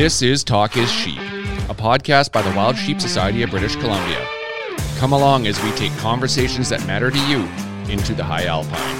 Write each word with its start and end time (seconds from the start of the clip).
This 0.00 0.22
is 0.22 0.42
Talk 0.42 0.78
is 0.78 0.90
Sheep, 0.90 1.18
a 1.68 1.74
podcast 1.74 2.32
by 2.32 2.40
the 2.40 2.48
Wild 2.56 2.74
Sheep 2.74 3.02
Society 3.02 3.42
of 3.42 3.50
British 3.50 3.76
Columbia. 3.76 4.26
Come 4.96 5.12
along 5.12 5.46
as 5.46 5.62
we 5.62 5.70
take 5.72 5.94
conversations 5.98 6.70
that 6.70 6.86
matter 6.86 7.10
to 7.10 7.18
you 7.28 7.40
into 7.92 8.14
the 8.14 8.24
high 8.24 8.46
alpine. 8.46 8.96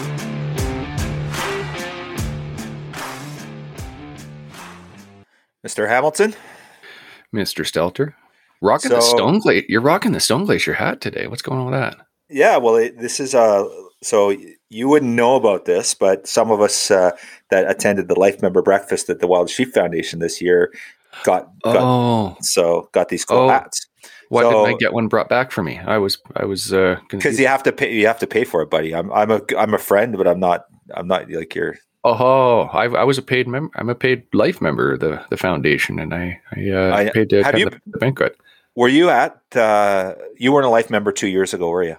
Mr. 5.67 5.89
Hamilton. 5.89 6.35
Mr. 7.35 7.65
Stelter, 7.65 8.13
rocking 8.61 8.91
the 8.91 9.01
Stone 9.01 9.39
Glacier. 9.39 9.65
You're 9.71 9.81
rocking 9.81 10.13
the 10.13 10.21
Stone 10.21 10.45
Glacier 10.45 10.75
hat 10.75 11.01
today. 11.01 11.27
What's 11.29 11.41
going 11.41 11.61
on 11.61 11.71
with 11.71 11.81
that? 11.81 11.97
Yeah, 12.29 12.59
well, 12.59 12.77
it, 12.77 12.99
this 12.99 13.21
is 13.21 13.35
uh 13.35 13.67
so 14.03 14.35
you 14.69 14.89
wouldn't 14.89 15.13
know 15.15 15.37
about 15.37 15.65
this, 15.65 15.95
but 15.95 16.27
some 16.27 16.51
of 16.51 16.61
us 16.61 16.91
uh, 16.91 17.11
that 17.51 17.69
attended 17.71 18.09
the 18.09 18.19
life 18.19 18.41
member 18.43 18.63
breakfast 18.63 19.09
at 19.11 19.21
the 19.21 19.27
Wild 19.27 19.51
Sheep 19.51 19.73
Foundation 19.75 20.19
this 20.21 20.41
year 20.41 20.73
got, 21.25 21.51
got 21.63 21.77
Oh, 21.79 22.37
so 22.41 22.89
got 22.93 23.09
these 23.09 23.25
cool 23.25 23.39
Oh. 23.39 23.49
hats 23.49 23.87
why 24.29 24.43
So- 24.43 24.51
didn't 24.65 24.77
I 24.77 24.79
get 24.79 24.93
one 24.93 25.09
brought 25.09 25.29
back 25.29 25.51
for 25.51 25.63
me? 25.65 25.79
I 25.85 25.99
was, 25.99 26.19
I 26.37 26.45
was, 26.45 26.73
uh, 26.73 26.95
because 27.03 27.09
confused. 27.23 27.41
you 27.41 27.49
have 27.49 27.65
to 27.65 27.73
pay 27.73 27.93
you 27.93 28.07
have 28.07 28.21
to 28.21 28.29
pay 28.29 28.45
for 28.45 28.63
it, 28.63 28.71
buddy. 28.71 28.95
I'm 28.95 29.13
I'm 29.13 29.31
a 29.33 29.41
I'm 29.59 29.75
a 29.75 29.79
friend, 29.79 30.17
but 30.17 30.29
I'm 30.29 30.39
not 30.39 30.67
I'm 30.95 31.09
not 31.09 31.29
like 31.31 31.53
your 31.55 31.77
Oh, 32.05 32.61
I, 32.73 32.85
I 32.85 33.05
was 33.05 33.19
a 33.19 33.23
paid 33.23 33.47
member. 33.49 33.71
I'm 33.75 33.91
a 33.91 33.95
paid 33.95 34.23
life 34.33 34.61
member 34.63 34.93
of 34.93 35.01
the, 35.01 35.23
the 35.29 35.37
foundation, 35.37 35.99
and 35.99 36.15
I, 36.15 36.41
I, 36.57 36.71
uh, 36.71 36.97
I- 36.97 37.11
paid 37.11 37.29
to 37.31 37.43
have 37.43 37.59
you- 37.59 37.69
the, 37.69 37.81
the 37.89 37.99
banquet. 37.99 38.37
Were 38.77 38.89
you 38.89 39.11
at 39.11 39.37
uh 39.57 40.15
you 40.39 40.53
weren't 40.53 40.65
a 40.67 40.71
life 40.71 40.91
member 40.91 41.11
two 41.13 41.29
years 41.29 41.53
ago, 41.53 41.69
were 41.69 41.83
you? 41.83 41.97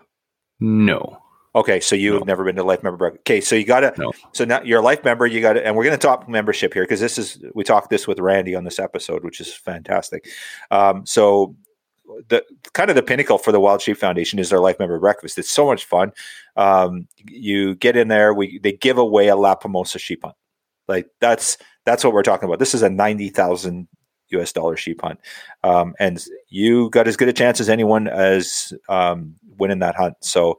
No, 0.61 1.20
Okay, 1.53 1.79
so 1.81 1.95
you 1.95 2.11
No. 2.11 2.17
have 2.19 2.27
never 2.27 2.45
been 2.45 2.55
to 2.55 2.63
life 2.63 2.81
member 2.81 2.97
breakfast. 2.97 3.21
Okay, 3.23 3.41
so 3.41 3.55
you 3.55 3.65
got 3.65 3.81
to. 3.81 3.93
No. 3.97 4.13
So 4.31 4.45
now 4.45 4.61
you're 4.63 4.79
a 4.79 4.83
life 4.83 5.03
member. 5.03 5.27
You 5.27 5.41
got 5.41 5.53
to, 5.53 5.65
and 5.65 5.75
we're 5.75 5.83
going 5.83 5.97
to 5.97 6.01
talk 6.07 6.29
membership 6.29 6.73
here 6.73 6.83
because 6.83 6.99
this 7.01 7.17
is 7.17 7.43
we 7.53 7.63
talked 7.63 7.89
this 7.89 8.07
with 8.07 8.19
Randy 8.19 8.55
on 8.55 8.63
this 8.63 8.79
episode, 8.79 9.23
which 9.23 9.41
is 9.41 9.53
fantastic. 9.53 10.27
Um, 10.71 11.05
so 11.05 11.55
the 12.29 12.43
kind 12.73 12.89
of 12.89 12.95
the 12.95 13.03
pinnacle 13.03 13.37
for 13.37 13.51
the 13.51 13.59
Wild 13.59 13.81
Sheep 13.81 13.97
Foundation 13.97 14.39
is 14.39 14.49
their 14.49 14.59
life 14.59 14.79
member 14.79 14.97
breakfast. 14.99 15.37
It's 15.37 15.51
so 15.51 15.65
much 15.65 15.83
fun. 15.85 16.13
Um, 16.55 17.07
you 17.27 17.75
get 17.75 17.97
in 17.97 18.07
there. 18.07 18.33
We 18.33 18.59
they 18.59 18.71
give 18.73 18.97
away 18.97 19.27
a 19.27 19.35
La 19.35 19.55
Pomosa 19.55 19.99
sheep 19.99 20.23
hunt. 20.23 20.35
Like 20.87 21.07
that's 21.19 21.57
that's 21.85 22.03
what 22.03 22.13
we're 22.13 22.23
talking 22.23 22.47
about. 22.47 22.59
This 22.59 22.73
is 22.73 22.81
a 22.81 22.89
ninety 22.89 23.29
thousand 23.29 23.87
U.S. 24.29 24.53
dollar 24.53 24.77
sheep 24.77 25.01
hunt, 25.01 25.19
um, 25.63 25.93
and 25.99 26.23
you 26.47 26.89
got 26.91 27.07
as 27.09 27.17
good 27.17 27.27
a 27.27 27.33
chance 27.33 27.59
as 27.59 27.67
anyone 27.67 28.07
as 28.07 28.71
um, 28.87 29.35
winning 29.57 29.79
that 29.79 29.95
hunt. 29.95 30.15
So 30.21 30.57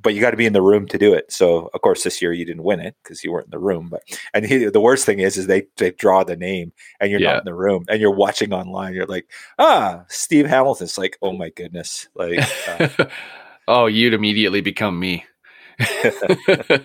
but 0.00 0.14
you 0.14 0.20
got 0.20 0.32
to 0.32 0.36
be 0.36 0.46
in 0.46 0.52
the 0.52 0.62
room 0.62 0.86
to 0.88 0.98
do 0.98 1.14
it. 1.14 1.32
So 1.32 1.70
of 1.72 1.80
course 1.80 2.02
this 2.02 2.20
year 2.20 2.32
you 2.32 2.44
didn't 2.44 2.64
win 2.64 2.80
it 2.80 2.96
because 3.02 3.22
you 3.24 3.32
weren't 3.32 3.46
in 3.46 3.50
the 3.52 3.58
room. 3.58 3.88
But 3.90 4.02
and 4.34 4.44
he, 4.44 4.64
the 4.66 4.80
worst 4.80 5.06
thing 5.06 5.20
is 5.20 5.36
is 5.36 5.46
they 5.46 5.66
they 5.76 5.92
draw 5.92 6.24
the 6.24 6.36
name 6.36 6.72
and 7.00 7.10
you're 7.10 7.20
Yeah. 7.20 7.32
not 7.32 7.38
in 7.40 7.44
the 7.44 7.54
room 7.54 7.84
and 7.88 8.00
you're 8.00 8.10
watching 8.14 8.52
online. 8.52 8.94
You're 8.94 9.06
like 9.06 9.30
ah 9.58 10.04
Steve 10.08 10.46
Hamilton. 10.46 10.84
It's 10.84 10.98
like 10.98 11.16
oh 11.22 11.32
my 11.32 11.50
goodness 11.50 12.08
like 12.14 12.40
uh, 12.68 12.88
oh, 13.68 13.86
you'd 13.86 14.14
immediately 14.14 14.60
become 14.60 14.98
me. 14.98 15.24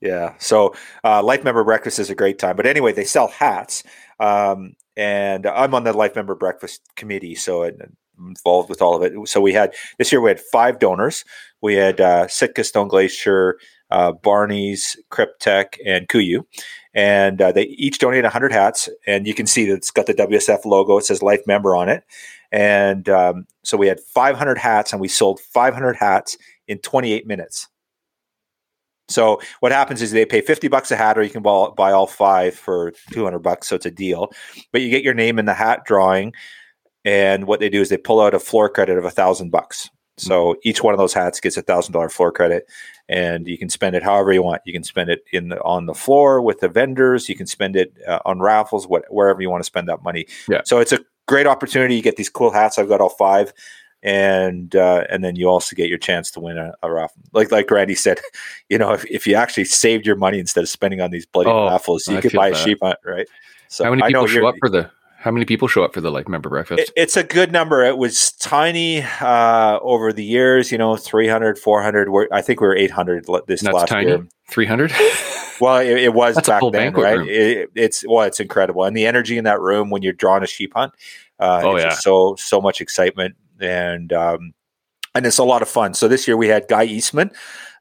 yeah. 0.00 0.34
So 0.38 0.74
uh, 1.04 1.22
life 1.22 1.44
member 1.44 1.64
breakfast 1.64 1.98
is 1.98 2.10
a 2.10 2.14
great 2.14 2.38
time. 2.38 2.56
But 2.56 2.66
anyway, 2.66 2.92
they 2.92 3.04
sell 3.04 3.28
hats. 3.28 3.82
Um, 4.20 4.74
and 4.96 5.46
I'm 5.46 5.74
on 5.74 5.84
the 5.84 5.92
life 5.92 6.14
member 6.16 6.34
breakfast 6.34 6.82
committee, 6.96 7.34
so 7.34 7.64
I'm 7.64 7.96
involved 8.18 8.68
with 8.68 8.82
all 8.82 8.94
of 8.94 9.02
it. 9.02 9.28
So 9.28 9.40
we 9.40 9.52
had 9.52 9.74
this 9.98 10.12
year 10.12 10.20
we 10.20 10.30
had 10.30 10.40
five 10.40 10.78
donors. 10.78 11.24
We 11.62 11.74
had 11.74 12.00
uh, 12.00 12.28
Sitka 12.28 12.64
Stone 12.64 12.88
Glacier, 12.88 13.58
uh, 13.90 14.12
Barney's, 14.12 14.96
Kryptek, 15.10 15.78
and 15.86 16.08
KUIU, 16.08 16.44
and 16.94 17.40
uh, 17.40 17.52
they 17.52 17.64
each 17.64 17.98
donated 17.98 18.24
100 18.24 18.52
hats. 18.52 18.88
And 19.06 19.26
you 19.26 19.34
can 19.34 19.46
see 19.46 19.66
that 19.66 19.74
it's 19.74 19.90
got 19.90 20.06
the 20.06 20.14
WSF 20.14 20.64
logo. 20.64 20.98
It 20.98 21.04
says 21.04 21.22
life 21.22 21.42
member 21.46 21.74
on 21.74 21.88
it. 21.88 22.04
And 22.50 23.08
um, 23.08 23.46
so 23.62 23.76
we 23.76 23.86
had 23.86 24.00
500 24.00 24.58
hats, 24.58 24.92
and 24.92 25.00
we 25.00 25.08
sold 25.08 25.40
500 25.40 25.96
hats 25.96 26.36
in 26.68 26.78
28 26.78 27.26
minutes. 27.26 27.68
So 29.08 29.40
what 29.60 29.72
happens 29.72 30.02
is 30.02 30.10
they 30.10 30.24
pay 30.24 30.40
50 30.40 30.68
bucks 30.68 30.90
a 30.90 30.96
hat 30.96 31.18
or 31.18 31.22
you 31.22 31.30
can 31.30 31.42
buy, 31.42 31.68
buy 31.76 31.92
all 31.92 32.06
five 32.06 32.54
for 32.54 32.92
200 33.12 33.40
bucks. 33.40 33.68
So 33.68 33.76
it's 33.76 33.86
a 33.86 33.90
deal, 33.90 34.32
but 34.72 34.80
you 34.80 34.90
get 34.90 35.02
your 35.02 35.14
name 35.14 35.38
in 35.38 35.44
the 35.44 35.54
hat 35.54 35.84
drawing. 35.84 36.32
And 37.04 37.46
what 37.46 37.60
they 37.60 37.68
do 37.68 37.80
is 37.80 37.88
they 37.88 37.96
pull 37.96 38.20
out 38.20 38.34
a 38.34 38.38
floor 38.38 38.68
credit 38.68 38.96
of 38.96 39.04
a 39.04 39.10
thousand 39.10 39.50
bucks. 39.50 39.90
So 40.22 40.56
each 40.62 40.82
one 40.82 40.94
of 40.94 40.98
those 40.98 41.12
hats 41.12 41.40
gets 41.40 41.56
a 41.56 41.62
thousand 41.62 41.92
dollar 41.92 42.08
floor 42.08 42.32
credit 42.32 42.66
and 43.08 43.46
you 43.46 43.58
can 43.58 43.68
spend 43.68 43.96
it 43.96 44.02
however 44.02 44.32
you 44.32 44.42
want. 44.42 44.62
You 44.64 44.72
can 44.72 44.84
spend 44.84 45.10
it 45.10 45.24
in 45.32 45.48
the, 45.48 45.62
on 45.62 45.86
the 45.86 45.94
floor 45.94 46.40
with 46.40 46.60
the 46.60 46.68
vendors. 46.68 47.28
You 47.28 47.36
can 47.36 47.46
spend 47.46 47.76
it 47.76 47.94
uh, 48.06 48.20
on 48.24 48.40
raffles, 48.40 48.86
what, 48.86 49.04
wherever 49.10 49.42
you 49.42 49.50
want 49.50 49.62
to 49.62 49.66
spend 49.66 49.88
that 49.88 50.02
money. 50.02 50.26
Yeah. 50.48 50.62
So 50.64 50.78
it's 50.78 50.92
a 50.92 51.00
great 51.26 51.46
opportunity. 51.46 51.96
You 51.96 52.02
get 52.02 52.16
these 52.16 52.30
cool 52.30 52.50
hats. 52.50 52.78
I've 52.78 52.88
got 52.88 53.00
all 53.00 53.10
five 53.10 53.52
and 54.02 54.74
uh, 54.74 55.04
and 55.08 55.22
then 55.22 55.36
you 55.36 55.48
also 55.48 55.76
get 55.76 55.88
your 55.88 55.98
chance 55.98 56.30
to 56.32 56.40
win 56.40 56.58
a, 56.58 56.74
a 56.82 56.90
raffle. 56.90 57.22
Like 57.32 57.52
like 57.52 57.70
Randy 57.70 57.94
said, 57.94 58.20
you 58.68 58.78
know, 58.78 58.92
if, 58.92 59.04
if 59.06 59.26
you 59.26 59.34
actually 59.34 59.64
saved 59.64 60.06
your 60.06 60.16
money 60.16 60.38
instead 60.38 60.62
of 60.62 60.68
spending 60.68 61.00
on 61.00 61.10
these 61.10 61.26
bloody 61.26 61.50
Oh, 61.50 61.68
raffles, 61.68 62.06
you 62.08 62.16
I 62.16 62.20
could 62.20 62.32
buy 62.32 62.48
a 62.48 62.54
sheep 62.54 62.78
hunt, 62.82 62.98
right? 63.04 63.28
So 63.68 63.84
how 63.84 63.90
many 63.90 64.02
I 64.02 64.08
know 64.08 64.24
people 64.26 64.42
show 64.42 64.46
up 64.48 64.56
for 64.58 64.68
the? 64.68 64.90
How 65.22 65.30
many 65.30 65.44
people 65.46 65.68
show 65.68 65.84
up 65.84 65.94
for 65.94 66.00
the 66.00 66.10
life 66.10 66.26
member 66.28 66.48
breakfast? 66.48 66.80
it, 66.80 66.90
it's 66.96 67.16
a 67.16 67.22
good 67.22 67.52
number. 67.52 67.82
It 67.84 67.96
was 67.96 68.32
tiny 68.32 69.02
uh, 69.20 69.78
over 69.80 70.12
the 70.12 70.24
years, 70.24 70.72
you 70.72 70.78
know, 70.78 70.96
300, 70.96 71.58
400. 71.58 72.08
We're, 72.08 72.26
I 72.32 72.42
think 72.42 72.60
we 72.60 72.66
were 72.66 72.76
800 72.76 73.28
l- 73.28 73.40
this 73.46 73.60
That's 73.62 73.74
last 73.74 73.88
tiny. 73.88 74.08
year. 74.08 74.26
Three 74.48 74.66
hundred. 74.66 74.92
Well, 75.60 75.76
it, 75.78 75.96
it 75.96 76.12
was 76.14 76.34
That's 76.34 76.48
a 76.48 76.50
back 76.50 76.60
full 76.60 76.72
then, 76.72 76.86
banquet 76.92 77.04
right? 77.04 77.18
room. 77.18 77.28
It, 77.30 77.70
it's 77.76 78.04
well, 78.08 78.22
it's 78.26 78.40
incredible, 78.40 78.82
and 78.82 78.96
the 78.96 79.06
energy 79.06 79.38
in 79.38 79.44
that 79.44 79.60
room 79.60 79.90
when 79.90 80.02
you're 80.02 80.12
drawing 80.12 80.42
a 80.42 80.46
sheep 80.46 80.72
hunt. 80.74 80.92
Uh, 81.38 81.60
Oh, 81.62 81.76
it's 81.76 81.84
yeah. 81.84 81.90
so 81.92 82.34
so 82.36 82.60
much 82.60 82.80
excitement, 82.80 83.36
and 83.60 84.12
um, 84.12 84.54
and 85.14 85.24
it's 85.24 85.38
a 85.38 85.44
lot 85.44 85.62
of 85.62 85.68
fun. 85.68 85.94
So 85.94 86.08
this 86.08 86.26
year 86.26 86.36
we 86.36 86.48
had 86.48 86.66
Guy 86.68 86.84
Eastman. 86.84 87.30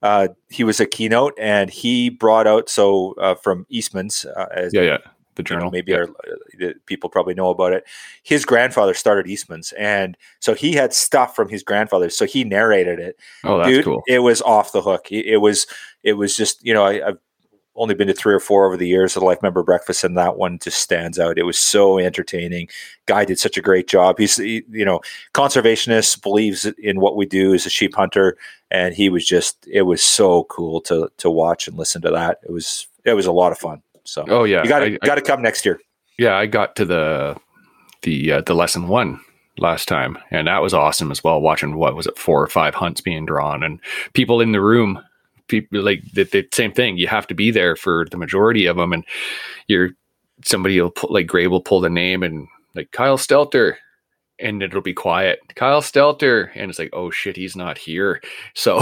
Uh, 0.03 0.27
he 0.49 0.63
was 0.63 0.79
a 0.79 0.85
keynote, 0.85 1.33
and 1.39 1.71
he 1.71 2.09
brought 2.11 2.45
out 2.45 2.69
so 2.69 3.15
uh, 3.19 3.33
from 3.33 3.65
Eastman's. 3.69 4.25
Uh, 4.25 4.45
as, 4.53 4.73
yeah, 4.75 4.81
yeah. 4.83 4.97
The 5.43 5.49
you 5.49 5.55
know, 5.55 5.59
journal. 5.61 5.71
maybe 5.71 5.91
Yeah. 5.91 5.97
our 5.99 6.03
uh, 6.03 6.35
the 6.57 6.75
people 6.85 7.09
probably 7.09 7.33
know 7.33 7.49
about 7.49 7.73
it. 7.73 7.85
His 8.23 8.45
grandfather 8.45 8.93
started 8.93 9.27
Eastman's, 9.27 9.71
and 9.73 10.17
so 10.39 10.53
he 10.53 10.73
had 10.73 10.93
stuff 10.93 11.35
from 11.35 11.49
his 11.49 11.63
grandfather. 11.63 12.09
So 12.09 12.25
he 12.25 12.43
narrated 12.43 12.99
it. 12.99 13.17
Oh, 13.43 13.57
that's 13.57 13.69
Dude, 13.69 13.85
cool. 13.85 14.03
It 14.07 14.19
was 14.19 14.41
off 14.41 14.71
the 14.71 14.81
hook. 14.81 15.11
It, 15.11 15.25
it 15.25 15.37
was 15.37 15.67
it 16.03 16.13
was 16.13 16.35
just 16.37 16.63
you 16.65 16.73
know 16.73 16.83
I, 16.85 17.07
I've 17.09 17.17
only 17.77 17.95
been 17.95 18.07
to 18.07 18.13
three 18.13 18.33
or 18.33 18.39
four 18.41 18.65
over 18.65 18.75
the 18.75 18.87
years 18.87 19.15
of 19.15 19.21
the 19.21 19.25
life 19.25 19.41
member 19.41 19.63
breakfast, 19.63 20.03
and 20.03 20.17
that 20.17 20.35
one 20.35 20.59
just 20.59 20.81
stands 20.81 21.17
out. 21.17 21.39
It 21.39 21.43
was 21.43 21.57
so 21.57 21.97
entertaining. 21.99 22.67
Guy 23.05 23.23
did 23.23 23.39
such 23.39 23.57
a 23.57 23.61
great 23.61 23.87
job. 23.87 24.19
He's 24.19 24.35
he, 24.35 24.63
you 24.69 24.83
know 24.83 24.99
conservationist, 25.33 26.21
believes 26.21 26.65
in 26.65 26.99
what 26.99 27.15
we 27.15 27.25
do 27.25 27.53
as 27.53 27.65
a 27.65 27.69
sheep 27.69 27.95
hunter, 27.95 28.37
and 28.69 28.93
he 28.93 29.09
was 29.09 29.25
just 29.25 29.65
it 29.71 29.83
was 29.83 30.03
so 30.03 30.43
cool 30.45 30.81
to 30.81 31.09
to 31.17 31.29
watch 31.29 31.67
and 31.67 31.77
listen 31.77 32.01
to 32.01 32.11
that. 32.11 32.39
It 32.43 32.51
was 32.51 32.87
it 33.05 33.13
was 33.13 33.25
a 33.25 33.31
lot 33.31 33.51
of 33.51 33.57
fun. 33.57 33.81
So 34.03 34.25
Oh 34.27 34.43
yeah. 34.43 34.63
you 34.63 34.69
got 34.69 34.79
to 34.79 34.97
got 34.99 35.15
to 35.15 35.21
come 35.21 35.41
next 35.41 35.65
year. 35.65 35.79
yeah, 36.17 36.35
I 36.37 36.45
got 36.45 36.75
to 36.77 36.85
the 36.85 37.37
the 38.03 38.31
uh, 38.33 38.41
the 38.41 38.53
lesson 38.53 38.87
one 38.87 39.19
last 39.57 39.87
time, 39.87 40.17
and 40.31 40.47
that 40.47 40.61
was 40.61 40.73
awesome 40.73 41.11
as 41.11 41.23
well. 41.23 41.41
Watching 41.41 41.75
what 41.75 41.95
was 41.95 42.07
it, 42.07 42.17
four 42.17 42.41
or 42.41 42.47
five 42.47 42.73
hunts 42.73 43.01
being 43.01 43.25
drawn, 43.25 43.63
and 43.63 43.79
people 44.13 44.41
in 44.41 44.51
the 44.53 44.61
room, 44.61 44.99
people 45.47 45.81
like 45.83 46.01
the, 46.13 46.23
the 46.23 46.47
same 46.51 46.71
thing. 46.71 46.97
You 46.97 47.07
have 47.07 47.27
to 47.27 47.35
be 47.35 47.51
there 47.51 47.75
for 47.75 48.05
the 48.09 48.17
majority 48.17 48.65
of 48.65 48.77
them, 48.77 48.93
and 48.93 49.05
you're 49.67 49.91
somebody 50.43 50.81
will 50.81 50.91
pull, 50.91 51.13
like 51.13 51.27
Gray 51.27 51.47
will 51.47 51.61
pull 51.61 51.81
the 51.81 51.89
name 51.89 52.23
and 52.23 52.47
like 52.75 52.91
Kyle 52.91 53.17
Stelter. 53.17 53.75
And 54.41 54.63
it'll 54.63 54.81
be 54.81 54.93
quiet. 54.93 55.39
Kyle 55.55 55.81
Stelter, 55.81 56.49
and 56.55 56.69
it's 56.69 56.79
like, 56.79 56.89
oh 56.93 57.11
shit, 57.11 57.35
he's 57.35 57.55
not 57.55 57.77
here. 57.77 58.21
So, 58.55 58.79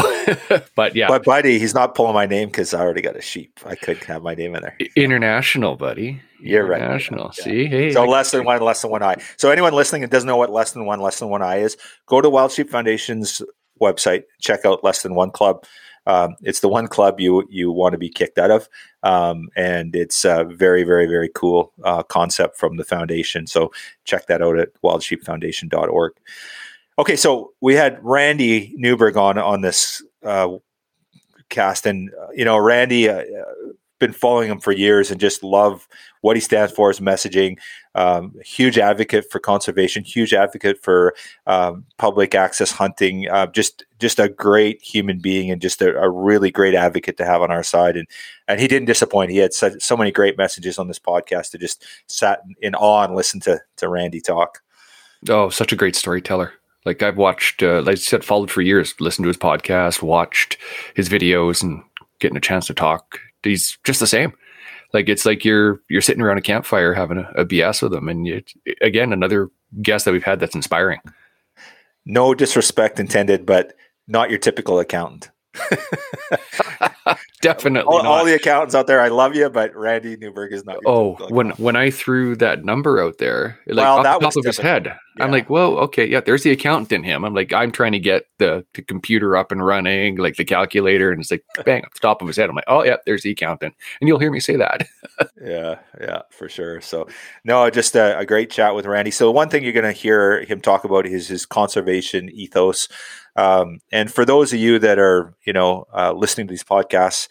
but 0.75 0.95
yeah, 0.95 1.07
But 1.09 1.23
buddy, 1.25 1.59
he's 1.59 1.73
not 1.73 1.95
pulling 1.95 2.13
my 2.13 2.25
name 2.25 2.47
because 2.50 2.73
I 2.73 2.79
already 2.79 3.01
got 3.01 3.15
a 3.17 3.21
sheep. 3.21 3.59
I 3.65 3.75
could 3.75 3.97
have 4.06 4.23
my 4.23 4.35
name 4.35 4.56
in 4.56 4.61
there. 4.61 4.77
international, 4.95 5.75
buddy. 5.75 6.21
You're 6.41 6.65
right. 6.65 6.81
International. 6.81 7.31
Yeah. 7.38 7.44
See, 7.44 7.65
hey, 7.65 7.91
So 7.91 8.03
I- 8.03 8.07
less 8.07 8.31
than 8.31 8.45
one, 8.45 8.61
less 8.61 8.81
than 8.81 8.91
one 8.91 9.03
eye. 9.03 9.17
So 9.38 9.51
anyone 9.51 9.73
listening 9.73 10.03
and 10.03 10.11
doesn't 10.11 10.27
know 10.27 10.38
what 10.38 10.50
less 10.51 10.71
than 10.71 10.85
one, 10.85 11.00
less 11.01 11.19
than 11.19 11.29
one 11.29 11.41
eye 11.41 11.57
is, 11.57 11.75
go 12.07 12.21
to 12.21 12.29
Wild 12.29 12.51
Sheep 12.51 12.69
Foundation's 12.69 13.41
website, 13.81 14.23
check 14.41 14.65
out 14.65 14.83
Less 14.83 15.03
Than 15.03 15.15
One 15.15 15.31
Club. 15.31 15.63
Um, 16.09 16.35
it's 16.41 16.61
the 16.61 16.67
one 16.67 16.88
club 16.88 17.19
you 17.19 17.47
you 17.51 17.71
want 17.71 17.94
to 17.94 18.00
be 18.00 18.09
kicked 18.09 18.39
out 18.39 18.50
of, 18.50 18.67
um, 19.03 19.50
and 19.56 19.95
it's 19.95 20.25
a 20.25 20.44
very 20.44 20.83
very 20.83 21.06
very 21.06 21.29
cool 21.35 21.71
uh, 21.83 22.01
concept 22.01 22.57
from 22.57 22.77
the 22.77 22.83
foundation. 22.83 23.45
So 23.45 23.71
check 24.06 24.25
that 24.25 24.41
out 24.41 24.57
at 24.57 24.69
wildsheepfoundation.org. 24.81 26.13
Okay, 26.97 27.15
so 27.15 27.53
we 27.61 27.75
had 27.75 28.00
Randy 28.01 28.73
Newberg 28.75 29.17
on 29.17 29.38
on 29.38 29.61
this 29.61 30.03
uh, 30.23 30.50
cast, 31.50 31.85
and 31.85 32.12
uh, 32.19 32.31
you 32.35 32.44
know 32.44 32.57
Randy. 32.57 33.07
Uh, 33.07 33.19
uh, 33.19 33.69
been 34.00 34.13
following 34.13 34.50
him 34.50 34.60
for 34.60 34.72
years 34.72 35.12
and 35.12 35.19
just 35.19 35.44
love 35.44 35.88
what 36.22 36.36
he 36.36 36.42
stands 36.42 36.74
for, 36.74 36.90
his 36.90 37.00
messaging. 37.00 37.57
Um, 37.96 38.34
huge 38.44 38.78
advocate 38.78 39.30
for 39.31 39.40
conservation, 39.40 40.04
huge 40.04 40.34
advocate 40.34 40.81
for 40.81 41.13
um, 41.48 41.86
public 41.98 42.36
access 42.36 42.72
hunting. 42.72 43.30
Uh, 43.30 43.48
just 43.48 43.86
just 44.00 44.19
a 44.19 44.30
great 44.30 44.81
human 44.81 45.19
being 45.19 45.51
and 45.51 45.62
just 45.62 45.81
a, 45.81 45.98
a, 45.98 46.10
really 46.10 46.51
great 46.51 46.74
advocate 46.74 47.18
to 47.18 47.25
have 47.25 47.42
on 47.42 47.51
our 47.51 47.63
side. 47.63 47.98
And 47.98 48.07
and 48.48 48.60
he 48.60 48.68
didn't 48.68 48.86
disappoint. 48.88 49.31
He 49.31 49.38
had 49.38 49.54
so, 49.54 49.78
so 49.80 49.98
many 49.98 50.12
great 50.12 50.38
messages 50.38 50.80
on 50.80 50.88
this 50.88 51.00
podcast 51.00 51.51
to 51.51 51.57
just 51.57 51.86
sat 52.07 52.42
in 52.62 52.75
awe 52.75 53.04
and 53.04 53.16
listen 53.16 53.40
to 53.42 53.60
to 53.78 53.90
Randy 53.90 54.22
talk. 54.22 54.62
Oh, 55.28 55.50
such 55.50 55.74
a 55.74 55.75
great 55.75 55.96
storyteller. 55.96 56.54
Like 56.86 57.04
I've 57.04 57.18
watched, 57.18 57.62
uh, 57.62 57.81
like 57.81 57.94
I 57.94 57.96
said, 57.96 58.24
followed 58.24 58.50
for 58.50 58.62
years, 58.62 58.96
listened 59.00 59.25
to 59.25 59.28
his 59.28 59.38
podcast, 59.38 60.01
watched 60.01 60.57
his 60.96 61.10
videos, 61.10 61.62
and 61.62 61.84
getting 62.19 62.38
a 62.38 62.42
chance 62.42 62.68
to 62.68 62.74
talk. 62.74 63.19
He's 63.44 63.77
just 63.83 64.00
the 64.00 64.07
same. 64.07 64.33
Like 64.94 65.07
it's 65.07 65.25
like 65.25 65.45
you're 65.45 65.81
you're 65.89 66.01
sitting 66.01 66.21
around 66.21 66.39
a 66.39 66.41
campfire 66.41 66.94
having 66.94 67.19
a, 67.19 67.31
a 67.36 67.45
BS 67.45 67.81
with 67.81 67.94
him, 67.94 68.09
and 68.09 68.25
you, 68.25 68.41
again, 68.81 69.13
another 69.13 69.50
guest 69.81 70.06
that 70.06 70.12
we've 70.12 70.24
had 70.24 70.39
that's 70.39 70.56
inspiring. 70.56 71.00
No 72.06 72.33
disrespect 72.33 73.00
intended, 73.00 73.45
but 73.45 73.74
not 74.07 74.30
your 74.31 74.39
typical 74.39 74.80
accountant. 74.80 75.30
Definitely. 77.42 77.92
All, 77.92 78.06
all, 78.06 78.25
the 78.25 78.36
accountants 78.36 78.75
out 78.75 78.86
there, 78.88 79.01
I 79.01 79.07
love 79.07 79.36
you, 79.36 79.50
but 79.50 79.75
Randy 79.75 80.16
Newberg 80.18 80.54
is 80.54 80.66
not. 80.66 80.78
oh, 80.86 81.13
when 81.30 81.51
when 81.51 81.75
I 81.75 81.90
threw 81.90 82.36
that 82.38 82.63
number 82.63 83.01
out 83.01 83.18
there, 83.18 83.57
like 83.66 83.78
well, 83.78 83.98
off 83.98 84.04
the 84.04 84.25
top 84.25 84.36
of 84.36 84.46
his 84.46 84.57
head, 84.57 84.86
yeah. 84.86 85.24
I'm 85.24 85.31
like, 85.31 85.50
well, 85.50 85.78
okay, 85.80 86.06
yeah, 86.06 86.19
there's 86.19 86.44
the 86.44 86.51
accountant 86.51 86.92
in 86.92 87.04
him. 87.04 87.24
I'm 87.24 87.34
like, 87.34 87.51
I'm 87.54 87.72
trying 87.72 87.94
to 87.94 88.00
get 88.00 88.25
the, 88.38 88.66
the 88.74 88.81
computer 88.81 89.36
up 89.36 89.51
and 89.51 89.66
running, 89.66 90.18
like 90.18 90.36
the 90.36 90.46
calculator, 90.46 91.12
and 91.12 91.22
it's 91.22 91.31
like, 91.31 91.44
bang, 91.66 91.84
off 91.84 91.94
the 91.94 92.00
top 92.00 92.22
of 92.22 92.28
his 92.28 92.38
head. 92.38 92.50
I'm 92.50 92.56
like, 92.56 92.66
oh 92.68 92.84
yeah, 92.84 92.98
there's 93.06 93.24
the 93.24 93.31
accountant, 93.31 93.74
and 94.01 94.07
you'll 94.07 94.19
hear 94.19 94.31
me 94.31 94.40
say 94.40 94.56
that. 94.57 94.88
yeah, 95.44 95.80
yeah, 96.00 96.22
for 96.30 96.50
sure. 96.50 96.81
So, 96.81 97.07
no, 97.44 97.69
just 97.69 97.96
a, 97.96 98.19
a 98.19 98.25
great 98.25 98.50
chat 98.51 98.75
with 98.75 98.86
Randy. 98.86 99.12
So, 99.12 99.31
one 99.31 99.50
thing 99.50 99.63
you're 99.63 99.74
going 99.74 99.86
to 99.86 99.92
hear 99.92 100.44
him 100.44 100.62
talk 100.62 100.84
about 100.84 101.06
is 101.06 101.28
his 101.28 101.46
conservation 101.46 102.30
ethos. 102.30 102.88
Um, 103.39 103.80
and 103.91 104.12
for 104.12 104.25
those 104.25 104.51
of 104.51 104.59
you 104.59 104.80
that 104.80 105.00
are, 105.00 105.33
you 105.45 105.53
know, 105.53 105.86
uh, 105.94 106.12
listening 106.12 106.47
to 106.47 106.51
these 106.51 106.63
podcasts, 106.63 107.30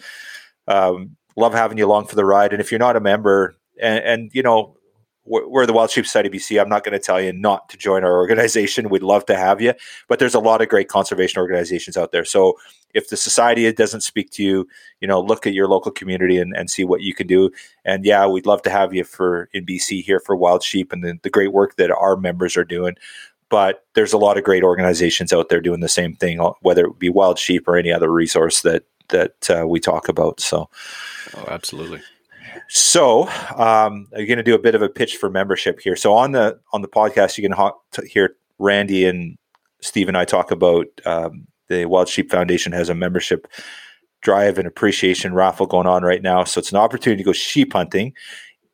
um, 0.67 1.17
love 1.37 1.53
having 1.53 1.77
you 1.77 1.87
along 1.87 2.07
for 2.07 2.17
the 2.17 2.25
ride. 2.25 2.53
And 2.53 2.63
if 2.63 2.73
you're 2.73 2.79
not 2.79 2.97
a 2.97 3.01
member, 3.01 3.57
and, 3.81 4.03
and 4.05 4.31
you 4.33 4.43
know, 4.43 4.79
we're, 5.27 5.47
we're, 5.47 5.67
the 5.67 5.75
Wild 5.75 5.91
Sheep 5.91 6.07
Society 6.07 6.31
BC. 6.31 6.59
I'm 6.59 6.71
not 6.71 6.83
going 6.83 6.99
to 6.99 6.99
tell 6.99 7.21
you 7.21 7.35
not 7.35 7.69
to 7.69 7.77
join 7.77 8.05
our 8.05 8.13
organization. 8.17 8.89
We'd 8.89 9.03
love 9.03 9.27
to 9.27 9.37
have 9.37 9.61
you, 9.61 9.75
but 10.09 10.19
there's 10.19 10.35
a 10.35 10.41
lot 10.41 10.63
of 10.63 10.71
great 10.71 10.89
conservation 10.89 11.41
organizations 11.41 11.99
out 11.99 12.13
there. 12.13 12.25
So 12.25 12.55
if 12.95 13.11
the 13.11 13.17
society 13.19 13.71
doesn't 13.71 14.01
speak 14.01 14.31
to 14.31 14.43
you, 14.43 14.67
you 15.01 15.09
know, 15.09 15.21
look 15.21 15.47
at 15.47 15.53
your 15.53 15.69
local 15.69 15.93
community 15.93 16.39
and, 16.39 16.57
and 16.57 16.71
see 16.71 16.85
what 16.85 17.03
you 17.03 17.15
can 17.15 17.27
do. 17.27 17.51
And 17.85 18.07
yeah, 18.07 18.27
we'd 18.27 18.47
love 18.47 18.63
to 18.63 18.71
have 18.71 18.95
you 18.95 19.05
for 19.05 19.51
in 19.53 19.67
BC 19.67 20.03
here 20.03 20.21
for 20.21 20.35
Wild 20.35 20.63
Sheep 20.63 20.91
and 20.91 21.05
the, 21.05 21.19
the 21.23 21.31
great 21.31 21.53
work 21.53 21.77
that 21.77 21.91
our 21.91 22.17
members 22.17 22.57
are 22.57 22.65
doing 22.65 22.95
but 23.51 23.85
there's 23.95 24.13
a 24.13 24.19
lot 24.19 24.37
of 24.37 24.45
great 24.45 24.63
organizations 24.63 25.33
out 25.33 25.49
there 25.49 25.61
doing 25.61 25.81
the 25.81 25.89
same 25.89 26.15
thing, 26.15 26.39
whether 26.61 26.87
it 26.87 26.99
be 26.99 27.09
Wild 27.09 27.39
Sheep 27.39 27.67
or 27.67 27.77
any 27.77 27.93
other 27.93 28.11
resource 28.11 28.63
that 28.63 28.85
that 29.09 29.51
uh, 29.51 29.67
we 29.67 29.81
talk 29.81 30.09
about. 30.09 30.41
So, 30.41 30.69
oh, 31.37 31.45
absolutely. 31.49 32.01
So, 32.69 33.29
um, 33.57 34.07
I'm 34.15 34.27
going 34.27 34.37
to 34.37 34.43
do 34.43 34.55
a 34.55 34.59
bit 34.59 34.75
of 34.75 34.83
a 34.83 34.89
pitch 34.89 35.17
for 35.17 35.31
membership 35.31 35.81
here. 35.81 35.97
So 35.97 36.13
on 36.13 36.33
the 36.33 36.59
on 36.73 36.83
the 36.83 36.89
podcast, 36.89 37.39
you 37.39 37.43
can 37.43 37.53
ha- 37.53 37.79
hear 38.07 38.37
Randy 38.59 39.07
and 39.07 39.39
Steve 39.81 40.09
and 40.09 40.17
I 40.17 40.25
talk 40.25 40.51
about 40.51 40.87
um, 41.07 41.47
the 41.69 41.87
Wild 41.87 42.09
Sheep 42.09 42.31
Foundation 42.31 42.73
has 42.73 42.89
a 42.89 42.95
membership 42.95 43.47
drive 44.21 44.59
and 44.59 44.67
appreciation 44.67 45.33
raffle 45.33 45.67
going 45.67 45.87
on 45.87 46.03
right 46.03 46.23
now. 46.23 46.45
So 46.45 46.59
it's 46.59 46.73
an 46.73 46.79
opportunity 46.79 47.23
to 47.23 47.27
go 47.27 47.33
sheep 47.33 47.73
hunting 47.73 48.15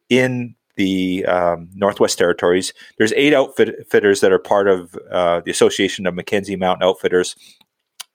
in 0.09 0.55
the 0.77 1.25
um, 1.27 1.69
Northwest 1.75 2.19
Territories. 2.19 2.73
There's 2.99 3.13
eight 3.13 3.35
outfitters 3.35 4.21
that 4.21 4.33
are 4.33 4.39
part 4.39 4.69
of 4.69 4.97
uh, 5.11 5.41
the 5.41 5.51
Association 5.51 6.07
of 6.07 6.15
Mackenzie 6.15 6.57
Mountain 6.57 6.87
Outfitters. 6.87 7.37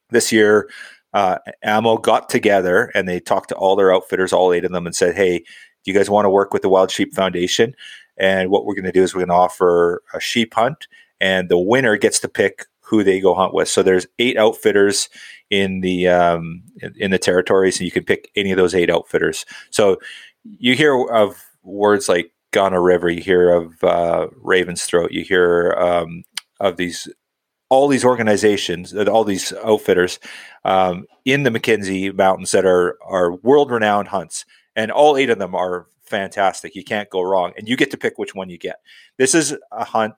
This 0.09 0.31
year, 0.31 0.69
uh, 1.13 1.37
AMO 1.63 1.97
got 1.97 2.29
together 2.29 2.91
and 2.95 3.07
they 3.07 3.19
talked 3.19 3.49
to 3.49 3.55
all 3.55 3.75
their 3.75 3.93
outfitters, 3.93 4.33
all 4.33 4.53
eight 4.53 4.65
of 4.65 4.71
them, 4.71 4.85
and 4.85 4.95
said, 4.95 5.15
"Hey, 5.15 5.39
do 5.39 5.91
you 5.91 5.93
guys 5.93 6.09
want 6.09 6.25
to 6.25 6.29
work 6.29 6.53
with 6.53 6.61
the 6.61 6.69
Wild 6.69 6.91
Sheep 6.91 7.13
Foundation?" 7.13 7.75
And 8.17 8.49
what 8.49 8.65
we're 8.65 8.75
going 8.75 8.85
to 8.85 8.91
do 8.91 9.03
is 9.03 9.13
we're 9.13 9.21
going 9.21 9.29
to 9.29 9.35
offer 9.35 10.03
a 10.13 10.19
sheep 10.19 10.53
hunt, 10.53 10.87
and 11.21 11.49
the 11.49 11.57
winner 11.57 11.95
gets 11.97 12.19
to 12.19 12.27
pick 12.27 12.65
who 12.81 13.03
they 13.03 13.19
go 13.19 13.35
hunt 13.35 13.53
with. 13.53 13.67
So 13.67 13.83
there's 13.83 14.07
eight 14.17 14.35
outfitters 14.35 15.09
in 15.49 15.81
the 15.81 16.07
um, 16.07 16.63
in, 16.97 17.11
the 17.11 17.19
territories, 17.19 17.77
and 17.77 17.85
you 17.85 17.91
can 17.91 18.03
pick 18.03 18.31
any 18.35 18.51
of 18.51 18.57
those 18.57 18.75
eight 18.75 18.89
outfitters. 18.89 19.45
So 19.69 19.97
you 20.43 20.75
hear 20.75 21.05
of 21.09 21.45
words 21.63 22.09
like 22.09 22.31
Gana 22.51 22.81
River, 22.81 23.09
you 23.09 23.21
hear 23.21 23.51
of 23.51 23.83
uh, 23.83 24.27
Raven's 24.35 24.83
Throat, 24.83 25.11
you 25.11 25.23
hear 25.23 25.73
um, 25.73 26.23
of 26.59 26.77
these 26.77 27.07
all 27.69 27.87
these 27.87 28.03
organizations, 28.03 28.95
all 28.95 29.23
these 29.23 29.53
outfitters 29.63 30.19
um, 30.65 31.05
in 31.23 31.43
the 31.43 31.51
Mackenzie 31.51 32.11
Mountains 32.11 32.51
that 32.51 32.65
are 32.65 32.97
are 33.03 33.35
world 33.35 33.71
renowned 33.71 34.07
hunts, 34.07 34.45
and 34.75 34.91
all 34.91 35.17
eight 35.17 35.29
of 35.29 35.39
them 35.39 35.53
are 35.55 35.85
fantastic. 36.01 36.75
You 36.75 36.83
can't 36.83 37.09
go 37.09 37.21
wrong, 37.21 37.53
and 37.57 37.67
you 37.67 37.77
get 37.77 37.91
to 37.91 37.97
pick 37.97 38.17
which 38.17 38.33
one 38.33 38.49
you 38.49 38.57
get. 38.57 38.77
This 39.17 39.35
is 39.35 39.55
a 39.71 39.83
hunt 39.83 40.15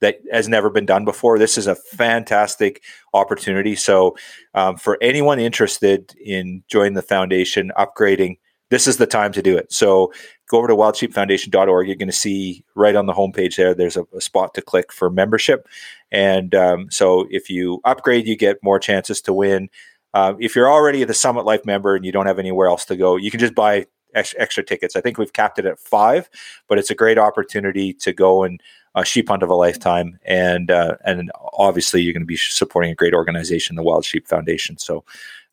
that 0.00 0.18
has 0.32 0.48
never 0.48 0.70
been 0.70 0.86
done 0.86 1.04
before. 1.04 1.38
This 1.38 1.58
is 1.58 1.66
a 1.66 1.74
fantastic 1.74 2.82
opportunity. 3.14 3.76
So, 3.76 4.16
um, 4.54 4.76
for 4.76 4.98
anyone 5.00 5.38
interested 5.38 6.14
in 6.22 6.62
joining 6.68 6.94
the 6.94 7.02
foundation, 7.02 7.72
upgrading, 7.78 8.38
this 8.70 8.86
is 8.86 8.96
the 8.96 9.06
time 9.06 9.32
to 9.32 9.42
do 9.42 9.56
it. 9.56 9.72
So, 9.72 10.12
go 10.48 10.58
over 10.58 10.68
to 10.68 10.74
wildsheepfoundation.org. 10.74 11.86
You're 11.86 11.96
going 11.96 12.08
to 12.08 12.12
see 12.12 12.64
right 12.74 12.96
on 12.96 13.06
the 13.06 13.12
homepage 13.12 13.56
there, 13.56 13.74
there's 13.74 13.96
a, 13.96 14.04
a 14.14 14.20
spot 14.20 14.52
to 14.54 14.62
click 14.62 14.92
for 14.92 15.08
membership. 15.08 15.68
And 16.10 16.54
um, 16.56 16.90
so 16.90 17.26
if 17.30 17.48
you 17.48 17.80
upgrade, 17.84 18.26
you 18.26 18.36
get 18.36 18.58
more 18.62 18.80
chances 18.80 19.20
to 19.22 19.32
win. 19.32 19.70
Uh, 20.12 20.34
if 20.40 20.56
you're 20.56 20.70
already 20.70 21.04
the 21.04 21.14
Summit 21.14 21.44
Life 21.44 21.64
member 21.64 21.94
and 21.94 22.04
you 22.04 22.10
don't 22.10 22.26
have 22.26 22.40
anywhere 22.40 22.66
else 22.66 22.84
to 22.86 22.96
go, 22.96 23.16
you 23.16 23.30
can 23.30 23.38
just 23.38 23.54
buy 23.54 23.86
extra, 24.14 24.40
extra 24.40 24.64
tickets. 24.64 24.96
I 24.96 25.00
think 25.00 25.18
we've 25.18 25.32
capped 25.32 25.60
it 25.60 25.66
at 25.66 25.78
five, 25.78 26.28
but 26.68 26.78
it's 26.78 26.90
a 26.90 26.96
great 26.96 27.16
opportunity 27.16 27.92
to 27.94 28.12
go 28.12 28.42
and 28.42 28.60
uh, 28.96 29.04
sheep 29.04 29.28
hunt 29.28 29.44
of 29.44 29.50
a 29.50 29.54
lifetime. 29.54 30.18
And 30.24 30.68
uh, 30.68 30.96
and 31.04 31.30
obviously, 31.52 32.02
you're 32.02 32.12
going 32.12 32.22
to 32.22 32.26
be 32.26 32.36
supporting 32.36 32.90
a 32.90 32.96
great 32.96 33.14
organization, 33.14 33.76
the 33.76 33.84
Wild 33.84 34.04
Sheep 34.04 34.26
Foundation. 34.26 34.78
So, 34.78 35.04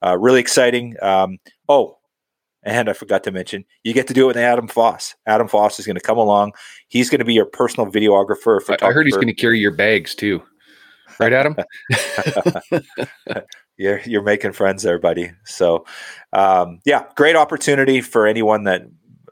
uh, 0.04 0.18
really 0.18 0.40
exciting. 0.40 0.96
Um, 1.04 1.38
oh, 1.70 2.00
and 2.68 2.90
I 2.90 2.94
forgot 2.94 3.24
to 3.24 3.32
mention, 3.32 3.64
you 3.84 3.94
get 3.94 4.08
to 4.08 4.14
do 4.14 4.26
it 4.26 4.28
with 4.28 4.38
Adam 4.38 4.68
Foss. 4.68 5.16
Adam 5.26 5.48
Foss 5.48 5.80
is 5.80 5.86
going 5.86 5.96
to 5.96 6.02
come 6.02 6.18
along. 6.18 6.52
He's 6.90 7.10
going 7.10 7.20
to 7.20 7.26
be 7.26 7.34
your 7.34 7.46
personal 7.46 7.90
videographer. 7.90 8.60
I 8.84 8.92
heard 8.92 9.06
he's 9.06 9.16
going 9.16 9.28
to 9.28 9.34
carry 9.34 9.58
your 9.58 9.72
bags 9.72 10.14
too. 10.14 10.44
Right, 11.18 11.32
Adam? 11.32 11.56
you're, 13.78 14.02
you're 14.02 14.22
making 14.22 14.52
friends 14.52 14.84
there, 14.84 15.00
buddy. 15.00 15.32
So, 15.46 15.86
um, 16.34 16.82
yeah, 16.86 17.06
great 17.16 17.38
opportunity 17.38 18.02
for 18.02 18.28
anyone 18.28 18.66
that 18.66 18.84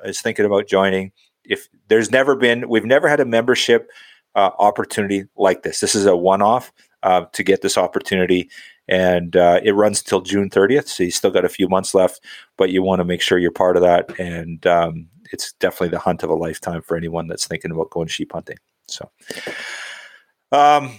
is 0.05 0.21
thinking 0.21 0.45
about 0.45 0.67
joining. 0.67 1.12
If 1.43 1.67
there's 1.89 2.12
never 2.12 2.38
been, 2.38 2.69
we've 2.69 2.86
never 2.86 3.10
had 3.10 3.19
a 3.19 3.25
membership 3.25 3.91
uh, 4.36 4.51
opportunity 4.60 5.25
like 5.36 5.63
this. 5.63 5.81
This 5.81 5.93
is 5.93 6.05
a 6.05 6.15
one 6.15 6.41
off 6.41 6.71
uh, 7.03 7.25
to 7.33 7.43
get 7.43 7.62
this 7.62 7.77
opportunity 7.77 8.50
and 8.88 9.36
uh, 9.36 9.60
it 9.63 9.74
runs 9.74 10.01
till 10.01 10.22
June 10.22 10.50
30th. 10.50 10.88
So 10.88 11.04
you 11.04 11.12
still 11.12 11.32
got 11.32 11.46
a 11.46 11.50
few 11.50 11.68
months 11.68 11.94
left, 11.94 12.22
but 12.58 12.70
you 12.70 12.84
want 12.84 13.00
to 13.00 13.06
make 13.06 13.22
sure 13.22 13.38
you're 13.38 13.51
part 13.51 13.77
of 13.77 13.84
that. 13.84 14.20
And 14.20 14.65
um, 14.68 15.08
it's 15.32 15.54
definitely 15.54 15.89
the 15.89 16.00
hunt 16.00 16.24
of 16.24 16.30
a 16.30 16.36
lifetime 16.36 16.82
for 16.82 16.96
anyone 16.96 17.27
that's 17.27 17.48
thinking 17.48 17.72
about 17.72 17.89
going 17.89 18.08
sheep 18.08 18.32
hunting. 18.34 18.58
So, 18.88 19.10
um, 20.51 20.92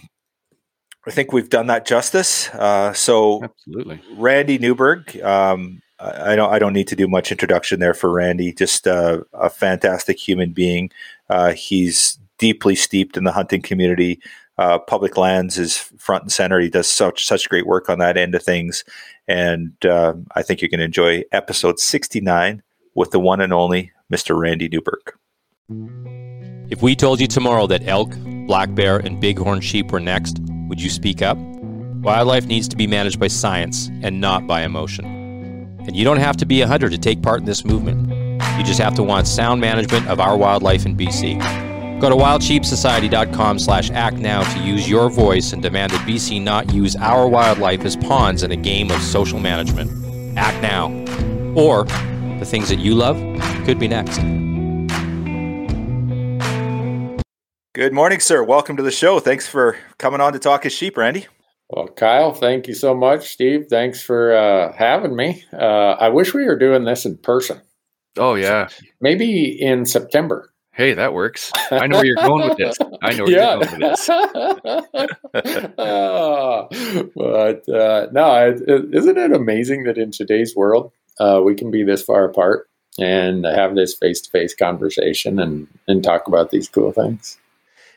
I 1.06 1.12
think 1.12 1.32
we've 1.32 1.50
done 1.50 1.68
that 1.68 1.86
justice. 1.86 2.48
Uh, 2.50 2.92
so, 2.92 3.44
absolutely, 3.44 4.02
Randy 4.16 4.58
Newberg. 4.58 5.20
Um, 5.22 5.80
I 6.00 6.36
don't. 6.36 6.52
I 6.52 6.58
don't 6.58 6.72
need 6.72 6.88
to 6.88 6.96
do 6.96 7.06
much 7.08 7.30
introduction 7.30 7.80
there 7.80 7.94
for 7.94 8.10
Randy. 8.10 8.52
Just 8.52 8.86
uh, 8.86 9.20
a 9.32 9.48
fantastic 9.48 10.18
human 10.18 10.50
being. 10.50 10.90
Uh, 11.30 11.52
he's 11.52 12.18
deeply 12.38 12.74
steeped 12.74 13.16
in 13.16 13.24
the 13.24 13.32
hunting 13.32 13.62
community 13.62 14.20
uh, 14.58 14.78
public 14.78 15.16
lands 15.16 15.58
is 15.58 15.76
front 15.98 16.22
and 16.22 16.32
center. 16.32 16.60
He 16.60 16.70
does 16.70 16.88
such 16.88 17.26
such 17.26 17.48
great 17.48 17.66
work 17.66 17.88
on 17.88 17.98
that 17.98 18.16
end 18.16 18.34
of 18.34 18.42
things, 18.42 18.84
and 19.28 19.72
uh, 19.84 20.14
I 20.34 20.42
think 20.42 20.62
you 20.62 20.68
can 20.68 20.80
enjoy 20.80 21.24
episode 21.32 21.78
sixty 21.78 22.20
nine 22.20 22.62
with 22.94 23.10
the 23.10 23.20
one 23.20 23.40
and 23.40 23.52
only 23.52 23.92
Mr. 24.12 24.38
Randy 24.38 24.68
Newberg. 24.68 25.12
If 26.70 26.82
we 26.82 26.96
told 26.96 27.20
you 27.20 27.26
tomorrow 27.26 27.66
that 27.66 27.86
elk, 27.86 28.14
black 28.46 28.74
bear, 28.74 28.96
and 28.96 29.20
bighorn 29.20 29.60
sheep 29.60 29.92
were 29.92 30.00
next, 30.00 30.38
would 30.68 30.80
you 30.80 30.90
speak 30.90 31.22
up? 31.22 31.36
Wildlife 31.38 32.46
needs 32.46 32.68
to 32.68 32.76
be 32.76 32.86
managed 32.86 33.20
by 33.20 33.28
science 33.28 33.88
and 34.02 34.20
not 34.20 34.46
by 34.46 34.62
emotion. 34.62 35.04
And 35.86 35.94
you 35.96 36.04
don't 36.04 36.18
have 36.18 36.36
to 36.38 36.46
be 36.46 36.62
a 36.62 36.66
hunter 36.66 36.88
to 36.88 36.98
take 36.98 37.22
part 37.22 37.40
in 37.40 37.46
this 37.46 37.64
movement. 37.64 38.10
You 38.58 38.64
just 38.64 38.80
have 38.80 38.94
to 38.96 39.02
want 39.02 39.26
sound 39.26 39.60
management 39.60 40.08
of 40.08 40.20
our 40.20 40.36
wildlife 40.36 40.86
in 40.86 40.96
BC. 40.96 41.65
Go 42.00 42.10
to 42.10 42.14
wildsheepsociety.com 42.14 43.58
slash 43.58 43.90
act 43.90 44.18
now 44.18 44.42
to 44.52 44.60
use 44.60 44.88
your 44.88 45.08
voice 45.08 45.54
and 45.54 45.62
demand 45.62 45.92
that 45.92 46.06
BC 46.06 46.42
not 46.42 46.72
use 46.74 46.94
our 46.96 47.26
wildlife 47.26 47.86
as 47.86 47.96
pawns 47.96 48.42
in 48.42 48.52
a 48.52 48.56
game 48.56 48.90
of 48.90 49.00
social 49.00 49.40
management. 49.40 50.36
Act 50.36 50.60
now. 50.60 50.88
Or 51.54 51.84
The 52.38 52.44
things 52.44 52.68
that 52.68 52.80
you 52.80 52.94
love 52.94 53.16
could 53.64 53.78
be 53.78 53.88
next. 53.88 54.18
Good 57.72 57.94
morning, 57.94 58.20
sir. 58.20 58.42
Welcome 58.42 58.76
to 58.76 58.82
the 58.82 58.90
show. 58.90 59.18
Thanks 59.18 59.48
for 59.48 59.78
coming 59.98 60.20
on 60.20 60.34
to 60.34 60.38
Talk 60.38 60.66
is 60.66 60.72
Sheep, 60.74 60.98
Randy. 60.98 61.26
Well, 61.70 61.88
Kyle, 61.88 62.32
thank 62.32 62.68
you 62.68 62.74
so 62.74 62.94
much. 62.94 63.28
Steve, 63.28 63.66
thanks 63.68 64.02
for 64.02 64.34
uh, 64.36 64.72
having 64.74 65.16
me. 65.16 65.44
Uh, 65.52 65.96
I 65.98 66.10
wish 66.10 66.32
we 66.34 66.44
were 66.44 66.58
doing 66.58 66.84
this 66.84 67.06
in 67.06 67.16
person. 67.16 67.60
Oh 68.18 68.34
yeah. 68.34 68.68
Maybe 69.00 69.60
in 69.60 69.84
September. 69.84 70.52
Hey, 70.76 70.92
that 70.92 71.14
works. 71.14 71.50
I 71.70 71.86
know 71.86 71.96
where 71.96 72.04
you're 72.04 72.16
going 72.16 72.50
with 72.50 72.58
this. 72.58 72.76
I 73.00 73.14
know 73.14 73.24
where 73.24 73.32
yeah. 73.32 73.54
you're 73.54 73.64
going 73.64 73.80
with 73.80 73.90
this. 73.96 74.08
But 77.16 77.66
uh, 77.68 78.08
no, 78.12 78.54
isn't 78.92 79.16
it 79.16 79.32
amazing 79.32 79.84
that 79.84 79.96
in 79.96 80.10
today's 80.10 80.54
world 80.54 80.92
uh, 81.18 81.40
we 81.42 81.54
can 81.54 81.70
be 81.70 81.82
this 81.82 82.02
far 82.02 82.24
apart 82.24 82.68
and 82.98 83.46
have 83.46 83.74
this 83.74 83.94
face-to-face 83.94 84.54
conversation 84.54 85.38
and, 85.38 85.66
and 85.88 86.04
talk 86.04 86.28
about 86.28 86.50
these 86.50 86.68
cool 86.68 86.92
things? 86.92 87.38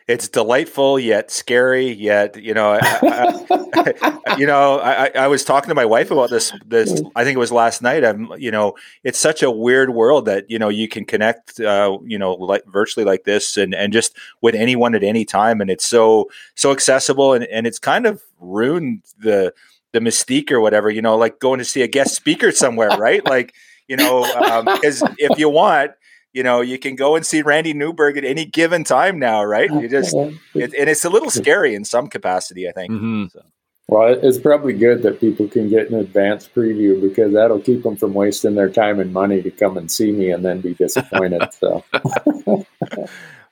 It's 0.09 0.27
delightful 0.27 0.99
yet 0.99 1.29
scary 1.29 1.91
yet 1.91 2.35
you 2.35 2.53
know 2.53 2.79
I, 2.81 2.99
I, 3.03 4.35
you 4.39 4.47
know 4.47 4.79
I, 4.79 5.11
I 5.15 5.27
was 5.27 5.45
talking 5.45 5.69
to 5.69 5.75
my 5.75 5.85
wife 5.85 6.09
about 6.09 6.31
this 6.31 6.51
this 6.65 7.01
i 7.15 7.23
think 7.23 7.35
it 7.35 7.39
was 7.39 7.51
last 7.51 7.81
night. 7.81 8.03
I'm 8.03 8.31
you 8.37 8.49
know 8.49 8.73
it's 9.03 9.19
such 9.19 9.43
a 9.43 9.51
weird 9.51 9.91
world 9.91 10.25
that 10.25 10.49
you 10.49 10.57
know 10.57 10.69
you 10.69 10.87
can 10.87 11.05
connect 11.05 11.59
uh, 11.59 11.97
you 12.03 12.17
know 12.17 12.33
like 12.33 12.65
virtually 12.65 13.05
like 13.05 13.23
this 13.23 13.55
and 13.55 13.75
and 13.75 13.93
just 13.93 14.17
with 14.41 14.55
anyone 14.55 14.95
at 14.95 15.03
any 15.03 15.25
time 15.25 15.61
and 15.61 15.69
it's 15.69 15.85
so 15.85 16.29
so 16.55 16.71
accessible 16.71 17.33
and 17.33 17.45
and 17.45 17.67
it's 17.67 17.79
kind 17.79 18.07
of 18.07 18.23
ruined 18.39 19.03
the 19.19 19.53
the 19.91 19.99
mystique 19.99 20.51
or 20.51 20.59
whatever 20.59 20.89
you 20.89 21.01
know 21.01 21.15
like 21.15 21.39
going 21.39 21.59
to 21.59 21.65
see 21.65 21.83
a 21.83 21.87
guest 21.87 22.15
speaker 22.15 22.51
somewhere 22.51 22.89
right? 22.97 23.23
Like 23.25 23.53
you 23.87 23.97
know 23.97 24.21
because 24.73 25.03
um, 25.03 25.15
if 25.19 25.37
you 25.37 25.49
want 25.49 25.91
you 26.33 26.43
know, 26.43 26.61
you 26.61 26.77
can 26.77 26.95
go 26.95 27.15
and 27.15 27.25
see 27.25 27.41
Randy 27.41 27.73
Newberg 27.73 28.17
at 28.17 28.23
any 28.23 28.45
given 28.45 28.83
time 28.83 29.19
now, 29.19 29.43
right? 29.43 29.69
You 29.71 29.87
just, 29.87 30.15
it, 30.15 30.73
and 30.73 30.89
it's 30.89 31.05
a 31.05 31.09
little 31.09 31.29
scary 31.29 31.75
in 31.75 31.85
some 31.85 32.07
capacity, 32.07 32.67
I 32.67 32.71
think. 32.71 32.91
Mm-hmm. 32.91 33.25
So. 33.27 33.41
Well, 33.87 34.19
it's 34.21 34.37
probably 34.37 34.73
good 34.73 35.01
that 35.01 35.19
people 35.19 35.47
can 35.47 35.67
get 35.67 35.89
an 35.89 35.95
advance 35.99 36.47
preview 36.47 37.01
because 37.01 37.33
that'll 37.33 37.59
keep 37.59 37.81
them 37.81 37.95
from 37.95 38.13
wasting 38.13 38.53
their 38.53 38.69
time 38.69 38.99
and 38.99 39.11
money 39.11 39.41
to 39.41 39.49
come 39.49 39.77
and 39.77 39.89
see 39.89 40.11
me 40.11 40.29
and 40.29 40.45
then 40.45 40.61
be 40.61 40.75
disappointed. 40.75 41.41
so. 41.53 41.83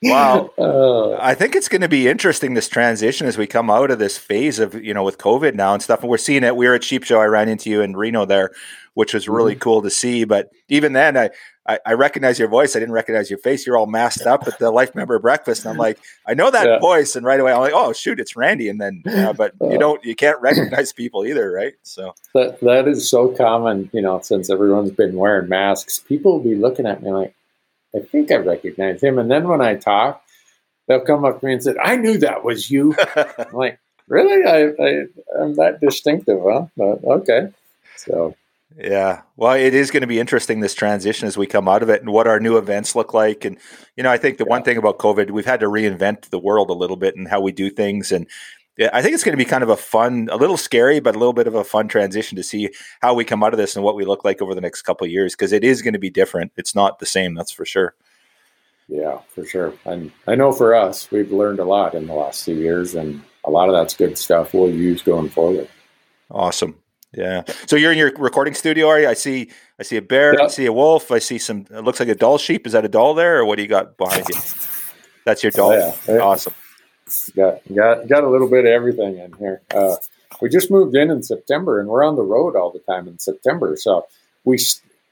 Wow. 0.02 0.50
Uh, 0.58 1.16
I 1.20 1.34
think 1.34 1.54
it's 1.54 1.68
going 1.68 1.80
to 1.80 1.88
be 1.88 2.08
interesting 2.08 2.54
this 2.54 2.68
transition 2.68 3.26
as 3.26 3.38
we 3.38 3.46
come 3.46 3.70
out 3.70 3.90
of 3.90 3.98
this 3.98 4.18
phase 4.18 4.58
of, 4.58 4.74
you 4.74 4.92
know, 4.92 5.02
with 5.02 5.18
COVID 5.18 5.54
now 5.54 5.72
and 5.72 5.82
stuff. 5.82 6.00
And 6.00 6.10
we're 6.10 6.18
seeing 6.18 6.44
it. 6.44 6.56
We 6.56 6.68
were 6.68 6.74
at 6.74 6.84
Sheep 6.84 7.04
Show. 7.04 7.20
I 7.20 7.26
ran 7.26 7.48
into 7.48 7.70
you 7.70 7.80
in 7.80 7.96
Reno 7.96 8.24
there, 8.24 8.50
which 8.94 9.14
was 9.14 9.28
really 9.28 9.52
mm-hmm. 9.52 9.60
cool 9.60 9.82
to 9.82 9.90
see. 9.90 10.24
But 10.24 10.50
even 10.68 10.92
then, 10.92 11.16
I, 11.16 11.30
I, 11.68 11.78
I, 11.84 11.92
recognize 11.92 12.38
your 12.38 12.48
voice. 12.48 12.74
I 12.74 12.78
didn't 12.78 12.94
recognize 12.94 13.28
your 13.28 13.38
face. 13.38 13.66
You're 13.66 13.76
all 13.76 13.86
masked 13.86 14.26
up 14.26 14.48
at 14.48 14.58
the 14.58 14.70
life 14.70 14.94
member 14.94 15.18
breakfast. 15.18 15.64
And 15.64 15.72
I'm 15.72 15.76
like, 15.76 15.98
I 16.26 16.32
know 16.32 16.50
that 16.50 16.66
yeah. 16.66 16.78
voice. 16.78 17.14
And 17.14 17.26
right 17.26 17.38
away, 17.38 17.52
I'm 17.52 17.60
like, 17.60 17.74
oh 17.74 17.92
shoot, 17.92 18.18
it's 18.18 18.34
Randy. 18.36 18.68
And 18.68 18.80
then, 18.80 19.02
uh, 19.06 19.34
but 19.34 19.52
you 19.60 19.78
don't, 19.78 20.02
you 20.04 20.16
can't 20.16 20.40
recognize 20.40 20.92
people 20.92 21.26
either, 21.26 21.52
right? 21.52 21.74
So 21.82 22.14
that 22.34 22.58
that 22.60 22.88
is 22.88 23.08
so 23.08 23.28
common, 23.28 23.90
you 23.92 24.00
know, 24.00 24.20
since 24.20 24.48
everyone's 24.48 24.92
been 24.92 25.14
wearing 25.14 25.48
masks. 25.48 25.98
People 25.98 26.32
will 26.32 26.44
be 26.44 26.54
looking 26.54 26.86
at 26.86 27.02
me 27.02 27.10
like, 27.10 27.34
I 27.94 28.00
think 28.00 28.32
I 28.32 28.36
recognize 28.36 29.02
him. 29.02 29.18
And 29.18 29.30
then 29.30 29.46
when 29.46 29.60
I 29.60 29.76
talk, 29.76 30.22
they'll 30.86 31.00
come 31.00 31.24
up 31.24 31.40
to 31.40 31.46
me 31.46 31.52
and 31.52 31.62
say, 31.62 31.74
I 31.82 31.96
knew 31.96 32.18
that 32.18 32.44
was 32.44 32.70
you. 32.70 32.96
I'm 33.16 33.52
like, 33.52 33.78
really? 34.08 34.44
I, 34.44 34.82
I 34.82 35.42
I'm 35.42 35.54
that 35.56 35.80
distinctive, 35.80 36.40
huh? 36.42 36.66
But 36.76 37.04
okay. 37.04 37.52
So 37.96 38.34
yeah. 38.76 39.22
Well, 39.36 39.54
it 39.54 39.74
is 39.74 39.90
going 39.90 40.02
to 40.02 40.06
be 40.06 40.20
interesting 40.20 40.60
this 40.60 40.74
transition 40.74 41.26
as 41.26 41.36
we 41.36 41.46
come 41.46 41.68
out 41.68 41.82
of 41.82 41.88
it 41.88 42.02
and 42.02 42.12
what 42.12 42.26
our 42.26 42.38
new 42.38 42.56
events 42.58 42.94
look 42.94 43.14
like. 43.14 43.44
And, 43.44 43.58
you 43.96 44.02
know, 44.02 44.10
I 44.10 44.18
think 44.18 44.38
the 44.38 44.44
yeah. 44.44 44.50
one 44.50 44.62
thing 44.62 44.76
about 44.76 44.98
COVID, 44.98 45.30
we've 45.30 45.46
had 45.46 45.60
to 45.60 45.66
reinvent 45.66 46.30
the 46.30 46.38
world 46.38 46.70
a 46.70 46.74
little 46.74 46.96
bit 46.96 47.16
and 47.16 47.28
how 47.28 47.40
we 47.40 47.50
do 47.50 47.70
things. 47.70 48.12
And 48.12 48.26
yeah, 48.76 48.90
I 48.92 49.02
think 49.02 49.14
it's 49.14 49.24
going 49.24 49.36
to 49.36 49.42
be 49.42 49.48
kind 49.48 49.62
of 49.62 49.70
a 49.70 49.76
fun, 49.76 50.28
a 50.30 50.36
little 50.36 50.56
scary, 50.56 51.00
but 51.00 51.16
a 51.16 51.18
little 51.18 51.32
bit 51.32 51.46
of 51.46 51.54
a 51.54 51.64
fun 51.64 51.88
transition 51.88 52.36
to 52.36 52.42
see 52.42 52.70
how 53.00 53.14
we 53.14 53.24
come 53.24 53.42
out 53.42 53.54
of 53.54 53.58
this 53.58 53.74
and 53.74 53.84
what 53.84 53.96
we 53.96 54.04
look 54.04 54.24
like 54.24 54.40
over 54.42 54.54
the 54.54 54.60
next 54.60 54.82
couple 54.82 55.04
of 55.04 55.10
years 55.10 55.34
because 55.34 55.52
it 55.52 55.64
is 55.64 55.82
going 55.82 55.94
to 55.94 55.98
be 55.98 56.10
different. 56.10 56.52
It's 56.56 56.74
not 56.74 56.98
the 56.98 57.06
same, 57.06 57.34
that's 57.34 57.50
for 57.50 57.64
sure. 57.64 57.94
Yeah, 58.86 59.18
for 59.34 59.44
sure. 59.44 59.74
And 59.84 60.12
I 60.26 60.34
know 60.34 60.52
for 60.52 60.74
us, 60.74 61.10
we've 61.10 61.32
learned 61.32 61.58
a 61.58 61.64
lot 61.64 61.94
in 61.94 62.06
the 62.06 62.14
last 62.14 62.44
two 62.44 62.54
years, 62.54 62.94
and 62.94 63.22
a 63.44 63.50
lot 63.50 63.68
of 63.68 63.74
that's 63.74 63.94
good 63.94 64.16
stuff 64.16 64.54
we'll 64.54 64.70
use 64.70 65.02
going 65.02 65.28
forward. 65.28 65.68
Awesome. 66.30 66.76
Yeah. 67.14 67.42
So 67.66 67.76
you're 67.76 67.92
in 67.92 67.98
your 67.98 68.12
recording 68.16 68.54
studio, 68.54 68.88
are 68.88 69.00
you? 69.00 69.08
I 69.08 69.14
see. 69.14 69.50
I 69.80 69.82
see 69.82 69.96
a 69.96 70.02
bear. 70.02 70.32
Yep. 70.34 70.42
I 70.42 70.48
see 70.48 70.66
a 70.66 70.72
wolf. 70.72 71.10
I 71.10 71.18
see 71.18 71.38
some. 71.38 71.66
It 71.70 71.82
looks 71.84 72.00
like 72.00 72.08
a 72.08 72.14
Dall 72.14 72.38
sheep. 72.38 72.66
Is 72.66 72.74
that 72.74 72.84
a 72.84 72.88
Dall 72.88 73.14
there, 73.14 73.38
or 73.38 73.44
what 73.44 73.56
do 73.56 73.62
you 73.62 73.68
got 73.68 73.96
behind 73.96 74.26
you? 74.28 74.40
That's 75.24 75.42
your 75.42 75.52
Dall. 75.52 75.72
Oh, 75.72 75.94
yeah. 76.06 76.18
Awesome. 76.18 76.54
Got 77.34 77.60
got 77.74 78.08
got 78.08 78.24
a 78.24 78.28
little 78.28 78.48
bit 78.48 78.66
of 78.66 78.70
everything 78.70 79.18
in 79.18 79.32
here. 79.34 79.62
Uh, 79.70 79.96
we 80.42 80.50
just 80.50 80.70
moved 80.70 80.94
in 80.94 81.10
in 81.10 81.22
September, 81.22 81.80
and 81.80 81.88
we're 81.88 82.04
on 82.04 82.16
the 82.16 82.22
road 82.22 82.54
all 82.54 82.70
the 82.70 82.80
time 82.80 83.08
in 83.08 83.18
September. 83.18 83.76
So 83.76 84.06
we 84.44 84.58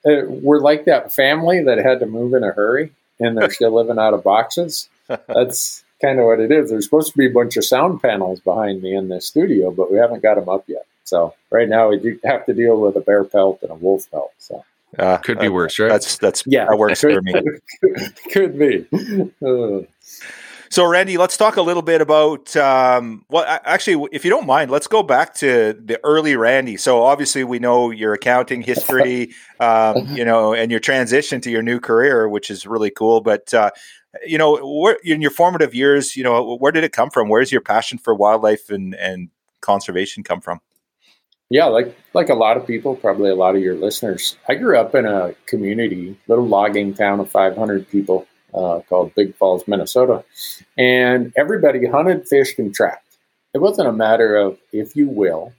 uh, 0.06 0.26
we're 0.26 0.60
like 0.60 0.84
that 0.84 1.12
family 1.12 1.62
that 1.64 1.78
had 1.78 2.00
to 2.00 2.06
move 2.06 2.34
in 2.34 2.44
a 2.44 2.52
hurry, 2.52 2.92
and 3.18 3.36
they're 3.38 3.50
still 3.52 3.74
living 3.74 3.98
out 3.98 4.12
of 4.12 4.22
boxes. 4.22 4.90
That's 5.08 5.82
kind 6.00 6.18
of 6.18 6.26
what 6.26 6.40
it 6.40 6.52
is. 6.52 6.70
There's 6.70 6.84
supposed 6.84 7.12
to 7.12 7.18
be 7.18 7.26
a 7.26 7.32
bunch 7.32 7.56
of 7.56 7.64
sound 7.64 8.02
panels 8.02 8.40
behind 8.40 8.82
me 8.82 8.94
in 8.94 9.08
this 9.08 9.26
studio, 9.26 9.70
but 9.70 9.90
we 9.90 9.98
haven't 9.98 10.22
got 10.22 10.34
them 10.34 10.48
up 10.48 10.64
yet. 10.66 10.86
So 11.04 11.34
right 11.50 11.68
now 11.68 11.88
we 11.88 11.98
do 11.98 12.18
have 12.24 12.44
to 12.46 12.54
deal 12.54 12.80
with 12.80 12.96
a 12.96 13.00
bear 13.00 13.24
pelt 13.24 13.60
and 13.62 13.70
a 13.70 13.74
wolf 13.74 14.10
pelt. 14.10 14.32
So 14.38 14.64
uh, 14.98 15.18
could 15.18 15.38
be 15.38 15.48
worse, 15.48 15.78
right? 15.78 15.88
That's 15.88 16.18
that's 16.18 16.42
yeah, 16.46 16.66
that 16.66 16.76
works 16.76 17.00
for 17.00 17.20
me. 17.22 17.34
could 18.32 18.58
be. 18.58 18.86
Uh. 19.44 19.82
So, 20.70 20.84
Randy, 20.84 21.16
let's 21.16 21.36
talk 21.36 21.56
a 21.56 21.62
little 21.62 21.82
bit 21.82 22.00
about. 22.00 22.56
Um, 22.56 23.24
well, 23.28 23.44
actually, 23.64 24.08
if 24.12 24.24
you 24.24 24.30
don't 24.30 24.46
mind, 24.46 24.70
let's 24.70 24.86
go 24.86 25.02
back 25.02 25.34
to 25.36 25.78
the 25.84 26.00
early 26.04 26.36
Randy. 26.36 26.76
So, 26.76 27.02
obviously, 27.02 27.44
we 27.44 27.58
know 27.58 27.90
your 27.90 28.14
accounting 28.14 28.62
history, 28.62 29.34
um, 29.60 30.06
you 30.14 30.24
know, 30.24 30.54
and 30.54 30.70
your 30.70 30.80
transition 30.80 31.40
to 31.42 31.50
your 31.50 31.62
new 31.62 31.80
career, 31.80 32.28
which 32.28 32.50
is 32.50 32.66
really 32.66 32.90
cool. 32.90 33.20
But 33.20 33.52
uh, 33.54 33.70
you 34.24 34.38
know, 34.38 34.56
where, 34.64 34.98
in 35.04 35.20
your 35.20 35.30
formative 35.30 35.74
years, 35.74 36.16
you 36.16 36.24
know, 36.24 36.56
where 36.56 36.72
did 36.72 36.84
it 36.84 36.92
come 36.92 37.10
from? 37.10 37.28
Where's 37.28 37.52
your 37.52 37.60
passion 37.60 37.98
for 37.98 38.14
wildlife 38.14 38.70
and 38.70 38.94
and 38.94 39.30
conservation 39.60 40.22
come 40.22 40.40
from? 40.40 40.60
Yeah, 41.48 41.66
like 41.66 41.96
like 42.12 42.28
a 42.28 42.34
lot 42.34 42.56
of 42.56 42.66
people, 42.66 42.96
probably 42.96 43.30
a 43.30 43.36
lot 43.36 43.54
of 43.54 43.62
your 43.62 43.76
listeners. 43.76 44.36
I 44.48 44.54
grew 44.56 44.78
up 44.78 44.94
in 44.94 45.06
a 45.06 45.34
community, 45.46 46.16
little 46.26 46.46
logging 46.46 46.94
town 46.94 47.20
of 47.20 47.30
500 47.30 47.88
people 47.88 48.26
uh, 48.56 48.80
called 48.88 49.14
Big 49.14 49.34
Falls, 49.36 49.66
Minnesota, 49.68 50.24
and 50.76 51.32
everybody 51.36 51.86
hunted, 51.86 52.26
fished, 52.26 52.58
and 52.58 52.74
trapped. 52.74 53.18
It 53.54 53.58
wasn't 53.58 53.88
a 53.88 53.92
matter 53.92 54.36
of 54.36 54.58
if 54.72 54.96
you 54.96 55.08
will; 55.08 55.52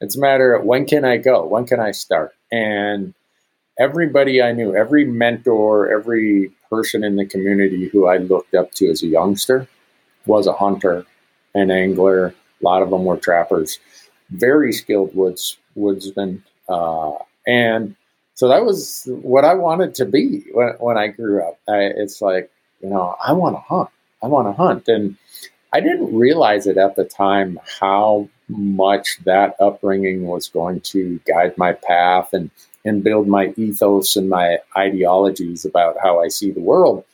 it's 0.00 0.16
a 0.16 0.20
matter 0.20 0.54
of 0.54 0.64
when 0.64 0.86
can 0.86 1.04
I 1.04 1.16
go, 1.16 1.46
when 1.46 1.66
can 1.66 1.80
I 1.80 1.92
start, 1.92 2.34
and 2.50 3.14
everybody 3.78 4.42
I 4.42 4.52
knew, 4.52 4.76
every 4.76 5.04
mentor, 5.04 5.90
every 5.90 6.50
person 6.68 7.02
in 7.02 7.16
the 7.16 7.26
community 7.26 7.88
who 7.88 8.06
I 8.06 8.18
looked 8.18 8.54
up 8.54 8.72
to 8.72 8.90
as 8.90 9.02
a 9.02 9.06
youngster 9.06 9.66
was 10.26 10.46
a 10.46 10.52
hunter, 10.52 11.04
an 11.54 11.70
angler. 11.70 12.26
A 12.26 12.64
lot 12.64 12.82
of 12.82 12.90
them 12.90 13.04
were 13.04 13.16
trappers. 13.16 13.80
Very 14.30 14.72
skilled 14.72 15.14
woods 15.14 15.56
woodsman, 15.74 16.44
uh, 16.68 17.12
and 17.46 17.96
so 18.40 18.48
that 18.48 18.64
was 18.64 19.06
what 19.06 19.44
I 19.44 19.52
wanted 19.52 19.94
to 19.96 20.06
be 20.06 20.46
when, 20.54 20.70
when 20.78 20.96
I 20.96 21.08
grew 21.08 21.42
up. 21.46 21.60
I, 21.68 21.80
it's 21.94 22.22
like 22.22 22.50
you 22.80 22.88
know, 22.88 23.14
I 23.22 23.34
want 23.34 23.54
to 23.56 23.60
hunt. 23.60 23.90
I 24.22 24.28
want 24.28 24.48
to 24.48 24.54
hunt, 24.54 24.88
and 24.88 25.14
I 25.74 25.80
didn't 25.80 26.16
realize 26.16 26.66
it 26.66 26.78
at 26.78 26.96
the 26.96 27.04
time 27.04 27.60
how 27.80 28.30
much 28.48 29.18
that 29.24 29.56
upbringing 29.60 30.22
was 30.22 30.48
going 30.48 30.80
to 30.92 31.20
guide 31.26 31.52
my 31.58 31.74
path 31.74 32.32
and 32.32 32.50
and 32.82 33.04
build 33.04 33.28
my 33.28 33.52
ethos 33.58 34.16
and 34.16 34.30
my 34.30 34.56
ideologies 34.74 35.66
about 35.66 35.98
how 36.02 36.22
I 36.22 36.28
see 36.28 36.50
the 36.50 36.60
world. 36.60 37.04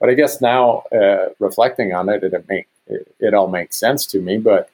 But 0.00 0.10
I 0.10 0.14
guess 0.14 0.40
now, 0.40 0.82
uh, 0.90 1.28
reflecting 1.38 1.94
on 1.94 2.08
it, 2.08 2.24
it, 2.24 2.34
it, 2.34 2.44
make, 2.48 2.66
it, 2.88 3.14
it 3.20 3.34
all 3.34 3.46
makes 3.46 3.76
sense 3.76 4.04
to 4.06 4.20
me. 4.20 4.36
But 4.38 4.68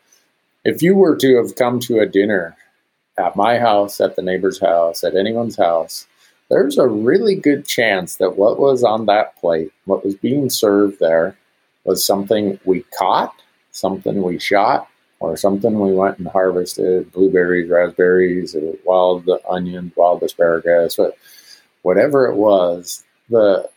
if 0.65 0.83
you 0.83 0.95
were 0.95 1.17
to 1.17 1.37
have 1.37 1.55
come 1.55 1.81
to 1.81 2.01
a 2.01 2.07
dinner 2.07 2.57
at 3.19 3.37
my 3.37 3.59
house, 3.59 4.01
at 4.01 4.17
the 4.17 4.23
neighbor's 4.23 4.61
house, 4.61 5.05
at 5.05 5.17
anyone's 5.17 5.57
house, 5.57 6.07
there's 6.51 6.79
a 6.79 6.87
really 6.87 7.35
good 7.35 7.67
chance 7.67 8.17
that 8.17 8.37
what 8.37 8.59
was 8.59 8.83
on 8.83 9.07
that 9.07 9.37
plate, 9.37 9.71
what 9.85 10.05
was 10.05 10.15
being 10.15 10.49
served 10.49 10.99
there, 11.01 11.37
was 11.85 12.05
something 12.05 12.59
we 12.65 12.85
caught, 12.97 13.35
something 13.73 14.23
we 14.23 14.39
shot, 14.39 14.89
or 15.21 15.37
something 15.37 15.79
we 15.81 15.93
went 15.93 16.19
and 16.19 16.29
harvested 16.29 17.11
blueberries, 17.13 17.69
raspberries, 17.69 18.57
wild 18.85 19.29
onions, 19.49 19.93
wild 19.97 20.23
asparagus, 20.23 20.97
but 20.97 21.17
whatever 21.83 22.27
it 22.27 22.37
was, 22.37 23.05
the 23.29 23.69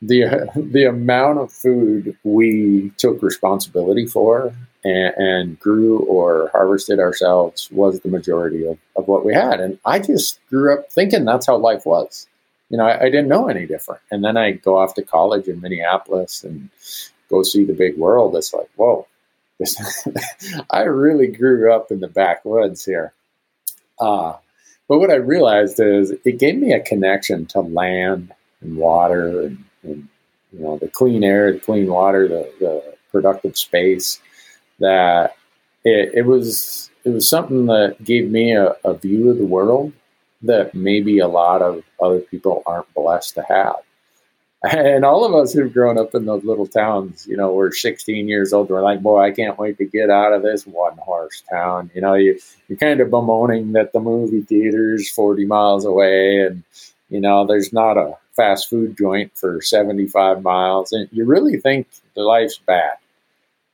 the 0.00 0.48
the 0.56 0.84
amount 0.84 1.38
of 1.38 1.52
food 1.52 2.16
we 2.24 2.90
took 2.96 3.22
responsibility 3.22 4.06
for 4.06 4.54
and, 4.84 5.14
and, 5.16 5.60
grew 5.60 6.00
or 6.00 6.50
harvested 6.52 6.98
ourselves 6.98 7.70
was 7.70 8.00
the 8.00 8.08
majority 8.08 8.66
of, 8.66 8.78
of 8.96 9.06
what 9.06 9.24
we 9.24 9.32
had. 9.32 9.60
And 9.60 9.78
I 9.84 9.98
just 9.98 10.40
grew 10.48 10.74
up 10.74 10.90
thinking 10.90 11.24
that's 11.24 11.46
how 11.46 11.56
life 11.56 11.86
was. 11.86 12.26
you 12.68 12.78
know, 12.78 12.86
I, 12.86 13.02
I 13.02 13.04
didn't 13.04 13.28
know 13.28 13.48
any 13.48 13.66
different. 13.66 14.00
And 14.10 14.24
then 14.24 14.36
I 14.36 14.52
go 14.52 14.78
off 14.78 14.94
to 14.94 15.02
college 15.02 15.46
in 15.46 15.60
Minneapolis 15.60 16.42
and 16.42 16.68
go 17.28 17.42
see 17.42 17.64
the 17.64 17.74
big 17.74 17.96
world. 17.96 18.34
It's 18.34 18.52
like, 18.52 18.68
whoa, 18.76 19.06
I 20.70 20.82
really 20.82 21.28
grew 21.28 21.72
up 21.72 21.90
in 21.90 22.00
the 22.00 22.08
backwoods 22.08 22.84
here. 22.84 23.12
Uh, 24.00 24.34
but 24.88 24.98
what 24.98 25.10
I 25.10 25.16
realized 25.16 25.80
is 25.80 26.12
it 26.24 26.38
gave 26.38 26.56
me 26.56 26.72
a 26.72 26.80
connection 26.80 27.46
to 27.46 27.60
land 27.60 28.32
and 28.60 28.76
water 28.76 29.42
and, 29.42 29.64
and 29.82 30.08
you 30.52 30.60
know 30.60 30.78
the 30.78 30.88
clean 30.88 31.24
air, 31.24 31.52
the 31.52 31.60
clean 31.60 31.86
water, 31.86 32.28
the, 32.28 32.52
the 32.60 32.94
productive 33.10 33.56
space. 33.56 34.20
That 34.82 35.36
it, 35.84 36.10
it 36.14 36.26
was 36.26 36.90
it 37.04 37.10
was 37.10 37.28
something 37.28 37.66
that 37.66 37.96
gave 38.04 38.30
me 38.30 38.54
a, 38.54 38.74
a 38.84 38.94
view 38.94 39.30
of 39.30 39.38
the 39.38 39.46
world 39.46 39.92
that 40.42 40.74
maybe 40.74 41.18
a 41.18 41.28
lot 41.28 41.62
of 41.62 41.82
other 42.00 42.20
people 42.20 42.62
aren't 42.66 42.92
blessed 42.94 43.34
to 43.34 43.42
have. 43.48 43.76
And 44.64 45.04
all 45.04 45.24
of 45.24 45.34
us 45.34 45.52
who've 45.52 45.72
grown 45.72 45.98
up 45.98 46.14
in 46.14 46.24
those 46.24 46.44
little 46.44 46.68
towns, 46.68 47.26
you 47.26 47.36
know, 47.36 47.52
we're 47.52 47.72
16 47.72 48.28
years 48.28 48.52
old. 48.52 48.70
We're 48.70 48.82
like, 48.82 49.02
boy, 49.02 49.20
I 49.20 49.32
can't 49.32 49.58
wait 49.58 49.76
to 49.78 49.84
get 49.84 50.08
out 50.08 50.32
of 50.32 50.42
this 50.42 50.64
one 50.64 50.96
horse 50.98 51.42
town. 51.50 51.90
You 51.94 52.00
know, 52.00 52.14
you, 52.14 52.38
you're 52.68 52.78
kind 52.78 53.00
of 53.00 53.10
bemoaning 53.10 53.72
that 53.72 53.92
the 53.92 53.98
movie 53.98 54.42
theater's 54.42 55.10
40 55.10 55.46
miles 55.46 55.84
away 55.84 56.46
and, 56.46 56.62
you 57.08 57.20
know, 57.20 57.44
there's 57.44 57.72
not 57.72 57.96
a 57.96 58.16
fast 58.36 58.70
food 58.70 58.96
joint 58.96 59.36
for 59.36 59.60
75 59.60 60.42
miles. 60.42 60.92
And 60.92 61.08
you 61.10 61.24
really 61.24 61.58
think 61.58 61.88
the 62.14 62.22
life's 62.22 62.58
bad. 62.58 62.92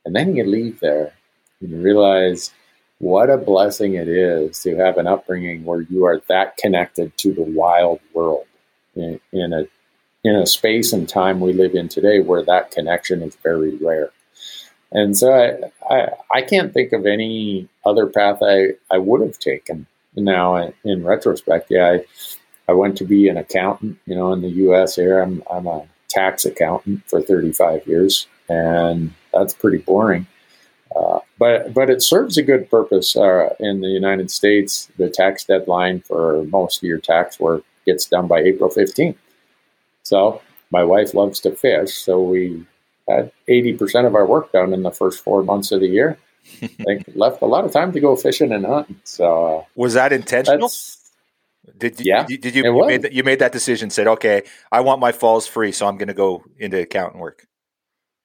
And 0.09 0.15
then 0.15 0.35
you 0.35 0.43
leave 0.43 0.79
there 0.79 1.13
and 1.61 1.83
realize 1.83 2.51
what 2.97 3.29
a 3.29 3.37
blessing 3.37 3.93
it 3.93 4.07
is 4.07 4.59
to 4.63 4.75
have 4.77 4.97
an 4.97 5.05
upbringing 5.05 5.63
where 5.63 5.81
you 5.81 6.03
are 6.05 6.19
that 6.27 6.57
connected 6.57 7.15
to 7.17 7.31
the 7.31 7.43
wild 7.43 7.99
world 8.15 8.47
in, 8.95 9.21
in 9.31 9.53
a 9.53 9.67
in 10.23 10.35
a 10.35 10.47
space 10.47 10.93
and 10.93 11.07
time 11.07 11.39
we 11.39 11.53
live 11.53 11.75
in 11.75 11.89
today 11.89 12.21
where 12.21 12.43
that 12.43 12.71
connection 12.71 13.21
is 13.21 13.37
very 13.43 13.75
rare. 13.75 14.09
And 14.91 15.15
so 15.15 15.31
I, 15.31 15.93
I, 15.93 16.07
I 16.33 16.41
can't 16.41 16.73
think 16.73 16.91
of 16.91 17.05
any 17.05 17.69
other 17.85 18.07
path 18.07 18.39
I, 18.41 18.69
I 18.89 18.97
would 18.97 19.21
have 19.21 19.37
taken. 19.37 19.85
Now, 20.15 20.73
in 20.83 21.03
retrospect, 21.03 21.67
yeah, 21.69 21.99
I, 21.99 22.05
I 22.67 22.73
went 22.73 22.97
to 22.97 23.05
be 23.05 23.29
an 23.29 23.37
accountant, 23.37 23.99
you 24.07 24.15
know, 24.15 24.33
in 24.33 24.41
the 24.41 24.49
U.S. 24.49 24.95
here. 24.95 25.21
I'm, 25.21 25.43
I'm 25.51 25.67
a 25.67 25.87
tax 26.07 26.45
accountant 26.45 27.07
for 27.07 27.21
35 27.21 27.85
years, 27.85 28.25
and 28.49 29.13
that's 29.33 29.53
pretty 29.53 29.79
boring. 29.79 30.27
Uh, 30.95 31.19
but 31.37 31.73
but 31.73 31.89
it 31.89 32.01
serves 32.01 32.37
a 32.37 32.43
good 32.43 32.69
purpose 32.69 33.15
uh, 33.15 33.53
in 33.59 33.81
the 33.81 33.87
United 33.87 34.31
States. 34.31 34.89
The 34.97 35.09
tax 35.09 35.45
deadline 35.45 36.01
for 36.01 36.43
most 36.45 36.77
of 36.77 36.83
your 36.83 36.99
tax 36.99 37.39
work 37.39 37.63
gets 37.85 38.05
done 38.05 38.27
by 38.27 38.39
April 38.39 38.69
15th. 38.69 39.15
So 40.03 40.41
my 40.71 40.83
wife 40.83 41.13
loves 41.13 41.39
to 41.41 41.51
fish, 41.51 41.93
so 41.93 42.21
we 42.21 42.65
had 43.07 43.31
80% 43.47 44.05
of 44.05 44.15
our 44.15 44.25
work 44.25 44.51
done 44.51 44.73
in 44.73 44.83
the 44.83 44.91
first 44.91 45.23
four 45.23 45.43
months 45.43 45.71
of 45.71 45.81
the 45.81 45.87
year. 45.87 46.17
they 46.61 47.03
left 47.15 47.41
a 47.41 47.45
lot 47.45 47.65
of 47.65 47.71
time 47.71 47.91
to 47.91 47.99
go 47.99 48.15
fishing 48.15 48.51
and 48.51 48.65
hunting. 48.65 48.99
So 49.03 49.59
uh, 49.59 49.63
was 49.75 49.93
that 49.93 50.13
intentional? 50.13 50.71
Did 51.77 51.99
you, 51.99 52.05
yeah, 52.07 52.25
did, 52.25 52.41
did 52.41 52.55
you 52.55 52.63
you 52.63 52.85
made, 52.87 53.01
that, 53.03 53.13
you 53.13 53.23
made 53.23 53.39
that 53.39 53.51
decision? 53.51 53.89
Said, 53.89 54.07
okay, 54.07 54.43
I 54.71 54.81
want 54.81 54.99
my 54.99 55.11
falls 55.11 55.45
free, 55.45 55.71
so 55.71 55.87
I'm 55.87 55.97
going 55.97 56.07
to 56.07 56.13
go 56.13 56.43
into 56.57 56.81
accountant 56.81 57.21
work. 57.21 57.45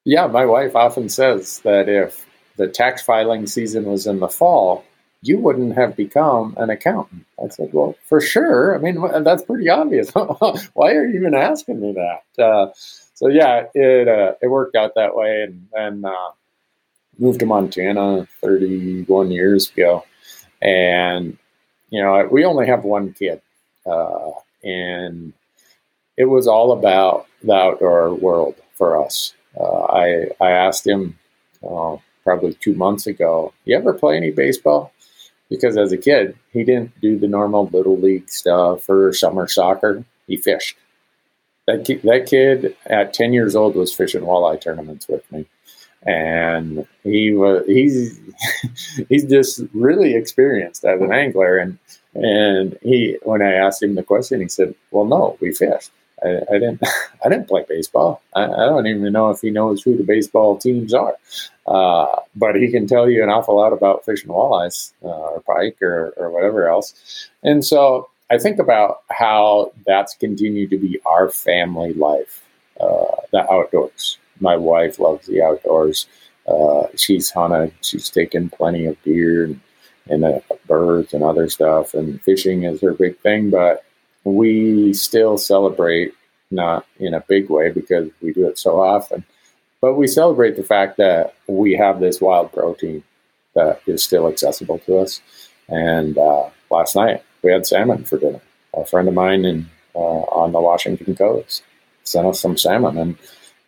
Yeah, 0.04 0.26
my 0.26 0.44
wife 0.44 0.76
often 0.76 1.08
says 1.08 1.60
that 1.60 1.88
if 1.88 2.26
the 2.56 2.68
tax 2.68 3.02
filing 3.02 3.46
season 3.46 3.84
was 3.84 4.06
in 4.06 4.20
the 4.20 4.28
fall, 4.28 4.84
you 5.22 5.38
wouldn't 5.38 5.74
have 5.74 5.96
become 5.96 6.54
an 6.58 6.68
accountant. 6.68 7.24
I 7.42 7.48
said, 7.48 7.70
well, 7.72 7.96
for 8.04 8.20
sure. 8.20 8.74
I 8.74 8.78
mean, 8.78 9.00
that's 9.24 9.42
pretty 9.42 9.70
obvious. 9.70 10.10
Why 10.74 10.92
are 10.92 11.06
you 11.06 11.18
even 11.18 11.34
asking 11.34 11.80
me 11.80 11.94
that? 11.94 12.42
Uh, 12.42 12.72
so 13.14 13.28
yeah, 13.28 13.64
it 13.74 14.08
uh, 14.08 14.34
it 14.42 14.48
worked 14.48 14.76
out 14.76 14.96
that 14.96 15.16
way, 15.16 15.44
and 15.44 15.68
then 15.72 16.04
uh, 16.04 16.30
moved 17.18 17.40
to 17.40 17.46
Montana 17.46 18.26
31 18.42 19.30
years 19.30 19.70
ago, 19.70 20.04
and 20.60 21.38
you 21.90 22.02
know 22.02 22.28
we 22.30 22.44
only 22.44 22.66
have 22.66 22.84
one 22.84 23.12
kid, 23.12 23.40
uh, 23.86 24.32
and 24.64 25.32
it 26.16 26.24
was 26.24 26.48
all 26.48 26.72
about 26.72 27.26
the 27.42 27.54
outdoor 27.54 28.14
world 28.14 28.56
for 28.74 29.02
us. 29.02 29.32
Uh, 29.58 29.84
I 29.84 30.26
I 30.40 30.50
asked 30.50 30.86
him 30.86 31.18
uh, 31.66 31.96
probably 32.22 32.54
two 32.54 32.74
months 32.74 33.06
ago, 33.06 33.52
"You 33.64 33.76
ever 33.76 33.94
play 33.94 34.16
any 34.16 34.30
baseball?" 34.30 34.92
because 35.54 35.76
as 35.76 35.92
a 35.92 35.96
kid, 35.98 36.36
he 36.52 36.64
didn't 36.64 36.98
do 37.00 37.18
the 37.18 37.28
normal 37.28 37.66
little 37.66 37.98
league 37.98 38.28
stuff 38.28 38.88
or 38.88 39.12
summer 39.12 39.46
soccer. 39.46 40.04
He 40.26 40.36
fished. 40.36 40.76
That 41.66 41.84
kid, 41.84 42.02
that 42.02 42.26
kid 42.26 42.76
at 42.86 43.14
10 43.14 43.32
years 43.32 43.56
old 43.56 43.74
was 43.74 43.94
fishing 43.94 44.22
walleye 44.22 44.60
tournaments 44.60 45.08
with 45.08 45.30
me. 45.32 45.46
And 46.06 46.86
he 47.02 47.32
was 47.32 47.64
he's 47.66 48.20
he's 49.08 49.24
just 49.24 49.62
really 49.72 50.14
experienced 50.14 50.84
as 50.84 51.00
an 51.00 51.12
angler 51.12 51.56
and 51.56 51.78
and 52.14 52.78
he 52.82 53.16
when 53.22 53.40
I 53.40 53.52
asked 53.52 53.82
him 53.82 53.94
the 53.94 54.02
question 54.02 54.42
he 54.42 54.48
said, 54.48 54.74
Well 54.90 55.06
no, 55.06 55.38
we 55.40 55.52
fished. 55.52 55.90
I, 56.24 56.40
I 56.50 56.58
didn't 56.58 56.82
I 57.24 57.28
didn't 57.28 57.48
play 57.48 57.64
baseball. 57.68 58.22
I, 58.34 58.44
I, 58.44 58.66
don't 58.66 58.86
even 58.86 59.12
know 59.12 59.30
if 59.30 59.40
he 59.40 59.50
knows 59.50 59.82
who 59.82 59.96
the 59.96 60.04
baseball 60.04 60.56
teams 60.58 60.92
are. 60.92 61.16
Uh, 61.66 62.20
but 62.36 62.56
he 62.56 62.70
can 62.70 62.86
tell 62.86 63.08
you 63.08 63.22
an 63.22 63.30
awful 63.30 63.56
lot 63.56 63.72
about 63.72 64.04
fishing 64.04 64.30
walleyes 64.30 64.92
uh, 65.02 65.08
or 65.08 65.40
pike 65.40 65.80
or, 65.80 66.12
or 66.16 66.30
whatever 66.30 66.68
else. 66.68 67.28
And 67.42 67.64
so 67.64 68.10
I 68.30 68.38
think 68.38 68.58
about 68.58 69.02
how 69.10 69.72
that's 69.86 70.14
continued 70.14 70.70
to 70.70 70.78
be 70.78 71.00
our 71.06 71.30
family 71.30 71.94
life, 71.94 72.42
uh, 72.80 73.16
the 73.32 73.50
outdoors. 73.50 74.18
My 74.40 74.56
wife 74.56 74.98
loves 74.98 75.26
the 75.26 75.42
outdoors. 75.42 76.06
Uh, 76.46 76.88
she's 76.96 77.30
hunted. 77.30 77.72
She's 77.80 78.10
taken 78.10 78.50
plenty 78.50 78.86
of 78.86 79.00
deer 79.02 79.44
and, 79.44 79.60
and 80.08 80.24
uh, 80.24 80.40
birds 80.66 81.14
and 81.14 81.22
other 81.22 81.48
stuff. 81.48 81.94
And 81.94 82.20
fishing 82.22 82.64
is 82.64 82.80
her 82.82 82.92
big 82.92 83.18
thing. 83.20 83.50
But 83.50 83.84
we 84.24 84.92
still 84.94 85.38
celebrate, 85.38 86.14
not 86.50 86.86
in 86.98 87.14
a 87.14 87.20
big 87.20 87.50
way 87.50 87.70
because 87.70 88.10
we 88.20 88.32
do 88.32 88.48
it 88.48 88.58
so 88.58 88.80
often, 88.80 89.24
but 89.80 89.94
we 89.94 90.06
celebrate 90.06 90.56
the 90.56 90.64
fact 90.64 90.96
that 90.96 91.34
we 91.46 91.74
have 91.74 92.00
this 92.00 92.20
wild 92.20 92.52
protein 92.52 93.02
that 93.54 93.80
is 93.86 94.02
still 94.02 94.28
accessible 94.28 94.78
to 94.80 94.98
us. 94.98 95.20
And 95.68 96.16
uh, 96.18 96.48
last 96.70 96.96
night 96.96 97.22
we 97.42 97.52
had 97.52 97.66
salmon 97.66 98.04
for 98.04 98.18
dinner. 98.18 98.40
A 98.74 98.84
friend 98.84 99.06
of 99.08 99.14
mine 99.14 99.44
in 99.44 99.70
uh, 99.94 99.98
on 99.98 100.52
the 100.52 100.60
Washington 100.60 101.14
coast 101.14 101.62
sent 102.02 102.26
us 102.26 102.40
some 102.40 102.56
salmon, 102.56 102.98
and 102.98 103.16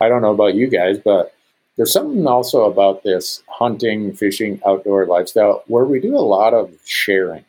I 0.01 0.09
don't 0.09 0.23
know 0.23 0.33
about 0.33 0.55
you 0.55 0.67
guys, 0.67 0.99
but 0.99 1.33
there's 1.77 1.93
something 1.93 2.27
also 2.27 2.65
about 2.65 3.03
this 3.03 3.43
hunting, 3.49 4.13
fishing, 4.13 4.61
outdoor 4.67 5.07
lifestyle 5.07 5.63
where 5.67 5.85
we 5.85 6.01
do 6.01 6.17
a 6.17 6.19
lot 6.19 6.55
of 6.55 6.73
sharing. 6.85 7.45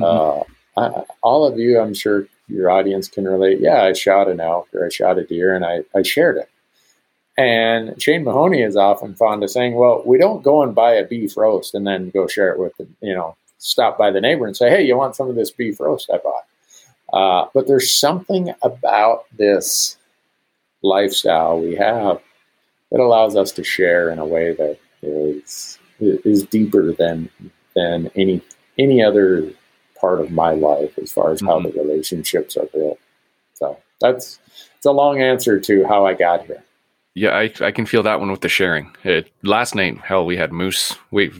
Mm-hmm. 0.00 0.04
Uh, 0.04 0.42
I, 0.76 1.04
all 1.22 1.46
of 1.46 1.58
you, 1.58 1.80
I'm 1.80 1.94
sure 1.94 2.26
your 2.48 2.70
audience 2.70 3.08
can 3.08 3.24
relate. 3.24 3.60
Yeah, 3.60 3.82
I 3.82 3.92
shot 3.92 4.28
an 4.28 4.40
elk 4.40 4.68
or 4.74 4.86
I 4.86 4.88
shot 4.88 5.18
a 5.18 5.24
deer 5.24 5.54
and 5.54 5.64
I, 5.64 5.80
I 5.94 6.02
shared 6.02 6.36
it. 6.36 6.50
And 7.38 8.00
Shane 8.00 8.24
Mahoney 8.24 8.62
is 8.62 8.76
often 8.76 9.14
fond 9.14 9.42
of 9.42 9.50
saying, 9.50 9.74
well, 9.74 10.02
we 10.06 10.16
don't 10.16 10.42
go 10.42 10.62
and 10.62 10.74
buy 10.74 10.94
a 10.94 11.06
beef 11.06 11.36
roast 11.36 11.74
and 11.74 11.86
then 11.86 12.10
go 12.10 12.26
share 12.26 12.50
it 12.50 12.58
with 12.58 12.76
the, 12.78 12.86
you 13.02 13.14
know, 13.14 13.36
stop 13.58 13.98
by 13.98 14.10
the 14.10 14.20
neighbor 14.20 14.46
and 14.46 14.56
say, 14.56 14.70
hey, 14.70 14.82
you 14.82 14.96
want 14.96 15.16
some 15.16 15.28
of 15.28 15.34
this 15.34 15.50
beef 15.50 15.78
roast 15.80 16.10
I 16.12 16.18
bought? 16.18 16.44
Uh, 17.12 17.48
but 17.52 17.66
there's 17.66 17.92
something 17.92 18.52
about 18.62 19.24
this 19.36 19.96
lifestyle 20.82 21.60
we 21.60 21.74
have 21.74 22.20
that 22.90 23.00
allows 23.00 23.36
us 23.36 23.52
to 23.52 23.64
share 23.64 24.10
in 24.10 24.18
a 24.18 24.24
way 24.24 24.52
that 24.52 24.78
is 25.02 25.78
is 26.00 26.44
deeper 26.44 26.92
than 26.92 27.28
than 27.74 28.10
any 28.16 28.42
any 28.78 29.02
other 29.02 29.50
part 30.00 30.20
of 30.20 30.30
my 30.30 30.52
life 30.52 30.98
as 30.98 31.12
far 31.12 31.30
as 31.30 31.38
mm-hmm. 31.38 31.48
how 31.48 31.60
the 31.60 31.78
relationships 31.78 32.56
are 32.56 32.66
built. 32.66 32.98
So 33.54 33.78
that's 34.00 34.38
it's 34.76 34.86
a 34.86 34.92
long 34.92 35.20
answer 35.20 35.58
to 35.60 35.86
how 35.86 36.06
I 36.06 36.14
got 36.14 36.46
here. 36.46 36.62
Yeah, 37.14 37.30
I, 37.30 37.50
I 37.60 37.70
can 37.70 37.86
feel 37.86 38.02
that 38.02 38.20
one 38.20 38.30
with 38.30 38.42
the 38.42 38.48
sharing. 38.48 38.94
It, 39.02 39.32
last 39.42 39.74
night, 39.74 39.96
hell, 39.98 40.26
we 40.26 40.36
had 40.36 40.52
moose. 40.52 40.94
We 41.10 41.32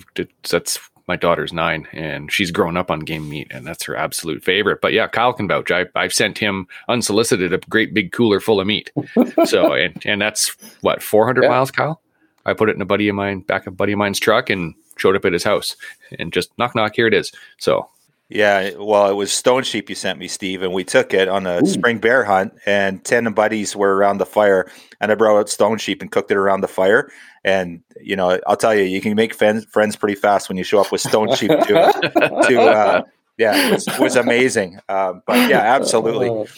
that's 0.49 0.79
my 1.07 1.17
daughter's 1.17 1.53
nine, 1.53 1.87
and 1.93 2.33
she's 2.33 2.51
grown 2.51 2.77
up 2.77 2.91
on 2.91 3.01
game 3.01 3.29
meat, 3.29 3.49
and 3.51 3.67
that's 3.67 3.85
her 3.85 3.95
absolute 3.95 4.43
favorite. 4.43 4.81
But 4.81 4.95
yeah, 4.95 5.07
Kyle 5.07 5.35
can 5.35 5.47
vouch. 5.47 5.71
I, 5.71 5.85
I've 5.95 6.15
sent 6.15 6.39
him 6.39 6.67
unsolicited 6.89 7.53
a 7.53 7.59
great 7.59 7.95
big 7.95 8.13
cooler 8.13 8.41
full 8.41 8.61
of 8.61 8.67
meat. 8.67 8.91
so 9.45 9.75
and 9.75 10.03
and 10.07 10.21
that's 10.21 10.57
what 10.81 11.03
400 11.03 11.43
yeah. 11.43 11.49
miles, 11.51 11.71
Kyle. 11.71 12.01
I 12.47 12.55
put 12.55 12.71
it 12.71 12.77
in 12.77 12.83
a 12.83 12.87
buddy 12.87 13.09
of 13.09 13.15
mine, 13.15 13.41
back 13.41 13.67
a 13.67 13.71
buddy 13.71 13.93
of 13.93 13.99
mine's 13.99 14.19
truck, 14.19 14.51
and 14.51 14.75
showed 14.97 15.15
up 15.15 15.25
at 15.25 15.33
his 15.33 15.45
house, 15.45 15.77
and 16.19 16.33
just 16.33 16.57
knock 16.59 16.75
knock, 16.75 16.97
here 16.97 17.07
it 17.07 17.15
is. 17.15 17.33
So 17.59 17.89
yeah, 18.29 18.73
well, 18.77 19.09
it 19.09 19.15
was 19.15 19.33
stone 19.33 19.63
sheep 19.63 19.89
you 19.89 19.95
sent 19.95 20.19
me, 20.19 20.27
Steve, 20.27 20.63
and 20.63 20.73
we 20.73 20.83
took 20.83 21.15
it 21.15 21.29
on 21.29 21.47
a 21.47 21.63
Ooh. 21.63 21.67
spring 21.67 21.99
bear 21.99 22.25
hunt. 22.25 22.55
And 22.67 23.05
ten 23.05 23.33
buddies 23.33 23.77
were 23.77 23.95
around 23.95 24.19
the 24.19 24.27
fire, 24.27 24.71
and 25.01 25.13
I 25.13 25.15
brought 25.15 25.39
out 25.39 25.49
stone 25.49 25.79
sheep 25.79 26.03
and 26.03 26.11
cooked 26.11 26.31
it 26.33 26.37
around 26.37 26.63
the 26.63 26.69
fire. 26.69 27.11
And 27.45 27.83
you 28.01 28.17
know, 28.17 28.41
I'll 28.47 28.57
tell 28.57 28.75
you, 28.75 28.83
you 28.83 29.01
can 29.01 29.15
make 29.15 29.33
friends, 29.33 29.65
friends 29.67 29.95
pretty 29.95 30.17
fast 30.17 30.49
when 30.49 30.59
you 30.59 30.65
show 30.65 30.81
up 30.81 30.91
with 30.91 31.01
stone 31.01 31.35
sheep 31.37 31.51
to, 31.51 32.13
to 32.49 32.61
uh, 32.61 33.03
yeah, 33.39 33.69
it 33.69 33.73
was, 33.73 33.87
it 33.87 33.99
was 34.01 34.17
amazing. 34.17 34.81
Um, 34.89 35.23
but 35.27 35.49
yeah, 35.49 35.61
absolutely. 35.61 36.47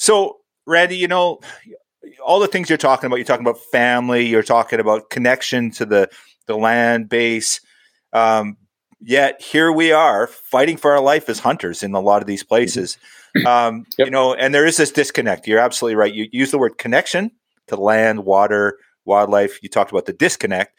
So, 0.00 0.38
Randy, 0.64 0.96
you 0.96 1.08
know, 1.08 1.40
all 2.24 2.38
the 2.38 2.46
things 2.46 2.70
you're 2.70 2.78
talking 2.78 3.08
about, 3.08 3.16
you're 3.16 3.24
talking 3.24 3.44
about 3.44 3.58
family, 3.72 4.24
you're 4.24 4.44
talking 4.44 4.78
about 4.78 5.10
connection 5.10 5.72
to 5.72 5.84
the, 5.84 6.08
the 6.46 6.56
land 6.56 7.08
base. 7.08 7.60
Um, 8.12 8.56
yet 9.00 9.40
here 9.40 9.72
we 9.72 9.92
are 9.92 10.26
fighting 10.26 10.76
for 10.76 10.92
our 10.92 11.00
life 11.00 11.28
as 11.28 11.38
hunters 11.38 11.82
in 11.82 11.94
a 11.94 12.00
lot 12.00 12.22
of 12.22 12.26
these 12.26 12.42
places. 12.42 12.98
Um, 13.46 13.86
yep. 13.98 14.06
You 14.06 14.10
know, 14.10 14.34
and 14.34 14.54
there 14.54 14.66
is 14.66 14.76
this 14.76 14.90
disconnect. 14.90 15.46
You're 15.46 15.58
absolutely 15.58 15.96
right. 15.96 16.12
You 16.12 16.28
use 16.32 16.50
the 16.50 16.58
word 16.58 16.78
connection 16.78 17.30
to 17.68 17.76
land, 17.76 18.24
water, 18.24 18.78
wildlife. 19.04 19.62
You 19.62 19.68
talked 19.68 19.90
about 19.90 20.06
the 20.06 20.12
disconnect. 20.12 20.78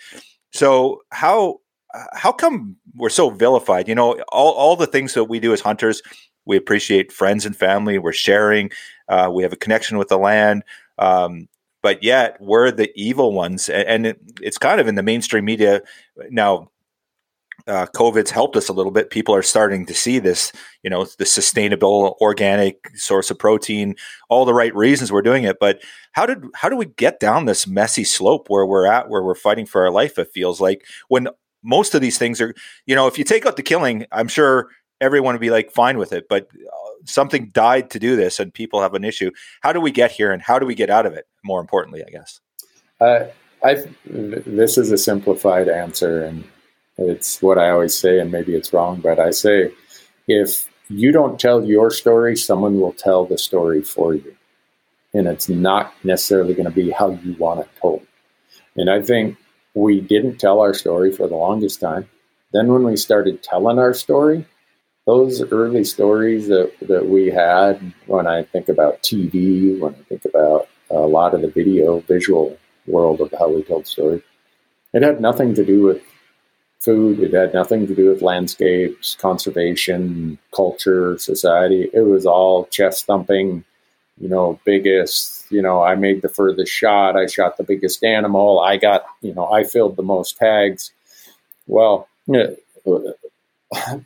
So 0.52 1.02
how 1.12 1.60
how 2.14 2.32
come 2.32 2.76
we're 2.96 3.10
so 3.10 3.30
vilified? 3.30 3.88
You 3.88 3.96
know, 3.96 4.20
all, 4.30 4.54
all 4.54 4.76
the 4.76 4.88
things 4.88 5.14
that 5.14 5.26
we 5.26 5.40
do 5.40 5.54
as 5.54 5.62
hunters, 5.62 6.02
we 6.46 6.58
appreciate 6.58 7.12
friends 7.12 7.46
and 7.46 7.56
family. 7.56 7.98
We're 7.98 8.14
sharing. 8.14 8.72
Uh, 9.08 9.30
we 9.34 9.44
have 9.44 9.54
a 9.54 9.58
connection 9.58 9.98
with 9.98 10.10
the 10.10 10.18
land. 10.18 10.64
Um, 10.98 11.48
but 11.82 12.04
yet 12.04 12.38
we're 12.42 12.72
the 12.72 12.92
evil 12.96 13.32
ones, 13.34 13.70
and, 13.70 14.06
it, 14.06 14.20
it's 14.42 14.58
kind 14.58 14.82
of 14.82 14.88
in 14.88 14.96
the 14.96 15.04
mainstream 15.04 15.46
media 15.46 15.82
now 16.30 16.70
uh, 17.70 17.86
COVID's 17.96 18.32
helped 18.32 18.56
us 18.56 18.68
a 18.68 18.74
little 18.74 18.92
bit. 18.92 19.12
People 19.12 19.36
are 19.36 19.44
starting 19.44 19.86
to 19.86 19.94
see 19.94 20.18
this, 20.18 20.52
you 20.84 20.90
know, 20.90 21.06
the 21.06 21.26
sustainable 21.26 22.18
organic 22.20 22.90
source 22.96 23.30
of 23.30 23.38
protein, 23.38 23.96
all 24.28 24.44
the 24.44 24.54
right 24.54 24.76
reasons 24.76 25.12
we're 25.12 25.22
doing 25.22 25.44
it. 25.44 25.58
But 25.60 25.82
how 26.14 26.26
did 26.26 26.44
how 26.56 26.68
do 26.68 26.76
we 26.76 26.88
get 26.88 27.20
down 27.20 27.46
this 27.46 27.68
messy 27.68 28.04
slope 28.04 28.50
where 28.50 28.66
we're 28.66 28.88
at, 28.88 29.10
where 29.10 29.24
we're 29.24 29.36
fighting 29.36 29.66
for 29.66 29.84
our 29.84 29.92
life? 29.92 30.18
It 30.18 30.32
feels 30.34 30.60
like 30.60 30.84
when 31.08 31.30
most 31.64 31.94
of 31.94 32.02
these 32.02 32.18
things 32.18 32.42
are, 32.42 32.56
you 32.86 32.96
know, 32.96 33.08
if 33.08 33.18
you 33.18 33.24
take 33.24 33.46
out 33.46 33.56
the 33.56 33.64
killing, 33.64 34.06
I'm 34.12 34.28
sure 34.28 34.70
everyone 35.00 35.36
would 35.36 35.42
be 35.42 35.52
like 35.52 35.72
fine 35.72 35.98
with 35.98 36.12
it. 36.12 36.26
But 36.28 36.48
uh, 36.56 36.90
something 37.06 37.50
died 37.52 37.92
to 37.92 38.00
do 38.00 38.16
this, 38.16 38.40
and 38.40 38.54
people 38.54 38.82
have 38.82 38.96
an 38.96 39.04
issue. 39.04 39.32
How 39.62 39.74
do 39.74 39.80
we 39.80 39.92
get 39.92 40.12
here, 40.12 40.32
and 40.32 40.42
how 40.42 40.58
do 40.58 40.66
we 40.66 40.76
get 40.76 40.90
out 40.90 41.06
of 41.06 41.14
it? 41.14 41.28
More 41.44 41.62
importantly, 41.62 42.04
I 42.06 42.10
guess. 42.10 42.40
Uh, 43.00 43.26
I 43.64 43.86
this 44.06 44.78
is 44.78 44.92
a 44.92 44.98
simplified 44.98 45.70
answer, 45.70 46.24
and 46.24 46.44
it's 47.00 47.42
what 47.42 47.58
I 47.58 47.70
always 47.70 47.98
say, 47.98 48.20
and 48.20 48.32
maybe 48.32 48.56
it's 48.56 48.74
wrong, 48.74 49.00
but 49.00 49.20
I 49.20 49.32
say 49.32 49.72
if 50.28 50.68
you 50.90 51.12
don't 51.12 51.40
tell 51.40 51.64
your 51.64 51.92
story, 51.92 52.36
someone 52.36 52.80
will 52.80 52.94
tell 52.94 53.26
the 53.26 53.38
story 53.38 53.82
for 53.82 54.14
you. 54.14 54.36
And 55.14 55.28
it's 55.28 55.50
not 55.50 55.94
necessarily 56.04 56.54
going 56.54 56.66
to 56.66 56.72
be 56.72 56.92
how 56.92 57.12
you 57.12 57.36
want 57.36 57.62
it 57.62 57.70
told. 57.82 58.06
And 58.76 58.90
I 58.90 59.02
think 59.02 59.38
we 59.74 60.02
didn't 60.02 60.38
tell 60.38 60.60
our 60.60 60.74
story 60.74 61.12
for 61.12 61.28
the 61.28 61.36
longest 61.36 61.80
time. 61.80 62.10
Then 62.52 62.72
when 62.72 62.84
we 62.84 62.98
started 62.98 63.42
telling 63.44 63.80
our 63.80 63.94
story, 63.94 64.46
those 65.06 65.42
early 65.52 65.84
stories 65.84 66.48
that, 66.48 66.72
that 66.82 67.08
we 67.08 67.28
had, 67.28 67.94
when 68.06 68.28
I 68.28 68.44
think 68.44 68.70
about 68.70 69.02
TV, 69.02 69.80
when 69.80 69.96
I 69.96 70.04
think 70.04 70.26
about 70.26 70.68
a 70.92 71.00
lot 71.00 71.34
of 71.34 71.42
the 71.42 71.50
video, 71.50 72.00
visual 72.02 72.58
world 72.88 73.22
of 73.22 73.34
how 73.38 73.50
we 73.50 73.64
told 73.64 73.88
stories, 73.88 74.22
it 74.94 75.04
had 75.04 75.22
nothing 75.22 75.54
to 75.56 75.66
do 75.66 75.84
with 75.84 76.02
food. 76.80 77.20
It 77.20 77.34
had 77.34 77.54
nothing 77.54 77.88
to 77.88 77.96
do 77.96 78.10
with 78.10 78.22
landscapes, 78.22 79.16
conservation, 79.16 80.38
culture, 80.56 81.18
society. 81.18 81.90
It 81.94 82.02
was 82.02 82.26
all 82.26 82.66
chest 82.66 83.06
thumping, 83.06 83.66
you 84.20 84.30
know, 84.30 84.60
biggest, 84.66 85.52
you 85.52 85.62
know, 85.62 85.84
I 85.84 85.96
made 85.96 86.22
the 86.22 86.30
furthest 86.30 86.72
shot. 86.72 87.18
I 87.18 87.28
shot 87.28 87.58
the 87.58 87.64
biggest 87.64 88.04
animal. 88.04 88.60
I 88.60 88.78
got, 88.78 89.04
you 89.22 89.34
know, 89.34 89.52
I 89.52 89.64
filled 89.64 89.98
the 89.98 90.04
most 90.04 90.38
tags. 90.38 90.92
Well, 91.68 92.08
uh, 92.34 92.48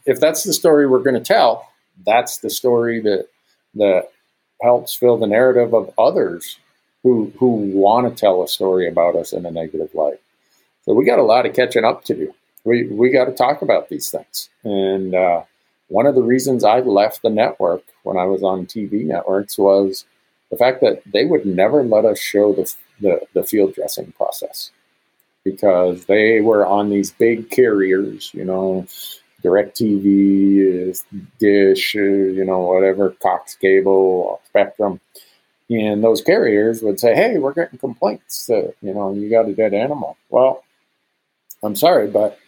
if 0.05 0.19
that's 0.19 0.43
the 0.43 0.53
story 0.53 0.87
we're 0.87 0.99
going 0.99 1.15
to 1.15 1.21
tell, 1.21 1.69
that's 2.05 2.39
the 2.39 2.49
story 2.49 2.99
that 3.01 3.27
that 3.75 4.09
helps 4.61 4.95
fill 4.95 5.17
the 5.17 5.27
narrative 5.27 5.73
of 5.73 5.93
others 5.97 6.57
who 7.03 7.31
who 7.37 7.47
want 7.47 8.09
to 8.09 8.19
tell 8.19 8.41
a 8.41 8.47
story 8.47 8.87
about 8.87 9.15
us 9.15 9.31
in 9.31 9.45
a 9.45 9.51
negative 9.51 9.93
light. 9.93 10.19
So 10.85 10.93
we 10.93 11.05
got 11.05 11.19
a 11.19 11.23
lot 11.23 11.45
of 11.45 11.53
catching 11.53 11.85
up 11.85 12.03
to 12.05 12.15
do 12.15 12.33
we 12.63 12.87
we 12.87 13.09
got 13.09 13.25
to 13.25 13.33
talk 13.33 13.61
about 13.61 13.89
these 13.89 14.09
things. 14.09 14.49
And 14.63 15.13
uh, 15.15 15.43
one 15.87 16.05
of 16.05 16.15
the 16.15 16.23
reasons 16.23 16.63
I 16.63 16.79
left 16.79 17.21
the 17.21 17.29
network 17.29 17.83
when 18.03 18.17
I 18.17 18.25
was 18.25 18.43
on 18.43 18.65
TV 18.65 19.05
networks 19.05 19.57
was 19.57 20.05
the 20.49 20.57
fact 20.57 20.81
that 20.81 21.01
they 21.05 21.25
would 21.25 21.45
never 21.45 21.83
let 21.83 22.05
us 22.05 22.19
show 22.19 22.53
the 22.53 22.73
the, 23.01 23.21
the 23.33 23.43
field 23.43 23.75
dressing 23.75 24.11
process 24.13 24.71
because 25.43 26.05
they 26.05 26.39
were 26.41 26.65
on 26.65 26.89
these 26.89 27.11
big 27.11 27.49
carriers, 27.49 28.31
you 28.33 28.45
know, 28.45 28.87
Direct 29.41 29.77
TV, 29.77 31.03
Dish, 31.37 31.95
you 31.95 32.45
know, 32.45 32.59
whatever, 32.59 33.11
Cox 33.21 33.55
Cable, 33.55 34.41
Spectrum. 34.47 35.01
And 35.69 36.03
those 36.03 36.21
carriers 36.21 36.81
would 36.81 36.99
say, 36.99 37.13
hey, 37.13 37.37
we're 37.37 37.53
getting 37.53 37.77
complaints 37.77 38.45
that, 38.47 38.73
you 38.81 38.93
know, 38.93 39.13
you 39.13 39.29
got 39.29 39.49
a 39.49 39.53
dead 39.53 39.73
animal. 39.73 40.17
Well, 40.29 40.63
I'm 41.61 41.75
sorry, 41.75 42.07
but 42.07 42.39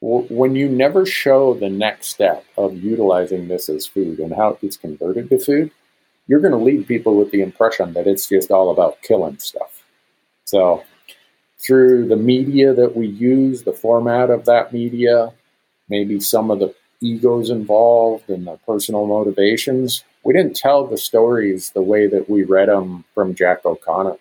when 0.00 0.54
you 0.54 0.68
never 0.68 1.06
show 1.06 1.54
the 1.54 1.70
next 1.70 2.08
step 2.08 2.44
of 2.56 2.76
utilizing 2.76 3.48
this 3.48 3.68
as 3.68 3.86
food 3.86 4.18
and 4.18 4.34
how 4.34 4.50
it 4.50 4.60
gets 4.60 4.76
converted 4.76 5.30
to 5.30 5.38
food, 5.38 5.70
you're 6.26 6.40
going 6.40 6.52
to 6.52 6.58
leave 6.58 6.86
people 6.86 7.16
with 7.16 7.30
the 7.30 7.40
impression 7.40 7.92
that 7.94 8.06
it's 8.06 8.28
just 8.28 8.50
all 8.50 8.70
about 8.70 9.00
killing 9.02 9.38
stuff. 9.38 9.84
So, 10.44 10.84
through 11.58 12.08
the 12.08 12.16
media 12.16 12.74
that 12.74 12.96
we 12.96 13.06
use, 13.06 13.62
the 13.62 13.72
format 13.72 14.30
of 14.30 14.44
that 14.44 14.72
media, 14.72 15.32
maybe 15.88 16.20
some 16.20 16.50
of 16.50 16.58
the 16.58 16.74
egos 17.00 17.50
involved 17.50 18.28
and 18.28 18.46
the 18.46 18.58
personal 18.66 19.06
motivations, 19.06 20.04
we 20.22 20.34
didn't 20.34 20.56
tell 20.56 20.86
the 20.86 20.98
stories 20.98 21.70
the 21.70 21.82
way 21.82 22.06
that 22.06 22.28
we 22.28 22.42
read 22.42 22.68
them 22.68 23.04
from 23.14 23.34
Jack 23.34 23.64
O'Connor. 23.64 24.16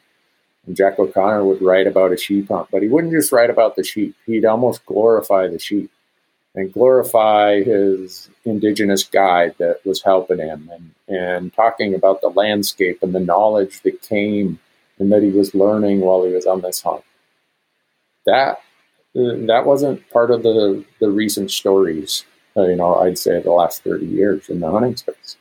And 0.65 0.75
Jack 0.75 0.97
O'Connor 0.97 1.45
would 1.45 1.61
write 1.61 1.87
about 1.87 2.11
a 2.11 2.17
sheep 2.17 2.49
hunt, 2.49 2.69
but 2.71 2.81
he 2.81 2.87
wouldn't 2.87 3.13
just 3.13 3.31
write 3.31 3.49
about 3.49 3.75
the 3.75 3.83
sheep. 3.83 4.15
He'd 4.25 4.45
almost 4.45 4.85
glorify 4.85 5.47
the 5.47 5.59
sheep 5.59 5.91
and 6.55 6.73
glorify 6.73 7.61
his 7.63 8.29
indigenous 8.45 9.03
guide 9.03 9.55
that 9.59 9.85
was 9.85 10.01
helping 10.01 10.39
him 10.39 10.71
and, 10.73 11.17
and 11.17 11.53
talking 11.53 11.93
about 11.93 12.21
the 12.21 12.29
landscape 12.29 13.03
and 13.03 13.13
the 13.13 13.19
knowledge 13.19 13.81
that 13.81 14.01
came 14.01 14.59
and 14.97 15.11
that 15.11 15.21
he 15.21 15.29
was 15.29 15.53
learning 15.53 15.99
while 15.99 16.23
he 16.23 16.33
was 16.33 16.45
on 16.45 16.61
this 16.61 16.81
hunt. 16.81 17.03
That 18.25 18.59
that 19.13 19.65
wasn't 19.65 20.09
part 20.09 20.29
of 20.29 20.43
the, 20.43 20.83
the 20.99 21.09
recent 21.09 21.49
stories, 21.49 22.25
uh, 22.57 22.63
you 22.63 22.75
know, 22.75 22.95
I'd 22.95 23.17
say 23.17 23.41
the 23.41 23.51
last 23.51 23.83
30 23.83 24.05
years 24.05 24.49
in 24.49 24.59
the 24.59 24.69
hunting 24.69 24.97
space. 24.97 25.37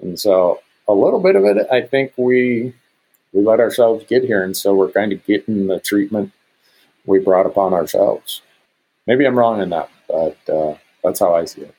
And 0.00 0.18
so 0.18 0.60
a 0.86 0.94
little 0.94 1.20
bit 1.20 1.36
of 1.36 1.44
it, 1.44 1.66
I 1.70 1.82
think 1.82 2.12
we 2.16 2.74
we 3.32 3.42
let 3.42 3.60
ourselves 3.60 4.04
get 4.08 4.24
here, 4.24 4.42
and 4.42 4.56
so 4.56 4.74
we're 4.74 4.90
kind 4.90 5.12
of 5.12 5.24
getting 5.26 5.66
the 5.66 5.80
treatment 5.80 6.32
we 7.06 7.18
brought 7.18 7.46
upon 7.46 7.72
ourselves. 7.72 8.42
Maybe 9.06 9.26
I'm 9.26 9.38
wrong 9.38 9.60
in 9.60 9.70
that, 9.70 9.90
but 10.08 10.36
uh, 10.48 10.74
that's 11.02 11.20
how 11.20 11.34
I 11.34 11.44
see 11.44 11.62
it. 11.62 11.74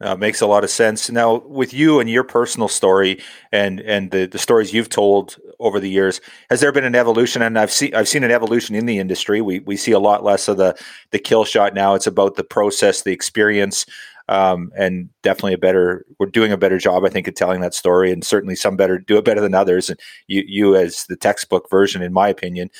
Uh, 0.00 0.14
makes 0.14 0.40
a 0.40 0.46
lot 0.46 0.62
of 0.62 0.70
sense. 0.70 1.10
Now, 1.10 1.38
with 1.38 1.74
you 1.74 1.98
and 1.98 2.08
your 2.08 2.22
personal 2.22 2.68
story 2.68 3.20
and 3.50 3.80
and 3.80 4.12
the, 4.12 4.26
the 4.26 4.38
stories 4.38 4.72
you've 4.72 4.88
told 4.88 5.36
over 5.58 5.80
the 5.80 5.90
years, 5.90 6.20
has 6.50 6.60
there 6.60 6.70
been 6.70 6.84
an 6.84 6.94
evolution? 6.94 7.42
And 7.42 7.58
I've 7.58 7.72
seen 7.72 7.92
I've 7.96 8.06
seen 8.06 8.22
an 8.22 8.30
evolution 8.30 8.76
in 8.76 8.86
the 8.86 9.00
industry. 9.00 9.40
We 9.40 9.58
we 9.58 9.76
see 9.76 9.90
a 9.90 9.98
lot 9.98 10.22
less 10.22 10.46
of 10.46 10.56
the 10.56 10.78
the 11.10 11.18
kill 11.18 11.44
shot 11.44 11.74
now. 11.74 11.94
It's 11.94 12.06
about 12.06 12.36
the 12.36 12.44
process, 12.44 13.02
the 13.02 13.10
experience, 13.10 13.86
um, 14.28 14.70
and 14.76 15.08
definitely 15.22 15.54
a 15.54 15.58
better 15.58 16.04
we're 16.18 16.26
doing 16.26 16.52
a 16.52 16.56
better 16.56 16.78
job 16.78 17.04
i 17.04 17.08
think 17.08 17.26
of 17.26 17.34
telling 17.34 17.60
that 17.60 17.74
story 17.74 18.12
and 18.12 18.24
certainly 18.24 18.54
some 18.54 18.76
better 18.76 18.98
do 18.98 19.16
it 19.16 19.24
better 19.24 19.40
than 19.40 19.54
others. 19.54 19.88
And 19.88 19.98
you 20.26 20.44
you 20.46 20.76
as 20.76 21.04
the 21.06 21.16
textbook 21.16 21.68
version 21.70 22.02
in 22.02 22.12
my 22.12 22.28
opinion. 22.28 22.70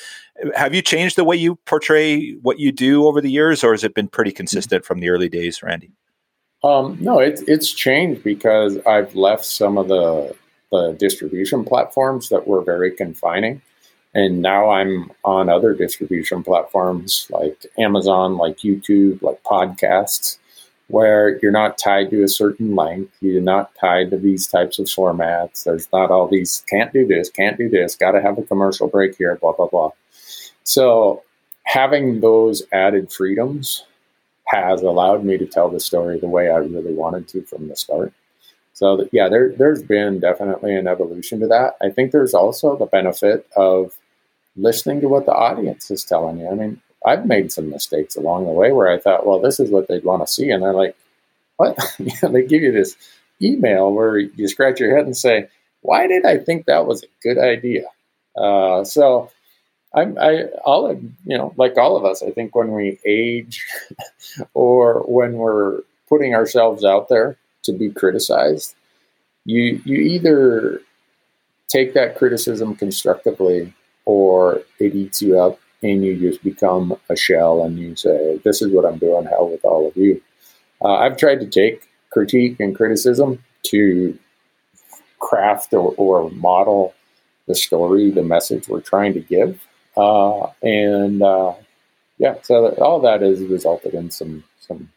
Have 0.55 0.73
you 0.73 0.81
changed 0.81 1.17
the 1.17 1.23
way 1.23 1.35
you 1.35 1.55
portray 1.65 2.31
what 2.41 2.59
you 2.59 2.71
do 2.71 3.05
over 3.05 3.19
the 3.19 3.31
years 3.31 3.63
or 3.63 3.71
has 3.71 3.83
it 3.83 3.93
been 3.93 4.07
pretty 4.07 4.31
consistent 4.31 4.85
from 4.85 4.99
the 4.99 5.09
early 5.09 5.29
days 5.29 5.61
randy? 5.61 5.91
Um, 6.63 6.97
no 6.99 7.19
it's 7.19 7.41
it's 7.43 7.71
changed 7.71 8.23
because 8.23 8.77
i've 8.85 9.15
left 9.15 9.45
some 9.45 9.77
of 9.77 9.87
the 9.87 10.35
the 10.71 10.93
distribution 10.99 11.65
platforms 11.65 12.29
that 12.29 12.47
were 12.47 12.61
very 12.61 12.91
confining. 12.91 13.61
And 14.13 14.41
now 14.41 14.69
i'm 14.69 15.11
on 15.23 15.49
other 15.49 15.73
distribution 15.73 16.43
platforms 16.43 17.27
like 17.29 17.65
amazon 17.77 18.37
like 18.37 18.57
youtube 18.57 19.21
like 19.21 19.41
podcasts 19.43 20.37
where 20.89 21.39
you're 21.41 21.51
not 21.51 21.77
tied 21.77 22.09
to 22.09 22.23
a 22.23 22.27
certain 22.27 22.75
length. 22.75 23.15
You're 23.21 23.41
not 23.41 23.71
tied 23.79 24.09
to 24.09 24.17
these 24.17 24.47
types 24.47 24.79
of 24.79 24.87
formats. 24.87 25.63
There's 25.63 25.87
not 25.93 26.11
all 26.11 26.27
these 26.27 26.63
can't 26.67 26.91
do 26.91 27.07
this, 27.07 27.29
can't 27.29 27.57
do 27.57 27.69
this, 27.69 27.95
got 27.95 28.11
to 28.11 28.21
have 28.21 28.37
a 28.37 28.43
commercial 28.43 28.87
break 28.87 29.15
here, 29.15 29.35
blah, 29.35 29.53
blah, 29.53 29.67
blah. 29.67 29.91
So 30.63 31.23
having 31.63 32.21
those 32.21 32.63
added 32.73 33.11
freedoms 33.11 33.85
has 34.47 34.81
allowed 34.81 35.23
me 35.23 35.37
to 35.37 35.45
tell 35.45 35.69
the 35.69 35.79
story 35.79 36.19
the 36.19 36.27
way 36.27 36.49
I 36.49 36.57
really 36.57 36.93
wanted 36.93 37.27
to 37.29 37.43
from 37.43 37.67
the 37.67 37.75
start. 37.75 38.11
So 38.73 38.97
that, 38.97 39.09
yeah, 39.11 39.29
there, 39.29 39.53
there's 39.55 39.83
been 39.83 40.19
definitely 40.19 40.75
an 40.75 40.87
evolution 40.87 41.39
to 41.41 41.47
that. 41.47 41.75
I 41.83 41.89
think 41.89 42.11
there's 42.11 42.33
also 42.33 42.75
the 42.75 42.87
benefit 42.87 43.45
of 43.55 43.95
listening 44.55 45.01
to 45.01 45.07
what 45.07 45.27
the 45.27 45.33
audience 45.33 45.91
is 45.91 46.03
telling 46.03 46.39
you. 46.39 46.49
I 46.49 46.55
mean, 46.55 46.81
I've 47.05 47.25
made 47.25 47.51
some 47.51 47.69
mistakes 47.69 48.15
along 48.15 48.45
the 48.45 48.51
way 48.51 48.71
where 48.71 48.89
I 48.89 48.99
thought, 48.99 49.25
well, 49.25 49.39
this 49.39 49.59
is 49.59 49.71
what 49.71 49.87
they'd 49.87 50.03
want 50.03 50.25
to 50.25 50.31
see, 50.31 50.49
and 50.49 50.61
they're 50.61 50.73
like, 50.73 50.95
what? 51.57 51.77
they 51.99 52.45
give 52.45 52.61
you 52.61 52.71
this 52.71 52.95
email 53.41 53.91
where 53.91 54.17
you 54.17 54.47
scratch 54.47 54.79
your 54.79 54.95
head 54.95 55.05
and 55.05 55.15
say, 55.15 55.47
why 55.81 56.07
did 56.07 56.25
I 56.25 56.37
think 56.37 56.65
that 56.65 56.85
was 56.85 57.03
a 57.03 57.07
good 57.23 57.37
idea? 57.37 57.85
Uh, 58.35 58.83
so 58.83 59.31
I'm, 59.93 60.17
I, 60.19 60.43
all 60.65 60.93
you 60.93 61.37
know, 61.37 61.53
like 61.57 61.77
all 61.77 61.95
of 61.95 62.05
us, 62.05 62.21
I 62.21 62.31
think 62.31 62.55
when 62.55 62.73
we 62.73 62.99
age 63.05 63.65
or 64.53 65.01
when 65.07 65.33
we're 65.33 65.81
putting 66.07 66.35
ourselves 66.35 66.83
out 66.83 67.09
there 67.09 67.37
to 67.63 67.71
be 67.71 67.89
criticized, 67.89 68.75
you 69.45 69.81
you 69.85 69.97
either 69.97 70.81
take 71.69 71.93
that 71.93 72.17
criticism 72.17 72.75
constructively 72.75 73.73
or 74.05 74.61
it 74.79 74.95
eats 74.95 75.21
you 75.21 75.39
up 75.39 75.59
and 75.81 76.03
you 76.03 76.17
just 76.17 76.43
become 76.43 76.97
a 77.09 77.15
shell 77.15 77.63
and 77.63 77.79
you 77.79 77.95
say, 77.95 78.39
"This 78.43 78.61
is 78.61 78.71
what 78.71 78.85
I'm 78.85 78.97
doing. 78.97 79.25
Hell 79.25 79.49
with 79.49 79.63
all 79.63 79.87
of 79.87 79.95
you." 79.95 80.21
Uh, 80.83 80.95
I've 80.95 81.17
tried 81.17 81.39
to 81.41 81.47
take 81.47 81.89
critique 82.09 82.59
and 82.59 82.75
criticism 82.75 83.43
to 83.63 84.17
craft 85.19 85.73
or, 85.73 85.93
or 85.97 86.29
model 86.31 86.93
the 87.47 87.55
story, 87.55 88.11
the 88.11 88.23
message 88.23 88.67
we're 88.67 88.81
trying 88.81 89.13
to 89.13 89.19
give. 89.19 89.59
Uh, 89.97 90.47
and 90.61 91.21
uh, 91.21 91.53
yeah, 92.17 92.35
so 92.43 92.69
all 92.75 92.99
that 93.01 93.21
has 93.21 93.41
resulted 93.41 93.93
in 93.93 94.11
some 94.11 94.43
some 94.59 94.89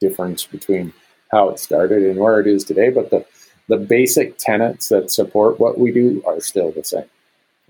difference 0.00 0.44
between 0.44 0.92
how 1.30 1.48
it 1.48 1.58
started 1.58 2.02
and 2.02 2.18
where 2.18 2.40
it 2.40 2.46
is 2.46 2.64
today. 2.64 2.90
But 2.90 3.10
the 3.10 3.24
the 3.68 3.78
basic 3.78 4.36
tenets 4.38 4.88
that 4.90 5.10
support 5.10 5.58
what 5.58 5.78
we 5.78 5.90
do 5.90 6.22
are 6.26 6.40
still 6.40 6.70
the 6.70 6.84
same. 6.84 7.08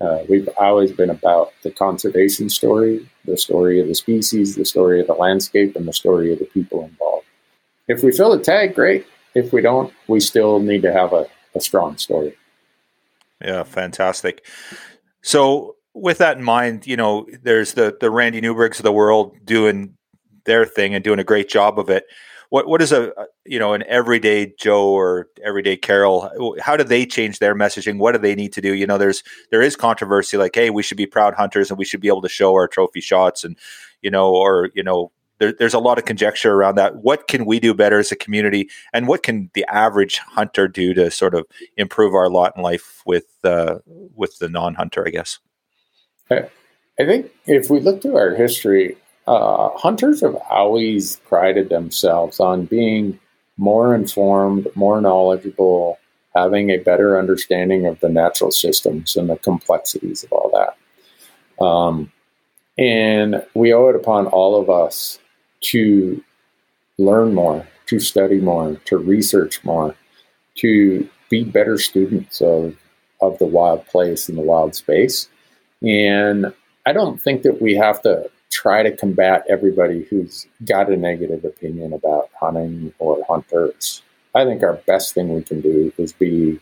Uh, 0.01 0.19
we've 0.27 0.49
always 0.57 0.91
been 0.91 1.09
about 1.09 1.53
the 1.63 1.71
conservation 1.71 2.49
story, 2.49 3.09
the 3.23 3.37
story 3.37 3.79
of 3.79 3.87
the 3.87 3.95
species, 3.95 4.55
the 4.55 4.65
story 4.65 4.99
of 4.99 5.07
the 5.07 5.13
landscape, 5.13 5.75
and 5.75 5.87
the 5.87 5.93
story 5.93 6.33
of 6.33 6.39
the 6.39 6.45
people 6.45 6.83
involved. 6.83 7.25
If 7.87 8.03
we 8.03 8.11
fill 8.11 8.35
the 8.35 8.43
tag, 8.43 8.75
great. 8.75 9.05
If 9.35 9.53
we 9.53 9.61
don't, 9.61 9.93
we 10.07 10.19
still 10.19 10.59
need 10.59 10.81
to 10.81 10.91
have 10.91 11.13
a, 11.13 11.27
a 11.53 11.61
strong 11.61 11.97
story. 11.97 12.35
Yeah, 13.41 13.63
fantastic. 13.63 14.45
So, 15.21 15.75
with 15.93 16.17
that 16.17 16.37
in 16.37 16.43
mind, 16.43 16.87
you 16.87 16.97
know, 16.97 17.25
there's 17.43 17.73
the 17.73 17.95
the 17.99 18.11
Randy 18.11 18.41
Newbergs 18.41 18.77
of 18.77 18.83
the 18.83 18.91
world 18.91 19.35
doing 19.45 19.95
their 20.45 20.65
thing 20.65 20.93
and 20.93 21.03
doing 21.03 21.19
a 21.19 21.23
great 21.23 21.49
job 21.49 21.79
of 21.79 21.89
it. 21.89 22.05
What 22.49 22.67
what 22.67 22.81
is 22.81 22.91
a 22.91 23.11
you 23.45 23.59
know 23.59 23.73
an 23.73 23.83
everyday 23.87 24.53
Joe 24.57 24.89
or 24.89 25.27
everyday 25.43 25.77
Carol? 25.77 26.55
How 26.59 26.77
do 26.77 26.83
they 26.83 27.05
change 27.05 27.39
their 27.39 27.55
messaging? 27.55 27.97
What 27.97 28.13
do 28.13 28.17
they 28.17 28.35
need 28.35 28.53
to 28.53 28.61
do? 28.61 28.73
You 28.73 28.87
know, 28.87 28.97
there's 28.97 29.23
there 29.51 29.61
is 29.61 29.75
controversy 29.75 30.37
like, 30.37 30.55
hey, 30.55 30.69
we 30.69 30.83
should 30.83 30.97
be 30.97 31.07
proud 31.07 31.33
hunters 31.33 31.69
and 31.69 31.77
we 31.77 31.85
should 31.85 32.01
be 32.01 32.07
able 32.07 32.21
to 32.21 32.29
show 32.29 32.53
our 32.53 32.67
trophy 32.67 33.01
shots 33.01 33.43
and 33.43 33.57
you 34.01 34.11
know, 34.11 34.33
or 34.35 34.69
you 34.75 34.83
know, 34.83 35.11
there, 35.39 35.51
there's 35.51 35.73
a 35.73 35.79
lot 35.79 35.97
of 35.97 36.05
conjecture 36.05 36.53
around 36.53 36.75
that. 36.75 36.97
What 36.97 37.27
can 37.27 37.45
we 37.45 37.59
do 37.59 37.73
better 37.73 37.99
as 37.99 38.11
a 38.11 38.15
community, 38.15 38.69
and 38.93 39.07
what 39.07 39.23
can 39.23 39.49
the 39.53 39.65
average 39.65 40.17
hunter 40.19 40.67
do 40.67 40.93
to 40.93 41.11
sort 41.11 41.35
of 41.35 41.45
improve 41.77 42.13
our 42.13 42.29
lot 42.29 42.53
in 42.55 42.63
life 42.63 43.01
with 43.05 43.25
uh, 43.43 43.79
with 43.85 44.39
the 44.39 44.49
non-hunter? 44.49 45.05
I 45.05 45.09
guess. 45.09 45.39
I, 46.31 46.49
think 46.97 47.31
if 47.45 47.69
we 47.69 47.79
look 47.79 48.01
to 48.01 48.15
our 48.15 48.33
history, 48.33 48.97
uh, 49.27 49.69
hunters 49.75 50.21
have 50.21 50.35
always 50.49 51.17
prided 51.27 51.69
themselves 51.69 52.39
on 52.39 52.65
being 52.65 53.19
more 53.57 53.95
informed, 53.95 54.67
more 54.75 55.01
knowledgeable, 55.01 55.97
having 56.35 56.69
a 56.69 56.77
better 56.77 57.17
understanding 57.17 57.85
of 57.85 57.99
the 58.01 58.09
natural 58.09 58.51
systems 58.51 59.15
and 59.15 59.29
the 59.29 59.37
complexities 59.37 60.23
of 60.23 60.33
all 60.33 60.51
that. 60.53 61.63
Um, 61.63 62.11
and 62.77 63.43
we 63.53 63.73
owe 63.73 63.89
it 63.89 63.95
upon 63.95 64.27
all 64.27 64.59
of 64.61 64.69
us 64.69 65.17
to 65.61 66.21
learn 66.97 67.33
more, 67.33 67.65
to 67.87 67.99
study 67.99 68.39
more, 68.39 68.75
to 68.85 68.97
research 68.97 69.63
more, 69.63 69.95
to 70.55 71.09
be 71.29 71.43
better 71.43 71.77
students 71.77 72.41
of, 72.41 72.75
of 73.21 73.39
the 73.39 73.45
wild 73.45 73.85
place 73.87 74.27
and 74.27 74.37
the 74.37 74.41
wild 74.41 74.75
space. 74.75 75.29
And 75.81 76.53
I 76.85 76.93
don't 76.93 77.21
think 77.21 77.43
that 77.43 77.61
we 77.61 77.75
have 77.75 78.01
to 78.03 78.29
try 78.55 78.83
to 78.83 78.95
combat 78.95 79.43
everybody 79.49 80.03
who's 80.03 80.47
got 80.63 80.89
a 80.89 80.95
negative 80.95 81.43
opinion 81.43 81.91
about 81.91 82.29
hunting 82.39 82.93
or 82.99 83.21
hunters. 83.27 84.01
I 84.33 84.45
think 84.45 84.63
our 84.63 84.75
best 84.87 85.13
thing 85.13 85.33
we 85.33 85.43
can 85.43 85.59
do 85.59 85.91
is 85.97 86.13
be, 86.13 86.59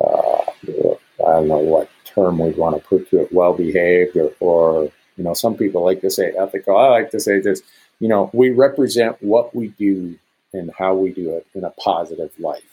uh, 0.00 0.42
I 0.68 1.32
don't 1.32 1.48
know 1.48 1.58
what 1.58 1.90
term 2.04 2.38
we'd 2.38 2.56
want 2.56 2.76
to 2.76 2.88
put 2.88 3.10
to 3.10 3.22
it, 3.22 3.32
well 3.32 3.54
behaved, 3.54 4.16
or, 4.16 4.32
or, 4.38 4.92
you 5.16 5.24
know, 5.24 5.34
some 5.34 5.56
people 5.56 5.84
like 5.84 6.00
to 6.02 6.10
say 6.10 6.32
ethical. 6.38 6.76
I 6.76 6.88
like 6.88 7.10
to 7.10 7.20
say 7.20 7.40
this 7.40 7.62
you 8.00 8.08
know, 8.08 8.30
we 8.32 8.50
represent 8.50 9.20
what 9.22 9.54
we 9.54 9.68
do 9.68 10.18
and 10.52 10.70
how 10.78 10.94
we 10.94 11.12
do 11.12 11.30
it 11.30 11.46
in 11.54 11.64
a 11.64 11.70
positive 11.70 12.30
light. 12.38 12.64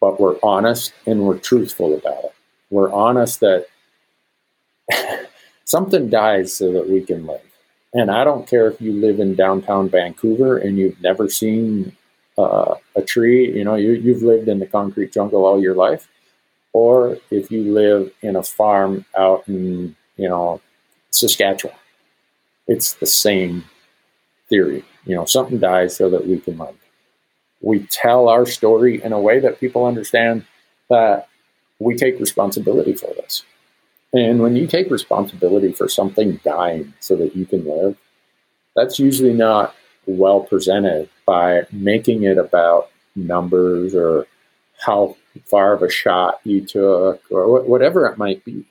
But 0.00 0.20
we're 0.20 0.36
honest 0.42 0.92
and 1.06 1.22
we're 1.22 1.38
truthful 1.38 1.94
about 1.94 2.24
it. 2.24 2.34
We're 2.70 2.92
honest 2.92 3.40
that 3.40 3.66
something 5.64 6.08
dies 6.08 6.52
so 6.52 6.72
that 6.72 6.88
we 6.88 7.02
can 7.02 7.26
live. 7.26 7.40
And 7.94 8.10
I 8.10 8.24
don't 8.24 8.46
care 8.46 8.68
if 8.68 8.80
you 8.80 8.92
live 8.92 9.20
in 9.20 9.34
downtown 9.34 9.88
Vancouver 9.88 10.58
and 10.58 10.78
you've 10.78 11.00
never 11.00 11.28
seen 11.28 11.96
uh, 12.36 12.74
a 12.94 13.02
tree, 13.02 13.56
you 13.56 13.64
know, 13.64 13.74
you, 13.74 13.92
you've 13.92 14.22
lived 14.22 14.48
in 14.48 14.58
the 14.58 14.66
concrete 14.66 15.12
jungle 15.12 15.46
all 15.46 15.60
your 15.60 15.74
life, 15.74 16.08
or 16.72 17.18
if 17.30 17.50
you 17.50 17.72
live 17.72 18.12
in 18.20 18.36
a 18.36 18.42
farm 18.42 19.06
out 19.16 19.48
in, 19.48 19.96
you 20.16 20.28
know, 20.28 20.60
Saskatchewan. 21.10 21.76
It's 22.66 22.94
the 22.94 23.06
same 23.06 23.64
theory. 24.48 24.84
You 25.04 25.14
know, 25.14 25.24
something 25.24 25.58
dies 25.58 25.96
so 25.96 26.10
that 26.10 26.26
we 26.26 26.38
can 26.38 26.58
live. 26.58 26.74
We 27.60 27.80
tell 27.86 28.28
our 28.28 28.44
story 28.44 29.02
in 29.02 29.12
a 29.12 29.20
way 29.20 29.40
that 29.40 29.60
people 29.60 29.86
understand 29.86 30.44
that 30.90 31.28
we 31.78 31.96
take 31.96 32.20
responsibility 32.20 32.92
for 32.92 33.12
this. 33.14 33.44
And 34.16 34.40
when 34.40 34.56
you 34.56 34.66
take 34.66 34.90
responsibility 34.90 35.72
for 35.72 35.90
something 35.90 36.40
dying 36.42 36.94
so 37.00 37.16
that 37.16 37.36
you 37.36 37.44
can 37.44 37.66
live, 37.66 37.98
that's 38.74 38.98
usually 38.98 39.34
not 39.34 39.74
well 40.06 40.40
presented 40.40 41.10
by 41.26 41.66
making 41.70 42.22
it 42.22 42.38
about 42.38 42.90
numbers 43.14 43.94
or 43.94 44.26
how 44.78 45.16
far 45.44 45.74
of 45.74 45.82
a 45.82 45.90
shot 45.90 46.40
you 46.44 46.62
took 46.62 47.20
or 47.30 47.60
whatever 47.60 48.06
it 48.06 48.16
might 48.16 48.42
be. 48.42 48.64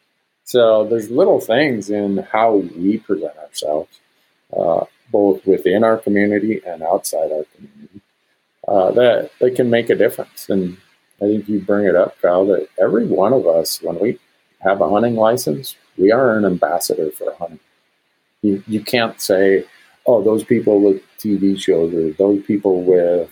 So 0.45 0.83
there's 0.83 1.11
little 1.11 1.39
things 1.39 1.91
in 1.91 2.17
how 2.31 2.55
we 2.55 2.97
present 2.97 3.37
ourselves 3.37 3.99
uh, 4.57 4.85
both 5.11 5.45
within 5.45 5.83
our 5.83 5.97
community 5.97 6.59
and 6.65 6.81
outside 6.81 7.31
our 7.31 7.45
community, 7.55 8.01
uh, 8.67 8.91
that 8.93 9.29
they 9.39 9.51
can 9.51 9.69
make 9.69 9.91
a 9.91 9.95
difference. 9.95 10.49
And 10.49 10.77
I 11.21 11.25
think 11.25 11.47
you 11.47 11.59
bring 11.59 11.85
it 11.85 11.95
up, 11.95 12.19
Kyle, 12.19 12.47
that 12.47 12.67
every 12.79 13.05
one 13.05 13.31
of 13.31 13.45
us, 13.45 13.79
when 13.83 13.99
we 13.99 14.17
have 14.65 14.81
a 14.81 14.89
hunting 14.89 15.15
license, 15.15 15.75
we 15.97 16.11
are 16.11 16.37
an 16.37 16.45
ambassador 16.45 17.11
for 17.11 17.33
hunting. 17.35 17.59
You, 18.41 18.63
you 18.67 18.81
can't 18.81 19.19
say, 19.21 19.65
oh, 20.05 20.23
those 20.23 20.43
people 20.43 20.81
with 20.81 21.01
TV 21.19 21.59
shows 21.59 21.93
or 21.93 22.11
those 22.13 22.43
people 22.45 22.83
with 22.83 23.31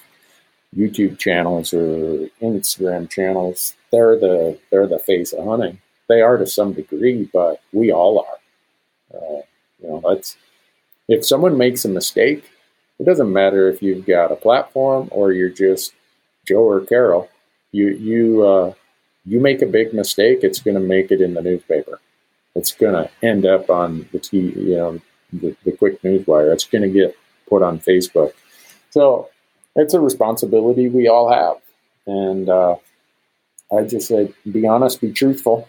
YouTube 0.76 1.20
channels 1.20 1.74
or 1.74 2.28
Instagram 2.42 3.10
channels, 3.10 3.76
they're 3.92 4.18
the 4.18 4.58
they're 4.72 4.88
the 4.88 5.00
face 5.00 5.34
of 5.34 5.46
hunting. 5.46 5.80
They 6.10 6.22
are 6.22 6.38
to 6.38 6.48
some 6.48 6.74
degree, 6.74 7.30
but 7.32 7.62
we 7.72 7.92
all 7.92 8.20
are. 8.20 9.18
Uh, 9.18 9.42
you 9.82 9.90
know, 9.90 10.02
that's 10.08 10.36
if 11.08 11.26
someone 11.26 11.58
makes 11.58 11.86
a 11.86 11.90
mistake, 11.90 12.44
it 13.00 13.06
doesn't 13.06 13.32
matter 13.32 13.70
if 13.70 13.82
you've 13.82 14.06
got 14.06 14.32
a 14.32 14.36
platform 14.36 15.10
or 15.12 15.32
you're 15.32 15.50
just 15.50 15.94
Joe 16.48 16.64
or 16.64 16.82
Carol. 16.82 17.30
You 17.72 17.90
you 17.90 18.44
uh, 18.44 18.74
you 19.26 19.40
make 19.40 19.62
a 19.62 19.66
big 19.66 19.94
mistake, 19.94 20.40
it's 20.42 20.60
going 20.60 20.76
to 20.76 20.82
make 20.82 21.12
it 21.12 21.22
in 21.22 21.34
the 21.34 21.42
newspaper. 21.42 22.00
It's 22.56 22.72
going 22.72 22.94
to 22.94 23.10
end 23.26 23.46
up 23.46 23.70
on 23.70 24.08
the 24.12 24.20
TV, 24.20 24.56
you 24.56 24.76
know, 24.76 25.02
the, 25.32 25.56
the 25.64 25.72
quick 25.72 26.04
news 26.04 26.28
wire. 26.28 26.52
It's 26.52 26.66
going 26.66 26.84
to 26.84 26.90
get 26.90 27.16
put 27.48 27.64
on 27.64 27.80
Facebook. 27.80 28.34
So 28.92 29.30
it's 29.76 29.94
a 29.94 30.00
responsibility 30.00 30.88
we 30.90 31.08
all 31.08 31.32
have, 31.32 31.58
and 32.06 32.50
uh, 32.50 32.76
I 33.76 33.84
just 33.84 34.08
say, 34.08 34.32
be 34.52 34.68
honest, 34.68 35.02
be 35.02 35.12
truthful, 35.12 35.68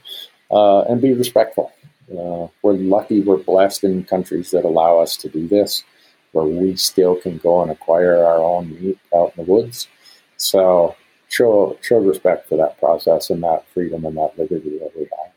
uh, 0.51 0.83
and 0.83 1.01
be 1.01 1.15
respectful. 1.15 1.73
Uh, 2.11 2.49
we're 2.63 2.75
lucky, 2.75 3.21
we're 3.21 3.39
blessed 3.39 3.85
in 3.85 4.05
countries 4.05 4.51
that 4.51 4.67
allow 4.67 4.99
us 4.99 5.17
to 5.19 5.29
do 5.29 5.49
this, 5.49 5.85
where 6.33 6.45
we 6.45 6.77
still 6.77 7.17
can 7.17 7.39
go 7.39 7.63
and 7.63 7.71
acquire 7.71 8.23
our 8.25 8.39
own 8.39 8.71
meat 8.71 8.99
out 9.15 9.33
in 9.37 9.45
the 9.45 9.51
woods. 9.51 9.89
So 10.37 10.97
show 11.35 11.77
show 11.81 11.99
respect 11.99 12.49
for 12.49 12.57
that 12.57 12.79
process 12.79 13.31
and 13.31 13.43
that 13.43 13.67
freedom 13.69 14.05
and 14.05 14.17
that 14.17 14.39
liberty 14.39 14.79
that 14.79 14.93
we 14.97 15.03
have. 15.03 15.33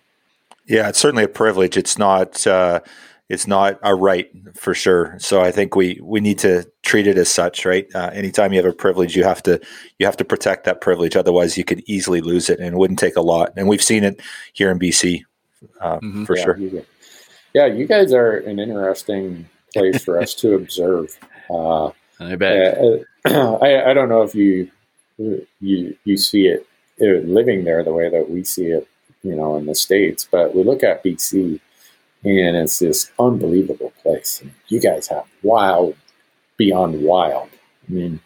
Yeah, 0.65 0.89
it's 0.89 0.99
certainly 0.99 1.23
a 1.23 1.29
privilege. 1.29 1.77
It's 1.77 1.97
not 1.97 2.45
uh, 2.45 2.81
it's 3.29 3.47
not 3.47 3.79
a 3.81 3.95
right 3.95 4.29
for 4.53 4.73
sure. 4.73 5.15
So 5.19 5.41
I 5.41 5.51
think 5.51 5.75
we 5.75 5.99
we 6.03 6.19
need 6.19 6.39
to 6.39 6.69
treat 6.83 7.07
it 7.07 7.17
as 7.17 7.29
such, 7.29 7.65
right? 7.65 7.87
Uh, 7.95 8.11
anytime 8.13 8.53
you 8.53 8.61
have 8.61 8.71
a 8.71 8.75
privilege, 8.75 9.15
you 9.15 9.23
have 9.23 9.41
to 9.43 9.59
you 9.97 10.05
have 10.05 10.17
to 10.17 10.25
protect 10.25 10.65
that 10.65 10.81
privilege. 10.81 11.15
Otherwise, 11.15 11.57
you 11.57 11.63
could 11.63 11.81
easily 11.87 12.21
lose 12.21 12.49
it, 12.49 12.59
and 12.59 12.75
it 12.75 12.77
wouldn't 12.77 12.99
take 12.99 13.15
a 13.15 13.21
lot. 13.21 13.53
And 13.57 13.67
we've 13.67 13.83
seen 13.83 14.03
it 14.03 14.21
here 14.53 14.69
in 14.69 14.77
BC 14.77 15.23
uh, 15.81 15.97
mm-hmm. 15.97 16.25
for 16.25 16.37
yeah, 16.37 16.43
sure. 16.43 16.57
You, 16.57 16.85
yeah, 17.53 17.65
you 17.65 17.87
guys 17.87 18.13
are 18.13 18.37
an 18.37 18.59
interesting 18.59 19.49
place 19.73 20.03
for 20.03 20.21
us 20.21 20.33
to 20.35 20.53
observe. 20.53 21.17
Uh, 21.49 21.91
I 22.19 22.35
bet. 22.35 22.77
Uh, 22.77 23.57
I, 23.61 23.91
I 23.91 23.93
don't 23.93 24.09
know 24.09 24.21
if 24.21 24.35
you 24.35 24.69
you 25.17 25.97
you 26.03 26.17
see 26.17 26.47
it 26.47 26.67
living 26.99 27.63
there 27.63 27.83
the 27.83 27.93
way 27.93 28.09
that 28.09 28.29
we 28.29 28.43
see 28.43 28.67
it, 28.67 28.87
you 29.23 29.35
know, 29.35 29.55
in 29.55 29.65
the 29.65 29.75
states. 29.75 30.27
But 30.29 30.55
we 30.55 30.63
look 30.63 30.83
at 30.83 31.03
BC, 31.03 31.59
and 32.23 32.57
it's 32.57 32.79
this 32.79 33.11
unbelievable 33.19 33.93
place. 34.01 34.43
You 34.67 34.79
guys 34.79 35.07
have 35.07 35.25
wild 35.43 35.95
beyond 36.57 37.03
wild. 37.03 37.49
I 37.87 37.91
mean, 37.91 38.19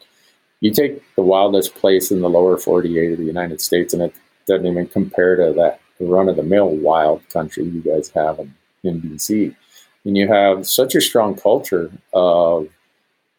you 0.61 0.71
take 0.71 1.03
the 1.15 1.21
wildest 1.21 1.75
place 1.75 2.11
in 2.11 2.21
the 2.21 2.29
lower 2.29 2.57
48 2.57 3.13
of 3.13 3.17
the 3.17 3.23
United 3.25 3.61
States, 3.61 3.93
and 3.93 4.03
it 4.03 4.13
doesn't 4.47 4.65
even 4.65 4.87
compare 4.87 5.35
to 5.35 5.53
that 5.53 5.81
run 5.99 6.29
of 6.29 6.35
the 6.35 6.43
mill 6.43 6.69
wild 6.69 7.27
country 7.29 7.63
you 7.63 7.81
guys 7.81 8.09
have 8.09 8.39
in, 8.39 8.53
in 8.83 9.01
BC. 9.01 9.55
And 10.03 10.17
you 10.17 10.27
have 10.27 10.67
such 10.67 10.95
a 10.95 11.01
strong 11.01 11.35
culture 11.35 11.91
of 12.13 12.67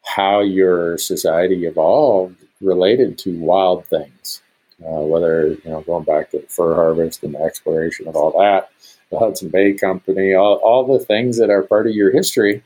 how 0.04 0.40
your 0.40 0.98
society 0.98 1.66
evolved 1.66 2.36
related 2.62 3.18
to 3.18 3.38
wild 3.38 3.84
things, 3.86 4.42
uh, 4.80 5.00
whether, 5.00 5.48
you 5.48 5.70
know, 5.70 5.82
going 5.82 6.04
back 6.04 6.30
to 6.30 6.40
fur 6.48 6.74
harvest 6.74 7.22
and 7.22 7.34
the 7.34 7.40
exploration 7.40 8.08
of 8.08 8.16
all 8.16 8.30
that, 8.40 8.70
the 9.10 9.18
Hudson 9.18 9.48
Bay 9.48 9.74
Company, 9.74 10.34
all, 10.34 10.56
all 10.56 10.86
the 10.86 11.04
things 11.04 11.38
that 11.38 11.50
are 11.50 11.62
part 11.62 11.86
of 11.86 11.94
your 11.94 12.10
history. 12.10 12.62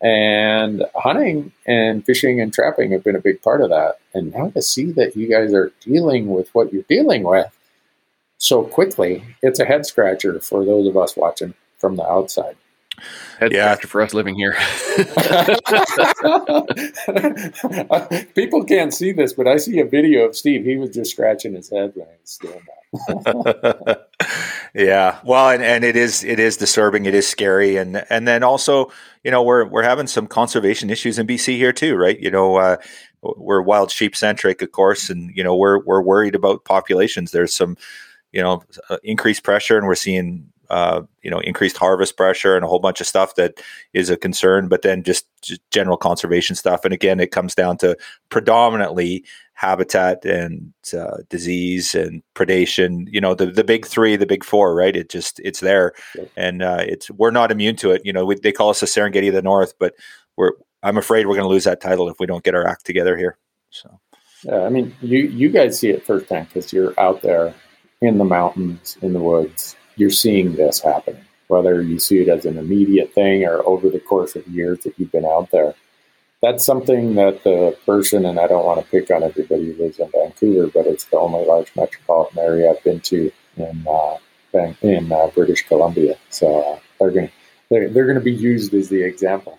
And 0.00 0.84
hunting 0.94 1.50
and 1.66 2.06
fishing 2.06 2.40
and 2.40 2.52
trapping 2.52 2.92
have 2.92 3.02
been 3.02 3.16
a 3.16 3.20
big 3.20 3.42
part 3.42 3.60
of 3.60 3.70
that. 3.70 3.98
And 4.14 4.32
now 4.32 4.50
to 4.50 4.62
see 4.62 4.92
that 4.92 5.16
you 5.16 5.28
guys 5.28 5.52
are 5.52 5.72
dealing 5.80 6.28
with 6.28 6.48
what 6.54 6.72
you're 6.72 6.84
dealing 6.88 7.24
with 7.24 7.52
so 8.38 8.62
quickly, 8.62 9.24
it's 9.42 9.58
a 9.58 9.64
head 9.64 9.86
scratcher 9.86 10.38
for 10.38 10.64
those 10.64 10.86
of 10.86 10.96
us 10.96 11.16
watching 11.16 11.54
from 11.78 11.96
the 11.96 12.08
outside. 12.08 12.56
Head 13.38 13.52
yeah. 13.52 13.76
for 13.76 14.02
us 14.02 14.12
living 14.14 14.34
here. 14.34 14.52
People 18.34 18.64
can't 18.64 18.92
see 18.92 19.12
this, 19.12 19.32
but 19.32 19.46
I 19.46 19.58
see 19.58 19.78
a 19.80 19.84
video 19.84 20.24
of 20.24 20.34
Steve. 20.36 20.64
He 20.64 20.76
was 20.76 20.90
just 20.90 21.12
scratching 21.12 21.54
his 21.54 21.70
head 21.70 21.92
when 21.94 22.08
he 22.08 22.14
was 22.20 22.36
doing 22.38 22.62
that. 22.66 22.74
yeah, 24.74 25.20
well, 25.24 25.50
and, 25.50 25.62
and 25.62 25.84
it 25.84 25.94
is 25.94 26.24
it 26.24 26.40
is 26.40 26.56
disturbing. 26.56 27.06
It 27.06 27.14
is 27.14 27.28
scary, 27.28 27.76
and 27.76 28.04
and 28.10 28.26
then 28.26 28.42
also, 28.42 28.90
you 29.22 29.30
know, 29.30 29.42
we're 29.42 29.66
we're 29.66 29.82
having 29.82 30.06
some 30.06 30.26
conservation 30.26 30.90
issues 30.90 31.18
in 31.18 31.26
BC 31.26 31.56
here 31.56 31.72
too, 31.72 31.96
right? 31.96 32.18
You 32.18 32.30
know, 32.30 32.56
uh, 32.56 32.76
we're 33.22 33.62
wild 33.62 33.90
sheep 33.90 34.16
centric, 34.16 34.62
of 34.62 34.72
course, 34.72 35.10
and 35.10 35.34
you 35.36 35.44
know, 35.44 35.56
we're 35.56 35.84
we're 35.84 36.02
worried 36.02 36.34
about 36.34 36.64
populations. 36.64 37.30
There's 37.30 37.54
some 37.54 37.76
you 38.32 38.42
know 38.42 38.62
uh, 38.88 38.98
increased 39.02 39.42
pressure, 39.42 39.76
and 39.76 39.86
we're 39.86 39.94
seeing 39.94 40.50
uh, 40.70 41.02
you 41.22 41.30
know 41.30 41.38
increased 41.40 41.76
harvest 41.76 42.16
pressure 42.16 42.56
and 42.56 42.64
a 42.64 42.68
whole 42.68 42.78
bunch 42.78 43.00
of 43.00 43.06
stuff 43.06 43.34
that 43.36 43.60
is 43.92 44.10
a 44.10 44.16
concern. 44.16 44.68
But 44.68 44.82
then 44.82 45.02
just, 45.02 45.26
just 45.42 45.60
general 45.70 45.96
conservation 45.96 46.56
stuff, 46.56 46.84
and 46.84 46.94
again, 46.94 47.20
it 47.20 47.30
comes 47.30 47.54
down 47.54 47.78
to 47.78 47.96
predominantly 48.28 49.24
habitat 49.54 50.24
and 50.24 50.72
uh, 50.96 51.18
disease 51.28 51.94
and 51.94 52.22
predation. 52.34 53.06
You 53.10 53.20
know 53.20 53.34
the 53.34 53.46
the 53.46 53.64
big 53.64 53.86
three, 53.86 54.16
the 54.16 54.26
big 54.26 54.44
four, 54.44 54.74
right? 54.74 54.96
It 54.96 55.08
just 55.08 55.40
it's 55.40 55.60
there, 55.60 55.92
and 56.36 56.62
uh, 56.62 56.84
it's 56.86 57.10
we're 57.10 57.30
not 57.30 57.50
immune 57.50 57.76
to 57.76 57.90
it. 57.90 58.02
You 58.04 58.12
know 58.12 58.24
we, 58.24 58.36
they 58.36 58.52
call 58.52 58.70
us 58.70 58.80
the 58.80 58.86
Serengeti 58.86 59.28
of 59.28 59.34
the 59.34 59.42
North, 59.42 59.74
but 59.78 59.94
we're 60.36 60.52
I'm 60.82 60.98
afraid 60.98 61.26
we're 61.26 61.34
going 61.34 61.44
to 61.44 61.48
lose 61.48 61.64
that 61.64 61.80
title 61.80 62.08
if 62.08 62.20
we 62.20 62.26
don't 62.26 62.44
get 62.44 62.54
our 62.54 62.66
act 62.66 62.84
together 62.84 63.16
here. 63.16 63.38
So. 63.70 64.00
Yeah, 64.44 64.62
I 64.62 64.68
mean, 64.68 64.94
you 65.00 65.18
you 65.18 65.48
guys 65.48 65.78
see 65.78 65.90
it 65.90 66.06
firsthand 66.06 66.48
because 66.48 66.72
you're 66.72 66.98
out 66.98 67.22
there 67.22 67.54
in 68.00 68.18
the 68.18 68.24
mountains, 68.24 68.96
in 69.02 69.12
the 69.12 69.20
woods, 69.20 69.76
you're 69.98 70.10
seeing 70.10 70.54
this 70.54 70.80
happening, 70.80 71.24
whether 71.48 71.82
you 71.82 71.98
see 71.98 72.20
it 72.20 72.28
as 72.28 72.44
an 72.44 72.58
immediate 72.58 73.12
thing 73.12 73.44
or 73.44 73.66
over 73.66 73.88
the 73.88 74.00
course 74.00 74.36
of 74.36 74.46
years 74.48 74.80
that 74.80 74.98
you've 74.98 75.12
been 75.12 75.24
out 75.24 75.50
there. 75.50 75.74
That's 76.40 76.64
something 76.64 77.16
that 77.16 77.42
the 77.42 77.76
person, 77.84 78.24
and 78.24 78.38
I 78.38 78.46
don't 78.46 78.64
want 78.64 78.80
to 78.80 78.90
pick 78.90 79.10
on 79.10 79.24
everybody 79.24 79.72
who 79.72 79.82
lives 79.82 79.98
in 79.98 80.08
Vancouver, 80.10 80.70
but 80.72 80.86
it's 80.86 81.04
the 81.06 81.18
only 81.18 81.44
large 81.44 81.72
metropolitan 81.74 82.38
area 82.38 82.70
I've 82.70 82.84
been 82.84 83.00
to 83.00 83.32
in 83.56 83.86
uh, 83.90 84.18
in 84.82 85.12
uh, 85.12 85.26
British 85.34 85.66
Columbia. 85.66 86.16
So 86.30 86.60
uh, 86.60 86.78
they're 86.98 87.10
going 87.10 87.30
they're, 87.70 87.90
they're 87.90 88.06
going 88.06 88.18
to 88.18 88.24
be 88.24 88.32
used 88.32 88.72
as 88.74 88.88
the 88.88 89.02
example. 89.02 89.58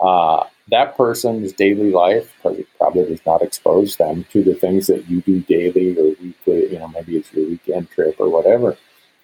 Uh, 0.00 0.44
that 0.70 0.96
person's 0.96 1.52
daily 1.52 1.90
life 1.90 2.32
probably 2.42 3.04
does 3.04 3.24
not 3.26 3.42
expose 3.42 3.96
them 3.96 4.24
to 4.30 4.42
the 4.42 4.54
things 4.54 4.86
that 4.86 5.08
you 5.08 5.22
do 5.22 5.40
daily 5.40 5.98
or 5.98 6.14
weekly. 6.22 6.72
You 6.72 6.78
know, 6.78 6.88
maybe 6.88 7.16
it's 7.16 7.32
your 7.32 7.48
weekend 7.48 7.90
trip 7.90 8.16
or 8.18 8.28
whatever. 8.28 8.76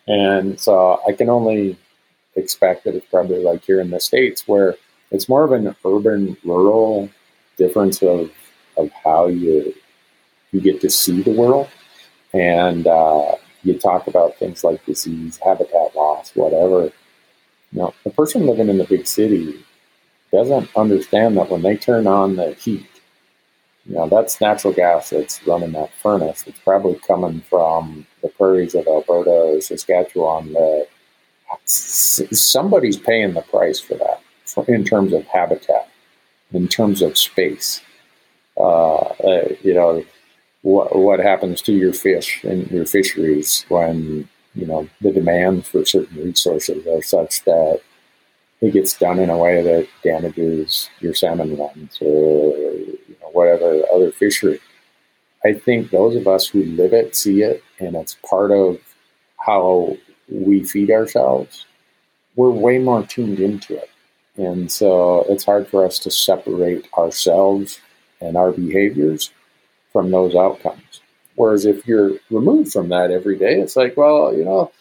And 0.07 0.59
so 0.61 1.01
I 1.07 1.13
can 1.13 1.31
only 1.31 1.79
expect 2.37 2.85
that 2.85 2.95
it's 2.95 3.07
probably 3.07 3.43
like 3.43 3.65
here 3.65 3.81
in 3.81 3.91
the 3.91 4.01
states 4.01 4.47
where 4.47 4.77
it's 5.11 5.29
more 5.29 5.45
of 5.45 5.53
an 5.53 5.75
urban 5.85 6.37
rural 6.45 7.09
difference 7.57 8.03
of 8.03 8.31
of 8.77 8.91
how 9.05 9.27
you 9.29 9.75
you 10.53 10.61
get 10.61 10.81
to 10.81 10.91
see 10.91 11.23
the 11.23 11.33
world. 11.33 11.69
And 12.33 12.87
uh, 12.87 13.37
you 13.63 13.79
talk 13.79 14.09
about 14.09 14.37
things 14.37 14.65
like 14.65 14.85
disease 14.85 15.39
habitat 15.43 15.95
loss 15.95 16.35
whatever. 16.35 16.93
Know 17.73 17.95
the 18.05 18.11
person 18.11 18.47
living 18.47 18.69
in 18.69 18.79
the 18.79 18.85
big 18.85 19.07
city 19.07 19.65
doesn't 20.33 20.69
understand 20.77 21.37
that 21.37 21.51
when 21.51 21.63
they 21.63 21.77
turn 21.77 22.07
on 22.07 22.37
the 22.37 22.53
heat, 22.55 22.87
you 23.87 23.97
know, 23.97 24.09
that's 24.09 24.41
natural 24.41 24.73
gas 24.73 25.11
that's 25.11 25.47
running 25.47 25.73
that 25.73 25.93
furnace. 26.03 26.45
It's 26.47 26.59
probably 26.61 26.99
coming 27.07 27.43
from 27.43 28.07
the 28.23 28.29
prairies 28.29 28.75
of 28.75 28.87
Alberta 28.87 29.31
or 29.31 29.61
Saskatchewan. 29.61 30.53
That 30.55 30.89
somebody's 31.67 32.97
paying 32.97 33.35
the 33.35 33.43
price 33.43 33.81
for 33.81 33.95
that 33.95 34.23
for, 34.47 34.65
in 34.67 34.85
terms 34.85 35.13
of 35.13 35.25
habitat, 35.27 35.89
in 36.53 36.69
terms 36.69 37.03
of 37.03 37.19
space. 37.19 37.83
Uh, 38.57 38.95
uh, 38.97 39.49
you 39.63 39.75
know, 39.75 40.05
what, 40.63 40.97
what 40.97 41.21
happens 41.21 41.61
to 41.63 41.73
your 41.73 41.93
fish 41.93 42.43
and 42.45 42.71
your 42.71 42.87
fisheries 42.87 43.67
when, 43.69 44.29
you 44.55 44.67
know, 44.67 44.89
the 45.03 45.13
demand 45.13 45.67
for 45.67 45.85
certain 45.85 46.25
resources 46.25 46.87
are 46.87 47.03
such 47.03 47.45
that 47.45 47.81
it 48.61 48.73
gets 48.73 48.97
done 48.99 49.19
in 49.19 49.29
a 49.29 49.37
way 49.37 49.61
that 49.63 49.89
damages 50.03 50.89
your 51.01 51.13
salmon 51.13 51.57
runs 51.57 51.99
or 52.01 52.64
whatever 53.35 53.83
other 53.93 54.11
fishery. 54.11 54.61
I 55.45 55.53
think 55.53 55.91
those 55.91 56.17
of 56.17 56.27
us 56.27 56.49
who 56.49 56.65
live 56.65 56.95
it 56.95 57.15
see 57.15 57.43
it, 57.43 57.63
and 57.79 57.95
it's 57.97 58.17
part 58.29 58.51
of 58.51 58.79
how 59.45 59.97
we 60.31 60.65
feed 60.65 60.91
ourselves. 60.91 61.67
We're 62.37 62.51
way 62.51 62.79
more 62.79 63.03
tuned 63.03 63.41
into 63.41 63.77
it. 63.77 63.91
And 64.37 64.71
so 64.73 65.27
it's 65.29 65.45
hard 65.45 65.69
for 65.69 65.85
us 65.85 65.99
to 66.01 66.11
separate 66.11 66.89
ourselves 66.97 67.81
and 68.21 68.37
our 68.37 68.53
behaviors 68.53 69.31
from 69.93 70.11
those 70.11 70.35
outcomes. 70.35 71.01
Whereas 71.37 71.67
if 71.67 71.87
you're 71.87 72.13
removed 72.31 72.73
from 72.73 72.89
that 72.89 73.11
every 73.11 73.39
day, 73.39 73.61
it's 73.61 73.77
like, 73.77 73.97
well, 73.97 74.35
you 74.35 74.45
know, 74.45 74.73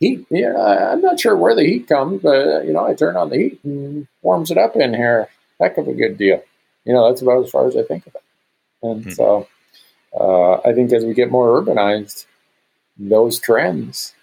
heat. 0.00 0.26
Yeah, 0.30 0.56
I'm 0.92 1.00
not 1.00 1.20
sure 1.20 1.36
where 1.36 1.54
the 1.54 1.64
heat 1.64 1.86
comes, 1.86 2.22
but 2.22 2.66
you 2.66 2.72
know, 2.72 2.84
I 2.84 2.94
turn 2.94 3.16
on 3.16 3.30
the 3.30 3.36
heat 3.36 3.60
and 3.64 4.06
warms 4.22 4.50
it 4.50 4.58
up 4.58 4.76
in 4.76 4.94
here. 4.94 5.28
Heck 5.60 5.78
of 5.78 5.88
a 5.88 5.94
good 5.94 6.18
deal. 6.18 6.42
You 6.88 6.94
know, 6.94 7.06
that's 7.06 7.20
about 7.20 7.44
as 7.44 7.50
far 7.50 7.68
as 7.68 7.76
I 7.76 7.82
think 7.82 8.06
of 8.06 8.14
it. 8.14 8.22
And 8.82 9.04
hmm. 9.04 9.10
so, 9.10 9.46
uh, 10.18 10.54
I 10.66 10.72
think 10.72 10.90
as 10.92 11.04
we 11.04 11.12
get 11.12 11.30
more 11.30 11.60
urbanized, 11.60 12.24
those 12.96 13.38
trends 13.38 14.14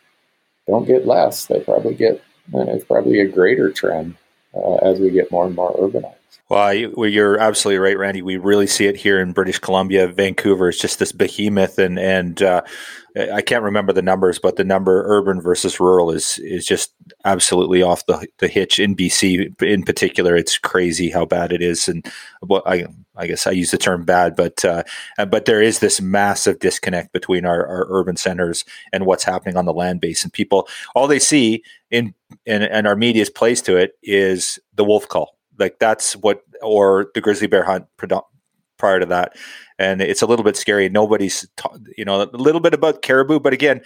don't 0.68 0.88
get 0.88 1.06
less. 1.06 1.46
They 1.46 1.60
probably 1.60 1.94
get. 1.94 2.24
It's 2.54 2.86
probably 2.86 3.20
a 3.20 3.28
greater 3.28 3.72
trend 3.72 4.16
uh, 4.56 4.76
as 4.76 5.00
we 5.00 5.12
get 5.12 5.32
more 5.32 5.46
and 5.46 5.56
more 5.56 5.74
urbanized. 5.76 6.16
Well, 6.48 6.76
you're 6.76 7.40
absolutely 7.40 7.80
right, 7.80 7.98
Randy. 7.98 8.22
We 8.22 8.38
really 8.38 8.68
see 8.68 8.86
it 8.86 8.96
here 8.96 9.20
in 9.20 9.32
British 9.32 9.58
Columbia. 9.58 10.08
Vancouver 10.08 10.70
is 10.70 10.78
just 10.78 11.00
this 11.00 11.12
behemoth, 11.12 11.80
and 11.80 11.98
and 11.98 12.40
uh, 12.44 12.62
I 13.34 13.42
can't 13.42 13.64
remember 13.64 13.94
the 13.94 14.04
numbers, 14.04 14.38
but 14.38 14.56
the 14.56 14.64
number 14.64 15.04
urban 15.08 15.42
versus 15.42 15.80
rural 15.80 16.12
is 16.12 16.38
is 16.38 16.64
just 16.64 16.94
absolutely 17.24 17.82
off 17.82 18.06
the 18.06 18.28
the 18.38 18.48
hitch 18.48 18.78
in 18.78 18.96
BC. 18.96 19.60
In 19.64 19.82
particular, 19.82 20.36
it's 20.36 20.60
crazy 20.60 21.10
how 21.10 21.26
bad 21.26 21.52
it 21.52 21.64
is, 21.64 21.88
and 21.88 22.06
well, 22.44 22.62
I 22.68 22.86
I 23.16 23.26
guess 23.26 23.48
I 23.48 23.52
use 23.52 23.72
the 23.72 23.80
term 23.80 24.06
bad, 24.06 24.36
but 24.36 24.64
uh, 24.64 24.84
but 25.28 25.46
there 25.46 25.64
is 25.64 25.80
this 25.80 26.00
massive 26.00 26.60
disconnect 26.60 27.12
between 27.12 27.46
our, 27.46 27.66
our 27.66 27.88
urban 27.90 28.18
centers 28.18 28.66
and 28.94 29.08
what's 29.08 29.24
happening 29.24 29.58
on 29.58 29.66
the 29.66 29.74
land 29.74 30.00
base, 30.00 30.24
and 30.24 30.32
people 30.32 30.68
all 30.94 31.08
they 31.08 31.18
see 31.18 31.64
in 31.90 32.14
and, 32.46 32.64
and 32.64 32.86
our 32.86 32.96
media's 32.96 33.32
place 33.32 33.64
to 33.64 33.78
it 33.78 33.98
is 34.04 34.60
the 34.76 34.84
wolf 34.84 35.10
cull 35.10 35.35
like 35.60 35.80
that's 35.80 36.16
what, 36.16 36.42
or 36.62 37.12
the 37.14 37.22
grizzly 37.22 37.48
bear 37.48 37.64
hunt 37.64 37.86
prior 38.78 39.00
to 39.00 39.06
that. 39.06 39.36
And 39.78 40.02
it's 40.02 40.22
a 40.22 40.26
little 40.26 40.44
bit 40.44 40.58
scary. 40.58 40.90
Nobody's, 40.90 41.48
ta- 41.58 41.78
you 41.98 42.06
know, 42.06 42.22
a 42.22 42.30
little 42.38 42.62
bit 42.62 42.74
about 42.74 43.02
caribou, 43.02 43.40
but 43.40 43.54
again, 43.54 43.82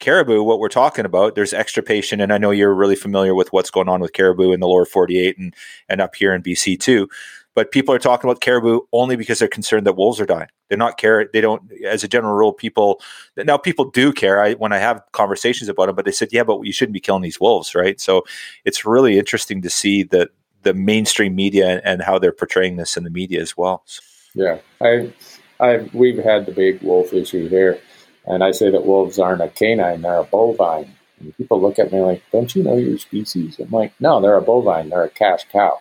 caribou, 0.00 0.42
what 0.42 0.58
we're 0.58 0.68
talking 0.68 1.04
about, 1.04 1.34
there's 1.34 1.54
extirpation, 1.54 2.20
and 2.20 2.32
I 2.32 2.38
know 2.38 2.50
you're 2.50 2.74
really 2.74 2.96
familiar 2.96 3.34
with 3.34 3.52
what's 3.52 3.70
going 3.70 3.88
on 3.88 4.00
with 4.00 4.12
caribou 4.12 4.52
in 4.52 4.60
the 4.60 4.68
lower 4.68 4.84
48 4.84 5.38
and 5.38 5.54
and 5.88 6.00
up 6.00 6.14
here 6.14 6.34
in 6.34 6.42
BC 6.42 6.78
too. 6.78 7.08
But 7.54 7.70
people 7.70 7.94
are 7.94 7.98
talking 7.98 8.28
about 8.28 8.42
caribou 8.42 8.80
only 8.92 9.16
because 9.16 9.38
they're 9.38 9.48
concerned 9.48 9.86
that 9.86 9.96
wolves 9.96 10.20
are 10.20 10.26
dying. 10.26 10.48
They're 10.68 10.76
not 10.76 10.98
care. 10.98 11.30
They 11.32 11.40
don't, 11.40 11.62
as 11.86 12.04
a 12.04 12.08
general 12.08 12.34
rule, 12.34 12.52
people 12.52 13.00
now 13.36 13.56
people 13.56 13.90
do 13.90 14.12
care. 14.12 14.42
I 14.42 14.54
when 14.54 14.72
I 14.72 14.78
have 14.78 15.00
conversations 15.12 15.70
about 15.70 15.86
them, 15.86 15.96
but 15.96 16.04
they 16.04 16.12
said, 16.12 16.28
yeah, 16.32 16.44
but 16.44 16.60
you 16.62 16.72
shouldn't 16.72 16.92
be 16.92 17.00
killing 17.00 17.22
these 17.22 17.40
wolves, 17.40 17.74
right? 17.74 17.98
So 17.98 18.24
it's 18.66 18.84
really 18.84 19.18
interesting 19.18 19.62
to 19.62 19.70
see 19.70 20.02
that 20.04 20.30
the 20.66 20.74
mainstream 20.74 21.36
media 21.36 21.80
and 21.84 22.02
how 22.02 22.18
they're 22.18 22.32
portraying 22.32 22.76
this 22.76 22.96
in 22.96 23.04
the 23.04 23.10
media 23.10 23.40
as 23.40 23.56
well. 23.56 23.84
Yeah, 24.34 24.58
I, 24.80 25.12
I, 25.60 25.88
we've 25.92 26.18
had 26.18 26.44
the 26.44 26.52
big 26.52 26.82
wolf 26.82 27.12
issue 27.12 27.48
here. 27.48 27.78
And 28.26 28.42
I 28.42 28.50
say 28.50 28.68
that 28.70 28.84
wolves 28.84 29.20
aren't 29.20 29.42
a 29.42 29.48
canine, 29.48 30.02
they're 30.02 30.18
a 30.18 30.24
bovine. 30.24 30.92
And 31.20 31.36
people 31.36 31.62
look 31.62 31.78
at 31.78 31.92
me 31.92 32.00
like, 32.00 32.20
don't 32.32 32.52
you 32.56 32.64
know 32.64 32.76
your 32.76 32.98
species? 32.98 33.60
I'm 33.60 33.70
like, 33.70 33.92
no, 34.00 34.20
they're 34.20 34.36
a 34.36 34.42
bovine, 34.42 34.88
they're 34.88 35.04
a 35.04 35.08
cash 35.08 35.44
cow. 35.52 35.80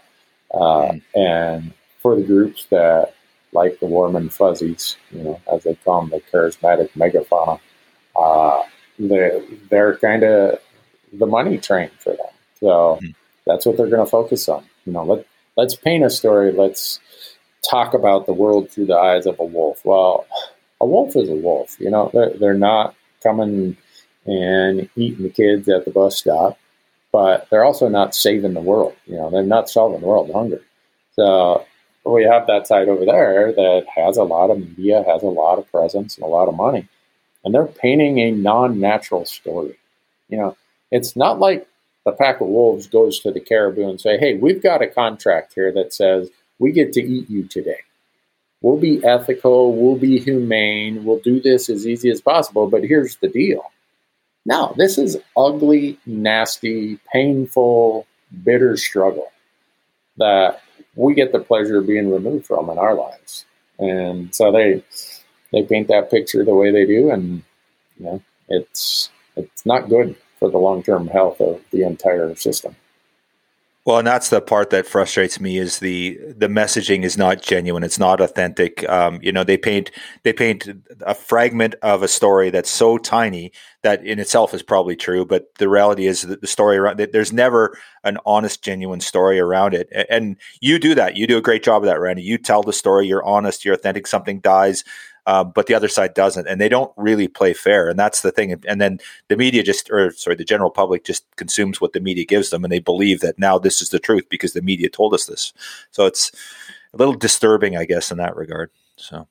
Uh, 0.54 0.92
mm. 0.92 1.02
And 1.16 1.74
for 1.98 2.16
the 2.16 2.22
groups 2.22 2.68
that 2.70 3.16
like 3.52 3.80
the 3.80 3.88
warm 3.88 4.16
and 4.16 4.32
fuzzies, 4.32 4.98
you 5.12 5.24
know, 5.24 5.42
as 5.52 5.64
they 5.64 5.74
call 5.74 6.02
them, 6.02 6.12
the 6.12 6.22
charismatic 6.32 6.92
megafauna, 6.92 7.60
uh, 8.16 8.62
they're, 9.00 9.42
they're 9.72 9.98
kind 9.98 10.22
of 10.24 10.60
the 11.12 11.26
money 11.26 11.58
train 11.58 11.90
for 11.98 12.12
them. 12.12 12.34
So 12.60 13.00
mm. 13.02 13.16
that's 13.48 13.66
what 13.66 13.78
they're 13.78 13.90
going 13.90 14.06
to 14.06 14.10
focus 14.10 14.48
on. 14.48 14.64
You 14.86 14.94
know, 14.94 15.04
let, 15.04 15.26
let's 15.58 15.76
paint 15.76 16.06
a 16.06 16.10
story. 16.10 16.52
Let's 16.52 17.00
talk 17.70 17.94
about 17.94 18.26
the 18.26 18.34
world 18.34 18.70
through 18.70 18.86
the 18.88 18.98
eyes 18.98 19.26
of 19.26 19.40
a 19.40 19.46
wolf. 19.46 19.84
Well, 19.84 20.26
a 20.80 20.86
wolf 20.86 21.16
is 21.16 21.30
a 21.30 21.36
wolf. 21.36 21.76
You 21.80 21.90
know, 21.90 22.10
they're, 22.14 22.34
they're 22.38 22.54
not 22.54 22.96
coming 23.24 23.78
and 24.26 24.90
eating 24.96 25.24
the 25.24 25.30
kids 25.30 25.70
at 25.70 25.86
the 25.86 25.92
bus 25.92 26.18
stop, 26.18 26.58
but 27.12 27.48
they're 27.50 27.66
also 27.66 27.90
not 27.90 28.16
saving 28.16 28.54
the 28.54 28.62
world. 28.62 28.96
You 29.06 29.16
know, 29.16 29.30
they're 29.30 29.44
not 29.44 29.70
solving 29.70 30.02
the 30.02 30.08
world 30.08 30.32
hunger. 30.32 30.62
So 31.14 31.66
we 32.04 32.24
have 32.24 32.48
that 32.48 32.68
side 32.68 32.90
over 32.90 33.06
there 33.06 33.52
that 33.54 33.86
has 33.96 34.18
a 34.18 34.24
lot 34.24 34.52
of 34.52 34.60
media, 34.60 35.04
has 35.08 35.24
a 35.24 35.28
lot 35.28 35.58
of 35.58 35.70
presence, 35.72 36.16
and 36.16 36.24
a 36.24 36.28
lot 36.28 36.48
of 36.48 36.56
money, 36.56 36.88
and 37.44 37.54
they're 37.54 37.66
painting 37.66 38.20
a 38.20 38.32
non-natural 38.32 39.26
story. 39.26 39.78
You 40.30 40.38
know, 40.38 40.58
it's 40.92 41.16
not 41.16 41.40
like 41.40 41.68
the 42.06 42.12
pack 42.12 42.42
of 42.42 42.48
wolves 42.48 42.88
goes 42.88 43.20
to 43.20 43.32
the 43.32 43.40
caribou 43.40 43.90
and 43.90 44.00
say, 44.00 44.18
"Hey, 44.18 44.36
we've 44.36 44.62
got 44.62 44.82
a 44.82 44.88
contract 44.88 45.54
here 45.54 45.72
that 45.74 45.94
says 45.94 46.30
we 46.60 46.72
get 46.72 46.94
to 46.94 47.02
eat 47.02 47.30
you 47.30 47.44
today." 47.44 47.80
we'll 48.66 48.78
be 48.78 49.04
ethical, 49.06 49.76
we'll 49.76 49.96
be 49.96 50.18
humane, 50.18 51.06
we'll 51.06 51.20
do 51.20 51.40
this 51.40 51.70
as 51.70 51.86
easy 51.86 52.10
as 52.10 52.20
possible. 52.20 52.68
But 52.68 52.84
here's 52.84 53.18
the 53.18 53.28
deal 53.28 53.72
no, 54.48 54.74
this 54.78 54.98
is 54.98 55.18
ugly, 55.38 56.00
nasty, 56.06 57.00
painful, 57.12 58.06
bitter 58.44 58.78
struggle 58.78 59.32
that 60.18 60.62
we 60.96 61.14
get 61.14 61.32
the 61.32 61.40
pleasure 61.40 61.80
of 61.80 61.88
being 61.88 62.12
removed 62.12 62.46
from 62.46 62.70
in 62.70 62.78
our 62.78 62.96
lives. 62.96 63.46
And 63.78 64.34
so 64.34 64.52
they 64.52 64.84
they 65.52 65.64
paint 65.64 65.88
that 65.90 66.10
picture 66.10 66.44
the 66.44 66.56
way 66.56 66.72
they 66.72 66.86
do, 66.86 67.12
and 67.12 67.44
you 67.98 68.06
know, 68.06 68.22
it's 68.50 69.12
it's 69.36 69.66
not 69.66 69.90
good 69.90 70.16
for 70.40 70.50
the 70.50 70.58
long 70.58 70.84
term 70.84 71.08
health 71.08 71.40
of 71.42 71.62
the 71.72 71.84
entire 71.84 72.36
system. 72.36 72.76
Well, 73.86 74.00
and 74.00 74.08
that's 74.08 74.30
the 74.30 74.42
part 74.42 74.72
that 74.72 74.88
frustrates 74.88 75.40
me 75.40 75.60
is 75.60 75.78
the 75.78 76.18
the 76.36 76.48
messaging 76.48 77.04
is 77.04 77.20
not 77.20 77.44
genuine. 77.44 77.84
It's 77.84 78.00
not 78.00 78.20
authentic. 78.20 78.88
Um, 78.90 79.20
you 79.22 79.32
know, 79.32 79.44
they 79.44 79.58
paint 79.58 79.92
they 80.24 80.34
paint 80.34 80.68
a 81.02 81.14
fragment 81.14 81.76
of 81.84 82.02
a 82.02 82.08
story 82.08 82.50
that's 82.50 82.72
so 82.72 82.98
tiny 82.98 83.52
that 83.84 84.04
in 84.04 84.18
itself 84.18 84.56
is 84.56 84.64
probably 84.64 84.96
true, 84.96 85.24
but 85.24 85.54
the 85.60 85.70
reality 85.70 86.08
is 86.08 86.24
that 86.24 86.42
the 86.42 86.48
story 86.48 86.78
around 86.78 86.98
there's 86.98 87.32
never 87.32 87.78
an 88.04 88.18
honest, 88.26 88.64
genuine 88.64 89.02
story 89.02 89.40
around 89.40 89.76
it. 89.76 89.88
And 90.10 90.38
you 90.62 90.80
do 90.80 90.96
that. 90.96 91.16
You 91.16 91.28
do 91.28 91.38
a 91.38 91.42
great 91.42 91.62
job 91.62 91.84
of 91.84 91.86
that, 91.86 92.00
Randy. 92.00 92.24
You 92.24 92.40
tell 92.40 92.64
the 92.64 92.74
story. 92.74 93.06
You're 93.06 93.24
honest. 93.24 93.64
You're 93.64 93.76
authentic. 93.76 94.08
Something 94.08 94.40
dies 94.40 94.84
uh, 95.26 95.44
but 95.44 95.68
the 95.68 95.74
other 95.74 95.88
side 95.88 96.14
doesn't, 96.14 96.48
and 96.48 96.62
they 96.62 96.70
don't 96.70 96.92
really 96.98 97.28
play 97.28 97.54
fair. 97.54 97.90
And 97.90 97.98
that's 97.98 98.22
the 98.22 98.32
thing. 98.32 98.62
And 98.68 98.80
then 98.80 99.00
the 99.28 99.38
media 99.38 99.64
just, 99.64 99.90
or 99.90 100.12
sorry, 100.12 100.36
the 100.36 100.46
general 100.46 100.70
public 100.70 101.04
just 101.04 101.26
consumes 101.36 101.82
what 101.82 101.94
the 101.94 102.00
media 102.00 102.26
gives 102.26 102.50
them, 102.50 102.64
and 102.64 102.72
they 102.72 102.80
believe 102.80 103.22
that 103.22 103.40
now 103.40 103.58
this 103.58 103.82
is 103.82 103.90
the 103.90 104.00
truth 104.00 104.28
because 104.30 104.54
the 104.54 104.62
media 104.62 104.90
told 104.90 105.14
us 105.14 105.26
this. 105.26 105.54
So 105.92 106.06
it's 106.06 106.32
a 106.94 106.98
little 106.98 107.14
disturbing, 107.14 107.76
I 107.76 107.86
guess, 107.86 108.12
in 108.12 108.18
that 108.18 108.36
regard. 108.36 108.72
So. 108.98 109.28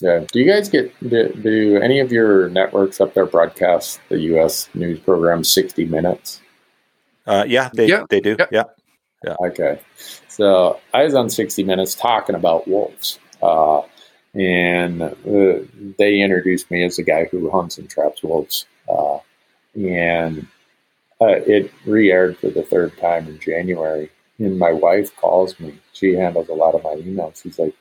Yeah. 0.00 0.24
Do 0.32 0.40
you 0.40 0.50
guys 0.50 0.68
get 0.68 0.98
do, 1.08 1.28
do, 1.28 1.78
any 1.82 2.00
of 2.00 2.10
your 2.10 2.48
networks 2.48 3.02
up 3.02 3.12
there 3.12 3.26
broadcast 3.26 4.00
the 4.08 4.18
U.S. 4.20 4.68
news 4.72 4.98
program 4.98 5.44
60 5.44 5.84
Minutes? 5.84 6.40
Uh, 7.26 7.44
yeah, 7.46 7.68
they 7.74 7.86
yeah. 7.86 8.04
they 8.08 8.20
do. 8.20 8.34
Yeah. 8.38 8.46
yeah. 8.50 8.62
yeah. 9.24 9.36
Okay. 9.48 9.80
So 10.28 10.80
I 10.94 11.04
was 11.04 11.14
on 11.14 11.28
60 11.28 11.64
Minutes 11.64 11.94
talking 11.94 12.34
about 12.34 12.66
wolves. 12.66 13.18
Uh, 13.42 13.82
and 14.34 15.02
uh, 15.02 15.12
they 15.98 16.20
introduced 16.20 16.70
me 16.70 16.84
as 16.84 16.98
a 16.98 17.02
guy 17.02 17.24
who 17.24 17.50
hunts 17.50 17.78
and 17.78 17.90
traps 17.90 18.22
wolves. 18.22 18.66
Uh, 18.88 19.18
and 19.74 20.46
uh, 21.20 21.40
it 21.46 21.72
re-aired 21.84 22.38
for 22.38 22.50
the 22.50 22.62
third 22.62 22.96
time 22.98 23.26
in 23.26 23.38
January. 23.38 24.10
And 24.38 24.58
my 24.58 24.72
wife 24.72 25.14
calls 25.16 25.58
me. 25.60 25.78
She 25.92 26.14
handles 26.14 26.48
a 26.48 26.54
lot 26.54 26.74
of 26.74 26.82
my 26.82 26.94
emails. 26.94 27.42
She's 27.42 27.58
like, 27.58 27.74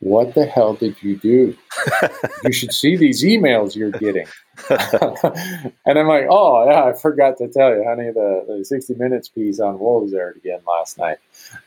"What 0.00 0.34
the 0.34 0.44
hell 0.44 0.74
did 0.74 1.00
you 1.02 1.16
do? 1.16 1.56
you 2.44 2.52
should 2.52 2.72
see 2.72 2.96
these 2.96 3.22
emails 3.22 3.76
you're 3.76 3.92
getting." 3.92 4.26
and 4.68 5.98
I'm 5.98 6.08
like, 6.08 6.26
"Oh 6.28 6.68
yeah, 6.68 6.86
I 6.86 6.94
forgot 6.94 7.36
to 7.38 7.46
tell 7.46 7.70
you, 7.70 7.84
honey. 7.86 8.10
The, 8.10 8.44
the 8.58 8.64
60 8.64 8.94
Minutes 8.94 9.28
piece 9.28 9.60
on 9.60 9.78
wolves 9.78 10.12
aired 10.12 10.36
again 10.36 10.58
last 10.66 10.98
night." 10.98 11.18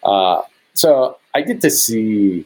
Uh, 0.04 0.42
so 0.74 1.18
I 1.34 1.42
get 1.42 1.62
to 1.62 1.70
see 1.70 2.46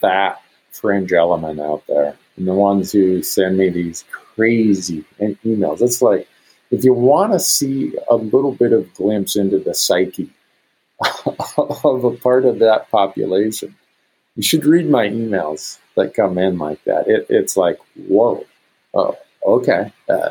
that 0.00 0.42
fringe 0.74 1.12
element 1.12 1.60
out 1.60 1.86
there 1.86 2.16
and 2.36 2.48
the 2.48 2.54
ones 2.54 2.92
who 2.92 3.22
send 3.22 3.56
me 3.56 3.68
these 3.68 4.04
crazy 4.10 5.04
emails. 5.20 5.80
It's 5.80 6.02
like 6.02 6.28
if 6.70 6.84
you 6.84 6.92
want 6.92 7.32
to 7.32 7.40
see 7.40 7.94
a 8.08 8.16
little 8.16 8.52
bit 8.52 8.72
of 8.72 8.92
glimpse 8.94 9.36
into 9.36 9.58
the 9.58 9.74
psyche 9.74 10.30
of 11.56 12.04
a 12.04 12.16
part 12.16 12.44
of 12.44 12.58
that 12.58 12.90
population, 12.90 13.74
you 14.34 14.42
should 14.42 14.64
read 14.64 14.88
my 14.90 15.08
emails 15.08 15.78
that 15.94 16.14
come 16.14 16.38
in 16.38 16.58
like 16.58 16.82
that. 16.84 17.06
It, 17.06 17.26
it's 17.28 17.56
like, 17.56 17.78
whoa, 18.08 18.44
oh, 18.94 19.16
okay, 19.46 19.92
uh, 20.08 20.30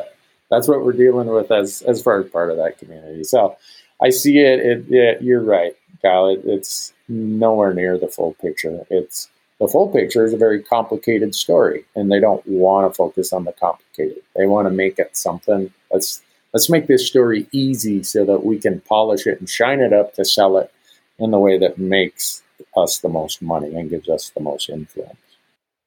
that's 0.50 0.68
what 0.68 0.84
we're 0.84 0.92
dealing 0.92 1.28
with 1.28 1.50
as 1.50 1.82
as 1.82 2.02
far 2.02 2.20
as 2.20 2.30
part 2.30 2.50
of 2.50 2.58
that 2.58 2.78
community. 2.78 3.24
So 3.24 3.56
I 4.02 4.10
see 4.10 4.38
it. 4.38 4.60
it, 4.60 4.92
it 4.92 5.22
you're 5.22 5.42
right, 5.42 5.74
Kyle. 6.02 6.28
It, 6.28 6.42
it's 6.44 6.92
nowhere 7.08 7.72
near 7.72 7.98
the 7.98 8.08
full 8.08 8.34
picture. 8.34 8.86
It's 8.90 9.28
the 9.60 9.68
full 9.68 9.88
picture 9.88 10.24
is 10.24 10.32
a 10.32 10.38
very 10.38 10.62
complicated 10.62 11.34
story, 11.34 11.84
and 11.94 12.10
they 12.10 12.20
don't 12.20 12.46
want 12.46 12.90
to 12.90 12.96
focus 12.96 13.32
on 13.32 13.44
the 13.44 13.52
complicated. 13.52 14.22
They 14.36 14.46
want 14.46 14.66
to 14.66 14.74
make 14.74 14.98
it 14.98 15.16
something. 15.16 15.72
Let's 15.92 16.22
let's 16.52 16.70
make 16.70 16.86
this 16.86 17.06
story 17.06 17.46
easy 17.52 18.02
so 18.02 18.24
that 18.24 18.44
we 18.44 18.58
can 18.58 18.80
polish 18.80 19.26
it 19.26 19.38
and 19.40 19.48
shine 19.48 19.80
it 19.80 19.92
up 19.92 20.14
to 20.14 20.24
sell 20.24 20.58
it 20.58 20.72
in 21.18 21.30
the 21.30 21.38
way 21.38 21.58
that 21.58 21.78
makes 21.78 22.42
us 22.76 22.98
the 22.98 23.08
most 23.08 23.42
money 23.42 23.74
and 23.74 23.90
gives 23.90 24.08
us 24.08 24.30
the 24.30 24.40
most 24.40 24.68
influence 24.68 25.16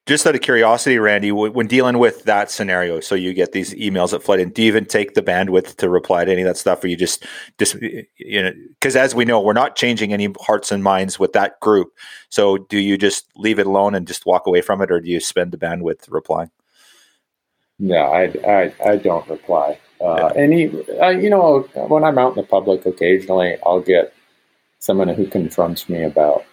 just 0.07 0.25
out 0.25 0.35
of 0.35 0.41
curiosity, 0.41 0.97
Randy, 0.97 1.31
when 1.31 1.67
dealing 1.67 1.99
with 1.99 2.23
that 2.23 2.49
scenario, 2.49 3.01
so 3.01 3.13
you 3.13 3.33
get 3.33 3.51
these 3.51 3.73
emails 3.73 4.11
that 4.11 4.23
flood 4.23 4.39
in, 4.39 4.49
do 4.51 4.61
you 4.61 4.67
even 4.69 4.85
take 4.85 5.13
the 5.13 5.21
bandwidth 5.21 5.75
to 5.75 5.89
reply 5.89 6.23
to 6.23 6.31
any 6.31 6.41
of 6.41 6.47
that 6.47 6.57
stuff, 6.57 6.83
or 6.83 6.87
you 6.87 6.95
just, 6.95 7.25
just 7.59 7.75
you 7.81 8.41
know, 8.41 8.53
because 8.79 8.95
as 8.95 9.13
we 9.13 9.25
know, 9.25 9.41
we're 9.41 9.51
not 9.51 9.75
changing 9.75 10.13
any 10.13 10.33
hearts 10.39 10.71
and 10.71 10.81
minds 10.81 11.19
with 11.19 11.33
that 11.33 11.59
group. 11.59 11.89
So, 12.29 12.57
do 12.57 12.79
you 12.79 12.97
just 12.97 13.27
leave 13.35 13.59
it 13.59 13.67
alone 13.67 13.93
and 13.95 14.07
just 14.07 14.25
walk 14.25 14.47
away 14.47 14.61
from 14.61 14.81
it, 14.81 14.91
or 14.91 15.01
do 15.01 15.09
you 15.09 15.19
spend 15.19 15.51
the 15.51 15.57
bandwidth 15.57 16.09
replying? 16.09 16.51
No, 17.77 17.97
I, 17.97 18.33
I, 18.47 18.73
I 18.85 18.95
don't 18.95 19.27
reply. 19.29 19.77
Uh, 19.99 20.31
yeah. 20.33 20.41
Any, 20.41 20.67
uh, 21.01 21.09
you 21.09 21.29
know, 21.29 21.61
when 21.73 22.03
I'm 22.03 22.17
out 22.17 22.37
in 22.37 22.41
the 22.41 22.47
public, 22.47 22.85
occasionally 22.85 23.57
I'll 23.65 23.81
get 23.81 24.13
someone 24.79 25.09
who 25.09 25.27
confronts 25.27 25.89
me 25.89 26.03
about 26.03 26.45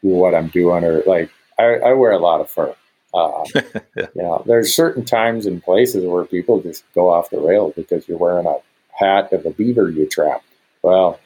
what 0.00 0.34
I'm 0.34 0.48
doing, 0.48 0.84
or 0.84 1.02
like 1.06 1.30
I, 1.58 1.76
I 1.76 1.92
wear 1.92 2.10
a 2.10 2.18
lot 2.18 2.40
of 2.40 2.50
fur. 2.50 2.74
Uh, 3.14 3.44
yeah. 3.54 4.06
You 4.14 4.22
know, 4.22 4.42
there's 4.46 4.74
certain 4.74 5.04
times 5.04 5.46
and 5.46 5.62
places 5.62 6.04
where 6.04 6.24
people 6.24 6.60
just 6.60 6.84
go 6.94 7.10
off 7.10 7.30
the 7.30 7.40
rails 7.40 7.74
because 7.76 8.06
you're 8.08 8.18
wearing 8.18 8.46
a 8.46 8.56
hat 8.92 9.32
of 9.32 9.46
a 9.46 9.50
beaver 9.50 9.88
you 9.88 10.06
trapped. 10.06 10.44
Well, 10.82 11.18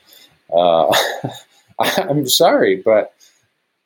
uh, 0.55 0.93
I'm 1.79 2.29
sorry, 2.29 2.77
but 2.77 3.15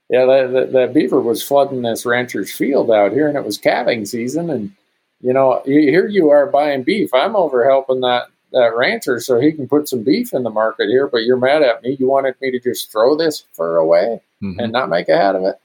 yeah, 0.08 0.24
that, 0.24 0.52
that, 0.52 0.72
that, 0.72 0.94
beaver 0.94 1.20
was 1.20 1.42
flooding 1.42 1.82
this 1.82 2.06
rancher's 2.06 2.52
field 2.52 2.90
out 2.90 3.12
here, 3.12 3.26
and 3.26 3.36
it 3.36 3.44
was 3.44 3.58
calving 3.58 4.04
season. 4.04 4.50
And 4.50 4.72
you 5.20 5.32
know, 5.32 5.62
here 5.64 6.06
you 6.06 6.30
are 6.30 6.46
buying 6.46 6.82
beef. 6.82 7.12
I'm 7.12 7.34
over 7.34 7.68
helping 7.68 8.00
that 8.00 8.28
that 8.52 8.76
rancher 8.76 9.18
so 9.20 9.40
he 9.40 9.52
can 9.52 9.68
put 9.68 9.88
some 9.88 10.04
beef 10.04 10.32
in 10.32 10.44
the 10.44 10.50
market 10.50 10.88
here. 10.88 11.08
But 11.08 11.24
you're 11.24 11.36
mad 11.36 11.62
at 11.62 11.82
me. 11.82 11.96
You 11.98 12.08
wanted 12.08 12.36
me 12.40 12.50
to 12.52 12.60
just 12.60 12.92
throw 12.92 13.16
this 13.16 13.44
fur 13.52 13.76
away 13.76 14.20
mm-hmm. 14.42 14.60
and 14.60 14.72
not 14.72 14.88
make 14.88 15.08
a 15.08 15.16
hat 15.16 15.34
of 15.34 15.42
it. 15.42 15.56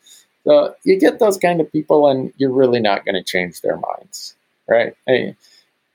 So 0.43 0.75
you 0.83 0.99
get 0.99 1.19
those 1.19 1.37
kind 1.37 1.61
of 1.61 1.71
people, 1.71 2.07
and 2.07 2.33
you're 2.37 2.51
really 2.51 2.79
not 2.79 3.05
going 3.05 3.15
to 3.15 3.23
change 3.23 3.61
their 3.61 3.77
minds, 3.77 4.35
right? 4.67 4.95
I, 5.07 5.35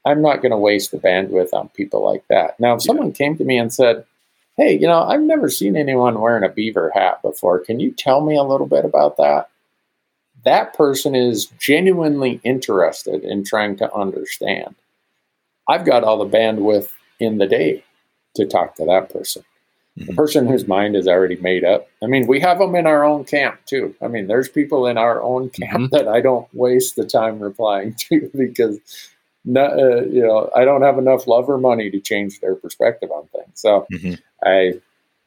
I'm 0.04 0.22
not 0.22 0.40
going 0.40 0.52
to 0.52 0.56
waste 0.56 0.92
the 0.92 0.98
bandwidth 0.98 1.52
on 1.52 1.68
people 1.70 2.04
like 2.04 2.24
that. 2.28 2.58
Now, 2.60 2.74
if 2.74 2.82
someone 2.82 3.12
came 3.12 3.36
to 3.38 3.44
me 3.44 3.58
and 3.58 3.72
said, 3.72 4.04
Hey, 4.56 4.78
you 4.78 4.86
know, 4.86 5.02
I've 5.02 5.20
never 5.20 5.50
seen 5.50 5.76
anyone 5.76 6.20
wearing 6.20 6.44
a 6.44 6.48
beaver 6.48 6.90
hat 6.94 7.20
before. 7.20 7.58
Can 7.58 7.78
you 7.78 7.90
tell 7.90 8.22
me 8.22 8.36
a 8.36 8.42
little 8.42 8.66
bit 8.66 8.86
about 8.86 9.18
that? 9.18 9.50
That 10.44 10.74
person 10.74 11.14
is 11.14 11.46
genuinely 11.58 12.40
interested 12.42 13.24
in 13.24 13.44
trying 13.44 13.76
to 13.78 13.92
understand. 13.92 14.76
I've 15.68 15.84
got 15.84 16.04
all 16.04 16.24
the 16.24 16.36
bandwidth 16.36 16.90
in 17.18 17.38
the 17.38 17.46
day 17.46 17.84
to 18.36 18.46
talk 18.46 18.76
to 18.76 18.84
that 18.86 19.10
person. 19.10 19.44
The 19.96 20.12
person 20.12 20.46
whose 20.46 20.68
mind 20.68 20.94
is 20.94 21.08
already 21.08 21.36
made 21.36 21.64
up. 21.64 21.88
I 22.02 22.06
mean, 22.06 22.26
we 22.26 22.38
have 22.40 22.58
them 22.58 22.74
in 22.74 22.86
our 22.86 23.02
own 23.02 23.24
camp 23.24 23.64
too. 23.64 23.94
I 24.02 24.08
mean, 24.08 24.26
there's 24.26 24.48
people 24.48 24.86
in 24.86 24.98
our 24.98 25.22
own 25.22 25.48
camp 25.50 25.72
mm-hmm. 25.72 25.86
that 25.96 26.06
I 26.06 26.20
don't 26.20 26.46
waste 26.54 26.96
the 26.96 27.06
time 27.06 27.40
replying 27.40 27.94
to 27.98 28.30
because 28.34 28.78
not, 29.46 29.72
uh, 29.78 30.04
you 30.04 30.22
know, 30.22 30.50
I 30.54 30.64
don't 30.64 30.82
have 30.82 30.98
enough 30.98 31.26
love 31.26 31.48
or 31.48 31.56
money 31.56 31.90
to 31.90 32.00
change 32.00 32.40
their 32.40 32.56
perspective 32.56 33.10
on 33.10 33.26
things. 33.28 33.52
So 33.54 33.86
mm-hmm. 33.92 34.14
I, 34.44 34.80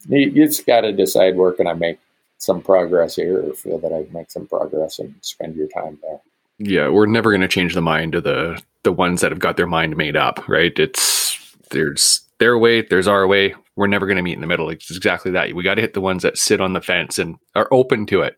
you, 0.07 0.29
you 0.29 0.45
just 0.45 0.67
got 0.67 0.81
to 0.81 0.91
decide 0.91 1.35
where 1.35 1.53
can 1.53 1.67
I 1.67 1.73
make 1.73 1.99
some 2.37 2.61
progress 2.61 3.15
here 3.15 3.49
or 3.49 3.53
feel 3.53 3.79
that 3.79 3.93
I 3.93 4.11
make 4.13 4.31
some 4.31 4.47
progress 4.47 4.99
and 4.99 5.15
spend 5.21 5.55
your 5.55 5.67
time 5.67 5.99
there. 6.01 6.19
Yeah, 6.57 6.89
we're 6.89 7.05
never 7.05 7.31
going 7.31 7.41
to 7.41 7.47
change 7.47 7.73
the 7.73 7.81
mind 7.81 8.15
of 8.15 8.23
the 8.23 8.61
the 8.83 8.91
ones 8.91 9.21
that 9.21 9.31
have 9.31 9.39
got 9.39 9.57
their 9.57 9.67
mind 9.67 9.97
made 9.97 10.15
up, 10.15 10.47
right? 10.47 10.77
It's 10.77 11.55
there's 11.71 12.21
their 12.39 12.57
way, 12.57 12.81
there's 12.81 13.07
our 13.07 13.27
way. 13.27 13.55
We're 13.79 13.87
never 13.87 14.05
going 14.05 14.17
to 14.17 14.21
meet 14.21 14.33
in 14.33 14.41
the 14.41 14.47
middle. 14.47 14.69
It's 14.69 14.93
exactly 14.93 15.31
that. 15.31 15.55
We 15.55 15.63
got 15.63 15.75
to 15.75 15.81
hit 15.81 15.93
the 15.93 16.01
ones 16.01 16.21
that 16.23 16.37
sit 16.37 16.59
on 16.59 16.73
the 16.73 16.81
fence 16.81 17.17
and 17.17 17.37
are 17.55 17.69
open 17.71 18.05
to 18.07 18.21
it. 18.21 18.35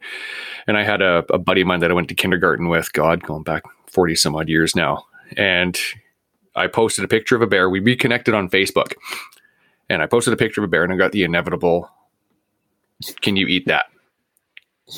And 0.67 0.77
I 0.77 0.83
had 0.83 1.01
a, 1.01 1.25
a 1.33 1.39
buddy 1.39 1.61
of 1.61 1.67
mine 1.67 1.79
that 1.79 1.89
I 1.89 1.95
went 1.95 2.09
to 2.09 2.13
kindergarten 2.13 2.69
with, 2.69 2.93
God, 2.93 3.23
going 3.23 3.41
back 3.41 3.63
40 3.87 4.13
some 4.15 4.35
odd 4.35 4.49
years 4.49 4.75
now. 4.75 5.03
And 5.37 5.79
I 6.55 6.67
posted 6.67 7.03
a 7.03 7.07
picture 7.07 7.35
of 7.35 7.41
a 7.41 7.47
bear. 7.47 7.71
We 7.71 7.79
reconnected 7.79 8.35
on 8.35 8.49
Facebook. 8.51 8.93
And 9.89 10.03
I 10.03 10.05
posted 10.05 10.31
a 10.31 10.37
picture 10.37 10.61
of 10.61 10.65
a 10.65 10.67
bear 10.67 10.83
and 10.83 10.93
I 10.93 10.95
got 10.95 11.11
the 11.11 11.23
inevitable, 11.23 11.89
can 13.21 13.35
you 13.35 13.47
eat 13.47 13.65
that? 13.65 13.85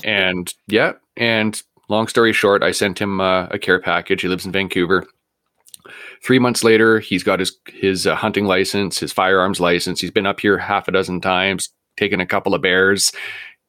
And 0.03 0.53
yeah, 0.67 0.91
and 1.15 1.63
long 1.87 2.09
story 2.09 2.33
short, 2.33 2.63
I 2.63 2.71
sent 2.71 2.99
him 2.99 3.21
uh, 3.21 3.45
a 3.45 3.57
care 3.57 3.79
package. 3.79 4.23
He 4.23 4.27
lives 4.27 4.45
in 4.45 4.51
Vancouver. 4.51 5.07
Three 6.23 6.39
months 6.39 6.63
later, 6.63 6.99
he's 6.99 7.23
got 7.23 7.39
his 7.39 7.57
his 7.67 8.07
uh, 8.07 8.15
hunting 8.15 8.45
license, 8.45 8.99
his 8.99 9.11
firearms 9.11 9.59
license. 9.59 9.99
He's 10.01 10.11
been 10.11 10.25
up 10.25 10.39
here 10.39 10.57
half 10.57 10.87
a 10.87 10.91
dozen 10.91 11.21
times, 11.21 11.69
taken 11.97 12.19
a 12.19 12.25
couple 12.25 12.53
of 12.53 12.61
bears. 12.61 13.11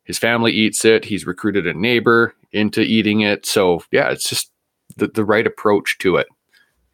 His 0.05 0.19
family 0.19 0.53
eats 0.53 0.85
it. 0.85 1.05
He's 1.05 1.27
recruited 1.27 1.67
a 1.67 1.75
neighbor 1.75 2.35
into 2.53 2.83
eating 2.83 3.23
it. 3.23 3.47
So 3.47 3.83
yeah, 3.91 4.11
it's 4.11 4.29
just 4.29 4.51
the, 4.97 5.09
the 5.09 5.25
right 5.25 5.47
approach 5.47 5.99
to 5.99 6.17
it 6.17 6.27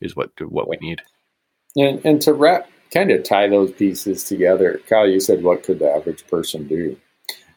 is 0.00 0.16
what 0.16 0.30
what 0.40 0.68
we 0.68 0.76
need. 0.80 1.02
And 1.76 2.04
and 2.04 2.20
to 2.22 2.32
wrap, 2.32 2.68
kind 2.92 3.10
of 3.10 3.22
tie 3.22 3.48
those 3.48 3.72
pieces 3.72 4.24
together, 4.24 4.80
Kyle, 4.88 5.08
you 5.08 5.20
said, 5.20 5.42
what 5.42 5.62
could 5.62 5.78
the 5.78 5.90
average 5.90 6.26
person 6.26 6.66
do? 6.66 6.96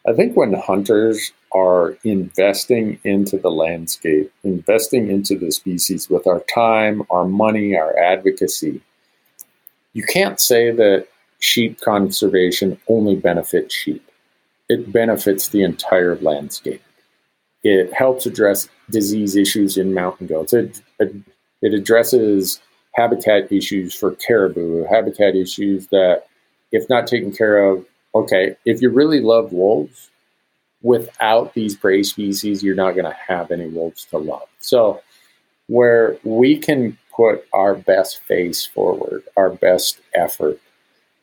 I 0.06 0.12
think 0.12 0.36
when 0.36 0.52
hunters 0.52 1.32
are 1.54 1.96
investing 2.02 2.98
into 3.04 3.38
the 3.38 3.50
landscape, 3.50 4.32
investing 4.42 5.08
into 5.08 5.38
the 5.38 5.52
species 5.52 6.10
with 6.10 6.26
our 6.26 6.40
time, 6.52 7.02
our 7.10 7.24
money, 7.24 7.76
our 7.76 7.96
advocacy, 7.96 8.82
you 9.92 10.04
can't 10.04 10.40
say 10.40 10.72
that 10.72 11.06
sheep 11.38 11.80
conservation 11.80 12.78
only 12.88 13.14
benefits 13.14 13.74
sheep. 13.74 14.04
It 14.68 14.92
benefits 14.92 15.48
the 15.48 15.62
entire 15.62 16.16
landscape. 16.16 16.82
It 17.62 17.92
helps 17.92 18.26
address 18.26 18.68
disease 18.90 19.36
issues 19.36 19.76
in 19.76 19.94
mountain 19.94 20.26
goats. 20.26 20.52
It, 20.52 20.82
it, 20.98 21.14
it 21.62 21.72
addresses 21.72 22.60
habitat 22.94 23.50
issues 23.52 23.94
for 23.94 24.12
caribou, 24.16 24.84
habitat 24.84 25.36
issues 25.36 25.86
that, 25.88 26.24
if 26.72 26.88
not 26.88 27.06
taken 27.06 27.32
care 27.32 27.64
of, 27.64 27.86
okay, 28.14 28.56
if 28.64 28.82
you 28.82 28.90
really 28.90 29.20
love 29.20 29.52
wolves, 29.52 30.10
without 30.84 31.54
these 31.54 31.74
prey 31.74 32.02
species, 32.02 32.62
you're 32.62 32.76
not 32.76 32.92
going 32.92 33.06
to 33.06 33.16
have 33.26 33.50
any 33.50 33.66
wolves 33.66 34.04
to 34.04 34.18
love. 34.18 34.46
So, 34.60 35.02
where 35.66 36.18
we 36.22 36.58
can 36.58 36.98
put 37.16 37.46
our 37.52 37.74
best 37.74 38.20
face 38.20 38.66
forward, 38.66 39.24
our 39.36 39.50
best 39.50 40.00
effort, 40.14 40.60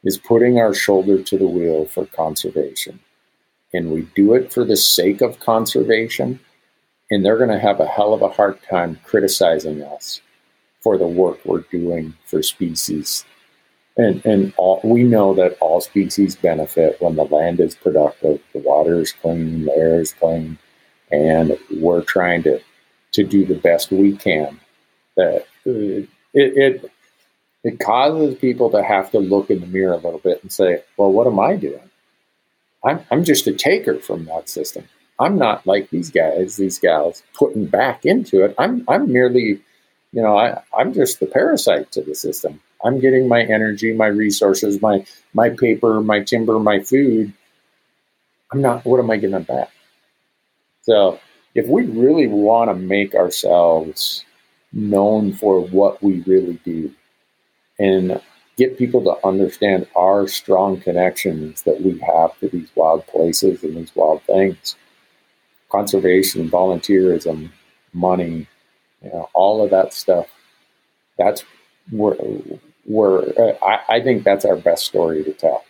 is 0.04 0.18
putting 0.18 0.60
our 0.60 0.74
shoulder 0.74 1.22
to 1.22 1.38
the 1.38 1.48
wheel 1.48 1.86
for 1.86 2.08
conservation. 2.08 3.00
And 3.72 3.92
we 3.92 4.02
do 4.16 4.34
it 4.34 4.52
for 4.52 4.66
the 4.66 4.76
sake 4.76 5.22
of 5.22 5.40
conservation, 5.40 6.40
and 7.12 7.24
they're 7.24 7.38
going 7.38 7.52
to 7.52 7.60
have 7.60 7.80
a 7.80 7.88
hell 7.88 8.14
of 8.14 8.24
a 8.24 8.30
hard 8.30 8.60
time 8.64 9.00
criticizing 9.06 9.84
us 9.84 10.22
for 10.80 10.98
the 10.98 11.08
work 11.08 11.40
we're 11.46 11.60
doing 11.60 12.16
for 12.26 12.42
species 12.42 13.24
and 13.98 14.26
and 14.26 14.54
all, 14.58 14.80
we 14.84 15.04
know 15.04 15.34
that 15.36 15.58
all 15.60 15.82
species 15.82 16.36
benefit 16.36 17.02
when 17.02 17.16
the 17.16 17.26
land 17.26 17.60
is 17.60 17.76
productive, 17.76 18.42
the 18.54 18.60
water 18.60 19.00
is 19.00 19.12
clean, 19.12 19.66
the 19.66 19.76
air 19.76 20.00
is 20.00 20.14
clean, 20.14 20.58
and 21.12 21.58
we're 21.80 22.04
trying 22.04 22.44
to 22.44 22.60
to 23.14 23.24
do 23.24 23.46
the 23.46 23.56
best 23.56 23.92
we 23.92 24.16
can. 24.16 24.60
That 25.18 25.42
uh, 25.68 25.72
it, 25.72 26.10
it 26.34 26.92
it 27.64 27.80
causes 27.80 28.36
people 28.36 28.72
to 28.72 28.84
have 28.84 29.12
to 29.12 29.20
look 29.20 29.50
in 29.50 29.60
the 29.62 29.68
mirror 29.68 29.94
a 29.94 29.98
little 29.98 30.20
bit 30.20 30.42
and 30.42 30.52
say, 30.52 30.84
"Well, 30.98 31.12
what 31.12 31.28
am 31.28 31.40
I 31.40 31.58
doing? 31.58 31.90
I'm 32.84 33.02
I'm 33.12 33.24
just 33.24 33.48
a 33.48 33.54
taker 33.54 34.00
from 34.00 34.26
that 34.26 34.50
system. 34.50 34.86
I'm 35.20 35.38
not 35.38 35.68
like 35.68 35.90
these 35.90 36.10
guys, 36.10 36.56
these 36.58 36.80
gals, 36.80 37.24
putting 37.34 37.66
back 37.66 38.06
into 38.06 38.44
it. 38.44 38.56
I'm 38.58 38.86
I'm 38.88 39.12
merely, 39.12 39.62
you 40.14 40.22
know, 40.22 40.38
I 40.38 40.62
I'm 40.78 40.94
just 40.94 41.20
the 41.20 41.28
parasite 41.28 41.92
to 41.92 42.02
the 42.02 42.16
system." 42.16 42.62
I'm 42.84 43.00
getting 43.00 43.28
my 43.28 43.44
energy, 43.44 43.94
my 43.94 44.08
resources, 44.08 44.82
my 44.82 45.06
my 45.34 45.50
paper, 45.50 46.02
my 46.02 46.22
timber, 46.22 46.60
my 46.60 46.80
food. 46.80 47.34
I'm 48.52 48.62
not. 48.62 48.86
What 48.86 49.00
am 49.00 49.12
I 49.12 49.18
getting 49.18 49.42
back? 49.44 49.72
So, 50.82 51.20
if 51.56 51.68
we 51.68 51.86
really 51.86 52.28
want 52.28 52.70
to 52.70 52.76
make 52.76 53.16
ourselves 53.16 54.26
known 54.74 55.34
for 55.34 55.62
what 55.62 56.02
we 56.02 56.22
really 56.22 56.60
do, 56.66 56.94
and 57.80 58.22
get 58.58 58.78
people 58.78 59.04
to 59.04 59.28
understand 59.28 59.88
our 59.96 60.28
strong 60.28 60.80
connections 60.80 61.64
that 61.64 61.82
we 61.82 61.98
have 62.00 62.38
to 62.40 62.50
these 62.50 62.70
wild 62.76 63.06
places 63.08 63.64
and 63.64 63.76
these 63.76 63.96
wild 63.96 64.22
things, 64.24 64.76
conservation, 65.70 66.50
volunteerism, 66.50 67.50
money, 67.94 68.48
you 69.02 69.10
know, 69.10 69.30
all 69.34 69.64
of 69.64 69.72
that 69.72 69.94
stuff. 69.94 70.28
That's 71.18 71.44
where 71.90 72.16
we're, 72.92 73.30
uh, 73.38 73.54
I, 73.66 73.96
I 73.96 74.02
think 74.02 74.24
that's 74.24 74.46
our 74.46 74.58
best 74.58 74.86
story 74.86 75.24
to 75.24 75.34
tell. 75.34 75.64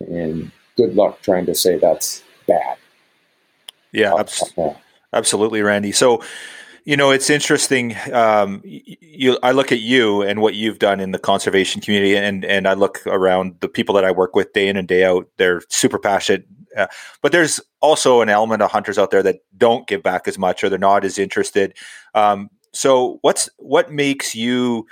And 0.00 0.50
good 0.76 0.94
luck 0.94 1.20
trying 1.22 1.46
to 1.46 1.54
say 1.54 1.78
that's 1.78 2.22
bad. 2.46 2.78
Yeah, 3.92 4.14
abs- 4.14 4.54
absolutely, 5.12 5.62
Randy. 5.62 5.92
So, 5.92 6.22
you 6.84 6.96
know, 6.96 7.10
it's 7.10 7.30
interesting. 7.30 7.96
Um, 8.12 8.62
you, 8.64 9.38
I 9.42 9.50
look 9.52 9.72
at 9.72 9.80
you 9.80 10.22
and 10.22 10.40
what 10.40 10.54
you've 10.54 10.78
done 10.78 11.00
in 11.00 11.10
the 11.10 11.18
conservation 11.18 11.80
community, 11.80 12.16
and 12.16 12.44
and 12.44 12.68
I 12.68 12.74
look 12.74 13.00
around 13.06 13.56
the 13.60 13.68
people 13.68 13.94
that 13.96 14.04
I 14.04 14.10
work 14.10 14.34
with 14.34 14.52
day 14.52 14.68
in 14.68 14.76
and 14.76 14.86
day 14.86 15.04
out. 15.04 15.28
They're 15.36 15.62
super 15.68 15.98
passionate, 15.98 16.46
uh, 16.76 16.86
but 17.20 17.32
there's 17.32 17.60
also 17.80 18.20
an 18.20 18.28
element 18.28 18.62
of 18.62 18.70
hunters 18.70 18.98
out 18.98 19.10
there 19.10 19.22
that 19.22 19.40
don't 19.56 19.86
give 19.86 20.02
back 20.02 20.28
as 20.28 20.38
much, 20.38 20.62
or 20.62 20.68
they're 20.68 20.78
not 20.78 21.04
as 21.04 21.18
interested. 21.18 21.74
Um, 22.14 22.50
so, 22.72 23.18
what's 23.22 23.48
what 23.58 23.92
makes 23.92 24.34
you 24.34 24.86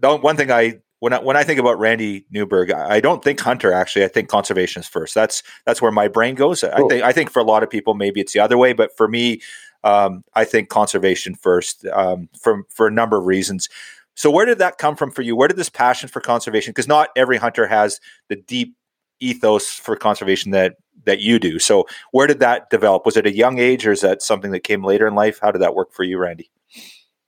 one 0.00 0.36
thing 0.36 0.50
I 0.50 0.80
when 1.00 1.12
I 1.12 1.18
when 1.20 1.36
I 1.36 1.44
think 1.44 1.60
about 1.60 1.78
Randy 1.78 2.26
Newberg, 2.30 2.72
I 2.72 3.00
don't 3.00 3.22
think 3.22 3.40
hunter. 3.40 3.72
Actually, 3.72 4.04
I 4.04 4.08
think 4.08 4.28
conservation 4.28 4.80
is 4.80 4.88
first. 4.88 5.14
That's 5.14 5.42
that's 5.64 5.80
where 5.80 5.92
my 5.92 6.08
brain 6.08 6.34
goes. 6.34 6.64
I 6.64 6.76
think 6.88 7.02
I 7.02 7.12
think 7.12 7.30
for 7.30 7.40
a 7.40 7.44
lot 7.44 7.62
of 7.62 7.70
people, 7.70 7.94
maybe 7.94 8.20
it's 8.20 8.32
the 8.32 8.40
other 8.40 8.58
way, 8.58 8.72
but 8.72 8.96
for 8.96 9.08
me, 9.08 9.40
um, 9.84 10.24
I 10.34 10.44
think 10.44 10.68
conservation 10.68 11.34
first 11.34 11.86
um, 11.86 12.28
for 12.40 12.62
for 12.68 12.86
a 12.86 12.90
number 12.90 13.16
of 13.18 13.26
reasons. 13.26 13.68
So, 14.14 14.30
where 14.30 14.46
did 14.46 14.58
that 14.58 14.78
come 14.78 14.96
from 14.96 15.12
for 15.12 15.22
you? 15.22 15.36
Where 15.36 15.46
did 15.46 15.56
this 15.56 15.68
passion 15.68 16.08
for 16.08 16.20
conservation? 16.20 16.72
Because 16.72 16.88
not 16.88 17.10
every 17.14 17.36
hunter 17.36 17.68
has 17.68 18.00
the 18.28 18.36
deep 18.36 18.74
ethos 19.20 19.68
for 19.68 19.94
conservation 19.94 20.50
that 20.50 20.76
that 21.04 21.20
you 21.20 21.38
do. 21.38 21.60
So, 21.60 21.86
where 22.10 22.26
did 22.26 22.40
that 22.40 22.70
develop? 22.70 23.06
Was 23.06 23.16
it 23.16 23.26
a 23.26 23.34
young 23.34 23.60
age, 23.60 23.86
or 23.86 23.92
is 23.92 24.00
that 24.00 24.20
something 24.20 24.50
that 24.50 24.60
came 24.64 24.82
later 24.82 25.06
in 25.06 25.14
life? 25.14 25.38
How 25.40 25.52
did 25.52 25.62
that 25.62 25.76
work 25.76 25.92
for 25.92 26.02
you, 26.02 26.18
Randy? 26.18 26.50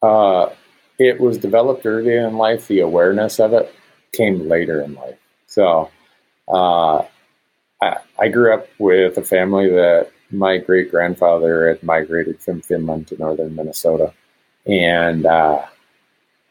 Uh, 0.02 0.48
it 1.00 1.18
was 1.18 1.38
developed 1.38 1.86
early 1.86 2.14
in 2.14 2.36
life. 2.36 2.68
The 2.68 2.80
awareness 2.80 3.40
of 3.40 3.54
it 3.54 3.74
came 4.12 4.48
later 4.48 4.82
in 4.82 4.94
life. 4.94 5.16
So 5.46 5.90
uh, 6.46 6.98
I, 7.80 7.96
I, 8.18 8.28
grew 8.28 8.52
up 8.52 8.66
with 8.78 9.16
a 9.16 9.22
family 9.22 9.70
that 9.70 10.10
my 10.30 10.58
great 10.58 10.90
grandfather 10.90 11.68
had 11.68 11.82
migrated 11.82 12.40
from 12.42 12.60
Finland 12.60 13.08
to 13.08 13.16
northern 13.16 13.56
Minnesota. 13.56 14.12
And 14.66 15.24
uh, 15.24 15.64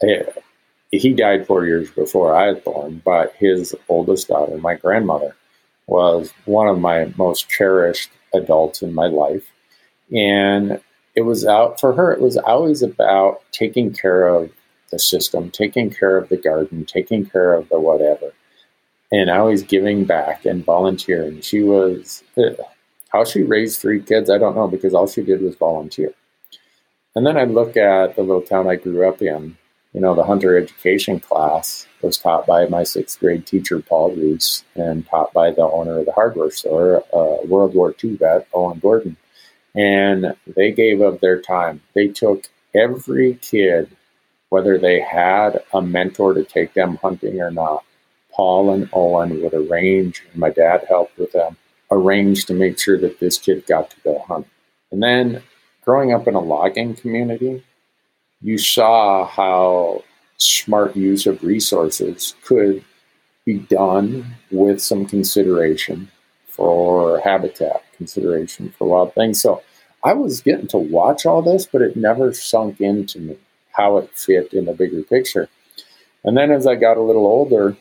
it, 0.01 0.43
he 0.89 1.13
died 1.13 1.45
four 1.45 1.65
years 1.65 1.91
before 1.91 2.35
I 2.35 2.51
was 2.51 2.63
born, 2.63 3.03
but 3.05 3.33
his 3.37 3.75
oldest 3.87 4.29
daughter, 4.29 4.57
my 4.57 4.73
grandmother, 4.73 5.35
was 5.85 6.33
one 6.45 6.67
of 6.67 6.79
my 6.79 7.13
most 7.17 7.49
cherished 7.49 8.09
adults 8.33 8.81
in 8.81 8.95
my 8.95 9.05
life. 9.05 9.45
And 10.11 10.81
it 11.19 11.25
was 11.25 11.45
out 11.45 11.81
for 11.81 11.91
her, 11.91 12.13
it 12.13 12.21
was 12.21 12.37
always 12.37 12.81
about 12.81 13.43
taking 13.51 13.91
care 13.93 14.25
of 14.25 14.49
the 14.89 14.97
system, 14.97 15.51
taking 15.51 15.89
care 15.89 16.15
of 16.15 16.29
the 16.29 16.37
garden, 16.37 16.85
taking 16.85 17.25
care 17.25 17.51
of 17.53 17.67
the 17.67 17.77
whatever, 17.77 18.31
and 19.11 19.29
always 19.29 19.61
giving 19.61 20.05
back 20.05 20.45
and 20.45 20.63
volunteering. 20.63 21.41
She 21.41 21.61
was, 21.61 22.23
uh, 22.37 22.51
how 23.09 23.25
she 23.25 23.43
raised 23.43 23.81
three 23.81 24.01
kids, 24.01 24.29
I 24.29 24.37
don't 24.37 24.55
know, 24.55 24.69
because 24.69 24.93
all 24.93 25.07
she 25.07 25.21
did 25.21 25.41
was 25.41 25.55
volunteer. 25.55 26.13
And 27.17 27.27
then 27.27 27.35
I 27.35 27.43
look 27.43 27.75
at 27.75 28.15
the 28.15 28.21
little 28.21 28.41
town 28.41 28.69
I 28.69 28.75
grew 28.77 29.05
up 29.05 29.21
in. 29.21 29.57
You 29.91 29.99
know, 29.99 30.15
the 30.15 30.23
hunter 30.23 30.57
education 30.57 31.19
class 31.19 31.85
was 32.01 32.17
taught 32.17 32.47
by 32.47 32.67
my 32.67 32.83
sixth 32.83 33.19
grade 33.19 33.45
teacher, 33.45 33.81
Paul 33.81 34.11
Reese, 34.11 34.63
and 34.75 35.05
taught 35.05 35.33
by 35.33 35.51
the 35.51 35.63
owner 35.63 35.99
of 35.99 36.05
the 36.05 36.13
hardware 36.13 36.51
store, 36.51 37.03
uh, 37.11 37.45
World 37.45 37.73
War 37.73 37.93
II 38.01 38.15
vet, 38.15 38.47
Owen 38.53 38.79
Gordon 38.79 39.17
and 39.75 40.35
they 40.55 40.71
gave 40.71 41.01
up 41.01 41.19
their 41.19 41.41
time. 41.41 41.81
They 41.93 42.07
took 42.07 42.45
every 42.75 43.35
kid 43.35 43.89
whether 44.49 44.77
they 44.77 44.99
had 44.99 45.63
a 45.73 45.81
mentor 45.81 46.33
to 46.33 46.43
take 46.43 46.73
them 46.73 46.97
hunting 46.97 47.39
or 47.39 47.51
not. 47.51 47.83
Paul 48.31 48.73
and 48.73 48.89
Owen 48.93 49.41
would 49.41 49.53
arrange, 49.53 50.23
and 50.31 50.39
my 50.39 50.49
dad 50.49 50.85
helped 50.87 51.17
with 51.17 51.31
them, 51.33 51.57
arrange 51.91 52.45
to 52.45 52.53
make 52.53 52.79
sure 52.79 52.97
that 52.99 53.19
this 53.19 53.37
kid 53.37 53.65
got 53.67 53.91
to 53.91 53.99
go 54.01 54.19
hunt. 54.27 54.47
And 54.91 55.03
then 55.03 55.43
growing 55.83 56.13
up 56.13 56.27
in 56.27 56.35
a 56.35 56.39
logging 56.39 56.95
community, 56.95 57.63
you 58.41 58.57
saw 58.57 59.25
how 59.25 60.03
smart 60.37 60.95
use 60.95 61.27
of 61.27 61.43
resources 61.43 62.35
could 62.43 62.83
be 63.45 63.59
done 63.59 64.35
with 64.51 64.81
some 64.81 65.05
consideration 65.05 66.09
for 66.47 67.19
habitat, 67.19 67.83
consideration 67.99 68.73
for 68.75 68.87
wild 68.87 69.13
things. 69.13 69.39
So 69.39 69.61
I 70.03 70.13
was 70.13 70.41
getting 70.41 70.67
to 70.67 70.77
watch 70.77 71.27
all 71.27 71.43
this, 71.43 71.67
but 71.67 71.83
it 71.83 71.95
never 71.95 72.33
sunk 72.33 72.81
into 72.81 73.19
me 73.19 73.37
how 73.73 73.97
it 73.97 74.09
fit 74.15 74.53
in 74.53 74.65
the 74.65 74.73
bigger 74.73 75.03
picture. 75.03 75.47
And 76.23 76.35
then 76.35 76.51
as 76.51 76.65
I 76.65 76.75
got 76.75 76.97
a 76.97 77.01
little 77.01 77.27
older, 77.27 77.77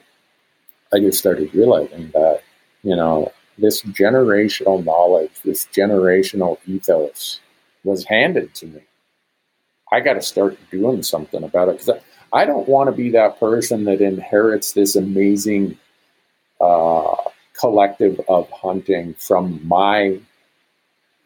I 0.93 0.99
just 0.99 1.19
started 1.19 1.55
realizing 1.55 2.11
that, 2.13 2.43
you 2.83 2.95
know, 2.95 3.33
this 3.57 3.83
generational 3.83 4.85
knowledge, 4.85 5.33
this 5.45 5.67
generational 5.67 6.59
ethos 6.67 7.41
was 7.85 8.05
handed 8.05 8.55
to 8.57 8.67
me. 8.67 8.81
I 9.93 10.01
got 10.01 10.15
to 10.15 10.23
start 10.23 10.59
doing 10.71 11.03
something 11.03 11.43
about 11.43 11.69
it 11.69 11.79
because 11.79 11.91
I, 12.33 12.43
I, 12.43 12.45
don't 12.45 12.69
want 12.69 12.89
to 12.89 12.93
be 12.97 13.11
that 13.11 13.41
person 13.41 13.85
that 13.85 14.01
inherits 14.01 14.73
this 14.73 14.97
amazing 14.97 15.79
uh, 16.61 17.17
collective 17.59 18.21
of 18.29 18.51
hunting 18.51 19.15
from 19.15 19.67
my 19.67 20.19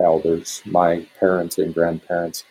elders, 0.00 0.62
my 0.64 1.06
parents 1.20 1.58
and 1.58 1.74
grandparents, 1.74 2.44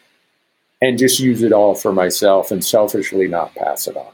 and 0.82 0.98
just 0.98 1.20
use 1.20 1.44
it 1.44 1.52
all 1.52 1.76
for 1.76 1.94
myself 1.94 2.52
and 2.52 2.64
selfishly 2.64 3.28
not 3.28 3.54
pass 3.56 3.88
it 3.88 3.98
on. 3.98 4.14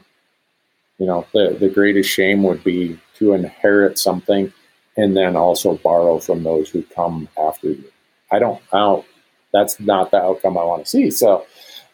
You 0.98 1.06
know, 1.06 1.26
the, 1.32 1.56
the 1.58 1.68
greatest 1.68 2.10
shame 2.10 2.42
would 2.42 2.64
be 2.64 2.98
to 3.16 3.32
inherit 3.32 3.98
something 3.98 4.52
and 4.96 5.16
then 5.16 5.36
also 5.36 5.76
borrow 5.76 6.18
from 6.18 6.42
those 6.42 6.68
who 6.68 6.82
come 6.82 7.28
after 7.38 7.68
you. 7.68 7.84
I 8.32 8.38
don't, 8.38 8.60
I 8.72 8.78
don't, 8.78 9.06
that's 9.52 9.78
not 9.80 10.10
the 10.10 10.20
outcome 10.20 10.58
I 10.58 10.64
want 10.64 10.84
to 10.84 10.90
see. 10.90 11.10
So 11.10 11.46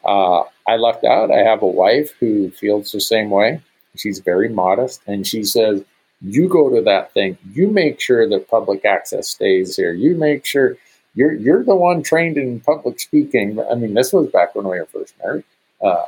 uh, 0.05 0.43
I 0.67 0.77
lucked 0.77 1.05
out. 1.05 1.31
I 1.31 1.39
have 1.39 1.63
a 1.63 1.67
wife 1.67 2.13
who 2.19 2.51
feels 2.51 2.91
the 2.91 3.01
same 3.01 3.31
way. 3.31 3.61
She's 3.97 4.19
very 4.21 4.49
modest 4.49 5.03
and 5.07 5.27
she 5.27 5.45
says, 5.45 5.85
you 6.25 6.49
go 6.49 6.75
to 6.75 6.81
that 6.83 7.13
thing, 7.13 7.37
you 7.53 7.69
make 7.69 8.01
sure 8.01 8.29
that 8.29 8.49
public 8.49 8.85
access 8.85 9.29
stays 9.29 9.77
here. 9.77 9.93
You 9.93 10.17
make 10.17 10.45
sure 10.47 10.77
you're 11.15 11.35
you're 11.35 11.63
the 11.63 11.75
one 11.75 12.03
trained 12.03 12.39
in 12.39 12.61
public 12.61 12.99
speaking. 12.99 13.61
I 13.71 13.75
mean, 13.75 13.95
this 13.95 14.13
was 14.13 14.29
back 14.31 14.55
when 14.55 14.67
we 14.67 14.79
were 14.79 14.87
first 14.87 15.15
married, 15.23 15.45
uh, 15.83 16.05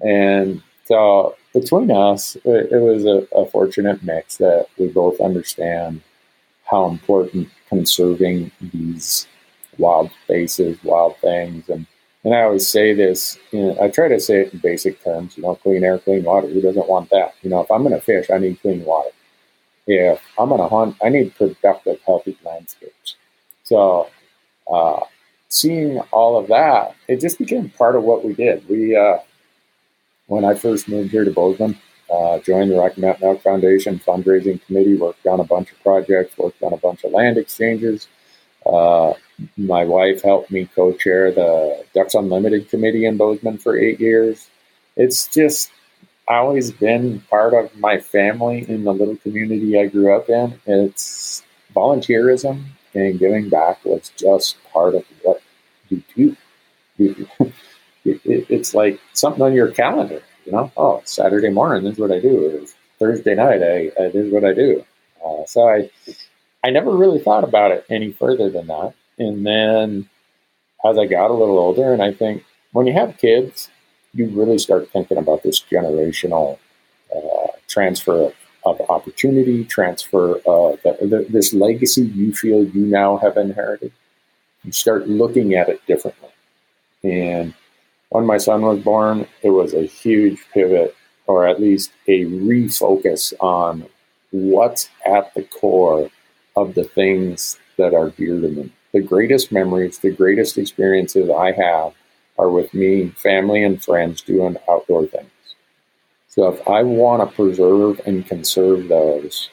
and 0.00 0.62
so 0.84 1.36
between 1.52 1.90
us, 1.90 2.36
it, 2.36 2.72
it 2.72 2.80
was 2.80 3.04
a, 3.04 3.26
a, 3.36 3.44
fortunate 3.46 4.02
mix 4.02 4.38
that 4.38 4.68
we 4.78 4.88
both 4.88 5.20
understand 5.20 6.00
how 6.64 6.88
important 6.88 7.48
conserving 7.68 8.50
these 8.72 9.26
wild 9.76 10.10
spaces, 10.24 10.78
wild 10.84 11.16
things, 11.18 11.68
and 11.68 11.86
and 12.24 12.34
I 12.34 12.42
always 12.42 12.68
say 12.68 12.94
this. 12.94 13.38
You 13.50 13.62
know, 13.62 13.82
I 13.82 13.88
try 13.88 14.08
to 14.08 14.20
say 14.20 14.42
it 14.42 14.52
in 14.52 14.60
basic 14.60 15.02
terms. 15.02 15.36
You 15.36 15.42
know, 15.42 15.56
clean 15.56 15.82
air, 15.82 15.98
clean 15.98 16.22
water. 16.22 16.48
Who 16.48 16.60
doesn't 16.60 16.88
want 16.88 17.10
that? 17.10 17.34
You 17.42 17.50
know, 17.50 17.60
if 17.60 17.70
I'm 17.70 17.82
going 17.82 17.94
to 17.94 18.00
fish, 18.00 18.30
I 18.30 18.38
need 18.38 18.60
clean 18.62 18.84
water. 18.84 19.10
If 19.90 20.20
I'm 20.38 20.50
to 20.50 20.68
hunt, 20.68 20.96
I 21.02 21.08
need 21.08 21.34
productive, 21.34 21.98
healthy 22.04 22.36
landscapes. 22.44 23.16
So 23.64 24.10
uh, 24.70 25.00
seeing 25.48 25.98
all 26.12 26.38
of 26.38 26.48
that, 26.48 26.94
it 27.08 27.20
just 27.20 27.38
became 27.38 27.70
part 27.70 27.96
of 27.96 28.02
what 28.02 28.22
we 28.22 28.34
did. 28.34 28.68
We, 28.68 28.94
uh, 28.94 29.18
when 30.26 30.44
I 30.44 30.54
first 30.54 30.88
moved 30.88 31.10
here 31.10 31.24
to 31.24 31.30
Bozeman, 31.30 31.78
uh, 32.12 32.38
joined 32.40 32.70
the 32.70 32.76
Rocky 32.76 33.00
Mountain 33.00 33.26
Elk 33.26 33.42
Foundation 33.42 33.98
fundraising 33.98 34.64
committee, 34.66 34.96
worked 34.96 35.26
on 35.26 35.40
a 35.40 35.44
bunch 35.44 35.72
of 35.72 35.82
projects, 35.82 36.36
worked 36.36 36.62
on 36.62 36.74
a 36.74 36.78
bunch 36.78 37.04
of 37.04 37.12
land 37.12 37.38
exchanges. 37.38 38.08
Uh, 38.66 39.14
my 39.56 39.84
wife 39.84 40.22
helped 40.22 40.50
me 40.50 40.68
co-chair 40.74 41.32
the 41.32 41.82
Ducks 41.94 42.14
Unlimited 42.14 42.68
committee 42.68 43.06
in 43.06 43.16
Bozeman 43.16 43.56
for 43.56 43.78
eight 43.78 44.00
years. 44.00 44.50
It's 44.96 45.28
just 45.28 45.70
always 46.36 46.70
been 46.70 47.20
part 47.30 47.54
of 47.54 47.74
my 47.76 47.98
family 47.98 48.68
in 48.68 48.84
the 48.84 48.92
little 48.92 49.16
community 49.16 49.78
I 49.78 49.86
grew 49.86 50.14
up 50.14 50.28
in. 50.28 50.60
It's 50.66 51.42
volunteerism 51.74 52.64
and 52.94 53.18
giving 53.18 53.48
back 53.48 53.84
was 53.84 54.10
just 54.16 54.56
part 54.72 54.94
of 54.94 55.04
what 55.22 55.40
you 55.88 56.02
do. 56.14 56.36
it's 58.04 58.74
like 58.74 59.00
something 59.12 59.42
on 59.42 59.52
your 59.52 59.70
calendar, 59.70 60.22
you 60.44 60.52
know. 60.52 60.70
Oh, 60.76 61.02
Saturday 61.04 61.50
morning, 61.50 61.84
this 61.84 61.94
is 61.94 61.98
what 61.98 62.12
I 62.12 62.20
do. 62.20 62.66
Thursday 62.98 63.34
night, 63.34 63.62
I, 63.62 63.90
I 63.98 64.08
this 64.08 64.26
is 64.26 64.32
what 64.32 64.44
I 64.44 64.52
do. 64.52 64.84
Uh, 65.24 65.44
so 65.46 65.68
I, 65.68 65.90
I 66.64 66.70
never 66.70 66.90
really 66.90 67.20
thought 67.20 67.44
about 67.44 67.70
it 67.70 67.84
any 67.88 68.12
further 68.12 68.50
than 68.50 68.66
that. 68.66 68.94
And 69.18 69.46
then 69.46 70.08
as 70.84 70.98
I 70.98 71.06
got 71.06 71.30
a 71.30 71.34
little 71.34 71.58
older, 71.58 71.92
and 71.92 72.02
I 72.02 72.12
think 72.12 72.44
when 72.72 72.86
you 72.86 72.92
have 72.92 73.18
kids, 73.18 73.68
you 74.14 74.28
really 74.28 74.58
start 74.58 74.88
thinking 74.90 75.18
about 75.18 75.42
this 75.42 75.60
generational 75.60 76.58
uh, 77.14 77.48
transfer 77.68 78.26
of 78.26 78.34
of 78.64 78.80
opportunity, 78.90 79.64
transfer 79.64 80.36
of 80.46 80.80
the, 80.82 80.96
the, 81.00 81.26
this 81.28 81.52
legacy 81.52 82.02
you 82.02 82.32
feel 82.32 82.64
you 82.64 82.86
now 82.86 83.16
have 83.18 83.36
inherited. 83.36 83.92
You 84.64 84.72
start 84.72 85.08
looking 85.08 85.54
at 85.54 85.68
it 85.68 85.84
differently. 85.86 86.30
And 87.04 87.54
when 88.10 88.26
my 88.26 88.38
son 88.38 88.62
was 88.62 88.80
born, 88.80 89.26
it 89.42 89.50
was 89.50 89.74
a 89.74 89.86
huge 89.86 90.40
pivot, 90.52 90.94
or 91.26 91.46
at 91.46 91.60
least 91.60 91.92
a 92.06 92.24
refocus 92.24 93.32
on 93.40 93.86
what's 94.30 94.88
at 95.06 95.32
the 95.34 95.42
core 95.42 96.10
of 96.56 96.74
the 96.74 96.84
things 96.84 97.58
that 97.76 97.94
are 97.94 98.10
dear 98.10 98.40
to 98.40 98.48
me. 98.48 98.72
The 98.92 99.00
greatest 99.00 99.52
memories, 99.52 99.98
the 99.98 100.10
greatest 100.10 100.58
experiences 100.58 101.30
I 101.30 101.52
have 101.52 101.92
are 102.38 102.48
with 102.48 102.72
me, 102.72 103.08
family, 103.10 103.64
and 103.64 103.82
friends 103.82 104.22
doing 104.22 104.56
outdoor 104.68 105.06
things. 105.06 105.30
So 106.28 106.48
if 106.48 106.66
I 106.68 106.82
want 106.82 107.28
to 107.28 107.34
preserve 107.34 108.00
and 108.06 108.24
conserve 108.26 108.88
those, 108.88 109.50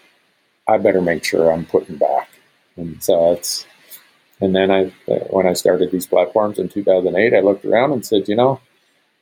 I 0.68 0.78
better 0.78 1.02
make 1.02 1.24
sure 1.24 1.52
I'm 1.52 1.66
putting 1.66 1.98
back. 1.98 2.30
And 2.76 3.02
so 3.02 3.34
it's, 3.34 3.66
and 4.42 4.56
then 4.56 4.70
I, 4.70 4.86
when 5.30 5.48
I 5.48 5.54
started 5.54 5.92
these 5.92 6.06
platforms 6.06 6.60
in 6.60 6.70
2008, 6.70 7.34
I 7.34 7.40
looked 7.40 7.66
around 7.66 7.94
and 7.94 8.06
said, 8.06 8.28
you 8.28 8.36
know, 8.36 8.60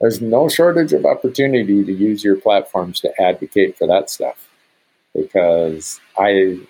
there's 0.02 0.22
no 0.22 0.50
shortage 0.50 0.92
of 0.92 1.06
opportunity 1.06 1.86
to 1.86 1.94
use 1.94 2.24
your 2.24 2.36
platforms 2.36 3.00
to 3.02 3.22
advocate 3.22 3.78
for 3.78 3.88
that 3.88 4.10
stuff 4.10 4.50
because 5.16 6.02
I, 6.18 6.30
you 6.30 6.68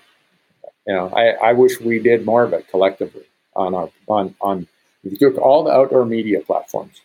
know, 0.85 1.09
I, 1.09 1.49
I 1.49 1.53
wish 1.53 1.79
we 1.79 1.99
did 1.99 2.25
more 2.25 2.43
of 2.43 2.53
it 2.53 2.67
collectively 2.67 3.23
on 3.55 3.73
our, 3.73 3.89
on, 4.07 4.35
on, 4.41 4.67
if 5.03 5.11
you 5.11 5.17
took 5.17 5.37
all 5.37 5.63
the 5.63 5.71
outdoor 5.71 6.05
media 6.05 6.39
platforms, 6.41 7.01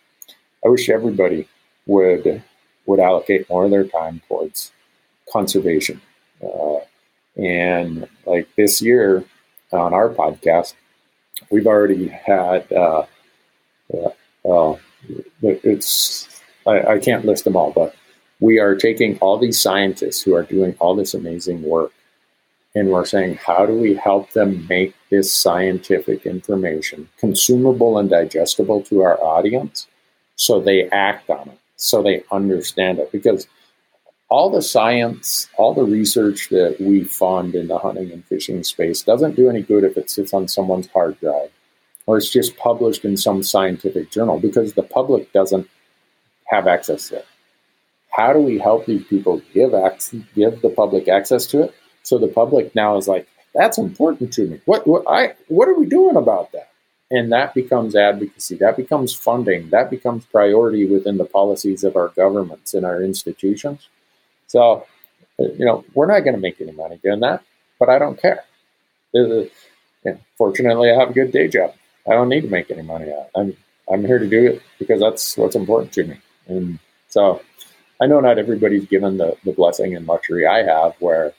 I 0.65 0.69
wish 0.69 0.89
everybody 0.89 1.49
would 1.87 2.43
would 2.87 3.01
allocate 3.01 3.49
more 3.51 3.65
of 3.65 3.71
their 3.71 3.85
time 3.85 4.23
towards 4.29 4.73
conservation. 5.31 6.01
Uh, 6.43 6.79
and 7.37 8.09
like 8.25 8.49
this 8.57 8.81
year 8.81 9.25
on 9.73 9.93
our 9.93 10.09
podcast, 10.09 10.75
we've 11.51 11.67
already 11.67 12.09
had, 12.09 12.71
uh, 12.73 13.05
uh, 14.49 14.77
it's, 15.43 16.41
I, 16.67 16.95
I 16.95 16.99
can't 16.99 17.27
list 17.27 17.45
them 17.45 17.57
all, 17.57 17.73
but 17.73 17.95
we 18.41 18.59
are 18.59 18.75
taking 18.75 19.19
all 19.19 19.37
these 19.39 19.61
scientists 19.61 20.23
who 20.23 20.35
are 20.35 20.43
doing 20.43 20.75
all 20.79 20.95
this 20.95 21.13
amazing 21.13 21.63
work 21.63 21.93
and 22.75 22.91
we're 22.91 23.05
saying, 23.05 23.37
how 23.37 23.67
do 23.67 23.75
we 23.75 23.95
help 23.95 24.33
them 24.33 24.67
make 24.69 24.95
this 25.11 25.35
scientific 25.35 26.27
information 26.27 27.09
consumable 27.19 27.99
and 27.99 28.11
digestible 28.11 28.83
to 28.83 29.03
our 29.03 29.19
audience 29.23 29.87
so 30.37 30.61
they 30.61 30.89
act 30.91 31.31
on 31.31 31.49
it? 31.49 31.59
so 31.79 32.03
they 32.03 32.23
understand 32.31 32.99
it. 32.99 33.11
Because 33.11 33.49
all 34.29 34.51
the 34.51 34.61
science, 34.61 35.49
all 35.57 35.73
the 35.73 35.85
research 35.85 36.51
that 36.51 36.77
we 36.79 37.05
fund 37.05 37.55
in 37.55 37.69
the 37.69 37.79
hunting 37.79 38.13
and 38.13 38.25
fishing 38.27 38.63
space 38.63 39.03
doesn't 39.03 39.37
do 39.37 39.49
any 39.49 39.63
good 39.63 39.85
if 39.85 39.97
it 39.97 40.11
sits 40.11 40.35
on 40.35 40.49
someone's 40.49 40.89
hard 40.89 41.19
drive 41.21 41.51
or 42.05 42.19
it's 42.19 42.31
just 42.31 42.57
published 42.57 43.05
in 43.05 43.17
some 43.17 43.43
scientific 43.43 44.11
journal 44.11 44.39
because 44.39 44.75
the 44.75 44.83
public 44.83 45.33
doesn't 45.33 45.69
have 46.47 46.67
access 46.67 47.09
to 47.09 47.17
it. 47.17 47.27
How 48.11 48.33
do 48.33 48.41
we 48.41 48.59
help 48.59 48.87
these 48.87 49.05
people 49.05 49.41
give 49.55 49.73
access, 49.75 50.21
give 50.35 50.61
the 50.61 50.71
public 50.71 51.09
access 51.09 51.47
to 51.47 51.63
it? 51.63 51.75
So 52.09 52.19
the 52.19 52.29
public 52.29 52.75
now 52.75 52.97
is 52.97 53.09
like, 53.09 53.29
that's 53.55 53.79
important 53.79 54.33
to 54.35 54.47
me. 54.47 54.61
What, 54.65 54.87
what 54.87 55.05
I 55.09 55.35
what 55.49 55.69
are 55.69 55.75
we 55.75 55.87
doing 55.87 56.17
about 56.17 56.53
that? 56.53 56.71
and 57.11 57.33
that 57.33 57.55
becomes 57.55 57.97
advocacy. 57.97 58.57
That 58.57 58.77
becomes 58.77 59.15
funding. 59.15 59.71
That 59.71 59.89
becomes 59.89 60.27
priority 60.27 60.85
within 60.85 61.17
the 61.17 61.25
policies 61.25 61.83
of 61.83 61.97
our 61.97 62.09
governments 62.09 62.75
and 62.75 62.85
our 62.85 63.03
institutions. 63.03 63.89
So 64.47 64.87
you 65.39 65.65
know 65.65 65.85
we're 65.95 66.07
not 66.07 66.21
going 66.21 66.35
to 66.35 66.41
make 66.41 66.61
any 66.61 66.73
money 66.73 66.99
doing 67.03 67.21
that 67.21 67.43
but 67.79 67.89
i 67.89 67.99
don't 67.99 68.21
care. 68.21 68.45
Uh, 69.15 69.45
fortunately 70.37 70.91
i 70.91 70.95
have 70.95 71.11
a 71.11 71.13
good 71.13 71.33
day 71.33 71.49
job. 71.49 71.75
I 72.09 72.13
don't 72.13 72.29
need 72.29 72.43
to 72.43 72.49
make 72.49 72.71
any 72.71 72.83
money. 72.83 73.13
I'm 73.37 73.57
i'm 73.91 74.05
here 74.05 74.19
to 74.19 74.29
do 74.29 74.47
it 74.47 74.63
because 74.79 75.01
that's 75.01 75.37
what's 75.37 75.57
important 75.57 75.93
to 75.93 76.05
me. 76.05 76.21
And 76.47 76.79
so 77.09 77.41
I 78.01 78.07
know 78.07 78.21
not 78.21 78.39
everybody's 78.39 78.87
given 78.87 79.17
the, 79.17 79.37
the 79.45 79.53
blessing 79.53 79.95
and 79.97 80.07
luxury 80.07 80.47
I 80.47 80.63
have, 80.63 80.95
where 81.01 81.33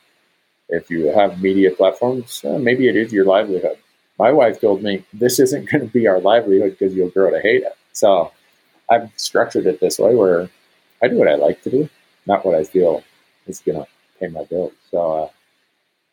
if 0.70 0.90
you 0.90 1.08
have 1.08 1.42
media 1.42 1.72
platforms, 1.72 2.44
uh, 2.46 2.58
maybe 2.60 2.88
it 2.88 2.96
is 2.96 3.12
your 3.12 3.26
livelihood. 3.26 3.78
My 4.18 4.32
wife 4.32 4.62
told 4.62 4.84
me 4.84 5.04
this 5.14 5.40
isn't 5.40 5.70
going 5.70 5.88
to 5.88 5.92
be 5.92 6.08
our 6.08 6.20
livelihood 6.20 6.78
because 6.78 6.96
you'll 6.96 7.10
grow 7.10 7.32
to 7.32 7.42
hate 7.42 7.64
it. 7.64 7.76
So 7.94 8.32
I've 8.90 9.12
structured 9.18 9.66
it 9.66 9.80
this 9.80 10.00
way 10.00 10.16
where 10.16 10.50
I 11.02 11.08
do 11.08 11.18
what 11.18 11.28
I 11.28 11.36
like 11.36 11.62
to 11.64 11.70
do, 11.70 11.90
not 12.26 12.46
what 12.46 12.56
I 12.56 12.64
feel 12.64 13.04
is 13.48 13.62
going 13.62 13.80
to 13.80 13.88
pay 14.20 14.28
my 14.28 14.44
bills. 14.44 14.74
So 14.92 15.24
uh, 15.24 15.30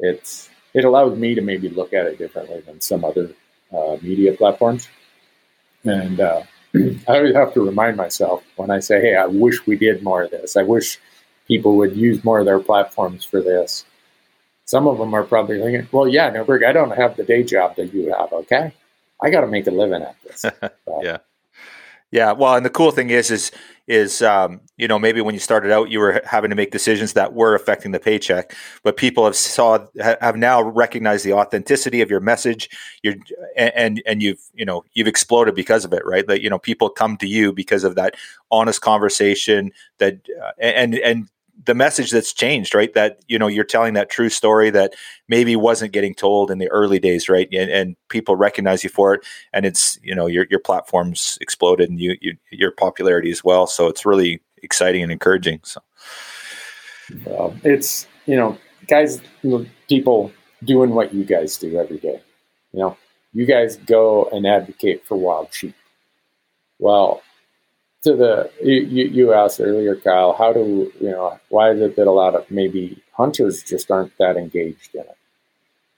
it's 0.01 0.49
it 0.75 0.85
allows 0.85 1.17
me 1.17 1.35
to 1.35 1.41
maybe 1.41 1.69
look 1.69 1.93
at 1.93 2.07
it 2.07 2.19
differently 2.19 2.61
than 2.61 2.81
some 2.81 3.05
other 3.05 3.31
uh, 3.73 3.97
media 4.03 4.35
platforms. 4.35 4.89
And 5.85 6.21
uh, 6.21 6.43
I 7.09 7.19
always 7.19 7.35
have 7.35 7.55
to 7.55 7.65
remind 7.65 7.97
myself 7.97 8.45
when 8.57 8.71
I 8.71 8.81
say, 8.81 9.01
"Hey, 9.01 9.17
I 9.17 9.27
wish 9.27 9.67
we 9.67 9.77
did 9.77 10.03
more 10.03 10.23
of 10.23 10.31
this. 10.31 10.57
I 10.57 10.63
wish 10.63 10.99
people 11.49 11.77
would 11.77 11.97
use 11.97 12.23
more 12.25 12.41
of 12.41 12.47
their 12.47 12.61
platforms 12.61 13.25
for 13.25 13.41
this." 13.41 13.85
Some 14.67 14.87
of 14.87 14.99
them 14.99 15.15
are 15.15 15.25
probably 15.25 15.61
thinking, 15.61 15.89
"Well, 15.93 16.09
yeah, 16.09 16.29
Newberg, 16.31 16.65
I 16.65 16.73
don't 16.73 16.91
have 16.91 17.17
the 17.17 17.25
day 17.25 17.43
job 17.43 17.77
that 17.77 17.95
you 17.95 18.13
have. 18.13 18.33
Okay, 18.33 18.73
I 19.23 19.31
got 19.31 19.41
to 19.43 19.47
make 19.47 19.67
a 19.67 19.71
living 19.71 20.03
at 20.03 20.17
this." 20.23 20.45
yeah, 21.03 21.19
yeah. 22.11 22.33
Well, 22.33 22.55
and 22.55 22.67
the 22.67 22.71
cool 22.71 22.91
thing 22.91 23.11
is, 23.11 23.31
is 23.31 23.53
is 23.87 24.21
um, 24.23 24.61
you 24.77 24.89
know 24.89 24.99
maybe 24.99 25.21
when 25.21 25.35
you 25.35 25.39
started 25.39 25.71
out 25.71 25.91
you 25.91 26.01
were 26.01 26.21
having 26.25 26.51
to 26.51 26.57
make 26.57 26.71
decisions 26.71 27.13
that 27.13 27.35
were 27.35 27.55
affecting 27.55 27.93
the 27.93 28.01
paycheck 28.01 28.55
but 28.83 28.97
people 28.97 29.25
have 29.25 29.37
saw 29.37 29.79
have 30.21 30.37
now 30.37 30.61
recognized 30.63 31.25
the 31.25 31.33
authenticity 31.33 32.01
of 32.01 32.11
your 32.11 32.21
message 32.21 32.69
your 33.03 33.15
and 33.57 34.03
and 34.07 34.23
you've 34.23 34.41
you 34.55 34.65
know 34.65 34.85
you've 34.95 35.07
exploded 35.07 35.55
because 35.55 35.85
of 35.85 35.93
it 35.93 36.05
right 36.05 36.27
that 36.27 36.43
you 36.43 36.51
know 36.51 36.59
people 36.59 36.89
come 36.89 37.17
to 37.17 37.29
you 37.29 37.53
because 37.53 37.85
of 37.85 37.95
that 37.95 38.15
honest 38.51 38.81
conversation 38.81 39.71
that 39.99 40.19
uh, 40.43 40.51
and 40.59 40.97
and 40.97 41.29
the 41.65 41.75
message 41.75 42.11
that's 42.11 42.33
changed, 42.33 42.75
right? 42.75 42.93
That 42.95 43.21
you 43.29 43.39
know 43.39 43.47
you're 43.47 43.65
telling 43.65 43.95
that 43.95 44.11
true 44.11 44.29
story 44.29 44.71
that 44.71 44.95
maybe 45.29 45.57
wasn't 45.57 45.93
getting 45.93 46.15
told 46.15 46.51
in 46.51 46.59
the 46.59 46.69
early 46.69 46.99
days, 46.99 47.29
right? 47.29 47.49
And, 47.53 47.71
and 47.71 47.97
people 48.09 48.37
recognize 48.37 48.85
you 48.85 48.91
for 48.91 49.15
it, 49.15 49.25
and 49.53 49.65
it's 49.65 49.99
you 50.03 50.15
know 50.15 50.27
your 50.27 50.47
your 50.51 50.61
platform's 50.61 51.39
exploded 51.41 51.89
and 51.89 52.01
you, 52.01 52.17
you 52.21 52.37
your 52.51 52.73
popularity 52.73 53.31
as 53.31 53.43
well. 53.43 53.67
So 53.67 53.89
it's 53.89 54.05
really 54.05 54.41
exciting 54.63 55.03
and 55.03 55.13
encouraging. 55.13 55.61
So 55.63 55.81
it's 57.65 58.07
you 58.27 58.37
know 58.37 58.59
guys, 58.87 59.21
people 59.89 60.33
doing 60.65 60.91
what 60.91 61.13
you 61.13 61.25
guys 61.25 61.57
do 61.57 61.79
every 61.79 61.99
day. 61.99 62.21
You 62.73 62.81
know, 62.81 62.97
you 63.33 63.47
guys 63.47 63.77
go 63.77 64.29
and 64.33 64.47
advocate 64.47 65.05
for 65.07 65.17
wild 65.17 65.53
sheep. 65.53 65.75
Well, 66.79 67.23
to 68.07 68.15
the 68.17 68.51
you, 68.63 69.05
you 69.07 69.33
asked 69.33 69.61
earlier, 69.61 69.97
Kyle, 69.97 70.33
how 70.33 70.53
do 70.53 70.93
you 71.01 71.11
know 71.11 71.39
why 71.49 71.73
is 71.73 71.81
it 71.81 71.97
that 71.97 72.07
a 72.07 72.13
lot 72.13 72.35
of 72.35 72.51
maybe 72.51 73.03
hunters 73.13 73.63
just 73.63 73.91
aren't 73.91 74.17
that 74.19 74.37
engaged 74.37 74.95
in 74.95 75.01
it? 75.01 75.19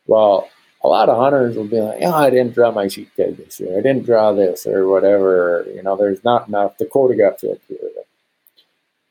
Well, 0.06 0.48
a 0.82 0.88
lot 0.88 1.10
of 1.10 1.18
hunters 1.18 1.56
will 1.56 1.68
be 1.68 1.80
like, 1.80 1.98
"Oh, 2.02 2.14
I 2.14 2.30
didn't 2.30 2.54
draw 2.54 2.70
my 2.70 2.88
sheep 2.88 3.14
tag 3.14 3.36
this 3.36 3.60
year. 3.60 3.78
I 3.78 3.82
didn't 3.82 4.06
draw 4.06 4.32
this 4.32 4.66
or 4.66 4.88
whatever. 4.88 5.66
You 5.74 5.82
know, 5.82 5.96
there's 5.96 6.24
not 6.24 6.48
enough. 6.48 6.78
The 6.78 6.86
quota 6.86 7.14
got 7.14 7.40
filled. 7.40 7.60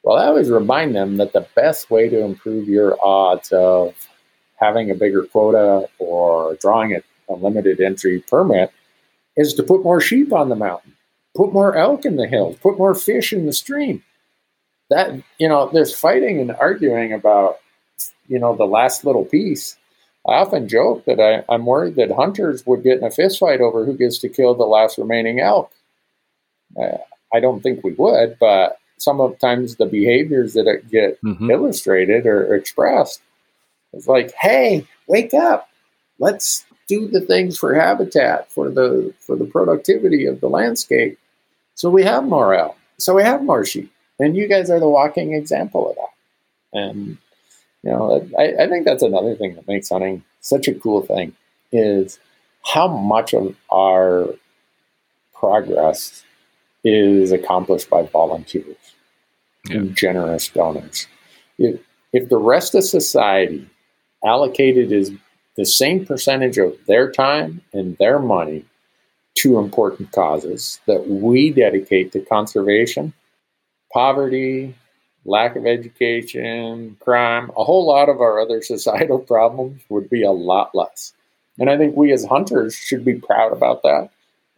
Well, 0.03 0.17
I 0.17 0.25
always 0.25 0.49
remind 0.49 0.95
them 0.95 1.17
that 1.17 1.33
the 1.33 1.47
best 1.55 1.91
way 1.91 2.09
to 2.09 2.21
improve 2.21 2.67
your 2.67 2.97
odds 3.03 3.51
of 3.51 3.93
having 4.55 4.89
a 4.89 4.95
bigger 4.95 5.23
quota 5.23 5.87
or 5.99 6.55
drawing 6.55 6.95
a, 6.95 7.03
a 7.29 7.35
limited 7.35 7.79
entry 7.79 8.23
permit 8.27 8.71
is 9.35 9.53
to 9.53 9.63
put 9.63 9.83
more 9.83 10.01
sheep 10.01 10.33
on 10.33 10.49
the 10.49 10.55
mountain 10.55 10.93
put 11.37 11.53
more 11.53 11.77
elk 11.77 12.03
in 12.03 12.15
the 12.15 12.27
hills, 12.27 12.57
put 12.57 12.79
more 12.79 12.95
fish 12.95 13.31
in 13.31 13.45
the 13.45 13.53
stream. 13.53 14.03
That, 14.89 15.21
you 15.37 15.47
know, 15.47 15.69
there's 15.71 15.97
fighting 15.97 16.39
and 16.39 16.51
arguing 16.51 17.13
about, 17.13 17.59
you 18.27 18.39
know, 18.39 18.55
the 18.55 18.65
last 18.65 19.05
little 19.05 19.25
piece. 19.25 19.77
I 20.27 20.33
often 20.33 20.67
joke 20.67 21.05
that 21.05 21.19
I, 21.19 21.53
I'm 21.53 21.65
worried 21.65 21.95
that 21.95 22.11
hunters 22.11 22.65
would 22.65 22.83
get 22.83 22.97
in 22.97 23.03
a 23.03 23.11
fist 23.11 23.39
fight 23.39 23.61
over 23.61 23.85
who 23.85 23.95
gets 23.95 24.17
to 24.19 24.29
kill 24.29 24.55
the 24.55 24.65
last 24.65 24.97
remaining 24.97 25.39
elk. 25.39 25.71
Uh, 26.75 26.97
I 27.33 27.39
don't 27.39 27.61
think 27.61 27.83
we 27.83 27.93
would, 27.93 28.37
but 28.39 28.79
sometimes 28.97 29.75
the 29.75 29.85
behaviors 29.85 30.53
that 30.53 30.81
get 30.89 31.21
mm-hmm. 31.21 31.51
illustrated 31.51 32.25
or 32.25 32.55
expressed 32.55 33.21
is 33.93 34.07
like, 34.07 34.33
hey, 34.39 34.87
wake 35.07 35.33
up. 35.33 35.69
Let's 36.19 36.65
do 36.87 37.07
the 37.07 37.21
things 37.21 37.57
for 37.57 37.75
habitat, 37.75 38.51
for 38.51 38.69
the 38.69 39.13
for 39.19 39.35
the 39.35 39.45
productivity 39.45 40.25
of 40.25 40.41
the 40.41 40.49
landscape. 40.49 41.19
So 41.77 41.91
we 41.91 42.03
have 42.03 42.23
more 42.25 42.55
elk. 42.55 42.75
So 42.97 43.13
we 43.13 43.21
have 43.21 43.43
more 43.43 43.63
sheep. 43.63 43.91
And 44.19 44.35
you 44.35 44.47
guys 44.47 44.71
are 44.71 44.79
the 44.79 44.89
walking 44.89 45.33
example 45.33 45.91
of 45.91 45.95
that. 45.95 46.79
And, 46.79 47.17
you 47.83 47.91
know, 47.91 48.27
I, 48.37 48.63
I 48.63 48.67
think 48.67 48.83
that's 48.83 49.03
another 49.03 49.35
thing 49.35 49.53
that 49.55 49.67
makes 49.67 49.89
hunting 49.89 50.23
such 50.41 50.67
a 50.67 50.73
cool 50.73 51.03
thing 51.03 51.33
is 51.71 52.17
how 52.65 52.87
much 52.87 53.35
of 53.35 53.55
our 53.71 54.27
progress 55.35 56.23
is 56.83 57.31
accomplished 57.31 57.91
by 57.91 58.01
volunteers 58.01 58.75
yeah. 59.69 59.77
and 59.77 59.95
generous 59.95 60.47
donors. 60.49 61.07
If, 61.59 61.79
if 62.11 62.27
the 62.29 62.37
rest 62.37 62.73
of 62.73 62.85
society 62.85 63.69
allocated 64.25 64.91
is 64.91 65.11
the 65.55 65.65
same 65.65 66.07
percentage 66.07 66.57
of 66.57 66.75
their 66.87 67.11
time 67.11 67.61
and 67.71 67.95
their 67.97 68.17
money 68.17 68.65
two 69.37 69.59
important 69.59 70.11
causes 70.11 70.79
that 70.87 71.07
we 71.07 71.51
dedicate 71.51 72.11
to 72.11 72.19
conservation 72.21 73.13
poverty, 73.93 74.75
lack 75.25 75.55
of 75.55 75.65
education, 75.65 76.97
crime, 76.99 77.49
a 77.57 77.63
whole 77.63 77.85
lot 77.85 78.09
of 78.09 78.19
our 78.19 78.39
other 78.39 78.61
societal 78.73 79.19
problems 79.19 79.81
would 79.89 80.09
be 80.09 80.23
a 80.23 80.31
lot 80.31 80.75
less. 80.75 81.13
And 81.59 81.69
I 81.69 81.77
think 81.77 81.95
we 81.95 82.11
as 82.11 82.25
hunters 82.25 82.75
should 82.75 83.05
be 83.05 83.15
proud 83.15 83.51
about 83.51 83.83
that. 83.83 84.09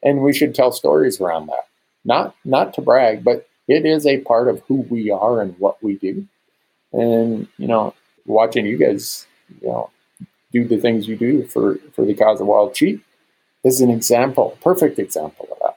And 0.04 0.22
we 0.22 0.34
should 0.34 0.56
tell 0.56 0.72
stories 0.72 1.20
around 1.20 1.48
that. 1.48 1.68
Not 2.06 2.36
not 2.46 2.74
to 2.76 2.82
brag, 2.82 3.24
but 3.24 3.48
it 3.68 3.86
is 3.86 4.06
a 4.06 4.22
part 4.22 4.48
of 4.48 4.62
who 4.68 4.86
we 4.90 5.12
are 5.12 5.42
and 5.42 5.58
what 5.60 5.82
we 5.84 5.96
do. 5.96 6.26
And, 6.94 7.48
you 7.58 7.68
know, 7.68 7.94
watching 8.26 8.66
you 8.66 8.78
guys, 8.78 9.28
you 9.62 9.68
know, 9.68 9.90
do 10.52 10.66
the 10.66 10.78
things 10.78 11.08
you 11.08 11.18
do 11.18 11.44
for, 11.46 11.76
for 11.94 12.06
the 12.06 12.16
cause 12.16 12.42
of 12.42 12.48
wild 12.48 12.76
sheep 12.76 13.04
is 13.64 13.82
an 13.82 13.90
example, 13.90 14.58
perfect 14.62 15.00
example 15.00 15.48
of 15.52 15.58
that. 15.62 15.76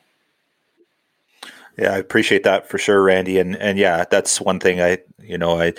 Yeah, 1.79 1.95
I 1.95 1.99
appreciate 1.99 2.45
that 2.45 2.69
for 2.69 2.79
sure, 2.79 3.03
Randy. 3.03 3.39
And 3.39 3.57
and 3.57 3.79
yeah, 3.79 4.05
that's 4.11 4.41
one 4.41 4.61
thing 4.61 4.81
I 4.81 4.99
you 5.19 5.39
know 5.39 5.61
I 5.61 5.73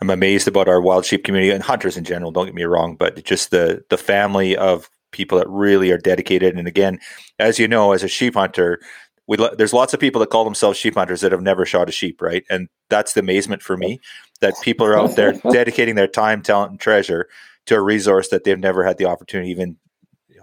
I'm 0.00 0.10
amazed 0.10 0.46
about 0.46 0.68
our 0.68 0.80
wild 0.80 1.04
sheep 1.04 1.24
community 1.24 1.50
and 1.52 1.62
hunters 1.62 1.96
in 1.96 2.04
general. 2.04 2.30
Don't 2.30 2.46
get 2.46 2.54
me 2.54 2.64
wrong, 2.64 2.94
but 2.94 3.24
just 3.24 3.50
the 3.50 3.84
the 3.88 3.98
family 3.98 4.56
of 4.56 4.88
people 5.10 5.38
that 5.38 5.48
really 5.48 5.90
are 5.90 5.98
dedicated. 5.98 6.56
And 6.56 6.68
again, 6.68 7.00
as 7.40 7.58
you 7.58 7.66
know, 7.66 7.92
as 7.92 8.04
a 8.04 8.08
sheep 8.08 8.34
hunter, 8.34 8.80
we 9.26 9.36
there's 9.56 9.72
lots 9.72 9.92
of 9.92 10.00
people 10.00 10.20
that 10.20 10.30
call 10.30 10.44
themselves 10.44 10.78
sheep 10.78 10.94
hunters 10.94 11.20
that 11.20 11.32
have 11.32 11.42
never 11.42 11.66
shot 11.66 11.88
a 11.88 11.92
sheep, 11.92 12.22
right? 12.22 12.44
And 12.48 12.68
that's 12.88 13.14
the 13.14 13.20
amazement 13.20 13.62
for 13.62 13.76
me 13.76 14.00
that 14.40 14.54
people 14.62 14.86
are 14.86 14.98
out 14.98 15.16
there 15.16 15.32
dedicating 15.52 15.96
their 15.96 16.08
time, 16.08 16.42
talent, 16.42 16.70
and 16.70 16.80
treasure 16.80 17.28
to 17.66 17.74
a 17.74 17.80
resource 17.80 18.28
that 18.28 18.44
they've 18.44 18.58
never 18.58 18.84
had 18.84 18.98
the 18.98 19.04
opportunity 19.04 19.50
even 19.50 19.76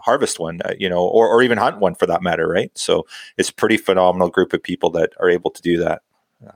harvest 0.08 0.40
one, 0.40 0.62
uh, 0.64 0.72
you 0.80 0.88
know, 0.88 1.06
or, 1.06 1.28
or 1.28 1.44
even 1.44 1.58
hunt 1.58 1.80
one 1.80 1.94
for 1.94 2.06
that 2.06 2.24
matter, 2.24 2.48
right? 2.48 2.72
So 2.76 3.06
it's 3.38 3.50
a 3.50 3.54
pretty 3.54 3.76
phenomenal 3.76 4.30
group 4.30 4.54
of 4.54 4.64
people 4.64 4.90
that 4.92 5.12
are 5.20 5.30
able 5.30 5.52
to 5.52 5.62
do 5.62 5.78
that. 5.80 6.02
Um, 6.42 6.54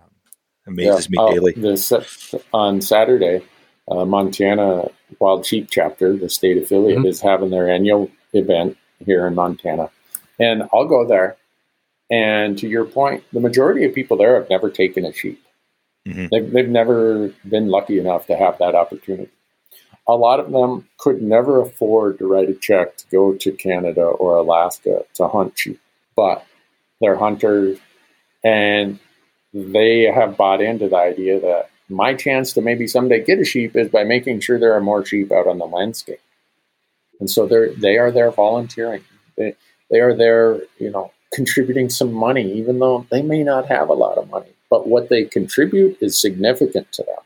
amazes 0.68 1.10
yeah, 1.12 1.22
me 1.22 1.34
daily. 1.34 1.54
This, 1.58 1.91
on 2.54 2.80
Saturday, 2.80 3.43
uh, 3.89 4.06
Montana 4.06 4.86
Wild 5.20 5.45
Sheep 5.45 5.68
Chapter, 5.70 6.16
the 6.16 6.30
state 6.30 6.58
affiliate, 6.58 6.99
mm-hmm. 6.99 7.08
is 7.08 7.20
having 7.20 7.49
their 7.49 7.70
annual 7.70 8.10
event 8.32 8.78
here 9.06 9.28
in 9.28 9.36
Montana, 9.36 9.89
and 10.39 10.64
I'll 10.74 10.88
go 10.88 11.06
there. 11.06 11.36
And 12.10 12.58
to 12.60 12.68
your 12.68 12.86
point, 12.86 13.24
the 13.34 13.39
majority 13.41 13.84
of 13.84 13.93
people 13.93 14.16
there 14.16 14.36
have 14.36 14.49
never 14.49 14.70
taken 14.70 15.06
a 15.06 15.12
sheep. 15.12 15.43
Mm-hmm. 16.08 16.28
They've, 16.32 16.52
they've 16.52 16.70
never 16.70 17.34
been 17.47 17.68
lucky 17.68 17.99
enough 17.99 18.28
to 18.28 18.36
have 18.38 18.58
that 18.60 18.76
opportunity 18.76 19.30
a 20.12 20.18
lot 20.18 20.41
of 20.41 20.51
them 20.51 20.86
could 20.97 21.22
never 21.22 21.62
afford 21.62 22.20
to 22.20 22.28
write 22.28 22.49
a 22.49 22.53
check 22.53 22.97
to 22.97 23.05
go 23.07 23.34
to 23.34 23.51
Canada 23.53 24.01
or 24.01 24.36
Alaska 24.36 25.05
to 25.14 25.28
hunt 25.30 25.57
sheep, 25.57 25.80
but 26.18 26.45
they're 26.99 27.16
hunters 27.16 27.80
and 28.43 28.99
they 29.53 30.01
have 30.03 30.36
bought 30.36 30.62
into 30.62 30.89
the 30.89 30.97
idea 30.97 31.39
that 31.39 31.70
my 31.88 32.14
chance 32.14 32.51
to 32.53 32.62
maybe 32.62 32.88
someday 32.88 33.24
get 33.24 33.39
a 33.39 33.45
sheep 33.45 33.76
is 33.78 33.88
by 33.88 34.03
making 34.03 34.41
sure 34.41 34.59
there 34.59 34.74
are 34.74 34.82
more 34.82 35.05
sheep 35.05 35.32
out 35.32 35.47
on 35.47 35.59
the 35.59 35.66
landscape. 35.66 36.20
And 37.22 37.30
so 37.30 37.47
they're 37.47 37.74
they 37.74 37.97
are 37.97 38.12
there 38.12 38.32
volunteering. 38.32 39.03
They 39.38 39.55
they 39.89 39.99
are 39.99 40.16
there, 40.16 40.59
you 40.78 40.89
know, 40.89 41.12
contributing 41.34 41.89
some 41.89 42.12
money, 42.12 42.51
even 42.53 42.80
though 42.80 43.05
they 43.12 43.22
may 43.22 43.43
not 43.43 43.68
have 43.68 43.88
a 43.88 43.93
lot 43.93 44.18
of 44.18 44.30
money. 44.30 44.51
But 44.70 44.88
what 44.88 45.09
they 45.09 45.24
contribute 45.24 45.97
is 46.01 46.20
significant 46.20 46.91
to 46.93 47.03
them 47.03 47.24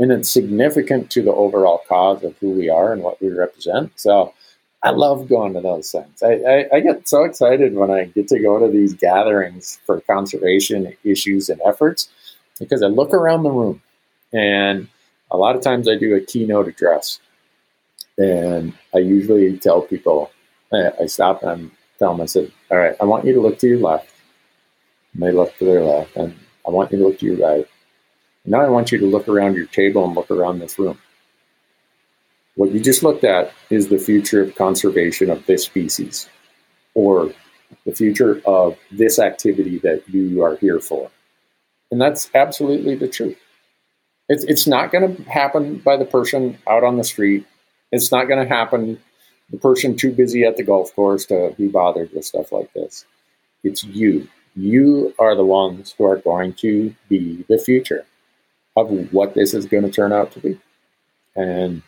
and 0.00 0.10
it's 0.10 0.30
significant 0.30 1.10
to 1.10 1.22
the 1.22 1.32
overall 1.32 1.82
cause 1.86 2.24
of 2.24 2.36
who 2.38 2.52
we 2.52 2.70
are 2.70 2.92
and 2.92 3.02
what 3.02 3.20
we 3.20 3.28
represent. 3.28 3.92
So 4.00 4.32
I 4.82 4.90
love 4.90 5.28
going 5.28 5.52
to 5.52 5.60
those 5.60 5.92
things. 5.92 6.22
I, 6.22 6.32
I, 6.32 6.76
I, 6.76 6.80
get 6.80 7.06
so 7.06 7.24
excited 7.24 7.74
when 7.74 7.90
I 7.90 8.04
get 8.06 8.26
to 8.28 8.38
go 8.38 8.58
to 8.58 8.72
these 8.72 8.94
gatherings 8.94 9.78
for 9.84 10.00
conservation 10.00 10.96
issues 11.04 11.50
and 11.50 11.60
efforts. 11.66 12.08
because 12.58 12.82
I 12.82 12.86
look 12.86 13.12
around 13.12 13.42
the 13.42 13.50
room 13.50 13.82
and 14.32 14.88
a 15.30 15.36
lot 15.36 15.54
of 15.54 15.60
times 15.60 15.86
I 15.86 15.96
do 15.96 16.14
a 16.14 16.20
keynote 16.20 16.66
address. 16.66 17.20
And 18.16 18.72
I 18.94 18.98
usually 18.98 19.58
tell 19.58 19.82
people, 19.82 20.30
I, 20.72 20.92
I 21.02 21.06
stop 21.06 21.42
and 21.42 21.70
I 21.70 21.98
tell 21.98 22.12
them, 22.12 22.22
I 22.22 22.26
said, 22.26 22.50
All 22.70 22.78
right, 22.78 22.96
I 23.00 23.04
want 23.04 23.26
you 23.26 23.34
to 23.34 23.40
look 23.40 23.58
to 23.58 23.68
your 23.68 23.80
left. 23.80 24.10
And 25.12 25.22
they 25.22 25.32
look 25.32 25.56
to 25.58 25.66
their 25.66 25.84
left. 25.84 26.16
And 26.16 26.34
I 26.66 26.70
want 26.70 26.90
you 26.90 26.98
to 26.98 27.04
look 27.04 27.18
to 27.18 27.26
your 27.26 27.36
right. 27.36 27.68
Now 28.44 28.60
I 28.60 28.68
want 28.68 28.90
you 28.90 28.98
to 28.98 29.06
look 29.06 29.28
around 29.28 29.54
your 29.54 29.66
table 29.66 30.04
and 30.04 30.14
look 30.14 30.30
around 30.30 30.58
this 30.58 30.78
room. 30.78 30.98
What 32.56 32.72
you 32.72 32.80
just 32.80 33.02
looked 33.02 33.24
at 33.24 33.52
is 33.70 33.88
the 33.88 33.98
future 33.98 34.42
of 34.42 34.54
conservation 34.54 35.30
of 35.30 35.44
this 35.46 35.64
species 35.64 36.28
or 36.94 37.32
the 37.84 37.94
future 37.94 38.42
of 38.44 38.76
this 38.90 39.18
activity 39.18 39.78
that 39.78 40.08
you 40.08 40.42
are 40.42 40.56
here 40.56 40.80
for. 40.80 41.10
And 41.90 42.00
that's 42.00 42.30
absolutely 42.34 42.94
the 42.94 43.08
truth. 43.08 43.38
It's, 44.28 44.44
it's 44.44 44.66
not 44.66 44.92
going 44.92 45.16
to 45.16 45.22
happen 45.24 45.78
by 45.78 45.96
the 45.96 46.04
person 46.04 46.58
out 46.68 46.84
on 46.84 46.96
the 46.96 47.04
street. 47.04 47.46
It's 47.92 48.12
not 48.12 48.28
going 48.28 48.46
to 48.46 48.54
happen 48.54 49.00
the 49.50 49.58
person 49.58 49.96
too 49.96 50.12
busy 50.12 50.44
at 50.44 50.56
the 50.56 50.62
golf 50.62 50.94
course 50.94 51.26
to 51.26 51.54
be 51.58 51.68
bothered 51.68 52.12
with 52.12 52.24
stuff 52.24 52.52
like 52.52 52.72
this. 52.72 53.04
It's 53.64 53.84
you. 53.84 54.28
You 54.54 55.14
are 55.18 55.34
the 55.34 55.44
ones 55.44 55.94
who 55.96 56.04
are 56.04 56.16
going 56.16 56.54
to 56.54 56.94
be 57.08 57.44
the 57.48 57.58
future 57.58 58.04
of 58.76 59.12
what 59.12 59.34
this 59.34 59.54
is 59.54 59.66
going 59.66 59.84
to 59.84 59.90
turn 59.90 60.12
out 60.12 60.32
to 60.32 60.40
be. 60.40 60.58
And 61.36 61.82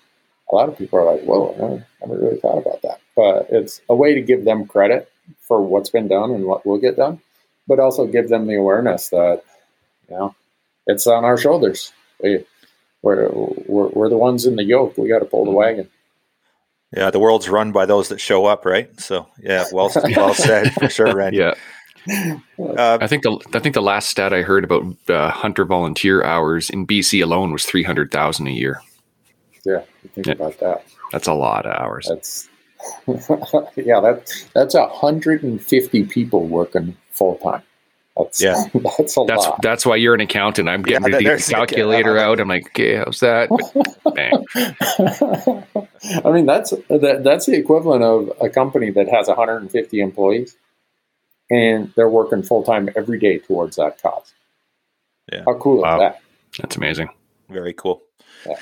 a 0.51 0.55
lot 0.55 0.69
of 0.69 0.79
people 0.79 0.99
are 0.99 1.05
like, 1.05 1.25
whoa, 1.25 1.55
I 1.55 2.07
never 2.07 2.21
really 2.21 2.39
thought 2.39 2.59
about 2.59 2.83
that. 2.83 3.01
But 3.17 3.49
it's 3.51 3.81
a 3.89 3.95
way 3.95 4.15
to 4.15 4.21
give 4.21 4.45
them 4.45 4.67
credit 4.67 5.11
for 5.41 5.61
what's 5.61 5.91
been 5.91 6.09
done 6.09 6.31
and 6.31 6.45
what 6.45 6.67
will 6.67 6.79
get 6.79 6.97
done, 6.97 7.21
but 7.67 7.81
also 7.81 8.07
give 8.07 8.29
them 8.29 8.47
the 8.47 8.57
awareness 8.57 9.09
that, 9.11 9.43
you 10.09 10.17
know, 10.17 10.35
it's 10.87 11.07
on 11.07 11.25
our 11.25 11.39
shoulders. 11.39 11.93
We, 12.23 12.45
we're, 13.03 13.29
we're, 13.31 13.89
we're 13.89 14.09
the 14.09 14.17
ones 14.17 14.47
in 14.47 14.57
the 14.57 14.65
yoke. 14.65 14.97
We 14.97 15.09
got 15.09 15.21
to 15.21 15.25
pull 15.25 15.45
the 15.45 15.51
mm-hmm. 15.51 15.59
wagon. 15.59 15.91
Yeah, 16.95 17.11
the 17.11 17.19
world's 17.19 17.49
run 17.49 17.73
by 17.73 17.87
those 17.87 18.11
that 18.11 18.21
show 18.21 18.45
up, 18.45 18.67
right? 18.67 19.01
So, 19.01 19.27
yeah, 19.43 19.65
well, 19.73 19.91
well 19.95 20.35
said 20.35 20.75
for 20.75 20.91
sure, 20.91 21.15
Randy. 21.15 21.39
Yeah. 21.39 21.55
Uh, 22.09 22.99
I 23.01 23.07
think 23.07 23.23
the 23.23 23.39
I 23.55 23.59
think 23.59 23.75
the 23.75 23.83
last 23.83 24.09
stat 24.09 24.33
I 24.33 24.43
heard 24.43 24.65
about 24.65 24.85
uh, 25.09 25.31
hunter 25.31 25.65
volunteer 25.65 26.23
hours 26.23 26.71
in 26.71 26.87
BC 26.87 27.23
alone 27.23 27.53
was 27.53 27.65
three 27.65 27.83
hundred 27.83 28.11
thousand 28.11 28.49
a 28.49 28.53
year. 28.53 28.83
Yeah, 29.65 29.83
think 30.15 30.27
yeah. 30.27 30.33
about 30.33 30.59
that. 30.59 30.85
That's 31.13 31.29
a 31.29 31.35
lot 31.35 31.67
of 31.67 31.73
hours. 31.73 32.07
That's 32.09 32.49
yeah, 33.77 34.01
that 34.01 34.31
that's 34.55 34.75
hundred 34.75 35.43
and 35.43 35.61
fifty 35.61 36.05
people 36.05 36.47
working 36.47 36.97
full 37.11 37.37
time. 37.37 37.63
That's 38.17 38.43
yeah, 38.43 38.65
that's 38.99 39.17
a 39.17 39.25
that's, 39.27 39.47
lot. 39.47 39.63
That's 39.63 39.87
why 39.87 39.97
you're 39.97 40.15
an 40.15 40.21
accountant. 40.21 40.69
I'm 40.69 40.83
getting 40.83 41.13
yeah, 41.13 41.37
the 41.37 41.47
calculator 41.49 42.19
out. 42.19 42.41
I'm 42.41 42.49
like, 42.49 42.67
okay, 42.67 42.97
how's 42.97 43.21
that? 43.21 43.49
I 46.25 46.31
mean, 46.31 46.47
that's 46.47 46.71
that, 46.89 47.23
that's 47.25 47.47
the 47.47 47.57
equivalent 47.57 48.03
of 48.03 48.33
a 48.41 48.51
company 48.51 48.91
that 48.91 49.09
has 49.09 49.29
150 49.29 50.01
employees, 50.01 50.57
and 51.53 51.93
they're 51.95 52.09
working 52.09 52.43
full 52.43 52.63
time 52.63 52.89
every 52.97 53.19
day 53.19 53.39
towards 53.39 53.77
that 53.77 54.01
cause. 54.03 54.33
Yeah, 55.31 55.43
how 55.47 55.59
cool 55.59 55.83
wow. 55.83 55.97
is 55.97 56.01
that? 56.01 56.23
That's 56.59 56.77
amazing. 56.77 57.09
Very 57.51 57.75
cool. 57.75 58.03
Yeah. 58.47 58.57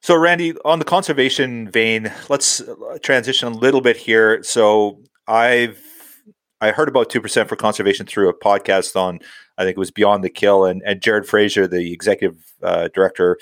So, 0.00 0.16
Randy, 0.16 0.54
on 0.64 0.80
the 0.80 0.84
conservation 0.84 1.68
vein, 1.70 2.10
let's 2.28 2.60
uh, 2.60 2.98
transition 3.02 3.52
a 3.52 3.56
little 3.56 3.80
bit 3.80 3.96
here. 3.96 4.42
So, 4.42 4.98
I've 5.28 5.80
I 6.60 6.70
heard 6.70 6.88
about 6.88 7.10
two 7.10 7.20
percent 7.20 7.48
for 7.48 7.56
conservation 7.56 8.06
through 8.06 8.28
a 8.28 8.34
podcast 8.34 8.96
on 8.96 9.20
I 9.58 9.64
think 9.64 9.76
it 9.76 9.78
was 9.78 9.90
Beyond 9.90 10.24
the 10.24 10.30
Kill, 10.30 10.64
and, 10.64 10.82
and 10.84 11.00
Jared 11.00 11.26
Fraser, 11.26 11.68
the 11.68 11.92
executive 11.92 12.38
uh, 12.62 12.88
director, 12.94 13.38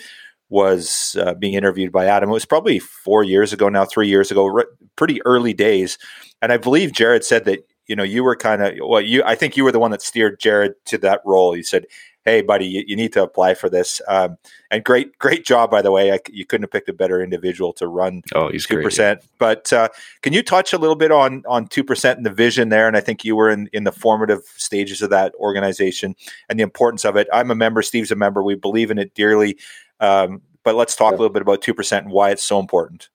was 0.49 1.17
uh, 1.21 1.35
being 1.35 1.55
interviewed 1.55 1.93
by 1.93 2.07
Adam. 2.07 2.29
It 2.29 2.33
was 2.33 2.45
probably 2.45 2.81
four 2.81 3.23
years 3.23 3.53
ago 3.53 3.69
now, 3.69 3.85
three 3.85 4.09
years 4.09 4.33
ago, 4.33 4.47
re- 4.47 4.65
pretty 4.97 5.23
early 5.23 5.55
days, 5.55 5.97
and 6.43 6.53
I 6.53 6.57
believe 6.57 6.93
Jared 6.93 7.25
said 7.25 7.45
that 7.45 7.67
you 7.91 7.97
know 7.97 8.05
you 8.05 8.23
were 8.23 8.37
kind 8.37 8.63
of 8.63 8.75
well, 8.81 9.01
you 9.01 9.23
I 9.25 9.35
think 9.35 9.57
you 9.57 9.65
were 9.65 9.73
the 9.73 9.81
one 9.81 9.91
that 9.91 10.01
steered 10.01 10.39
Jared 10.39 10.75
to 10.87 10.99
that 10.99 11.21
role. 11.25 11.57
You 11.57 11.65
said, 11.65 11.87
hey, 12.25 12.43
buddy, 12.43 12.67
you, 12.67 12.85
you 12.87 12.97
need 12.97 13.13
to 13.15 13.23
apply 13.23 13.55
for 13.55 13.69
this. 13.69 14.01
Um, 14.07 14.37
and 14.71 14.85
great, 14.85 15.19
great 15.19 15.45
job, 15.45 15.71
by 15.71 15.83
the 15.83 15.91
way. 15.91 16.13
I, 16.13 16.21
you 16.31 16.47
couldn't 16.47 16.65
have 16.65 16.71
picked 16.71 16.89
a 16.89 16.93
better 16.93 17.21
individual 17.21 17.73
to 17.75 17.89
run. 17.89 18.23
Oh, 18.35 18.49
he's 18.49 18.67
two 18.67 18.81
percent. 18.81 19.23
But 19.39 19.73
uh, 19.73 19.89
can 20.23 20.33
you 20.33 20.43
touch 20.43 20.73
a 20.73 20.79
little 20.79 20.97
bit 20.97 21.11
on 21.11 21.43
on 21.49 21.67
two 21.67 21.85
percent 21.85 22.17
and 22.19 22.25
the 22.27 22.31
vision 22.31 22.69
there? 22.69 22.87
And 22.87 22.97
I 22.97 23.01
think 23.01 23.25
you 23.25 23.35
were 23.35 23.51
in 23.51 23.69
in 23.73 23.85
the 23.85 23.93
formative 23.93 24.43
stages 24.57 25.03
of 25.03 25.11
that 25.11 25.35
organization 25.35 26.15
and 26.49 26.59
the 26.59 26.63
importance 26.63 27.05
of 27.05 27.17
it. 27.17 27.27
I'm 27.33 27.51
a 27.51 27.57
member. 27.57 27.83
Steve's 27.83 28.13
a 28.13 28.17
member. 28.17 28.43
We 28.43 28.55
believe 28.55 28.91
in 28.91 28.99
it 28.99 29.15
dearly. 29.15 29.59
Um, 29.99 30.43
but 30.63 30.77
let's 30.77 30.95
talk 30.95 31.13
yeah. 31.13 31.17
a 31.17 31.19
little 31.19 31.33
bit 31.33 31.43
about 31.43 31.63
two 31.63 31.75
percent 31.75 32.05
and 32.05 32.15
why 32.15 32.31
it's 32.31 32.45
so 32.45 32.61
important. 32.61 33.09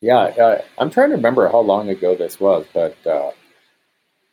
Yeah, 0.00 0.16
uh, 0.16 0.62
I'm 0.78 0.90
trying 0.90 1.10
to 1.10 1.16
remember 1.16 1.48
how 1.48 1.60
long 1.60 1.88
ago 1.88 2.14
this 2.14 2.38
was, 2.38 2.66
but 2.72 2.96
uh, 3.06 3.32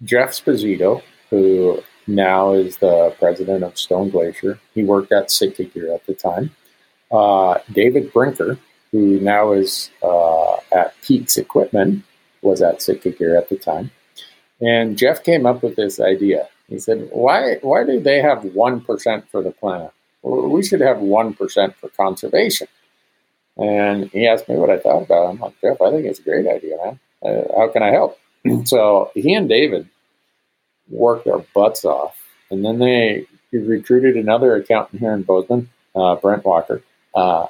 Jeff 0.04 0.30
Sposito, 0.30 1.02
who 1.30 1.82
now 2.08 2.54
is 2.54 2.78
the 2.78 3.16
president 3.18 3.64
of 3.64 3.78
Stone 3.78 4.12
Glacier. 4.12 4.60
He 4.76 4.84
worked 4.84 5.12
at 5.12 5.32
Sitka 5.32 5.64
Gear 5.64 5.92
at 5.94 6.06
the 6.06 6.14
time. 6.14 6.52
Uh, 7.12 7.58
David 7.72 8.14
Brinker, 8.14 8.60
who 8.92 9.20
now 9.20 9.54
is 9.54 9.90
uh, 10.04 10.58
at 10.72 10.94
PEAX 11.02 11.38
Equipment, 11.38 12.04
was 12.44 12.62
at 12.62 12.82
Sitka 12.82 13.10
Gear 13.12 13.36
at 13.36 13.50
the 13.50 13.58
time. 13.58 13.90
And 14.62 14.98
Jeff 14.98 15.24
came 15.24 15.48
up 15.48 15.64
with 15.64 15.76
this 15.76 16.00
idea. 16.00 16.48
He 16.68 16.80
said, 16.80 17.10
"Why? 17.12 17.56
Why 17.62 17.84
do 17.84 18.00
they 18.00 18.22
have 18.22 18.44
one 18.56 18.82
percent 18.82 19.30
for 19.30 19.42
the 19.44 19.52
planet? 19.52 19.92
We 20.22 20.64
should 20.64 20.82
have 20.82 21.00
one 21.00 21.34
percent 21.34 21.76
for 21.76 21.90
conservation." 21.90 22.68
And 23.58 24.10
he 24.10 24.28
asked 24.28 24.50
me 24.50 24.56
what 24.56 24.70
I 24.70 24.80
thought 24.80 25.04
about 25.04 25.26
it. 25.26 25.30
I'm 25.30 25.40
like, 25.40 25.60
Jeff, 25.62 25.82
I 25.82 25.92
think 25.92 26.06
it's 26.06 26.20
a 26.20 26.24
great 26.24 26.48
idea, 26.48 26.78
man. 26.78 27.00
Uh, 27.24 27.44
how 27.58 27.70
can 27.70 27.84
I 27.84 27.92
help? 27.92 28.20
so 28.66 29.12
he 29.14 29.34
and 29.34 29.48
David 29.48 29.88
worked 30.90 31.26
their 31.26 31.40
butts 31.54 31.86
off. 31.86 32.16
And 32.52 32.64
then 32.64 32.80
they 32.80 33.26
recruited 33.52 34.18
another 34.18 34.56
accountant 34.56 35.00
here 35.00 35.14
in 35.14 35.24
Bozeman, 35.24 35.70
uh, 35.96 36.16
Brent 36.16 36.46
Walker. 36.46 36.82
Uh, 37.16 37.48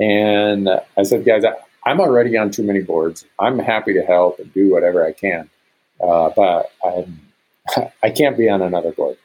and 0.00 0.68
I 0.96 1.02
said, 1.02 1.24
guys, 1.24 1.44
I'm 1.84 2.00
already 2.00 2.36
on 2.36 2.50
too 2.50 2.62
many 2.62 2.80
boards. 2.80 3.24
I'm 3.38 3.58
happy 3.58 3.92
to 3.94 4.02
help 4.02 4.38
and 4.38 4.52
do 4.52 4.70
whatever 4.70 5.04
I 5.04 5.12
can, 5.12 5.50
uh, 6.00 6.30
but 6.34 6.72
I'm, 6.84 7.20
I 8.02 8.10
can't 8.10 8.36
be 8.36 8.48
on 8.48 8.62
another 8.62 8.92
board. 8.92 9.16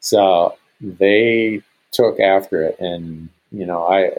So 0.00 0.56
they 0.80 1.62
took 1.92 2.18
after 2.20 2.62
it, 2.62 2.76
and 2.80 3.28
you 3.50 3.66
know, 3.66 3.84
I 3.84 4.10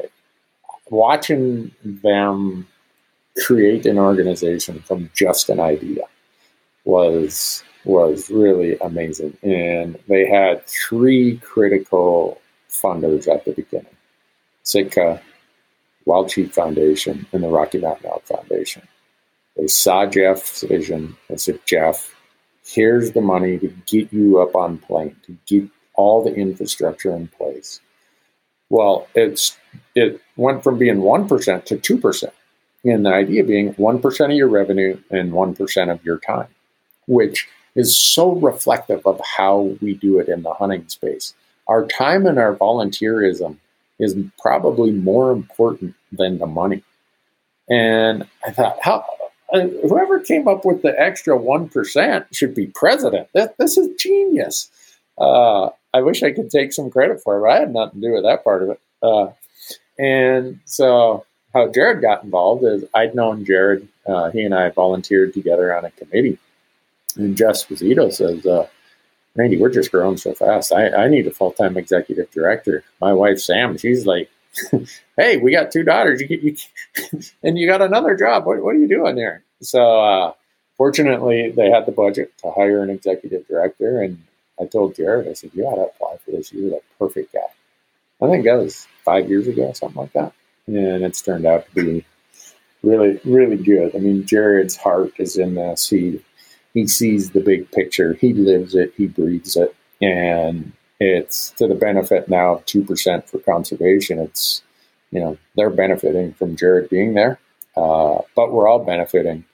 watching 0.89 1.71
them 1.83 2.67
create 3.45 3.85
an 3.85 3.97
organization 3.97 4.79
from 4.81 5.09
just 5.15 5.49
an 5.49 5.59
idea 5.59 6.03
was 6.85 7.63
was 7.85 8.29
really 8.29 8.77
amazing. 8.79 9.37
And 9.43 9.99
they 10.07 10.25
had 10.27 10.65
three 10.67 11.37
critical 11.37 12.39
funders 12.69 13.27
at 13.27 13.45
the 13.45 13.51
beginning 13.51 13.95
Sitka, 14.63 15.21
Wild 16.05 16.31
Sheep 16.31 16.53
Foundation, 16.53 17.25
and 17.33 17.43
the 17.43 17.49
Rocky 17.49 17.79
Mountain 17.79 18.07
Elk 18.07 18.25
Foundation. 18.25 18.81
They 19.57 19.67
saw 19.67 20.05
Jeff's 20.05 20.63
vision 20.63 21.15
and 21.29 21.39
said, 21.39 21.59
Jeff, 21.65 22.15
here's 22.65 23.11
the 23.11 23.21
money 23.21 23.59
to 23.59 23.67
get 23.85 24.11
you 24.11 24.41
up 24.41 24.55
on 24.55 24.77
plane, 24.79 25.15
to 25.25 25.37
get 25.45 25.69
all 25.95 26.23
the 26.23 26.33
infrastructure 26.33 27.15
in 27.15 27.27
place. 27.27 27.79
Well, 28.73 29.07
it's 29.13 29.55
it 29.93 30.19
went 30.35 30.63
from 30.63 30.79
being 30.79 30.97
1% 30.97 31.65
to 31.65 31.77
2%. 31.77 32.31
And 32.83 33.05
the 33.05 33.13
idea 33.13 33.43
being 33.43 33.75
1% 33.75 34.25
of 34.25 34.31
your 34.31 34.47
revenue 34.47 34.99
and 35.11 35.31
1% 35.31 35.91
of 35.91 36.03
your 36.03 36.17
time, 36.17 36.47
which 37.05 37.47
is 37.75 37.95
so 37.95 38.31
reflective 38.31 39.05
of 39.05 39.21
how 39.37 39.77
we 39.79 39.93
do 39.93 40.17
it 40.17 40.27
in 40.27 40.41
the 40.41 40.53
hunting 40.53 40.87
space. 40.87 41.35
Our 41.67 41.85
time 41.85 42.25
and 42.25 42.39
our 42.39 42.55
volunteerism 42.55 43.57
is 43.99 44.15
probably 44.41 44.91
more 44.91 45.31
important 45.31 45.93
than 46.11 46.39
the 46.39 46.47
money. 46.47 46.81
And 47.69 48.27
I 48.43 48.49
thought, 48.49 48.79
how 48.81 49.05
whoever 49.51 50.19
came 50.19 50.47
up 50.47 50.65
with 50.65 50.81
the 50.81 50.99
extra 50.99 51.37
one 51.37 51.69
percent 51.69 52.25
should 52.31 52.55
be 52.55 52.65
president. 52.65 53.27
This, 53.33 53.49
this 53.59 53.77
is 53.77 53.95
genius. 53.99 54.71
Uh, 55.17 55.69
I 55.93 56.01
wish 56.01 56.23
I 56.23 56.31
could 56.31 56.49
take 56.49 56.73
some 56.73 56.89
credit 56.89 57.21
for 57.21 57.37
it, 57.37 57.41
but 57.41 57.51
I 57.51 57.59
had 57.59 57.73
nothing 57.73 58.01
to 58.01 58.07
do 58.07 58.13
with 58.13 58.23
that 58.23 58.43
part 58.43 58.63
of 58.63 58.69
it. 58.69 58.79
Uh, 59.01 59.27
and 59.99 60.59
so, 60.65 61.25
how 61.53 61.71
Jared 61.71 62.01
got 62.01 62.23
involved 62.23 62.63
is 62.63 62.83
I'd 62.95 63.13
known 63.13 63.45
Jared. 63.45 63.87
Uh, 64.07 64.31
he 64.31 64.41
and 64.41 64.55
I 64.55 64.69
volunteered 64.69 65.33
together 65.33 65.75
on 65.75 65.85
a 65.85 65.91
committee 65.91 66.39
and 67.17 67.37
Jeff 67.37 67.55
Sposito 67.55 68.11
says, 68.11 68.45
uh, 68.45 68.67
Randy, 69.35 69.57
we're 69.57 69.69
just 69.69 69.91
growing 69.91 70.17
so 70.17 70.33
fast. 70.33 70.71
I, 70.71 70.89
I 70.89 71.07
need 71.07 71.27
a 71.27 71.31
full 71.31 71.51
time 71.51 71.77
executive 71.77 72.29
director. 72.31 72.83
My 73.01 73.13
wife, 73.13 73.39
Sam, 73.39 73.77
she's 73.77 74.05
like, 74.05 74.29
hey, 75.17 75.37
we 75.37 75.51
got 75.51 75.71
two 75.71 75.83
daughters, 75.83 76.21
you, 76.21 76.27
you, 76.29 76.55
and 77.43 77.57
you 77.57 77.67
got 77.67 77.81
another 77.81 78.15
job. 78.15 78.45
What, 78.45 78.63
what 78.63 78.75
are 78.75 78.79
you 78.79 78.87
doing 78.87 79.15
there? 79.15 79.43
So, 79.61 80.01
uh, 80.01 80.33
fortunately, 80.77 81.51
they 81.51 81.71
had 81.71 81.85
the 81.85 81.91
budget 81.91 82.37
to 82.39 82.51
hire 82.51 82.83
an 82.83 82.89
executive 82.89 83.47
director, 83.47 84.01
and 84.01 84.23
I 84.59 84.65
told 84.65 84.95
Jared, 84.95 85.27
I 85.27 85.33
said, 85.33 85.51
you 85.53 85.63
ought 85.63 85.75
to 85.75 85.91
apply 85.91 86.17
for 86.23 86.31
this. 86.31 86.53
You're 86.53 86.69
the 86.69 86.81
perfect 86.99 87.33
guy. 87.33 87.39
I 88.21 88.29
think 88.29 88.45
that 88.45 88.55
was 88.55 88.87
five 89.03 89.29
years 89.29 89.47
ago, 89.47 89.73
something 89.73 90.01
like 90.01 90.13
that. 90.13 90.33
And 90.67 91.03
it's 91.03 91.21
turned 91.21 91.45
out 91.45 91.65
to 91.65 91.75
be 91.75 92.05
really, 92.83 93.19
really 93.25 93.57
good. 93.57 93.95
I 93.95 93.99
mean, 93.99 94.25
Jared's 94.25 94.77
heart 94.77 95.13
is 95.17 95.37
in 95.37 95.55
this. 95.55 95.89
He 95.89 96.21
he 96.73 96.87
sees 96.87 97.31
the 97.31 97.39
big 97.39 97.69
picture. 97.71 98.13
He 98.13 98.33
lives 98.33 98.75
it. 98.75 98.93
He 98.95 99.07
breathes 99.07 99.55
it, 99.55 99.75
and 100.01 100.71
it's 100.99 101.51
to 101.51 101.67
the 101.67 101.75
benefit 101.75 102.29
now 102.29 102.55
of 102.55 102.65
two 102.65 102.83
percent 102.83 103.27
for 103.29 103.39
conservation. 103.39 104.19
It's 104.19 104.63
you 105.11 105.19
know 105.19 105.37
they're 105.55 105.69
benefiting 105.69 106.33
from 106.33 106.55
Jared 106.55 106.89
being 106.89 107.13
there, 107.13 107.39
uh, 107.75 108.19
but 108.35 108.51
we're 108.51 108.67
all 108.67 108.83
benefiting 108.83 109.45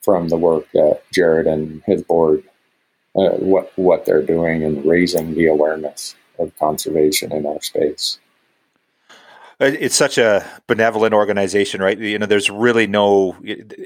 from 0.00 0.28
the 0.28 0.36
work 0.36 0.66
that 0.72 1.02
Jared 1.12 1.46
and 1.46 1.82
his 1.86 2.02
board 2.02 2.44
uh, 3.16 3.30
what 3.30 3.72
what 3.76 4.04
they're 4.06 4.22
doing 4.22 4.64
and 4.64 4.84
raising 4.86 5.34
the 5.34 5.46
awareness 5.46 6.14
of 6.38 6.56
conservation 6.58 7.32
in 7.32 7.46
our 7.46 7.60
space. 7.62 8.18
It's 9.64 9.94
such 9.94 10.18
a 10.18 10.44
benevolent 10.66 11.14
organization, 11.14 11.80
right? 11.80 11.96
You 11.96 12.18
know, 12.18 12.26
there's 12.26 12.50
really 12.50 12.88
no 12.88 13.36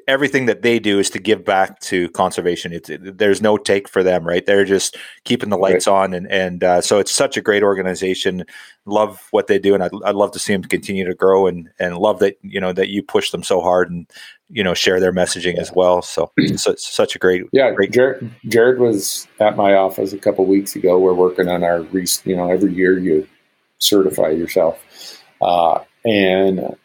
everything 0.08 0.46
that 0.46 0.62
they 0.62 0.78
do 0.78 0.98
is 0.98 1.10
to 1.10 1.18
give 1.18 1.44
back 1.44 1.80
to 1.80 2.08
conservation. 2.10 2.72
It's 2.72 2.88
it, 2.88 3.18
there's 3.18 3.42
no 3.42 3.58
take 3.58 3.86
for 3.86 4.02
them, 4.02 4.26
right? 4.26 4.44
They're 4.44 4.64
just 4.64 4.96
keeping 5.24 5.50
the 5.50 5.58
lights 5.58 5.86
right. 5.86 5.92
on, 5.92 6.14
and 6.14 6.30
and 6.30 6.64
uh, 6.64 6.80
so 6.80 6.98
it's 6.98 7.12
such 7.12 7.36
a 7.36 7.42
great 7.42 7.62
organization. 7.62 8.44
Love 8.86 9.28
what 9.32 9.48
they 9.48 9.58
do, 9.58 9.74
and 9.74 9.82
I'd, 9.82 9.90
I'd 10.04 10.14
love 10.14 10.32
to 10.32 10.38
see 10.38 10.54
them 10.54 10.62
continue 10.62 11.04
to 11.04 11.14
grow, 11.14 11.46
and 11.46 11.68
and 11.78 11.98
love 11.98 12.20
that 12.20 12.38
you 12.40 12.60
know 12.60 12.72
that 12.72 12.88
you 12.88 13.02
push 13.02 13.30
them 13.30 13.42
so 13.42 13.60
hard, 13.60 13.90
and 13.90 14.06
you 14.48 14.64
know 14.64 14.72
share 14.72 14.98
their 14.98 15.12
messaging 15.12 15.56
yeah. 15.56 15.60
as 15.60 15.72
well. 15.72 16.00
So, 16.00 16.32
so 16.56 16.70
it's 16.70 16.90
such 16.90 17.14
a 17.14 17.18
great 17.18 17.42
yeah. 17.52 17.70
Great 17.72 17.92
Jared, 17.92 18.30
Jared 18.46 18.78
was 18.78 19.28
at 19.40 19.56
my 19.56 19.74
office 19.74 20.14
a 20.14 20.18
couple 20.18 20.46
weeks 20.46 20.74
ago. 20.74 20.98
We're 20.98 21.12
working 21.12 21.48
on 21.48 21.62
our 21.62 21.80
you 22.24 22.34
know 22.34 22.50
every 22.50 22.72
year 22.72 22.98
you 22.98 23.28
certify 23.78 24.30
yourself 24.30 24.82
uh, 25.40 25.80
and 26.04 26.76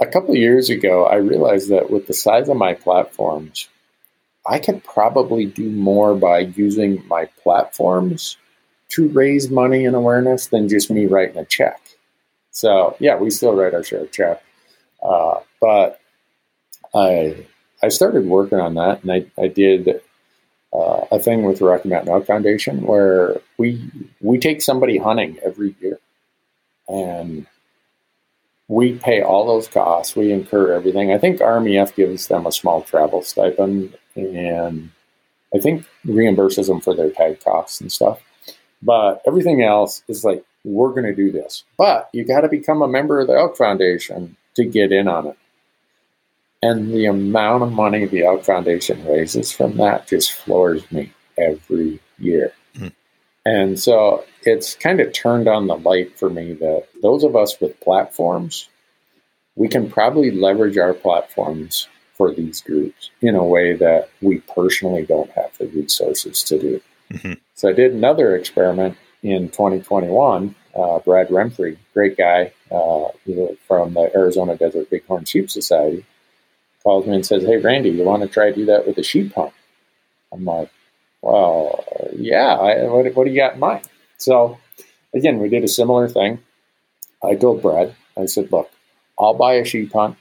a 0.00 0.06
couple 0.06 0.34
years 0.36 0.70
ago, 0.70 1.04
I 1.04 1.16
realized 1.16 1.70
that 1.70 1.90
with 1.90 2.06
the 2.06 2.14
size 2.14 2.48
of 2.48 2.56
my 2.56 2.74
platforms, 2.74 3.68
I 4.46 4.58
could 4.58 4.82
probably 4.82 5.44
do 5.44 5.70
more 5.70 6.14
by 6.14 6.40
using 6.40 7.06
my 7.06 7.26
platforms 7.42 8.38
to 8.90 9.08
raise 9.08 9.50
money 9.50 9.84
and 9.84 9.94
awareness 9.94 10.46
than 10.46 10.68
just 10.68 10.90
me 10.90 11.06
writing 11.06 11.38
a 11.38 11.44
check. 11.44 11.80
So 12.50 12.96
yeah, 12.98 13.16
we 13.16 13.30
still 13.30 13.54
write 13.54 13.74
our 13.74 13.84
share 13.84 14.02
of 14.02 14.12
check, 14.12 14.42
uh, 15.02 15.40
but 15.60 16.00
I 16.94 17.46
I 17.82 17.88
started 17.88 18.26
working 18.26 18.58
on 18.58 18.74
that, 18.74 19.02
and 19.02 19.12
I 19.12 19.26
I 19.40 19.48
did 19.48 20.00
uh, 20.72 21.04
a 21.12 21.18
thing 21.18 21.44
with 21.44 21.58
the 21.58 21.66
Rocky 21.66 21.88
Mountain 21.88 22.12
Elk 22.12 22.26
Foundation 22.26 22.82
where 22.82 23.40
we 23.58 23.88
we 24.20 24.38
take 24.38 24.62
somebody 24.62 24.98
hunting 24.98 25.38
every 25.44 25.76
year, 25.80 25.98
and 26.88 27.46
we 28.70 28.92
pay 28.92 29.20
all 29.20 29.48
those 29.48 29.66
costs. 29.66 30.14
We 30.14 30.30
incur 30.30 30.72
everything. 30.72 31.12
I 31.12 31.18
think 31.18 31.40
RMEF 31.40 31.92
gives 31.96 32.28
them 32.28 32.46
a 32.46 32.52
small 32.52 32.82
travel 32.82 33.20
stipend 33.20 33.98
and 34.14 34.92
I 35.52 35.58
think 35.58 35.84
reimburses 36.06 36.68
them 36.68 36.80
for 36.80 36.94
their 36.94 37.10
tag 37.10 37.42
costs 37.42 37.80
and 37.80 37.90
stuff. 37.90 38.20
But 38.80 39.22
everything 39.26 39.64
else 39.64 40.04
is 40.06 40.24
like, 40.24 40.44
we're 40.62 40.90
going 40.90 41.02
to 41.02 41.14
do 41.14 41.32
this. 41.32 41.64
But 41.76 42.10
you 42.12 42.24
got 42.24 42.42
to 42.42 42.48
become 42.48 42.80
a 42.80 42.86
member 42.86 43.18
of 43.18 43.26
the 43.26 43.36
Elk 43.36 43.56
Foundation 43.56 44.36
to 44.54 44.64
get 44.64 44.92
in 44.92 45.08
on 45.08 45.26
it. 45.26 45.38
And 46.62 46.92
the 46.92 47.06
amount 47.06 47.64
of 47.64 47.72
money 47.72 48.06
the 48.06 48.24
Elk 48.24 48.44
Foundation 48.44 49.04
raises 49.04 49.50
from 49.50 49.78
that 49.78 50.06
just 50.06 50.30
floors 50.30 50.88
me 50.92 51.12
every 51.36 51.98
year. 52.18 52.52
And 53.44 53.80
so 53.80 54.24
it's 54.42 54.74
kind 54.74 55.00
of 55.00 55.12
turned 55.12 55.48
on 55.48 55.66
the 55.66 55.76
light 55.76 56.18
for 56.18 56.28
me 56.28 56.52
that 56.54 56.86
those 57.02 57.24
of 57.24 57.34
us 57.34 57.60
with 57.60 57.80
platforms, 57.80 58.68
we 59.56 59.68
can 59.68 59.90
probably 59.90 60.30
leverage 60.30 60.76
our 60.76 60.92
platforms 60.92 61.88
for 62.14 62.34
these 62.34 62.60
groups 62.60 63.10
in 63.22 63.34
a 63.34 63.44
way 63.44 63.74
that 63.74 64.10
we 64.20 64.40
personally 64.54 65.06
don't 65.06 65.30
have 65.30 65.56
the 65.58 65.66
resources 65.68 66.42
to 66.42 66.58
do. 66.58 66.80
Mm-hmm. 67.12 67.32
So 67.54 67.70
I 67.70 67.72
did 67.72 67.92
another 67.92 68.36
experiment 68.36 68.98
in 69.22 69.48
2021. 69.48 70.54
Uh, 70.76 70.98
Brad 71.00 71.28
Remfry, 71.28 71.76
great 71.94 72.16
guy 72.16 72.52
uh, 72.70 73.08
from 73.66 73.94
the 73.94 74.10
Arizona 74.14 74.56
Desert 74.56 74.88
Bighorn 74.90 75.24
Sheep 75.24 75.50
Society, 75.50 76.04
calls 76.82 77.06
me 77.06 77.14
and 77.14 77.26
says, 77.26 77.42
"Hey, 77.42 77.56
Randy, 77.56 77.90
you 77.90 78.04
want 78.04 78.22
to 78.22 78.28
try 78.28 78.50
to 78.50 78.54
do 78.54 78.66
that 78.66 78.86
with 78.86 78.96
a 78.98 79.02
sheep 79.02 79.34
hunt?" 79.34 79.52
I'm 80.32 80.44
like, 80.44 80.70
"Well, 81.22 81.84
yeah. 82.16 82.54
I, 82.54 82.84
what, 82.84 83.14
what 83.14 83.24
do 83.24 83.30
you 83.30 83.36
got 83.36 83.54
in 83.54 83.60
mind?" 83.60 83.88
So 84.18 84.58
again, 85.14 85.38
we 85.38 85.48
did 85.48 85.64
a 85.64 85.68
similar 85.68 86.08
thing. 86.08 86.40
I 87.22 87.34
told 87.34 87.62
Brad, 87.62 87.94
I 88.16 88.26
said, 88.26 88.50
look, 88.50 88.70
I'll 89.18 89.34
buy 89.34 89.54
a 89.54 89.64
sheep 89.64 89.92
hunt. 89.92 90.16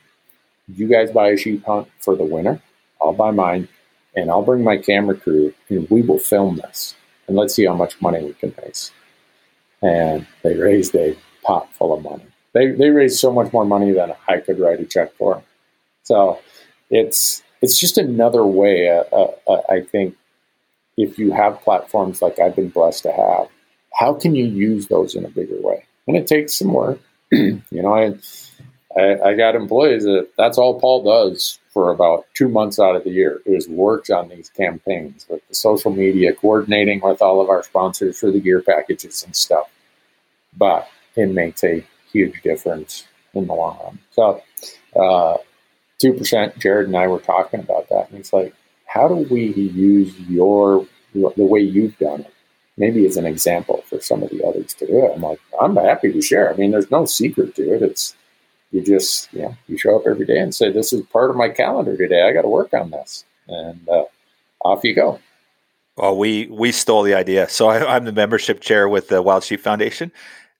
You 0.67 0.87
guys 0.87 1.11
buy 1.11 1.29
a 1.29 1.37
sheep 1.37 1.65
hunt 1.65 1.87
for 1.99 2.15
the 2.15 2.23
winter. 2.23 2.61
I'll 3.01 3.13
buy 3.13 3.31
mine 3.31 3.67
and 4.15 4.29
I'll 4.29 4.43
bring 4.43 4.63
my 4.63 4.77
camera 4.77 5.15
crew 5.15 5.53
and 5.69 5.89
we 5.89 6.01
will 6.01 6.19
film 6.19 6.57
this 6.57 6.95
and 7.27 7.37
let's 7.37 7.53
see 7.53 7.65
how 7.65 7.75
much 7.75 8.01
money 8.01 8.23
we 8.23 8.33
can 8.33 8.53
raise. 8.61 8.91
And 9.81 10.27
they 10.43 10.55
raised 10.55 10.93
a 10.95 11.17
pot 11.43 11.73
full 11.73 11.93
of 11.93 12.03
money. 12.03 12.25
They, 12.53 12.71
they 12.71 12.89
raised 12.89 13.19
so 13.19 13.31
much 13.31 13.53
more 13.53 13.65
money 13.65 13.91
than 13.91 14.13
I 14.27 14.39
could 14.39 14.59
write 14.59 14.81
a 14.81 14.85
check 14.85 15.13
for. 15.15 15.41
So 16.03 16.39
it's 16.89 17.43
it's 17.61 17.77
just 17.77 17.97
another 17.97 18.45
way. 18.45 18.89
Uh, 18.89 19.03
uh, 19.15 19.31
uh 19.47 19.61
I 19.69 19.81
think 19.81 20.15
if 20.99 21.17
you 21.17 21.31
have 21.31 21.61
platforms 21.61 22.21
like 22.21 22.39
I've 22.39 22.57
been 22.57 22.69
blessed 22.69 23.03
to 23.03 23.11
have, 23.13 23.47
how 23.97 24.13
can 24.13 24.35
you 24.35 24.45
use 24.45 24.87
those 24.87 25.15
in 25.15 25.23
a 25.23 25.29
bigger 25.29 25.59
way? 25.61 25.85
And 26.07 26.17
it 26.17 26.27
takes 26.27 26.53
some 26.53 26.73
work. 26.73 26.99
you 27.31 27.61
know, 27.71 27.93
I, 27.93 28.99
I, 28.99 29.29
I 29.29 29.33
got 29.35 29.55
employees 29.55 30.03
that 30.03 30.27
that's 30.37 30.57
all 30.57 30.77
Paul 30.77 31.03
does 31.03 31.57
for 31.69 31.89
about 31.89 32.25
two 32.33 32.49
months 32.49 32.79
out 32.79 32.97
of 32.97 33.05
the 33.05 33.11
year 33.11 33.41
is 33.45 33.69
works 33.69 34.09
on 34.09 34.27
these 34.27 34.49
campaigns 34.49 35.25
with 35.29 35.47
the 35.47 35.55
social 35.55 35.91
media, 35.91 36.33
coordinating 36.33 36.99
with 36.99 37.21
all 37.21 37.39
of 37.39 37.49
our 37.49 37.63
sponsors 37.63 38.19
for 38.19 38.29
the 38.29 38.41
gear 38.41 38.61
packages 38.61 39.23
and 39.23 39.33
stuff. 39.33 39.69
But 40.57 40.89
it 41.15 41.27
makes 41.27 41.63
a 41.63 41.85
huge 42.11 42.41
difference 42.41 43.07
in 43.33 43.47
the 43.47 43.53
long 43.53 43.79
run. 43.81 43.99
So, 44.11 44.43
uh, 44.99 45.37
two 45.99 46.13
percent. 46.13 46.59
Jared 46.59 46.87
and 46.87 46.97
I 46.97 47.07
were 47.07 47.19
talking 47.19 47.61
about 47.61 47.87
that, 47.89 48.09
and 48.09 48.19
it's 48.19 48.33
like, 48.33 48.53
how 48.89 49.07
do 49.07 49.15
we 49.29 49.45
use 49.53 50.19
your 50.21 50.85
the 51.13 51.45
way 51.45 51.59
you've 51.59 51.97
done 51.97 52.21
it 52.21 52.33
maybe 52.79 53.05
as 53.05 53.17
an 53.17 53.25
example 53.25 53.83
for 53.85 53.99
some 53.99 54.23
of 54.23 54.29
the 54.31 54.43
others 54.43 54.73
to 54.73 54.87
do 54.87 55.05
it. 55.05 55.11
I'm 55.13 55.21
like, 55.21 55.39
I'm 55.61 55.75
happy 55.75 56.13
to 56.13 56.21
share. 56.21 56.51
I 56.51 56.55
mean, 56.55 56.71
there's 56.71 56.89
no 56.89 57.05
secret 57.05 57.53
to 57.55 57.75
it. 57.75 57.81
It's 57.83 58.15
you 58.71 58.81
just, 58.81 59.31
you 59.33 59.41
know, 59.41 59.57
you 59.67 59.77
show 59.77 59.97
up 59.97 60.03
every 60.07 60.25
day 60.25 60.39
and 60.39 60.55
say, 60.55 60.71
this 60.71 60.93
is 60.93 61.01
part 61.07 61.29
of 61.29 61.35
my 61.35 61.49
calendar 61.49 61.97
today. 61.97 62.23
I 62.23 62.31
got 62.31 62.43
to 62.43 62.47
work 62.47 62.73
on 62.73 62.91
this, 62.91 63.25
and 63.47 63.87
uh, 63.89 64.05
off 64.63 64.83
you 64.83 64.95
go. 64.95 65.19
Well, 65.97 66.15
we 66.17 66.47
we 66.47 66.71
stole 66.71 67.03
the 67.03 67.15
idea. 67.15 67.49
So 67.49 67.67
I, 67.67 67.97
am 67.97 68.05
the 68.05 68.13
membership 68.13 68.61
chair 68.61 68.87
with 68.87 69.09
the 69.09 69.21
Wild 69.21 69.43
Sheep 69.43 69.59
Foundation, 69.59 70.11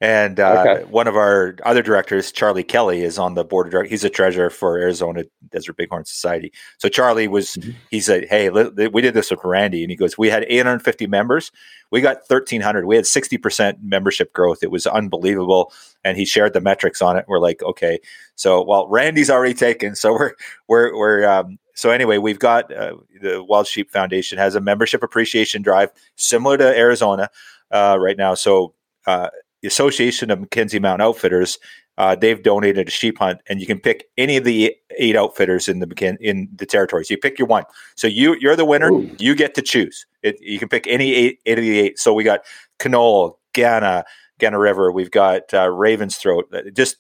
and 0.02 0.40
uh, 0.40 0.64
okay. 0.66 0.84
one 0.86 1.08
of 1.08 1.18
our 1.18 1.58
other 1.66 1.82
directors, 1.82 2.32
Charlie 2.32 2.64
Kelly, 2.64 3.02
is 3.02 3.20
on 3.20 3.34
the 3.34 3.44
board 3.44 3.68
of 3.68 3.72
directors. 3.72 3.90
He's 3.90 4.04
a 4.06 4.10
treasurer 4.10 4.50
for 4.50 4.78
Arizona 4.78 5.26
Desert 5.50 5.76
Bighorn 5.76 6.06
Society. 6.06 6.54
So 6.78 6.88
Charlie 6.88 7.28
was, 7.28 7.56
mm-hmm. 7.56 7.72
he 7.92 8.00
said, 8.00 8.26
Hey, 8.30 8.50
we 8.50 9.02
did 9.02 9.14
this 9.14 9.30
with 9.30 9.44
Randy. 9.44 9.84
And 9.84 9.92
he 9.92 9.98
goes, 9.98 10.18
We 10.18 10.30
had 10.30 10.46
850 10.48 11.08
members. 11.08 11.52
We 11.92 12.00
got 12.00 12.18
1,300. 12.28 12.86
We 12.86 12.96
had 12.96 13.04
60% 13.04 13.84
membership 13.84 14.32
growth. 14.32 14.60
It 14.64 14.72
was 14.72 14.88
unbelievable. 14.88 15.74
And 16.06 16.18
he 16.18 16.24
shared 16.24 16.54
the 16.54 16.62
metrics 16.62 17.02
on 17.02 17.18
it. 17.18 17.26
We're 17.28 17.40
like, 17.40 17.62
Okay. 17.62 18.00
So, 18.36 18.64
well, 18.64 18.88
Randy's 18.88 19.30
already 19.30 19.54
taken. 19.54 19.96
So 19.96 20.14
we're, 20.14 20.34
we're, 20.70 20.98
we're, 20.98 21.28
um, 21.28 21.60
so 21.76 21.92
anyway, 21.92 22.20
we've 22.20 22.40
got 22.40 22.74
uh, 22.74 22.96
the 23.22 23.44
Wild 23.44 23.68
Sheep 23.68 23.92
Foundation 23.92 24.38
has 24.38 24.56
a 24.56 24.62
membership 24.62 25.04
appreciation 25.04 25.62
drive 25.62 25.92
similar 26.16 26.58
to 26.58 26.78
Arizona 26.78 27.30
uh, 27.72 27.98
right 28.00 28.18
now. 28.18 28.34
So, 28.34 28.74
uh, 29.06 29.30
the 29.62 29.68
Association 29.68 30.32
of 30.32 30.40
Mackenzie 30.40 30.80
Mountain 30.80 31.06
Outfitters, 31.06 31.60
uh, 31.98 32.16
they've 32.16 32.42
donated 32.42 32.88
a 32.88 32.92
sheep 32.92 33.18
hunt, 33.20 33.42
and 33.48 33.60
you 33.60 33.68
can 33.68 33.80
pick 33.80 34.06
any 34.18 34.38
of 34.38 34.46
the 34.46 34.74
eight 34.98 35.18
outfitters 35.18 35.68
in 35.68 35.80
the 35.80 36.18
in 36.22 36.48
the 36.56 36.66
territory. 36.66 37.04
So 37.04 37.14
you 37.14 37.18
pick 37.18 37.38
your 37.38 37.48
one. 37.48 37.66
So 37.96 38.08
you 38.08 38.38
you're 38.40 38.56
the 38.56 38.66
winner. 38.66 38.92
Ooh. 38.92 39.10
You 39.20 39.36
get 39.36 39.54
to 39.56 39.62
choose. 39.62 40.06
It, 40.24 40.40
you 40.40 40.60
can 40.60 40.70
pick 40.70 40.88
any 40.88 41.14
eight 41.14 41.40
eight 41.46 41.58
of 41.58 41.64
the 41.64 41.80
eight. 41.80 42.00
So 42.00 42.14
we 42.14 42.24
got 42.24 42.42
Knoll, 42.86 43.38
Gana, 43.54 44.06
Gana 44.38 44.58
River. 44.58 44.94
We've 44.94 45.12
got 45.12 45.54
uh, 45.54 45.70
Raven's 45.70 46.16
Throat. 46.16 46.48
Uh, 46.54 46.70
just 46.74 46.98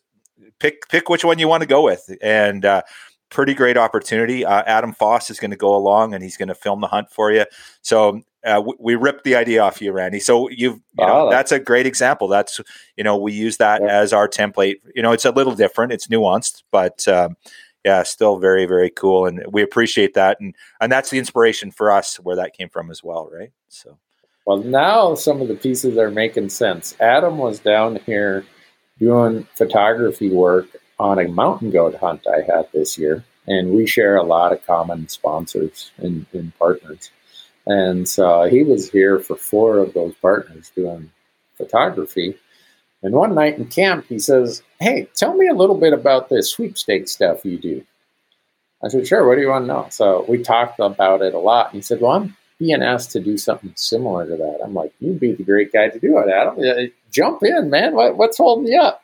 pick 0.59 0.89
pick 0.89 1.07
which 1.07 1.23
one 1.23 1.39
you 1.39 1.47
want 1.47 1.61
to 1.61 1.67
go 1.67 1.81
with, 1.81 2.09
and 2.21 2.65
uh, 2.65 2.81
pretty 3.29 3.53
great 3.53 3.77
opportunity. 3.77 4.43
Uh, 4.43 4.63
Adam 4.65 4.91
Foss 4.91 5.29
is 5.29 5.39
going 5.39 5.51
to 5.51 5.57
go 5.57 5.75
along 5.75 6.13
and 6.13 6.23
he's 6.23 6.35
going 6.35 6.49
to 6.49 6.55
film 6.55 6.81
the 6.81 6.87
hunt 6.87 7.09
for 7.09 7.31
you. 7.31 7.45
So 7.81 8.21
uh, 8.45 8.61
we, 8.65 8.73
we, 8.79 8.95
ripped 8.95 9.23
the 9.23 9.35
idea 9.35 9.61
off 9.61 9.81
you, 9.81 9.91
Randy. 9.91 10.19
So 10.19 10.49
you've, 10.49 10.75
you 10.97 11.05
know, 11.05 11.27
oh, 11.27 11.29
that's 11.29 11.51
a 11.51 11.59
great 11.59 11.85
example. 11.85 12.27
That's, 12.27 12.59
you 12.95 13.03
know, 13.03 13.17
we 13.17 13.33
use 13.33 13.57
that 13.57 13.81
yeah. 13.81 13.99
as 13.99 14.13
our 14.13 14.27
template. 14.27 14.75
You 14.95 15.01
know, 15.01 15.11
it's 15.11 15.25
a 15.25 15.31
little 15.31 15.55
different, 15.55 15.91
it's 15.91 16.07
nuanced, 16.07 16.63
but 16.71 17.07
um, 17.07 17.35
yeah, 17.83 18.03
still 18.03 18.37
very, 18.37 18.65
very 18.65 18.89
cool. 18.89 19.25
And 19.25 19.43
we 19.51 19.61
appreciate 19.61 20.13
that. 20.13 20.39
And, 20.39 20.55
and 20.79 20.91
that's 20.91 21.09
the 21.09 21.17
inspiration 21.17 21.71
for 21.71 21.91
us 21.91 22.15
where 22.17 22.35
that 22.37 22.53
came 22.53 22.69
from 22.69 22.89
as 22.91 23.03
well. 23.03 23.29
Right. 23.31 23.51
So. 23.67 23.97
Well, 24.45 24.57
now 24.57 25.15
some 25.15 25.41
of 25.41 25.47
the 25.47 25.55
pieces 25.55 25.97
are 25.97 26.09
making 26.09 26.49
sense. 26.49 26.95
Adam 26.99 27.37
was 27.37 27.59
down 27.59 27.99
here 28.05 28.45
doing 28.99 29.47
photography 29.53 30.29
work 30.29 30.67
on 30.99 31.19
a 31.19 31.27
mountain 31.27 31.71
goat 31.71 31.95
hunt 31.95 32.25
I 32.27 32.41
had 32.41 32.67
this 32.73 32.97
year, 32.97 33.23
and 33.47 33.71
we 33.71 33.85
share 33.85 34.17
a 34.17 34.23
lot 34.23 34.51
of 34.51 34.65
common 34.65 35.07
sponsors 35.07 35.91
and, 35.97 36.25
and 36.33 36.57
partners. 36.57 37.11
And 37.69 38.09
so 38.09 38.49
he 38.49 38.63
was 38.63 38.89
here 38.89 39.19
for 39.19 39.35
four 39.35 39.77
of 39.77 39.93
those 39.93 40.15
partners 40.15 40.71
doing 40.75 41.11
photography. 41.55 42.35
And 43.03 43.13
one 43.13 43.35
night 43.35 43.59
in 43.59 43.67
camp, 43.67 44.07
he 44.09 44.17
says, 44.17 44.63
Hey, 44.79 45.07
tell 45.13 45.35
me 45.35 45.47
a 45.47 45.53
little 45.53 45.77
bit 45.77 45.93
about 45.93 46.29
this 46.29 46.49
sweepstakes 46.49 47.11
stuff 47.11 47.45
you 47.45 47.59
do. 47.59 47.85
I 48.83 48.87
said, 48.87 49.05
Sure, 49.05 49.27
what 49.27 49.35
do 49.35 49.41
you 49.41 49.49
want 49.49 49.63
to 49.63 49.67
know? 49.67 49.87
So 49.91 50.25
we 50.27 50.41
talked 50.41 50.79
about 50.79 51.21
it 51.21 51.35
a 51.35 51.37
lot. 51.37 51.67
And 51.67 51.75
he 51.75 51.81
said, 51.83 52.01
Well, 52.01 52.13
I'm 52.13 52.35
being 52.57 52.81
asked 52.81 53.11
to 53.11 53.19
do 53.19 53.37
something 53.37 53.71
similar 53.75 54.25
to 54.25 54.35
that. 54.35 54.61
I'm 54.63 54.73
like, 54.73 54.91
You'd 54.99 55.19
be 55.19 55.33
the 55.33 55.43
great 55.43 55.71
guy 55.71 55.89
to 55.89 55.99
do 55.99 56.17
it, 56.17 56.27
Adam. 56.27 56.91
Jump 57.11 57.43
in, 57.43 57.69
man. 57.69 57.93
What, 57.93 58.17
what's 58.17 58.37
holding 58.37 58.73
you 58.73 58.81
up? 58.81 59.03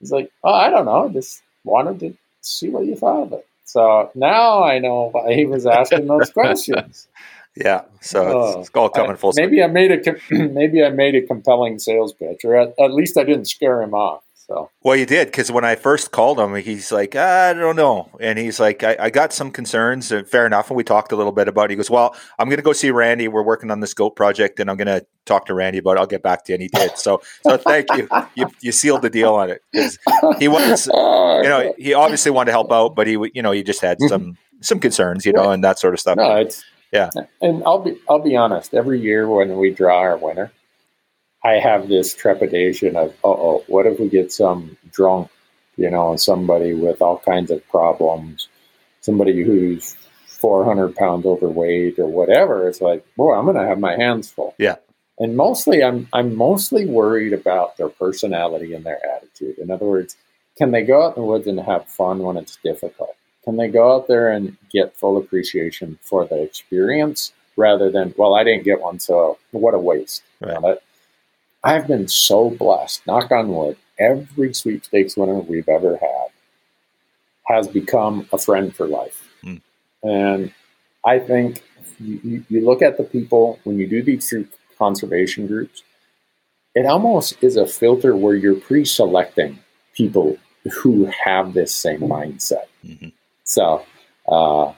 He's 0.00 0.12
like, 0.12 0.30
Oh, 0.44 0.52
I 0.52 0.68
don't 0.68 0.84
know. 0.84 1.08
Just 1.08 1.42
wanted 1.64 2.00
to 2.00 2.14
see 2.42 2.68
what 2.68 2.84
you 2.84 2.94
thought 2.94 3.22
of 3.22 3.32
it. 3.32 3.46
So 3.64 4.10
now 4.14 4.62
I 4.62 4.80
know 4.80 5.08
why 5.12 5.32
he 5.32 5.46
was 5.46 5.64
asking 5.64 6.06
those 6.06 6.30
questions. 6.34 7.08
Yeah, 7.56 7.82
so 8.00 8.26
it's, 8.26 8.56
oh, 8.56 8.60
it's 8.60 8.70
all 8.74 8.88
coming 8.90 9.16
full. 9.16 9.32
Maybe 9.34 9.62
I 9.62 9.66
made 9.66 9.90
a 9.90 10.16
maybe 10.30 10.84
I 10.84 10.90
made 10.90 11.14
a 11.14 11.22
compelling 11.22 11.78
sales 11.78 12.12
pitch, 12.12 12.44
or 12.44 12.54
at, 12.56 12.74
at 12.78 12.92
least 12.92 13.16
I 13.16 13.24
didn't 13.24 13.46
scare 13.46 13.80
him 13.82 13.94
off. 13.94 14.22
So 14.46 14.70
well, 14.84 14.94
you 14.94 15.06
did 15.06 15.26
because 15.26 15.50
when 15.50 15.64
I 15.64 15.74
first 15.74 16.12
called 16.12 16.38
him, 16.38 16.54
he's 16.54 16.92
like, 16.92 17.16
I 17.16 17.52
don't 17.52 17.74
know, 17.74 18.10
and 18.20 18.38
he's 18.38 18.60
like, 18.60 18.84
I, 18.84 18.96
I 19.00 19.10
got 19.10 19.32
some 19.32 19.50
concerns. 19.50 20.12
And 20.12 20.28
fair 20.28 20.46
enough, 20.46 20.70
and 20.70 20.76
we 20.76 20.84
talked 20.84 21.10
a 21.10 21.16
little 21.16 21.32
bit 21.32 21.48
about. 21.48 21.64
it. 21.64 21.70
He 21.70 21.76
goes, 21.76 21.90
Well, 21.90 22.14
I'm 22.38 22.48
going 22.48 22.58
to 22.58 22.62
go 22.62 22.72
see 22.72 22.92
Randy. 22.92 23.26
We're 23.26 23.42
working 23.42 23.72
on 23.72 23.80
this 23.80 23.92
goat 23.92 24.10
project, 24.10 24.60
and 24.60 24.70
I'm 24.70 24.76
going 24.76 24.86
to 24.86 25.04
talk 25.24 25.46
to 25.46 25.54
Randy 25.54 25.78
about. 25.78 25.96
it. 25.96 26.00
I'll 26.00 26.06
get 26.06 26.22
back 26.22 26.44
to 26.44 26.52
you, 26.52 26.54
and 26.54 26.62
he 26.62 26.68
did. 26.68 26.96
So, 26.96 27.22
so 27.42 27.56
thank 27.56 27.88
you. 27.96 28.08
You, 28.36 28.48
you 28.60 28.70
sealed 28.70 29.02
the 29.02 29.10
deal 29.10 29.34
on 29.34 29.50
it 29.50 29.62
because 29.72 29.98
he 30.38 30.46
was, 30.46 30.88
oh, 30.94 31.42
you 31.42 31.48
know, 31.48 31.74
he 31.76 31.94
obviously 31.94 32.30
wanted 32.30 32.46
to 32.46 32.52
help 32.52 32.70
out, 32.70 32.94
but 32.94 33.08
he, 33.08 33.14
you 33.34 33.42
know, 33.42 33.50
he 33.50 33.64
just 33.64 33.80
had 33.80 33.98
mm-hmm. 33.98 34.08
some 34.08 34.38
some 34.60 34.78
concerns, 34.78 35.26
you 35.26 35.32
know, 35.32 35.50
and 35.50 35.64
that 35.64 35.80
sort 35.80 35.92
of 35.92 35.98
stuff. 35.98 36.16
No, 36.16 36.36
it's 36.36 36.64
yeah. 36.92 37.10
And 37.40 37.62
I'll 37.64 37.80
be 37.80 37.98
I'll 38.08 38.22
be 38.22 38.36
honest. 38.36 38.74
Every 38.74 39.00
year 39.00 39.28
when 39.28 39.56
we 39.56 39.70
draw 39.70 39.98
our 39.98 40.16
winner, 40.16 40.52
I 41.44 41.54
have 41.60 41.88
this 41.88 42.14
trepidation 42.14 42.96
of, 42.96 43.14
oh, 43.22 43.62
what 43.68 43.86
if 43.86 44.00
we 44.00 44.08
get 44.08 44.32
some 44.32 44.76
drunk, 44.90 45.30
you 45.76 45.90
know, 45.90 46.16
somebody 46.16 46.74
with 46.74 47.00
all 47.00 47.18
kinds 47.18 47.50
of 47.50 47.66
problems, 47.68 48.48
somebody 49.00 49.44
who's 49.44 49.96
400 50.26 50.96
pounds 50.96 51.24
overweight 51.24 51.98
or 51.98 52.06
whatever. 52.06 52.68
It's 52.68 52.80
like, 52.80 53.04
boy, 53.16 53.34
I'm 53.34 53.44
going 53.44 53.56
to 53.56 53.66
have 53.66 53.78
my 53.78 53.96
hands 53.96 54.30
full. 54.30 54.54
Yeah. 54.58 54.76
And 55.18 55.36
mostly, 55.36 55.82
I'm 55.82 56.08
I'm 56.12 56.36
mostly 56.36 56.84
worried 56.84 57.32
about 57.32 57.76
their 57.78 57.88
personality 57.88 58.74
and 58.74 58.84
their 58.84 59.00
attitude. 59.16 59.58
In 59.58 59.70
other 59.70 59.86
words, 59.86 60.14
can 60.58 60.72
they 60.72 60.82
go 60.82 61.02
out 61.02 61.16
in 61.16 61.22
the 61.22 61.26
woods 61.26 61.46
and 61.46 61.58
have 61.60 61.88
fun 61.88 62.18
when 62.18 62.36
it's 62.36 62.56
difficult? 62.56 63.16
Can 63.46 63.56
they 63.56 63.68
go 63.68 63.94
out 63.94 64.08
there 64.08 64.30
and 64.30 64.56
get 64.70 64.96
full 64.96 65.16
appreciation 65.16 65.98
for 66.02 66.26
the 66.26 66.42
experience 66.42 67.32
rather 67.56 67.90
than, 67.90 68.12
well, 68.18 68.34
I 68.34 68.42
didn't 68.42 68.64
get 68.64 68.80
one, 68.80 68.98
so 68.98 69.38
what 69.52 69.72
a 69.72 69.78
waste. 69.78 70.22
Right. 70.40 70.78
I've 71.62 71.86
been 71.86 72.08
so 72.08 72.50
blessed, 72.50 73.06
knock 73.06 73.30
on 73.30 73.48
wood, 73.48 73.76
every 73.98 74.52
sweepstakes 74.52 75.16
winner 75.16 75.34
we've 75.34 75.68
ever 75.68 75.96
had 75.96 76.26
has 77.46 77.68
become 77.68 78.28
a 78.32 78.38
friend 78.38 78.74
for 78.74 78.86
life. 78.88 79.28
Mm. 79.44 79.60
And 80.02 80.52
I 81.04 81.20
think 81.20 81.62
you, 82.00 82.44
you, 82.48 82.64
look 82.64 82.82
at 82.82 82.98
the 82.98 83.04
people, 83.04 83.60
when 83.64 83.78
you 83.78 83.86
do 83.86 84.02
these 84.02 84.32
conservation 84.76 85.46
groups, 85.46 85.82
it 86.74 86.84
almost 86.84 87.42
is 87.42 87.56
a 87.56 87.66
filter 87.66 88.16
where 88.16 88.34
you're 88.34 88.56
pre 88.56 88.84
selecting 88.84 89.60
people 89.94 90.36
who 90.82 91.06
have 91.24 91.54
this 91.54 91.74
same 91.74 92.00
mindset. 92.00 92.66
Mm-hmm. 92.84 93.08
So 93.46 93.84
uh, 94.28 94.72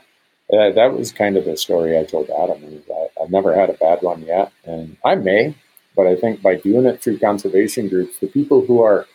that 0.50 0.94
was 0.94 1.10
kind 1.10 1.36
of 1.36 1.44
the 1.44 1.56
story 1.56 1.98
I 1.98 2.04
told 2.04 2.30
Adam. 2.30 2.82
I, 2.90 3.22
I've 3.22 3.30
never 3.30 3.54
had 3.54 3.70
a 3.70 3.74
bad 3.74 4.02
one 4.02 4.22
yet, 4.22 4.52
and 4.64 4.96
I 5.04 5.16
may, 5.16 5.54
but 5.96 6.06
I 6.06 6.14
think 6.14 6.40
by 6.40 6.54
doing 6.54 6.86
it 6.86 7.02
through 7.02 7.18
conservation 7.18 7.88
groups, 7.88 8.18
the 8.18 8.28
people 8.28 8.64
who 8.64 8.80
are 8.80 9.06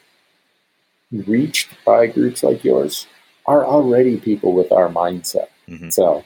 reached 1.12 1.70
by 1.86 2.08
groups 2.08 2.44
like 2.44 2.64
yours 2.64 3.08
are 3.46 3.66
already 3.66 4.20
people 4.20 4.54
with 4.54 4.72
our 4.72 4.90
mindset. 4.90 5.48
Mm-hmm. 5.70 5.90
So 5.90 6.24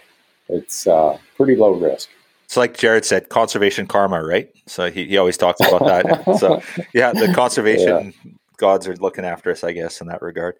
it's 0.49 0.87
uh, 0.87 1.17
pretty 1.35 1.55
low 1.55 1.73
risk. 1.73 2.09
It's 2.45 2.55
like 2.55 2.77
Jared 2.77 3.03
said, 3.03 3.27
conservation 3.27 3.87
karma, 3.87 4.23
right? 4.23 4.49
So 4.67 4.89
he, 4.89 5.05
he 5.05 5.17
always 5.17 5.35
talks 5.35 5.59
about 5.59 5.85
that. 5.85 6.37
so 6.39 6.61
yeah, 6.93 7.11
the 7.11 7.33
conservation 7.33 8.13
yeah. 8.23 8.31
gods 8.55 8.87
are 8.87 8.95
looking 8.95 9.25
after 9.25 9.51
us, 9.51 9.65
I 9.65 9.73
guess, 9.73 9.99
in 9.99 10.07
that 10.07 10.21
regard. 10.21 10.55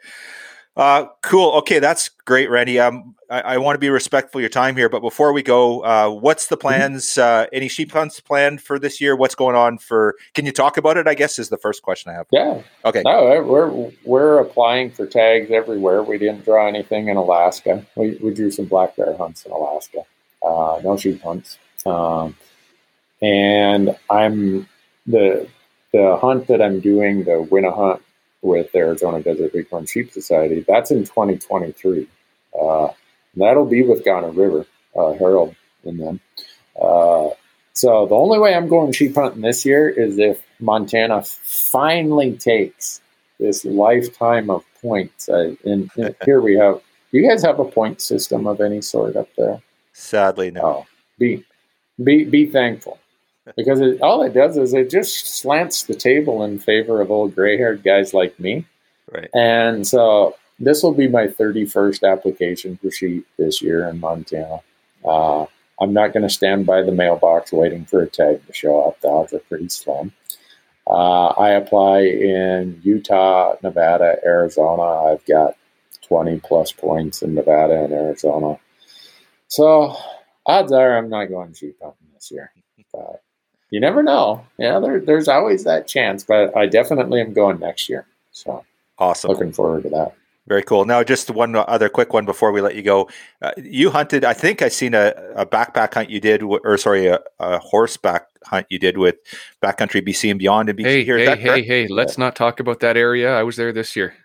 Uh, 0.78 1.07
cool. 1.23 1.53
Okay, 1.53 1.80
that's 1.80 2.09
great, 2.25 2.51
Randy. 2.51 2.80
Um, 2.80 3.15
I, 3.32 3.41
I 3.41 3.57
want 3.57 3.75
to 3.75 3.80
be 3.80 3.89
respectful 3.89 4.38
of 4.38 4.43
your 4.43 4.49
time 4.49 4.75
here, 4.75 4.89
but 4.89 5.01
before 5.01 5.34
we 5.34 5.41
go, 5.41 5.84
uh, 5.84 6.09
what's 6.09 6.47
the 6.47 6.55
mm-hmm. 6.55 6.67
plans? 6.67 7.17
Uh, 7.17 7.47
any 7.51 7.67
sheep 7.67 7.91
hunts 7.91 8.19
planned 8.19 8.61
for 8.61 8.78
this 8.78 9.01
year? 9.01 9.15
What's 9.15 9.34
going 9.34 9.55
on 9.55 9.80
for? 9.80 10.15
Can 10.36 10.45
you 10.45 10.51
talk 10.51 10.78
about 10.78 10.95
it? 10.95 11.07
I 11.07 11.15
guess 11.15 11.39
is 11.39 11.49
the 11.49 11.57
first 11.57 11.82
question 11.82 12.11
I 12.11 12.15
have. 12.15 12.28
Yeah. 12.32 12.61
Okay. 12.86 13.01
No, 13.03 13.41
we're 13.41 13.91
we're 14.05 14.38
applying 14.38 14.91
for 14.91 15.07
tags 15.07 15.49
everywhere. 15.49 16.03
We 16.03 16.19
didn't 16.19 16.45
draw 16.45 16.67
anything 16.67 17.07
in 17.07 17.17
Alaska. 17.17 17.84
We, 17.95 18.19
we 18.21 18.34
drew 18.34 18.51
some 18.51 18.65
black 18.65 18.95
bear 18.95 19.17
hunts 19.17 19.45
in 19.45 19.51
Alaska. 19.51 20.03
Uh, 20.43 20.80
no 20.84 20.95
sheep 20.95 21.21
hunts. 21.23 21.57
Um, 21.88 22.36
and 23.21 23.97
I'm 24.11 24.67
the 25.07 25.47
the 25.91 26.17
hunt 26.17 26.47
that 26.47 26.61
I'm 26.61 26.80
doing, 26.82 27.23
the 27.23 27.41
winter 27.41 27.71
hunt 27.71 28.03
with 28.41 28.73
Arizona 28.75 29.21
Desert 29.21 29.53
Bighorn 29.53 29.85
Sheep 29.85 30.11
Society. 30.11 30.65
That's 30.67 30.91
in 30.91 31.03
2023. 31.03 32.07
Uh, 32.59 32.89
that'll 33.35 33.65
be 33.65 33.83
with 33.83 34.03
Gana 34.03 34.29
River, 34.29 34.65
uh, 34.95 35.13
Harold 35.13 35.55
and 35.83 35.99
them. 35.99 36.19
Uh, 36.79 37.29
so 37.73 38.07
the 38.07 38.15
only 38.15 38.39
way 38.39 38.55
I'm 38.55 38.67
going 38.67 38.91
sheep 38.91 39.15
hunting 39.15 39.41
this 39.41 39.65
year 39.65 39.89
is 39.89 40.17
if 40.17 40.41
Montana 40.59 41.23
finally 41.23 42.33
takes 42.33 43.01
this 43.39 43.65
lifetime 43.65 44.49
of 44.49 44.63
points. 44.81 45.27
And, 45.27 45.57
and 45.63 45.91
here 46.25 46.41
we 46.41 46.55
have. 46.55 46.81
You 47.11 47.27
guys 47.27 47.43
have 47.43 47.59
a 47.59 47.65
point 47.65 48.01
system 48.01 48.47
of 48.47 48.61
any 48.61 48.81
sort 48.81 49.15
up 49.15 49.29
there? 49.38 49.61
Sadly, 49.93 50.51
no. 50.51 50.61
Oh, 50.61 50.85
be 51.17 51.43
be 52.03 52.25
be 52.25 52.45
thankful 52.45 52.99
because 53.56 53.80
it, 53.80 54.02
all 54.02 54.22
it 54.24 54.34
does 54.34 54.57
is 54.57 54.74
it 54.74 54.90
just 54.90 55.40
slants 55.40 55.84
the 55.84 55.95
table 55.95 56.44
in 56.44 56.60
favor 56.60 57.02
of 57.02 57.11
old 57.11 57.36
gray-haired 57.36 57.84
guys 57.84 58.14
like 58.14 58.40
me. 58.40 58.65
Right. 59.11 59.30
And 59.34 59.88
so 59.88 60.36
this 60.60 60.84
will 60.84 60.94
be 60.94 61.07
my 61.07 61.28
31st 61.28 62.10
application 62.11 62.78
for 62.78 62.91
sheep 62.91 63.28
this 63.38 63.61
year 63.61 63.88
in 63.88 63.99
Montana. 63.99 64.60
Uh, 65.06 65.45
I'm 65.80 65.94
not 65.94 66.14
going 66.14 66.24
to 66.24 66.30
stand 66.30 66.65
by 66.65 66.82
the 66.82 66.91
mailbox 66.91 67.52
waiting 67.52 67.86
for 67.86 68.02
a 68.02 68.07
tag 68.07 68.45
to 68.45 68.53
show 68.53 68.82
up. 68.82 68.99
The 69.02 69.10
odds 69.10 69.34
are 69.34 69.40
pretty 69.40 69.69
slim. 69.69 70.11
Uh, 70.90 71.28
I 71.28 71.49
apply 71.52 71.99
in 71.99 72.80
Utah, 72.84 73.56
Nevada, 73.61 74.18
Arizona. 74.26 75.11
I've 75.11 75.26
got 75.26 75.56
20 76.02 76.40
plus 76.40 76.72
points 76.72 77.22
in 77.22 77.36
Nevada 77.36 77.84
and 77.84 77.94
Arizona. 77.94 78.57
So 79.49 79.95
odds 80.45 80.72
are 80.72 80.98
I'm 80.98 81.10
not 81.10 81.26
going 81.26 81.53
sheep 81.53 81.78
hunting 81.82 82.07
this 82.14 82.32
year. 82.32 82.52
But 82.91 83.22
you 83.69 83.80
never 83.80 84.03
know. 84.03 84.45
Yeah, 84.57 84.80
there, 84.80 84.99
there's 84.99 85.27
always 85.27 85.64
that 85.64 85.88
chance, 85.88 86.23
but 86.23 86.56
I 86.56 86.65
definitely 86.65 87.22
am 87.22 87.34
going 87.34 87.60
next 87.60 87.89
year. 87.89 88.06
So 88.31 88.64
awesome. 88.98 89.30
Looking 89.31 89.52
forward 89.52 89.84
to 89.84 89.89
that. 89.89 90.14
Very 90.48 90.64
cool. 90.64 90.85
Now, 90.85 91.03
just 91.03 91.30
one 91.30 91.53
other 91.56 91.89
quick 91.89 92.14
one 92.14 92.26
before 92.26 92.53
we 92.53 92.61
let 92.61 92.73
you 92.73 92.81
go. 92.81 93.10
Uh, 93.41 93.52
you 93.57 93.91
hunted, 93.91 94.23
I 94.23 94.31
think 94.31 94.61
I 94.61 94.69
seen 94.69 94.94
a, 94.94 95.14
a 95.35 95.45
backpack 95.45 95.94
hunt 95.94 96.10
you 96.10 96.22
did, 96.22 96.41
or 96.41 96.77
sorry, 96.77 97.07
a, 97.07 97.19
a, 97.38 97.60
horseback 97.60 98.27
hunt 98.45 98.65
you 98.69 98.80
did 98.80 98.98
with 98.98 99.18
Backcountry 99.61 100.07
BC 100.07 100.31
and 100.31 100.39
Beyond 100.39 100.69
in 100.69 100.77
BC. 100.77 100.84
Hey, 100.84 101.03
Here, 101.03 101.18
hey, 101.18 101.35
hey, 101.35 101.64
hey, 101.64 101.88
let's 101.88 102.18
not 102.18 102.34
talk 102.38 102.61
about 102.61 102.80
that 102.80 102.95
area. 102.95 103.35
I 103.35 103.44
was 103.44 103.57
there 103.57 103.73
this 103.73 103.94
year. 103.98 104.15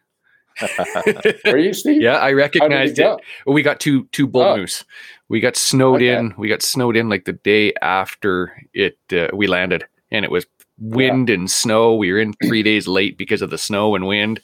Are 1.47 1.59
you 1.59 1.73
Steve? 1.73 2.03
Yeah, 2.03 2.17
I 2.17 2.33
recognized 2.33 2.99
it. 2.99 3.21
We 3.47 3.63
got 3.63 3.81
two 3.81 4.05
two 4.13 4.27
bull 4.27 4.43
oh. 4.43 4.57
moose. 4.57 4.85
We 5.29 5.41
got 5.41 5.57
snowed 5.57 5.97
okay. 5.97 6.17
in. 6.17 6.35
We 6.37 6.49
got 6.49 6.63
snowed 6.63 6.97
in 6.97 7.09
like 7.09 7.25
the 7.25 7.33
day 7.33 7.73
after 7.81 8.57
it 8.75 8.99
uh, 9.13 9.29
we 9.33 9.47
landed, 9.47 9.87
and 10.11 10.25
it 10.25 10.31
was 10.31 10.47
wind 10.83 11.29
yeah. 11.29 11.37
and 11.37 11.51
snow. 11.51 11.95
We 11.95 12.13
were 12.13 12.19
in 12.19 12.35
three 12.35 12.63
days 12.63 12.89
late 12.89 13.17
because 13.17 13.41
of 13.41 13.51
the 13.51 13.59
snow 13.59 13.95
and 13.95 14.07
wind. 14.07 14.41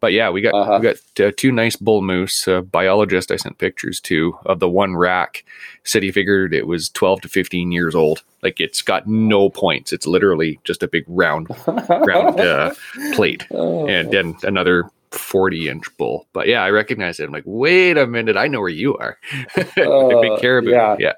But 0.00 0.12
yeah, 0.12 0.30
we 0.30 0.40
got 0.40 0.54
uh-huh. 0.54 0.78
we 0.80 0.88
got 0.88 1.26
uh, 1.26 1.32
two 1.36 1.52
nice 1.52 1.76
bull 1.76 2.02
moose. 2.02 2.48
Uh, 2.48 2.62
biologist, 2.62 3.30
I 3.30 3.36
sent 3.36 3.58
pictures 3.58 4.00
to 4.02 4.36
of 4.46 4.60
the 4.60 4.68
one 4.68 4.96
rack. 4.96 5.44
Said 5.84 6.02
he 6.02 6.10
figured 6.10 6.54
it 6.54 6.66
was 6.66 6.88
twelve 6.88 7.20
to 7.22 7.28
fifteen 7.28 7.72
years 7.72 7.94
old. 7.94 8.22
Like 8.42 8.60
it's 8.60 8.82
got 8.82 9.06
no 9.06 9.50
points. 9.50 9.92
It's 9.92 10.06
literally 10.06 10.58
just 10.64 10.82
a 10.82 10.88
big 10.88 11.04
round 11.06 11.48
round 11.66 12.40
uh, 12.40 12.74
plate, 13.14 13.46
oh. 13.50 13.86
and 13.86 14.10
then 14.10 14.36
another 14.42 14.90
40 15.14 15.68
inch 15.68 15.96
bull. 15.96 16.26
But 16.32 16.48
yeah, 16.48 16.62
I 16.62 16.70
recognize 16.70 17.20
it. 17.20 17.24
I'm 17.24 17.32
like, 17.32 17.44
wait 17.46 17.96
a 17.96 18.06
minute, 18.06 18.36
I 18.36 18.48
know 18.48 18.60
where 18.60 18.68
you 18.68 18.96
are. 18.96 19.18
uh, 19.56 20.20
big 20.20 20.40
caribou. 20.40 20.70
Yeah. 20.70 20.96
yeah. 20.98 21.12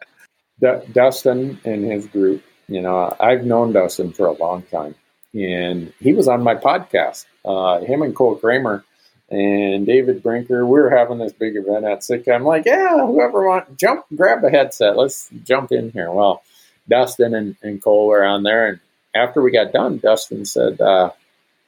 D- 0.60 0.92
Dustin 0.92 1.60
and 1.64 1.84
his 1.84 2.06
group 2.06 2.42
you 2.68 2.82
know, 2.82 3.14
I've 3.20 3.44
known 3.44 3.72
Dustin 3.72 4.12
for 4.12 4.26
a 4.26 4.32
long 4.32 4.62
time, 4.62 4.94
and 5.32 5.92
he 6.00 6.12
was 6.12 6.28
on 6.28 6.42
my 6.42 6.54
podcast. 6.54 7.26
Uh, 7.44 7.80
him 7.80 8.02
and 8.02 8.14
Cole 8.14 8.36
Kramer 8.36 8.84
and 9.30 9.86
David 9.86 10.22
Brinker, 10.22 10.66
we 10.66 10.80
were 10.80 10.90
having 10.90 11.18
this 11.18 11.32
big 11.32 11.56
event 11.56 11.84
at 11.84 12.02
Sitka. 12.02 12.32
I'm 12.32 12.44
like, 12.44 12.64
yeah, 12.66 13.06
whoever 13.06 13.46
want 13.46 13.76
jump, 13.76 14.04
grab 14.14 14.44
a 14.44 14.50
headset, 14.50 14.96
let's 14.96 15.30
jump 15.44 15.72
in 15.72 15.92
here. 15.92 16.10
Well, 16.10 16.42
Dustin 16.88 17.34
and, 17.34 17.56
and 17.62 17.82
Cole 17.82 18.08
were 18.08 18.24
on 18.24 18.42
there, 18.42 18.66
and 18.66 18.80
after 19.14 19.40
we 19.40 19.52
got 19.52 19.72
done, 19.72 19.98
Dustin 19.98 20.44
said, 20.44 20.80
uh, 20.80 21.10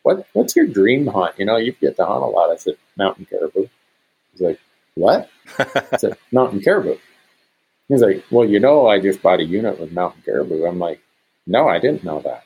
"What 0.08 0.26
what's 0.32 0.56
your 0.56 0.66
dream 0.66 1.06
hunt? 1.06 1.34
You 1.38 1.44
know, 1.44 1.58
you 1.58 1.72
get 1.72 1.96
to 1.96 2.06
hunt 2.06 2.22
a 2.22 2.26
lot." 2.26 2.50
I 2.50 2.56
said, 2.56 2.76
"Mountain 2.96 3.26
caribou." 3.28 3.66
He's 4.32 4.40
like, 4.40 4.58
"What?" 4.94 5.28
I 5.58 5.98
said, 5.98 6.16
"Mountain 6.32 6.62
caribou." 6.62 6.96
He's 7.88 8.00
like, 8.00 8.24
"Well, 8.30 8.48
you 8.48 8.58
know, 8.58 8.86
I 8.86 9.00
just 9.00 9.20
bought 9.20 9.40
a 9.40 9.44
unit 9.44 9.78
with 9.78 9.92
mountain 9.92 10.22
caribou." 10.24 10.64
I'm 10.64 10.78
like, 10.78 11.02
"No, 11.46 11.68
I 11.68 11.78
didn't 11.78 12.04
know 12.04 12.20
that." 12.22 12.44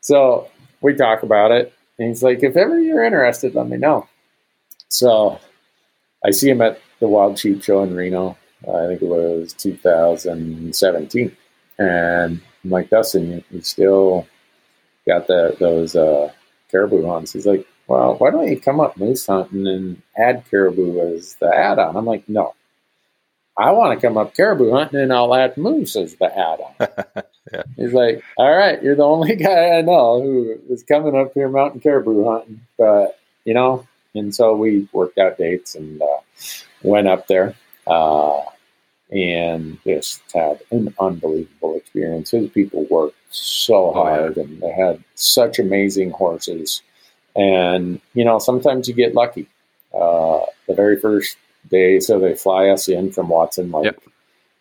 So 0.00 0.48
we 0.80 0.94
talk 0.94 1.24
about 1.24 1.50
it, 1.50 1.72
and 1.98 2.06
he's 2.06 2.22
like, 2.22 2.44
"If 2.44 2.56
ever 2.56 2.78
you're 2.78 3.02
interested, 3.02 3.56
let 3.56 3.68
me 3.68 3.78
know." 3.78 4.06
So 4.88 5.40
I 6.24 6.30
see 6.30 6.50
him 6.50 6.62
at 6.62 6.80
the 7.00 7.08
Wild 7.08 7.36
Sheep 7.36 7.64
Show 7.64 7.82
in 7.82 7.96
Reno. 7.96 8.38
I 8.62 8.86
think 8.86 9.02
it 9.02 9.08
was 9.08 9.54
2017, 9.54 11.36
and 11.80 12.40
I'm 12.62 12.70
like, 12.70 12.90
Dustin, 12.90 13.28
you, 13.32 13.44
you 13.50 13.60
still 13.62 14.28
got 15.04 15.26
that 15.26 15.58
those 15.58 15.96
uh, 15.96 16.30
caribou 16.76 17.06
hunts? 17.06 17.32
He's 17.32 17.46
like, 17.46 17.66
well, 17.86 18.16
why 18.16 18.30
don't 18.30 18.48
you 18.48 18.60
come 18.60 18.80
up 18.80 18.96
moose 18.96 19.26
hunting 19.26 19.66
and 19.66 20.02
add 20.16 20.44
caribou 20.50 21.14
as 21.14 21.34
the 21.36 21.46
add-on? 21.46 21.96
I'm 21.96 22.04
like, 22.04 22.28
no, 22.28 22.54
I 23.56 23.70
want 23.70 23.98
to 23.98 24.06
come 24.06 24.18
up 24.18 24.34
caribou 24.34 24.72
hunting 24.72 25.00
and 25.00 25.12
I'll 25.12 25.34
add 25.34 25.56
moose 25.56 25.96
as 25.96 26.16
the 26.16 26.26
add-on. 26.26 26.74
yeah. 27.52 27.62
He's 27.76 27.92
like, 27.92 28.22
all 28.36 28.54
right, 28.54 28.82
you're 28.82 28.96
the 28.96 29.04
only 29.04 29.36
guy 29.36 29.78
I 29.78 29.80
know 29.80 30.20
who 30.20 30.58
is 30.68 30.82
coming 30.82 31.16
up 31.16 31.32
here 31.32 31.48
mountain 31.48 31.80
caribou 31.80 32.24
hunting, 32.24 32.60
but 32.76 33.18
you 33.44 33.54
know, 33.54 33.86
and 34.14 34.34
so 34.34 34.54
we 34.54 34.88
worked 34.92 35.18
out 35.18 35.38
dates 35.38 35.74
and 35.74 36.02
uh, 36.02 36.18
went 36.82 37.06
up 37.06 37.26
there. 37.28 37.54
Uh, 37.86 38.42
and 39.10 39.78
just 39.84 40.22
had 40.32 40.60
an 40.70 40.94
unbelievable 40.98 41.76
experience. 41.76 42.30
His 42.30 42.50
people 42.50 42.86
worked 42.90 43.16
so 43.30 43.92
hard 43.92 44.36
and 44.36 44.60
they 44.60 44.72
had 44.72 45.02
such 45.14 45.58
amazing 45.58 46.10
horses. 46.10 46.82
And, 47.36 48.00
you 48.14 48.24
know, 48.24 48.38
sometimes 48.38 48.88
you 48.88 48.94
get 48.94 49.14
lucky. 49.14 49.48
Uh, 49.94 50.40
the 50.66 50.74
very 50.74 50.98
first 50.98 51.36
day, 51.70 52.00
so 52.00 52.18
they 52.18 52.34
fly 52.34 52.68
us 52.68 52.88
in 52.88 53.12
from 53.12 53.28
Watson 53.28 53.70
Lake. 53.70 53.84
Yep. 53.84 54.02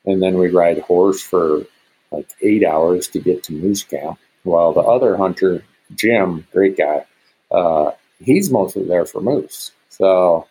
And 0.05 0.22
then 0.22 0.38
we 0.38 0.49
ride 0.49 0.80
horse 0.80 1.22
for 1.22 1.65
like 2.11 2.30
eight 2.41 2.63
hours 2.63 3.07
to 3.09 3.19
get 3.19 3.43
to 3.43 3.53
Moose 3.53 3.84
Camp. 3.84 4.19
While 4.43 4.73
the 4.73 4.81
other 4.81 5.17
hunter, 5.17 5.63
Jim, 5.95 6.45
great 6.51 6.77
guy, 6.77 7.05
uh, 7.51 7.91
he's 8.19 8.51
mostly 8.51 8.84
there 8.85 9.05
for 9.05 9.22
moose. 9.22 9.72
So 9.89 10.47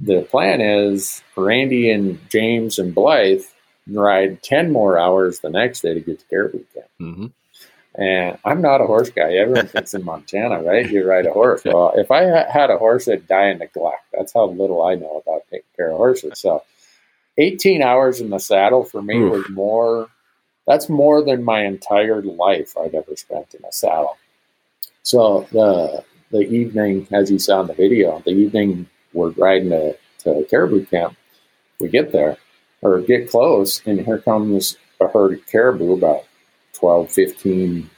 the 0.00 0.22
plan 0.22 0.60
is 0.60 1.22
Randy 1.36 1.90
and 1.90 2.18
James 2.30 2.78
and 2.78 2.94
Blythe 2.94 3.44
ride 3.86 4.42
10 4.42 4.72
more 4.72 4.98
hours 4.98 5.40
the 5.40 5.50
next 5.50 5.80
day 5.82 5.94
to 5.94 6.00
get 6.00 6.20
to 6.20 6.24
caribou 6.26 6.64
camp. 6.74 6.86
Mm-hmm. 7.00 7.26
And 7.96 8.38
I'm 8.44 8.62
not 8.62 8.80
a 8.80 8.86
horse 8.86 9.10
guy. 9.10 9.34
Everyone 9.34 9.66
thinks 9.66 9.94
in 9.94 10.04
Montana, 10.04 10.62
right? 10.62 10.88
You 10.88 11.04
ride 11.06 11.26
a 11.26 11.32
horse. 11.32 11.62
Well, 11.64 11.92
if 11.96 12.10
I 12.10 12.22
had 12.50 12.70
a 12.70 12.78
horse, 12.78 13.08
I'd 13.08 13.26
die 13.26 13.48
in 13.48 13.58
neglect. 13.58 14.04
That's 14.12 14.32
how 14.32 14.46
little 14.46 14.82
I 14.82 14.94
know 14.94 15.22
about 15.26 15.42
taking 15.50 15.66
care 15.76 15.90
of 15.90 15.96
horses. 15.96 16.38
So 16.38 16.62
18 17.36 17.82
hours 17.82 18.20
in 18.20 18.30
the 18.30 18.38
saddle 18.38 18.84
for 18.84 19.02
me 19.02 19.18
Oof. 19.18 19.32
was 19.32 19.48
more, 19.50 20.08
that's 20.66 20.88
more 20.88 21.22
than 21.22 21.44
my 21.44 21.64
entire 21.64 22.22
life 22.22 22.76
I'd 22.76 22.94
ever 22.94 23.16
spent 23.16 23.54
in 23.54 23.64
a 23.64 23.72
saddle. 23.72 24.16
So 25.02 25.48
the, 25.50 26.04
the 26.30 26.48
evening, 26.48 27.08
as 27.10 27.30
you 27.30 27.38
saw 27.38 27.60
in 27.62 27.66
the 27.66 27.74
video, 27.74 28.22
the 28.24 28.30
evening 28.30 28.88
we're 29.12 29.30
riding 29.30 29.70
to, 29.70 29.96
to 30.20 30.44
caribou 30.48 30.84
camp. 30.86 31.16
We 31.80 31.88
get 31.88 32.12
there 32.12 32.36
or 32.82 33.00
get 33.00 33.30
close, 33.30 33.82
and 33.86 34.00
here 34.00 34.18
comes 34.18 34.76
a 35.00 35.08
herd 35.08 35.34
of 35.34 35.46
caribou, 35.46 35.92
about 35.92 36.24
12, 36.74 37.10
15 37.10 37.90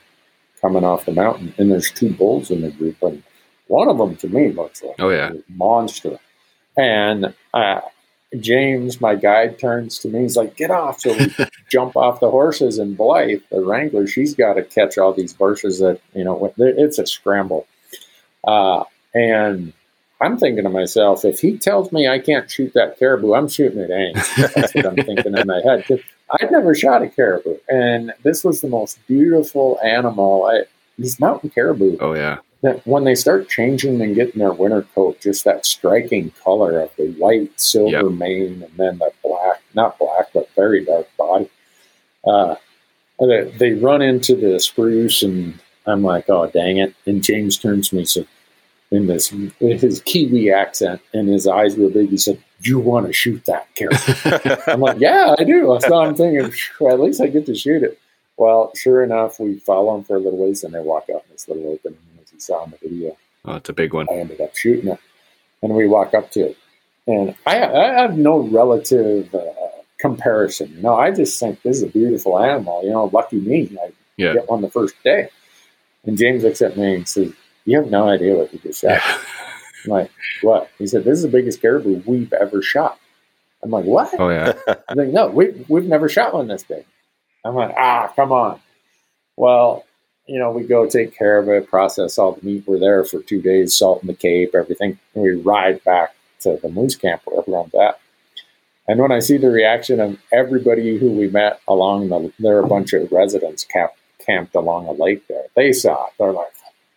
coming 0.60 0.84
off 0.84 1.05
the 1.05 1.12
mountain. 1.12 1.55
And 1.59 1.70
there's 1.70 1.90
two 1.90 2.10
bulls 2.10 2.51
in 2.51 2.62
the 2.62 2.70
group, 2.70 3.02
and 3.02 3.22
one 3.66 3.89
of 3.89 3.98
them 3.98 4.16
to 4.16 4.28
me 4.28 4.52
looks 4.52 4.82
like 4.82 4.97
oh, 4.98 5.10
yeah. 5.10 5.32
a 5.32 5.52
monster. 5.52 6.18
And 6.76 7.34
uh, 7.52 7.80
James, 8.39 9.01
my 9.01 9.14
guide, 9.14 9.59
turns 9.59 9.98
to 10.01 10.09
me. 10.09 10.20
He's 10.20 10.36
like, 10.36 10.56
"Get 10.56 10.70
off!" 10.70 11.01
So 11.01 11.16
we 11.16 11.34
jump 11.70 11.97
off 11.97 12.20
the 12.20 12.30
horses, 12.30 12.78
and 12.78 12.97
Blythe, 12.97 13.43
the 13.51 13.60
wrangler, 13.60 14.06
she's 14.06 14.34
got 14.34 14.55
to 14.55 14.62
catch 14.62 14.97
all 14.97 15.12
these 15.12 15.34
horses. 15.34 15.80
That 15.80 16.01
you 16.14 16.24
know, 16.24 16.52
it's 16.56 16.98
a 16.98 17.06
scramble. 17.06 17.66
Uh, 18.47 18.84
and 19.14 19.72
I'm 20.22 20.38
thinking 20.38 20.64
to 20.64 20.70
myself, 20.70 21.24
if 21.24 21.40
he 21.40 21.58
tells 21.58 21.90
me 21.90 22.06
I 22.06 22.18
can't 22.20 22.48
shoot 22.48 22.72
that 22.74 22.98
caribou, 22.98 23.34
I'm 23.34 23.48
shooting 23.48 23.80
it 23.80 23.90
anyway. 23.90 24.22
That's 24.54 24.74
what 24.74 24.86
I'm 24.86 24.96
thinking 24.96 25.36
in 25.36 25.46
my 25.46 25.60
head. 25.64 25.84
I'd 26.40 26.50
never 26.50 26.74
shot 26.74 27.02
a 27.02 27.08
caribou, 27.08 27.56
and 27.68 28.12
this 28.22 28.44
was 28.44 28.60
the 28.60 28.68
most 28.68 28.98
beautiful 29.06 29.78
animal. 29.84 30.46
I, 30.46 30.64
these 30.98 31.18
mountain 31.18 31.50
caribou. 31.50 31.98
Oh 32.00 32.14
yeah. 32.14 32.38
When 32.84 33.02
they 33.02 33.16
start 33.16 33.48
changing 33.48 34.00
and 34.00 34.14
getting 34.14 34.38
their 34.38 34.52
winter 34.52 34.86
coat, 34.94 35.20
just 35.20 35.42
that 35.44 35.66
striking 35.66 36.30
color 36.44 36.78
of 36.78 36.94
the 36.96 37.10
white 37.14 37.60
silver 37.60 37.90
yep. 37.90 38.12
mane 38.12 38.62
and 38.62 38.76
then 38.76 38.98
the 38.98 39.10
black, 39.24 39.60
not 39.74 39.98
black, 39.98 40.28
but 40.32 40.48
very 40.54 40.84
dark 40.84 41.08
body. 41.16 41.50
Uh, 42.24 42.54
they, 43.18 43.50
they 43.58 43.72
run 43.72 44.00
into 44.00 44.36
the 44.36 44.60
spruce, 44.60 45.24
and 45.24 45.58
I'm 45.86 46.02
like, 46.04 46.30
oh 46.30 46.46
dang 46.46 46.78
it! 46.78 46.94
And 47.04 47.22
James 47.22 47.58
turns 47.58 47.88
to 47.88 47.96
me 47.96 48.02
and 48.02 48.08
says, 48.08 48.26
in 48.93 49.06
this 49.06 49.31
his 49.59 50.02
Kiwi 50.02 50.52
accent 50.52 51.01
and 51.12 51.28
his 51.28 51.47
eyes 51.47 51.77
were 51.77 51.89
big. 51.89 52.10
He 52.10 52.19
said, 52.19 52.39
"You 52.60 52.78
want 52.78 53.06
to 53.06 53.12
shoot 53.12 53.44
that 53.47 53.66
caribou?" 53.74 54.62
I'm 54.70 54.81
like, 54.81 55.01
"Yeah, 55.01 55.35
I 55.39 55.44
do." 55.44 55.78
So 55.81 55.98
I'm 55.98 56.14
thinking, 56.14 56.52
well, 56.78 56.93
at 56.94 57.01
least 57.01 57.20
I 57.20 57.27
get 57.27 57.47
to 57.47 57.55
shoot 57.55 57.82
it. 57.82 57.98
Well, 58.36 58.70
sure 58.77 59.02
enough, 59.02 59.40
we 59.40 59.59
follow 59.59 59.97
him 59.97 60.05
for 60.05 60.16
a 60.16 60.20
little 60.20 60.39
ways, 60.39 60.62
and 60.62 60.74
they 60.74 60.81
walk 60.81 61.09
out 61.10 61.24
in 61.24 61.32
this 61.32 61.48
little 61.48 61.66
open, 61.73 61.97
as 62.23 62.32
you 62.32 62.39
saw 62.39 62.64
in 62.64 62.70
the 62.70 62.78
video. 62.78 63.16
Oh, 63.44 63.56
it's 63.56 63.69
a 63.69 63.73
big 63.73 63.94
one. 63.94 64.06
I 64.10 64.14
ended 64.14 64.40
up 64.40 64.55
shooting 64.55 64.90
it, 64.90 65.01
and 65.62 65.74
we 65.74 65.89
walk 65.89 66.12
up 66.14 66.31
to 66.32 66.51
it, 66.51 66.59
and 67.06 67.35
I, 67.47 67.64
I 67.64 68.01
have 68.01 68.16
no 68.16 68.40
relative 68.40 69.35
uh, 69.35 69.52
comparison. 69.98 70.70
You 70.77 70.82
know, 70.82 70.97
I 70.97 71.12
just 71.12 71.40
think 71.40 71.62
this 71.62 71.78
is 71.78 71.82
a 71.82 71.86
beautiful 71.86 72.39
animal. 72.39 72.82
You 72.85 72.90
know, 72.90 73.06
lucky 73.06 73.40
me, 73.40 73.74
I 73.82 73.93
yeah. 74.16 74.35
get 74.35 74.51
one 74.51 74.60
the 74.60 74.70
first 74.70 74.94
day. 75.02 75.31
And 76.05 76.19
James 76.19 76.43
looks 76.43 76.60
at 76.60 76.77
me 76.77 76.97
and 76.97 77.09
says, 77.09 77.32
you 77.64 77.78
have 77.78 77.90
no 77.90 78.09
idea 78.09 78.34
what 78.34 78.52
you 78.52 78.59
just 78.60 78.80
shot. 78.80 79.01
I'm 79.84 79.90
like, 79.90 80.10
what? 80.43 80.70
He 80.78 80.86
said, 80.86 81.05
this 81.05 81.18
is 81.18 81.22
the 81.22 81.28
biggest 81.28 81.60
caribou 81.60 82.02
we've 82.06 82.32
ever 82.32 82.62
shot. 82.62 82.98
I'm 83.62 83.70
like, 83.70 83.84
what? 83.84 84.12
Oh, 84.18 84.28
yeah. 84.28 84.52
I'm 84.89 84.98
like, 84.98 85.09
no, 85.09 85.28
we, 85.28 85.64
we've 85.68 85.84
never 85.84 86.09
shot 86.09 86.34
one 86.34 86.48
this 86.48 86.64
big. 86.64 86.84
I'm 87.44 87.55
like, 87.55 87.74
ah, 87.76 88.12
come 88.14 88.32
on. 88.32 88.60
Well, 89.36 89.84
you 90.26 90.39
know, 90.39 90.51
we 90.51 90.64
go 90.64 90.86
take 90.89 91.16
care 91.16 91.39
of 91.39 91.48
it, 91.48 91.68
process 91.68 92.18
all 92.18 92.32
the 92.32 92.47
meat. 92.47 92.64
We're 92.66 92.78
there 92.78 93.05
for 93.05 93.20
two 93.22 93.43
days, 93.43 93.76
salt 93.76 94.02
in 94.02 94.06
the 94.06 94.14
Cape, 94.14 94.55
everything. 94.55 94.98
And 95.14 95.22
we 95.22 95.32
ride 95.32 95.82
back 95.84 96.14
to 96.40 96.59
the 96.62 96.68
moose 96.68 96.97
camp 96.97 97.22
where 97.24 97.40
everyone's 97.40 97.74
at. 97.74 97.98
And 98.89 99.01
when 99.01 99.12
I 99.12 99.20
see 99.20 99.36
the 99.36 99.51
reaction 99.51 100.01
of 100.01 100.18
everybody 100.32 100.98
who 100.98 101.10
we 101.12 101.28
met 101.28 101.60
along 101.68 102.09
the, 102.09 102.32
there 102.39 102.56
are 102.56 102.64
a 102.64 102.68
bunch 102.68 102.93
of 102.93 103.10
residents 103.12 103.64
camped, 103.64 103.97
camped 104.24 104.55
along 104.55 104.86
a 104.86 104.93
lake 104.93 105.26
there. 105.28 105.44
They 105.55 105.72
saw 105.72 106.06
it. 106.06 106.12
They're 106.18 106.32
like, 106.32 106.52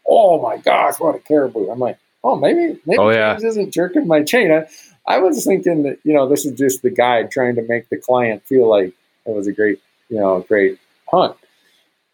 oh 0.08 0.42
my 0.42 0.58
gosh, 0.58 1.00
what 1.00 1.16
a 1.16 1.20
caribou. 1.20 1.70
I'm 1.70 1.80
like, 1.80 1.98
oh, 2.24 2.36
maybe, 2.36 2.80
maybe 2.86 3.00
oh, 3.00 3.10
yeah. 3.10 3.34
James 3.34 3.44
isn't 3.44 3.74
jerking 3.74 4.08
my 4.08 4.24
chain. 4.24 4.52
I, 4.52 4.68
I 5.08 5.20
was 5.20 5.46
thinking 5.46 5.84
that, 5.84 6.00
you 6.04 6.14
know, 6.14 6.28
this 6.28 6.46
is 6.46 6.58
just 6.58 6.82
the 6.82 6.90
guide 6.90 7.32
trying 7.32 7.56
to 7.56 7.62
make 7.62 7.90
the 7.90 7.98
client 7.98 8.44
feel 8.46 8.70
like 8.70 8.94
it 9.26 9.36
was 9.36 9.48
a 9.48 9.52
great, 9.52 9.80
you 10.10 10.18
know, 10.18 10.42
great 10.42 10.80
hunt. 11.08 11.38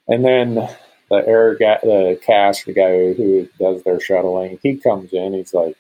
And 0.08 0.26
then 0.26 0.56
the 1.10 1.28
air 1.28 1.56
guy, 1.56 1.80
the 1.84 2.20
cash, 2.22 2.66
the 2.66 2.74
guy 2.74 3.14
who 3.14 3.48
does 3.60 3.84
their 3.84 4.00
shuttling, 4.00 4.60
he 4.62 4.78
comes 4.78 5.14
in. 5.14 5.34
He's 5.34 5.54
like, 5.54 5.78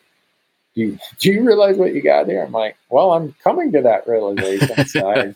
do 0.75 0.81
you, 0.81 0.99
do 1.19 1.31
you 1.31 1.45
realize 1.45 1.75
what 1.75 1.93
you 1.93 2.01
got 2.01 2.27
here? 2.27 2.43
I'm 2.43 2.53
like, 2.53 2.77
well, 2.89 3.11
I'm 3.11 3.35
coming 3.43 3.73
to 3.73 3.81
that 3.81 4.07
realization. 4.07 4.85
so 4.88 5.09
I, 5.09 5.35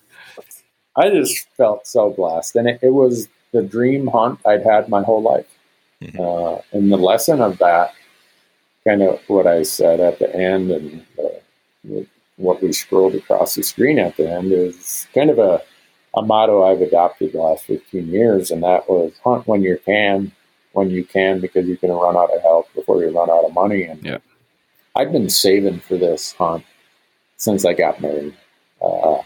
I 0.95 1.09
just 1.09 1.47
felt 1.57 1.85
so 1.87 2.11
blessed. 2.11 2.55
And 2.55 2.69
it, 2.69 2.79
it 2.81 2.91
was 2.91 3.27
the 3.51 3.61
dream 3.61 4.07
hunt 4.07 4.39
I'd 4.45 4.63
had 4.63 4.87
my 4.87 5.03
whole 5.03 5.21
life. 5.21 5.47
Mm-hmm. 6.01 6.19
Uh, 6.19 6.61
and 6.71 6.91
the 6.91 6.97
lesson 6.97 7.41
of 7.41 7.57
that, 7.59 7.93
kind 8.85 9.01
of 9.01 9.19
what 9.27 9.47
I 9.47 9.63
said 9.63 9.99
at 9.99 10.19
the 10.19 10.33
end, 10.35 10.71
and 10.71 11.05
uh, 11.19 12.01
what 12.37 12.61
we 12.61 12.71
scrolled 12.71 13.15
across 13.15 13.55
the 13.55 13.63
screen 13.63 13.99
at 13.99 14.17
the 14.17 14.29
end, 14.29 14.51
is 14.51 15.07
kind 15.13 15.29
of 15.29 15.39
a, 15.39 15.61
a 16.15 16.21
motto 16.21 16.63
I've 16.63 16.81
adopted 16.81 17.33
the 17.33 17.39
last 17.39 17.65
15 17.65 18.07
years, 18.07 18.51
and 18.51 18.63
that 18.63 18.89
was 18.89 19.13
hunt 19.23 19.47
when 19.47 19.61
you 19.61 19.79
can, 19.85 20.31
when 20.73 20.89
you 20.91 21.03
can, 21.03 21.39
because 21.39 21.65
you're 21.65 21.77
going 21.77 21.93
to 21.93 21.99
run 21.99 22.17
out 22.17 22.33
of 22.33 22.41
help 22.41 22.73
before 22.73 23.01
you 23.01 23.09
run 23.09 23.29
out 23.29 23.45
of 23.45 23.53
money. 23.53 23.83
And 23.83 24.03
yeah. 24.03 24.17
I've 24.95 25.11
been 25.11 25.29
saving 25.29 25.79
for 25.79 25.97
this 25.97 26.33
hunt 26.33 26.65
since 27.37 27.65
I 27.65 27.73
got 27.73 28.01
married. 28.01 28.35
Uh, 28.81 29.21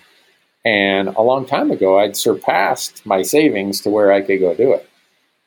And 0.65 1.07
a 1.09 1.21
long 1.21 1.45
time 1.45 1.71
ago, 1.71 1.99
I'd 1.99 2.17
surpassed 2.17 3.05
my 3.05 3.21
savings 3.21 3.81
to 3.81 3.89
where 3.89 4.11
I 4.11 4.21
could 4.21 4.39
go 4.39 4.53
do 4.53 4.73
it. 4.73 4.89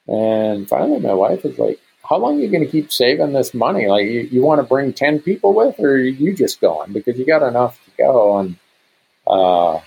And 0.09 0.69
finally, 0.69 1.01
my 1.01 1.15
wife 1.15 1.45
is 1.45 1.59
like, 1.59 1.81
How 2.03 2.19
long 2.19 2.39
are 2.39 2.43
you 2.43 2.51
going 2.51 2.65
to 2.65 2.71
keep 2.71 2.93
saving 2.93 3.33
this 3.33 3.55
money? 3.55 3.87
Like, 3.87 4.07
you, 4.07 4.21
you 4.21 4.43
want 4.43 4.61
to 4.61 4.67
bring 4.67 4.93
10 4.93 5.21
people 5.21 5.55
with, 5.55 5.79
or 5.79 5.99
you 5.99 6.35
just 6.35 6.61
going? 6.61 6.93
Because 6.93 7.19
you 7.19 7.27
got 7.27 7.47
enough 7.47 7.83
to 7.85 7.91
go. 7.97 8.39
And 8.39 8.57
uh, 9.27 9.81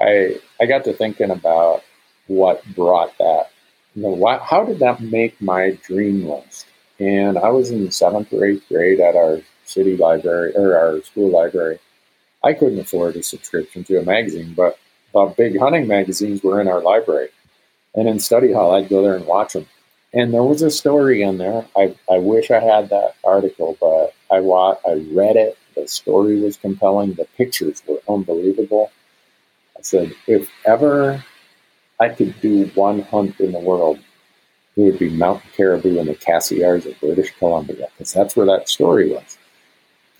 I, 0.00 0.40
I 0.60 0.66
got 0.66 0.84
to 0.84 0.92
thinking 0.92 1.30
about 1.30 1.82
what 2.26 2.64
brought 2.74 3.16
that. 3.18 3.50
You 3.94 4.02
know, 4.02 4.38
how 4.38 4.64
did 4.64 4.80
that 4.80 5.00
make 5.00 5.40
my 5.40 5.78
dream 5.82 6.28
list? 6.28 6.66
And 7.00 7.38
I 7.38 7.48
was 7.50 7.70
in 7.70 7.90
seventh 7.90 8.32
or 8.32 8.44
eighth 8.44 8.68
grade 8.68 9.00
at 9.00 9.16
our 9.16 9.40
city 9.64 9.96
library 9.96 10.52
or 10.54 10.76
our 10.76 11.02
school 11.02 11.30
library. 11.30 11.78
I 12.42 12.52
couldn't 12.52 12.78
afford 12.78 13.16
a 13.16 13.22
subscription 13.22 13.84
to 13.84 13.98
a 13.98 14.04
magazine, 14.04 14.54
but 14.54 14.78
the 15.12 15.32
big 15.36 15.58
hunting 15.58 15.86
magazines 15.86 16.42
were 16.42 16.60
in 16.60 16.68
our 16.68 16.80
library. 16.80 17.28
And 17.94 18.08
in 18.08 18.18
study 18.18 18.52
hall, 18.52 18.74
I'd 18.74 18.88
go 18.88 19.02
there 19.02 19.16
and 19.16 19.26
watch 19.26 19.54
them. 19.54 19.66
And 20.12 20.32
there 20.32 20.42
was 20.42 20.62
a 20.62 20.70
story 20.70 21.22
in 21.22 21.38
there. 21.38 21.66
I, 21.76 21.94
I 22.10 22.18
wish 22.18 22.50
I 22.50 22.60
had 22.60 22.88
that 22.90 23.14
article, 23.24 23.76
but 23.80 24.14
I 24.34 24.40
wa- 24.40 24.78
I 24.86 25.04
read 25.12 25.36
it. 25.36 25.58
The 25.74 25.86
story 25.86 26.40
was 26.40 26.56
compelling. 26.56 27.14
The 27.14 27.26
pictures 27.36 27.82
were 27.86 28.00
unbelievable. 28.08 28.90
I 29.76 29.82
said, 29.82 30.12
if 30.26 30.50
ever 30.64 31.22
I 32.00 32.08
could 32.08 32.40
do 32.40 32.66
one 32.74 33.00
hunt 33.02 33.38
in 33.40 33.52
the 33.52 33.60
world, 33.60 33.98
it 34.76 34.82
would 34.82 34.98
be 34.98 35.10
Mountain 35.10 35.50
Caribou 35.56 35.98
in 35.98 36.06
the 36.06 36.14
Cassiars 36.14 36.86
of 36.86 36.98
British 37.00 37.32
Columbia, 37.38 37.88
because 37.96 38.12
that's 38.12 38.36
where 38.36 38.46
that 38.46 38.68
story 38.68 39.10
was. 39.10 39.38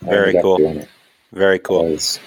Very 0.01 0.33
cool. 0.41 0.85
Very 1.31 1.59
cool. 1.59 1.89
Was, 1.89 2.19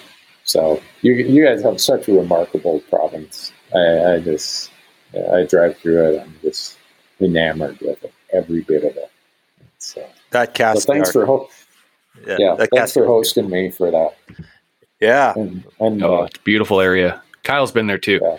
so 0.45 0.81
you 1.03 1.13
you 1.15 1.45
guys 1.45 1.63
have 1.63 1.81
such 1.81 2.09
a 2.09 2.13
remarkable 2.13 2.81
province. 2.91 3.53
I, 3.75 4.15
I 4.15 4.21
just 4.21 4.71
I 5.15 5.45
drive 5.45 5.77
through 5.79 6.15
it. 6.15 6.23
I'm 6.23 6.35
just 6.43 6.79
enamored 7.21 7.79
with 7.81 8.03
it, 8.05 8.13
every 8.33 8.63
bit 8.63 8.85
of 8.85 8.97
it. 8.97 9.11
So 9.79 10.07
that 10.31 10.55
cast. 10.55 10.83
So 10.83 10.93
thanks 10.93 11.13
for 11.13 11.27
ho- 11.27 11.49
yeah, 12.27 12.37
yeah 12.39 12.67
thanks 12.73 12.93
for 12.93 13.07
hosting 13.07 13.51
me 13.51 13.71
for 13.71 13.91
that. 13.91 14.15
Yeah, 15.01 15.33
and, 15.37 15.65
and 15.81 16.03
oh, 16.03 16.21
uh, 16.21 16.25
it's 16.25 16.39
beautiful 16.39 16.81
area. 16.81 17.23
Kyle's 17.43 17.73
been 17.73 17.87
there 17.87 17.99
too. 17.99 18.21
Yeah. 18.23 18.39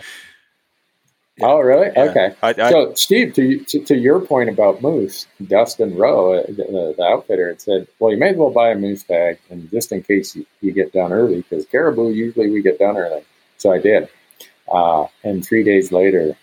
Yeah. 1.36 1.46
Oh, 1.46 1.58
really? 1.58 1.88
Yeah. 1.96 2.04
Okay. 2.04 2.34
I, 2.42 2.48
I, 2.50 2.70
so, 2.70 2.94
Steve, 2.94 3.34
to, 3.34 3.58
to, 3.58 3.84
to 3.86 3.96
your 3.96 4.20
point 4.20 4.48
about 4.48 4.82
moose, 4.82 5.26
Dustin 5.44 5.96
Rowe, 5.96 6.34
uh, 6.34 6.46
the, 6.46 6.94
the, 6.96 7.02
outfitter, 7.02 7.48
had 7.48 7.60
said, 7.60 7.88
"Well, 7.98 8.12
you 8.12 8.18
may 8.18 8.30
as 8.30 8.36
well 8.36 8.50
buy 8.50 8.70
a 8.70 8.76
moose 8.76 9.02
tag, 9.02 9.38
and 9.50 9.68
just 9.68 9.90
in 9.90 10.04
case 10.04 10.36
you, 10.36 10.46
you 10.60 10.70
get 10.70 10.92
done 10.92 11.12
early, 11.12 11.42
because 11.42 11.66
caribou 11.66 12.10
usually 12.10 12.50
we 12.50 12.62
get 12.62 12.78
done 12.78 12.96
early." 12.96 13.24
So 13.58 13.72
I 13.72 13.78
did, 13.78 14.08
uh, 14.72 15.06
and 15.24 15.44
three 15.44 15.64
days 15.64 15.90
later, 15.90 16.36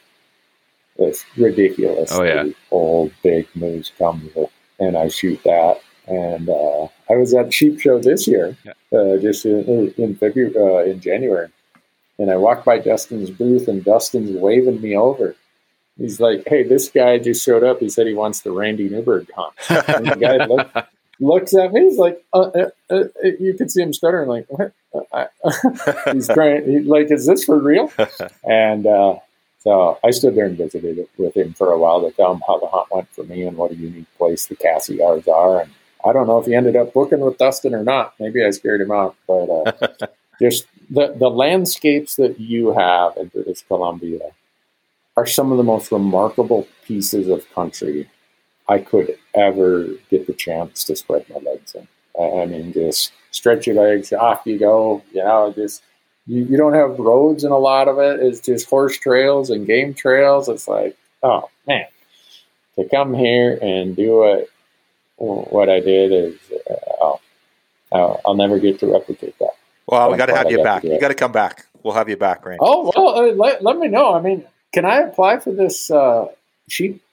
this 1.02 1.26
ridiculous 1.38 2.12
oh, 2.14 2.24
yeah. 2.24 2.46
old 2.72 3.12
big 3.24 3.48
moose 3.56 3.92
comes, 3.98 4.32
and 4.80 4.98
I 4.98 5.08
shoot 5.08 5.42
that. 5.44 5.82
And 6.08 6.50
uh, 6.50 6.88
I 7.10 7.16
was 7.16 7.34
at 7.34 7.54
Sheep 7.54 7.80
Show 7.80 8.00
this 8.00 8.28
year, 8.28 8.58
yeah. 8.66 8.74
Uh, 8.92 9.18
just 9.18 9.46
in, 9.46 9.94
in 9.98 10.16
February, 10.16 10.54
uh, 10.56 10.90
in 10.90 11.00
January 11.00 11.50
and 12.22 12.30
I 12.30 12.38
walked 12.38 12.66
by 12.66 12.78
Dustin's 12.78 13.32
booth, 13.32 13.68
and 13.68 13.84
Dustin's 13.84 14.30
waving 14.32 14.80
me 14.80 14.96
over. 14.96 15.36
He's 15.98 16.20
like, 16.20 16.44
"Hey, 16.46 16.62
this 16.62 16.88
guy 16.88 17.18
just 17.18 17.44
showed 17.44 17.64
up. 17.64 17.80
He 17.80 17.90
said 17.90 18.06
he 18.06 18.14
wants 18.14 18.42
the 18.42 18.52
Randy 18.52 18.90
Newberg 18.90 19.28
hunt." 19.36 19.54
and 19.90 20.06
the 20.06 20.16
guy 20.16 20.46
look, 20.46 20.88
looks 21.20 21.56
at 21.56 21.74
me. 21.74 21.82
He's 21.82 21.98
like, 21.98 22.24
uh, 22.32 22.52
uh, 22.54 22.70
uh, 22.92 23.04
"You 23.40 23.56
can 23.56 23.70
see 23.70 23.82
him 23.82 23.92
stuttering, 23.92 24.30
like 24.30 24.46
what?" 24.50 24.72
he's 26.14 26.28
trying. 26.28 26.70
He, 26.70 26.80
like, 26.82 27.10
"Is 27.10 27.26
this 27.26 27.44
for 27.44 27.58
real?" 27.58 27.92
And 28.44 28.86
uh, 28.86 29.16
so 29.64 30.00
I 30.04 30.10
stood 30.10 30.36
there 30.36 30.46
and 30.46 30.58
visited 30.58 31.08
with 31.18 31.38
him 31.38 31.54
for 31.54 31.72
a 31.72 31.78
while 31.78 32.02
to 32.02 32.12
tell 32.12 32.34
him 32.34 32.42
how 32.48 32.60
the 32.60 32.68
hunt 32.68 32.88
went 32.92 33.14
for 33.14 33.24
me 33.24 33.44
and 33.44 33.56
what 33.56 33.72
a 33.72 33.76
unique 33.76 34.08
place 34.18 34.48
the 34.48 34.56
Cassiars 34.56 35.28
are. 35.28 35.62
And 35.62 35.72
I 36.04 36.14
don't 36.14 36.26
know 36.26 36.40
if 36.40 36.48
he 36.48 36.56
ended 36.56 36.76
up 36.76 36.94
booking 36.94 37.20
with 37.20 37.38
Dustin 37.38 37.76
or 37.76 37.84
not. 37.84 38.16
Maybe 38.20 38.44
I 38.44 38.50
scared 38.50 38.82
him 38.82 38.90
off, 38.90 39.16
but 39.28 39.50
uh, 39.50 40.08
just 40.42 40.66
the, 40.90 41.14
the 41.16 41.30
landscapes 41.30 42.16
that 42.16 42.40
you 42.40 42.74
have 42.74 43.16
in 43.18 43.28
British 43.28 43.62
Columbia 43.68 44.32
are 45.16 45.28
some 45.28 45.52
of 45.52 45.58
the 45.58 45.64
most 45.64 45.92
remarkable 45.92 46.68
pieces 46.84 47.28
of 47.28 47.48
country 47.54 48.10
I 48.68 48.80
could 48.80 49.16
ever 49.36 49.90
get 50.10 50.26
the 50.26 50.34
chance 50.34 50.84
to 50.86 50.96
spread 50.96 51.26
my 51.30 51.38
legs 51.38 51.76
in. 51.76 51.88
I 52.20 52.46
mean, 52.48 52.74
just 52.74 53.12
stretch 53.30 53.68
your 53.68 53.76
legs, 53.76 54.12
off 54.12 54.42
you 54.46 54.58
go. 54.58 55.04
You 55.12 55.24
know, 55.24 55.54
just 55.56 55.84
you, 56.28 56.44
you 56.44 56.58
don't 56.58 56.74
have 56.74 57.00
roads 57.00 57.44
in 57.44 57.52
a 57.52 57.58
lot 57.58 57.88
of 57.88 58.00
it. 58.00 58.20
It's 58.20 58.40
just 58.40 58.70
horse 58.70 58.98
trails 58.98 59.50
and 59.50 59.66
game 59.66 59.94
trails. 59.94 60.50
It's 60.50 60.68
like, 60.68 60.98
oh 61.24 61.50
man, 61.68 61.86
to 62.76 62.88
come 62.90 63.14
here 63.14 63.58
and 63.62 63.96
do 63.96 64.18
what 64.18 64.48
what 65.18 65.70
I 65.70 65.80
did 65.80 66.12
is, 66.12 66.40
uh, 66.70 66.74
oh, 67.02 67.20
I'll, 67.92 68.22
I'll 68.26 68.34
never 68.34 68.58
get 68.58 68.80
to 68.80 68.92
replicate 68.92 69.38
that. 69.40 69.52
Well, 69.86 70.12
we 70.12 70.18
got 70.18 70.28
to 70.28 70.36
have 70.36 70.50
you 70.50 70.64
back. 70.64 70.84
You 70.84 71.00
got 71.00 71.10
to 71.10 71.14
come 71.14 71.32
back. 71.32 71.68
We'll 71.84 71.94
have 71.94 72.10
you 72.10 72.18
back, 72.18 72.46
Randy. 72.46 72.60
Oh 72.62 72.92
well, 72.96 73.10
uh, 73.18 73.34
let, 73.34 73.64
let 73.64 73.78
me 73.78 73.88
know. 73.88 74.14
I 74.16 74.22
mean, 74.22 74.46
can 74.72 74.86
I 74.86 74.98
apply 75.00 75.40
for 75.40 75.52
this 75.52 75.92
uh, 75.92 76.28
sheep? 76.68 77.04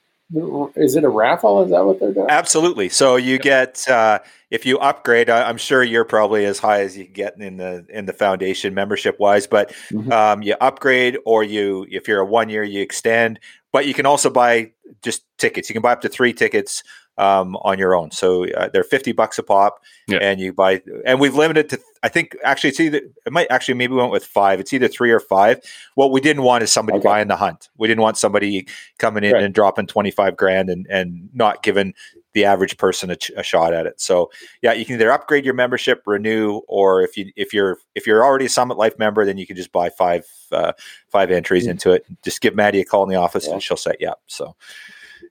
Is 0.75 0.95
it 0.95 1.03
a 1.03 1.09
raffle? 1.09 1.63
Is 1.63 1.71
that 1.71 1.85
what 1.85 1.99
they're 1.99 2.13
doing? 2.13 2.27
Absolutely. 2.29 2.89
So 2.89 3.15
you 3.15 3.39
get 3.39 3.87
uh, 3.89 4.19
if 4.51 4.63
you 4.63 4.77
upgrade. 4.77 5.29
I, 5.29 5.49
am 5.49 5.57
sure 5.57 5.81
you're 5.81 6.05
probably 6.05 6.45
as 6.45 6.59
high 6.59 6.81
as 6.81 6.95
you 6.95 7.05
get 7.05 7.39
in 7.39 7.57
the 7.57 7.85
in 7.89 8.05
the 8.05 8.13
foundation 8.13 8.75
membership 8.75 9.19
wise, 9.19 9.47
but 9.47 9.71
mm-hmm. 9.91 10.11
um, 10.11 10.43
you 10.43 10.55
upgrade 10.61 11.17
or 11.25 11.43
you 11.43 11.87
if 11.89 12.07
you're 12.07 12.19
a 12.19 12.25
one 12.25 12.49
year 12.49 12.63
you 12.63 12.81
extend. 12.81 13.39
But 13.71 13.87
you 13.87 13.93
can 13.95 14.05
also 14.05 14.29
buy 14.29 14.71
just 15.01 15.23
tickets. 15.37 15.69
You 15.69 15.73
can 15.73 15.81
buy 15.81 15.93
up 15.93 16.01
to 16.01 16.09
three 16.09 16.33
tickets 16.33 16.83
um, 17.19 17.57
on 17.57 17.77
your 17.77 17.95
own. 17.95 18.11
So 18.11 18.49
uh, 18.51 18.69
they're 18.71 18.83
50 18.83 19.11
bucks 19.11 19.37
a 19.37 19.43
pop 19.43 19.83
yeah. 20.07 20.19
and 20.21 20.39
you 20.39 20.53
buy, 20.53 20.81
and 21.05 21.19
we've 21.19 21.35
limited 21.35 21.69
to, 21.69 21.79
I 22.01 22.07
think 22.07 22.35
actually 22.45 22.69
it's 22.69 22.79
either, 22.79 23.01
it 23.25 23.33
might 23.33 23.47
actually, 23.51 23.73
maybe 23.73 23.91
we 23.91 23.99
went 23.99 24.11
with 24.11 24.25
five. 24.25 24.59
It's 24.61 24.71
either 24.71 24.87
three 24.87 25.11
or 25.11 25.19
five. 25.19 25.59
What 25.95 26.11
we 26.11 26.21
didn't 26.21 26.43
want 26.43 26.63
is 26.63 26.71
somebody 26.71 26.97
okay. 26.99 27.05
buying 27.05 27.27
the 27.27 27.35
hunt. 27.35 27.69
We 27.77 27.89
didn't 27.89 28.01
want 28.01 28.17
somebody 28.17 28.67
coming 28.99 29.25
in 29.25 29.33
right. 29.33 29.43
and 29.43 29.53
dropping 29.53 29.87
25 29.87 30.37
grand 30.37 30.69
and, 30.69 30.87
and 30.89 31.29
not 31.33 31.61
giving 31.61 31.93
the 32.33 32.45
average 32.45 32.77
person 32.77 33.11
a, 33.11 33.17
a, 33.35 33.43
shot 33.43 33.73
at 33.73 33.85
it. 33.85 33.99
So 33.99 34.31
yeah, 34.61 34.71
you 34.71 34.85
can 34.85 34.95
either 34.95 35.11
upgrade 35.11 35.43
your 35.43 35.55
membership, 35.55 36.03
renew, 36.05 36.61
or 36.69 37.01
if 37.01 37.17
you, 37.17 37.33
if 37.35 37.53
you're, 37.53 37.79
if 37.95 38.07
you're 38.07 38.23
already 38.23 38.45
a 38.45 38.49
summit 38.49 38.77
life 38.77 38.97
member, 38.97 39.25
then 39.25 39.37
you 39.37 39.45
can 39.45 39.57
just 39.57 39.73
buy 39.73 39.89
five, 39.89 40.25
uh, 40.53 40.71
five 41.09 41.31
entries 41.31 41.63
mm-hmm. 41.63 41.71
into 41.71 41.91
it. 41.91 42.05
Just 42.21 42.39
give 42.39 42.55
Maddie 42.55 42.79
a 42.79 42.85
call 42.85 43.03
in 43.03 43.09
the 43.09 43.15
office 43.15 43.47
yeah. 43.47 43.53
and 43.53 43.63
she'll 43.63 43.75
set 43.75 43.99
you 43.99 44.07
up. 44.07 44.21
So, 44.27 44.55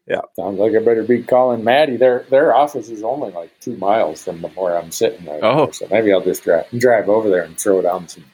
yeah. 0.07 0.21
Sounds 0.37 0.59
like 0.59 0.75
I 0.75 0.79
better 0.79 1.03
be 1.03 1.23
calling 1.23 1.65
Maddie. 1.65 1.97
Their 1.97 2.25
their 2.31 2.55
office 2.55 2.89
is 2.89 3.03
only 3.03 3.31
like 3.31 3.51
two 3.61 3.77
miles 3.77 4.25
from 4.25 4.43
where 4.43 4.79
I'm 4.79 4.91
sitting 4.91 5.27
right 5.27 5.43
oh. 5.43 5.67
Now, 5.67 5.71
so 5.71 5.89
maybe 5.91 6.13
I'll 6.13 6.21
just 6.21 6.45
drive 6.45 6.67
drive 6.77 7.09
over 7.09 7.29
there 7.29 7.43
and 7.43 7.59
throw 7.59 7.83
down 7.83 8.09
some 8.09 8.25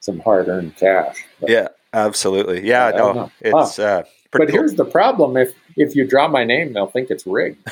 some 0.00 0.20
hard 0.20 0.48
earned 0.48 0.76
cash. 0.76 1.24
But, 1.40 1.50
yeah, 1.50 1.68
absolutely. 1.92 2.66
Yeah, 2.66 2.90
no, 2.90 3.30
it's 3.40 3.76
huh. 3.76 3.82
uh, 3.82 4.02
but 4.32 4.48
cool. 4.48 4.56
here's 4.56 4.74
the 4.74 4.84
problem: 4.84 5.36
if 5.36 5.54
if 5.76 5.94
you 5.94 6.06
draw 6.06 6.28
my 6.28 6.44
name, 6.44 6.72
they'll 6.72 6.88
think 6.88 7.10
it's 7.10 7.26
rigged. 7.26 7.66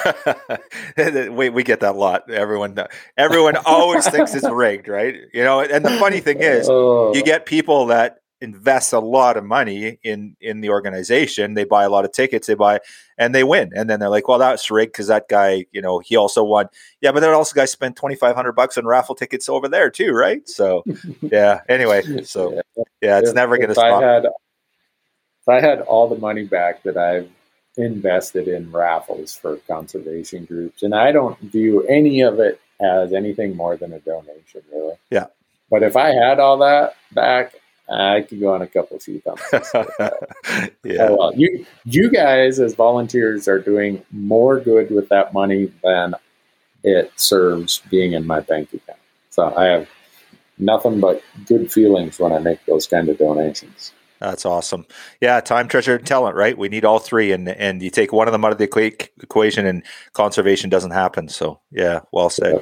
we 0.96 1.50
we 1.50 1.62
get 1.62 1.80
that 1.80 1.94
a 1.94 1.98
lot. 1.98 2.30
Everyone 2.30 2.76
everyone 3.16 3.56
always 3.66 4.08
thinks 4.08 4.34
it's 4.34 4.48
rigged, 4.48 4.88
right? 4.88 5.16
You 5.34 5.42
know, 5.42 5.60
and 5.60 5.84
the 5.84 5.90
funny 5.98 6.20
thing 6.20 6.40
is, 6.40 6.68
oh. 6.70 7.14
you 7.14 7.22
get 7.22 7.46
people 7.46 7.86
that 7.86 8.21
invest 8.42 8.92
a 8.92 8.98
lot 8.98 9.36
of 9.36 9.44
money 9.44 9.98
in 10.02 10.36
in 10.40 10.60
the 10.60 10.68
organization. 10.68 11.54
They 11.54 11.64
buy 11.64 11.84
a 11.84 11.88
lot 11.88 12.04
of 12.04 12.12
tickets. 12.12 12.48
They 12.48 12.54
buy 12.54 12.80
and 13.16 13.34
they 13.34 13.44
win. 13.44 13.70
And 13.74 13.88
then 13.88 14.00
they're 14.00 14.08
like, 14.08 14.28
"Well, 14.28 14.38
that's 14.38 14.70
rigged 14.70 14.92
because 14.92 15.06
that 15.06 15.28
guy, 15.28 15.64
you 15.72 15.80
know, 15.80 16.00
he 16.00 16.16
also 16.16 16.42
won." 16.42 16.68
Yeah, 17.00 17.12
but 17.12 17.20
that 17.20 17.30
also 17.30 17.54
guy 17.54 17.64
spent 17.64 17.96
twenty 17.96 18.16
five 18.16 18.34
hundred 18.34 18.52
bucks 18.52 18.76
on 18.76 18.84
raffle 18.84 19.14
tickets 19.14 19.48
over 19.48 19.68
there 19.68 19.90
too, 19.90 20.12
right? 20.12 20.46
So, 20.48 20.84
yeah. 21.22 21.60
Anyway, 21.68 22.24
so 22.24 22.60
yeah, 23.00 23.18
it's 23.20 23.30
if, 23.30 23.34
never 23.34 23.56
going 23.56 23.68
to 23.68 23.74
stop. 23.74 24.02
Had, 24.02 24.24
if 24.24 25.48
I 25.48 25.60
had 25.60 25.80
all 25.82 26.08
the 26.08 26.18
money 26.18 26.44
back 26.44 26.82
that 26.82 26.96
I've 26.96 27.30
invested 27.76 28.48
in 28.48 28.70
raffles 28.70 29.34
for 29.34 29.56
conservation 29.68 30.44
groups, 30.44 30.82
and 30.82 30.94
I 30.94 31.12
don't 31.12 31.38
view 31.40 31.86
any 31.86 32.20
of 32.20 32.40
it 32.40 32.60
as 32.80 33.12
anything 33.12 33.56
more 33.56 33.76
than 33.76 33.92
a 33.92 34.00
donation, 34.00 34.62
really. 34.72 34.96
Yeah. 35.10 35.26
But 35.70 35.82
if 35.82 35.96
I 35.96 36.10
had 36.10 36.38
all 36.38 36.58
that 36.58 36.96
back, 37.12 37.54
I 37.92 38.22
could 38.22 38.40
go 38.40 38.54
on 38.54 38.62
a 38.62 38.66
couple 38.66 38.96
of 38.96 39.02
sheep 39.02 39.26
uh, 39.26 39.36
yeah. 40.84 41.08
Oh, 41.08 41.16
well. 41.16 41.32
You 41.34 41.66
you 41.84 42.10
guys 42.10 42.58
as 42.58 42.74
volunteers 42.74 43.48
are 43.48 43.58
doing 43.58 44.02
more 44.10 44.60
good 44.60 44.90
with 44.90 45.08
that 45.10 45.34
money 45.34 45.72
than 45.82 46.14
it 46.82 47.12
serves 47.16 47.82
being 47.90 48.12
in 48.12 48.26
my 48.26 48.40
bank 48.40 48.72
account. 48.72 48.98
So 49.30 49.54
I 49.54 49.64
have 49.66 49.88
nothing 50.58 51.00
but 51.00 51.22
good 51.46 51.72
feelings 51.72 52.18
when 52.18 52.32
I 52.32 52.38
make 52.38 52.64
those 52.66 52.86
kind 52.86 53.08
of 53.08 53.18
donations. 53.18 53.92
That's 54.22 54.46
awesome. 54.46 54.86
Yeah, 55.20 55.40
time, 55.40 55.66
treasure, 55.66 55.96
and 55.96 56.06
talent. 56.06 56.36
Right? 56.36 56.56
We 56.56 56.68
need 56.68 56.84
all 56.84 57.00
three, 57.00 57.32
and 57.32 57.48
and 57.48 57.82
you 57.82 57.90
take 57.90 58.12
one 58.12 58.28
of 58.28 58.32
them 58.32 58.44
out 58.44 58.52
of 58.52 58.58
the 58.58 58.68
equa- 58.68 59.08
equation, 59.20 59.66
and 59.66 59.82
conservation 60.12 60.70
doesn't 60.70 60.92
happen. 60.92 61.28
So, 61.28 61.60
yeah, 61.72 62.00
well 62.12 62.30
said. 62.30 62.54
Yeah. 62.54 62.60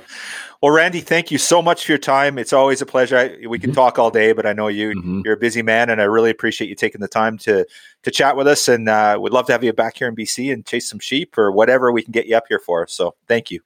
Well, 0.62 0.72
Randy, 0.72 1.00
thank 1.00 1.30
you 1.30 1.36
so 1.36 1.60
much 1.60 1.84
for 1.84 1.92
your 1.92 1.98
time. 1.98 2.38
It's 2.38 2.54
always 2.54 2.80
a 2.80 2.86
pleasure. 2.86 3.18
I, 3.18 3.46
we 3.46 3.58
can 3.58 3.70
mm-hmm. 3.70 3.74
talk 3.74 3.98
all 3.98 4.10
day, 4.10 4.32
but 4.32 4.46
I 4.46 4.54
know 4.54 4.68
you 4.68 4.90
mm-hmm. 4.90 5.20
you're 5.24 5.34
a 5.34 5.38
busy 5.38 5.60
man, 5.60 5.90
and 5.90 6.00
I 6.00 6.04
really 6.04 6.30
appreciate 6.30 6.68
you 6.68 6.74
taking 6.74 7.02
the 7.02 7.08
time 7.08 7.36
to 7.38 7.66
to 8.04 8.10
chat 8.10 8.36
with 8.36 8.48
us. 8.48 8.66
And 8.66 8.88
uh, 8.88 9.18
we'd 9.20 9.34
love 9.34 9.44
to 9.46 9.52
have 9.52 9.62
you 9.62 9.74
back 9.74 9.98
here 9.98 10.08
in 10.08 10.16
BC 10.16 10.50
and 10.50 10.64
chase 10.64 10.88
some 10.88 10.98
sheep 10.98 11.36
or 11.36 11.52
whatever 11.52 11.92
we 11.92 12.02
can 12.02 12.12
get 12.12 12.26
you 12.26 12.36
up 12.36 12.44
here 12.48 12.60
for. 12.60 12.86
So, 12.86 13.16
thank 13.28 13.50
you. 13.50 13.60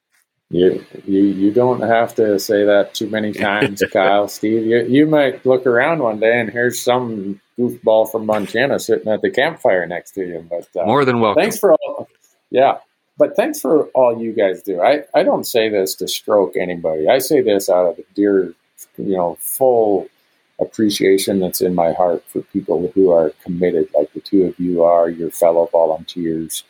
You, 0.50 0.84
you 1.06 1.22
you 1.22 1.50
don't 1.52 1.80
have 1.80 2.14
to 2.16 2.38
say 2.38 2.64
that 2.64 2.94
too 2.94 3.08
many 3.08 3.32
times, 3.48 3.82
Kyle. 3.92 4.28
Steve, 4.28 4.66
you, 4.66 4.84
you 4.84 5.06
might 5.06 5.44
look 5.44 5.66
around 5.66 6.00
one 6.00 6.20
day 6.20 6.38
and 6.38 6.50
here's 6.50 6.80
some 6.80 7.40
goofball 7.58 8.10
from 8.10 8.26
Montana 8.26 8.78
sitting 8.78 9.10
at 9.10 9.22
the 9.22 9.30
campfire 9.30 9.86
next 9.86 10.12
to 10.12 10.26
you. 10.26 10.46
But 10.48 10.68
uh, 10.80 10.86
more 10.86 11.04
than 11.04 11.20
welcome. 11.20 11.42
Thanks 11.42 11.58
for 11.58 11.72
all. 11.72 12.08
Yeah, 12.50 12.78
but 13.18 13.36
thanks 13.36 13.60
for 13.60 13.86
all 13.88 14.20
you 14.20 14.32
guys 14.32 14.62
do. 14.62 14.80
I 14.80 15.04
I 15.14 15.22
don't 15.22 15.46
say 15.46 15.68
this 15.68 15.94
to 15.96 16.08
stroke 16.08 16.56
anybody. 16.56 17.08
I 17.08 17.18
say 17.18 17.40
this 17.40 17.68
out 17.68 17.86
of 17.86 17.96
the 17.96 18.04
dear, 18.14 18.54
you 18.96 19.16
know, 19.16 19.36
full 19.40 20.08
appreciation 20.60 21.40
that's 21.40 21.60
in 21.60 21.74
my 21.74 21.92
heart 21.92 22.22
for 22.28 22.42
people 22.42 22.90
who 22.94 23.10
are 23.10 23.32
committed, 23.42 23.88
like 23.96 24.12
the 24.12 24.20
two 24.20 24.44
of 24.44 24.58
you 24.58 24.84
are, 24.84 25.08
your 25.08 25.30
fellow 25.30 25.68
volunteers. 25.72 26.64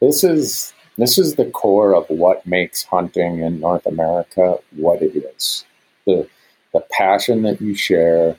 This 0.00 0.24
is 0.24 0.72
this 1.02 1.18
is 1.18 1.34
the 1.34 1.50
core 1.50 1.94
of 1.94 2.08
what 2.08 2.46
makes 2.46 2.84
hunting 2.84 3.40
in 3.40 3.58
North 3.58 3.86
America 3.86 4.58
what 4.76 5.02
it 5.02 5.16
is. 5.16 5.64
The, 6.06 6.28
the 6.72 6.84
passion 6.92 7.42
that 7.42 7.60
you 7.60 7.74
share, 7.74 8.36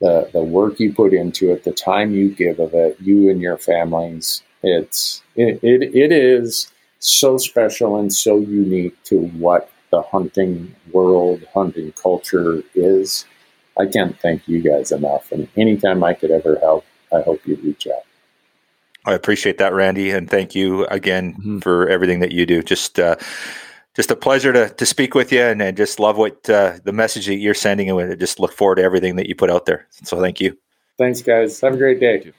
the, 0.00 0.30
the 0.32 0.42
work 0.42 0.80
you 0.80 0.94
put 0.94 1.12
into 1.12 1.52
it, 1.52 1.64
the 1.64 1.72
time 1.72 2.14
you 2.14 2.30
give 2.30 2.58
of 2.58 2.72
it, 2.72 2.96
you 3.00 3.28
and 3.30 3.42
your 3.42 3.58
families. 3.58 4.42
It's, 4.62 5.22
it, 5.34 5.60
it, 5.62 5.94
it 5.94 6.10
is 6.10 6.72
so 7.00 7.36
special 7.36 7.98
and 7.98 8.10
so 8.10 8.38
unique 8.38 9.00
to 9.04 9.26
what 9.28 9.70
the 9.90 10.00
hunting 10.00 10.74
world, 10.92 11.46
hunting 11.52 11.92
culture 11.92 12.62
is. 12.74 13.26
I 13.78 13.84
can't 13.84 14.18
thank 14.20 14.48
you 14.48 14.62
guys 14.62 14.90
enough. 14.90 15.30
And 15.32 15.48
anytime 15.54 16.02
I 16.02 16.14
could 16.14 16.30
ever 16.30 16.58
help, 16.60 16.86
I 17.12 17.20
hope 17.20 17.46
you 17.46 17.56
reach 17.56 17.86
out. 17.86 18.05
I 19.06 19.14
appreciate 19.14 19.58
that, 19.58 19.72
Randy, 19.72 20.10
and 20.10 20.28
thank 20.28 20.54
you 20.54 20.84
again 20.86 21.34
mm-hmm. 21.34 21.58
for 21.60 21.88
everything 21.88 22.20
that 22.20 22.32
you 22.32 22.44
do. 22.44 22.62
Just, 22.62 22.98
uh, 22.98 23.16
just 23.94 24.10
a 24.10 24.16
pleasure 24.16 24.52
to 24.52 24.68
to 24.68 24.84
speak 24.84 25.14
with 25.14 25.32
you, 25.32 25.40
and, 25.40 25.62
and 25.62 25.76
just 25.76 25.98
love 25.98 26.18
what 26.18 26.50
uh, 26.50 26.78
the 26.84 26.92
message 26.92 27.26
that 27.26 27.36
you're 27.36 27.54
sending, 27.54 27.88
and 27.88 28.20
just 28.20 28.38
look 28.38 28.52
forward 28.52 28.74
to 28.74 28.82
everything 28.82 29.16
that 29.16 29.26
you 29.26 29.34
put 29.34 29.50
out 29.50 29.64
there. 29.64 29.86
So, 29.90 30.20
thank 30.20 30.38
you. 30.38 30.58
Thanks, 30.98 31.22
guys. 31.22 31.60
Have 31.60 31.74
a 31.74 31.78
great 31.78 32.00
day. 32.00 32.32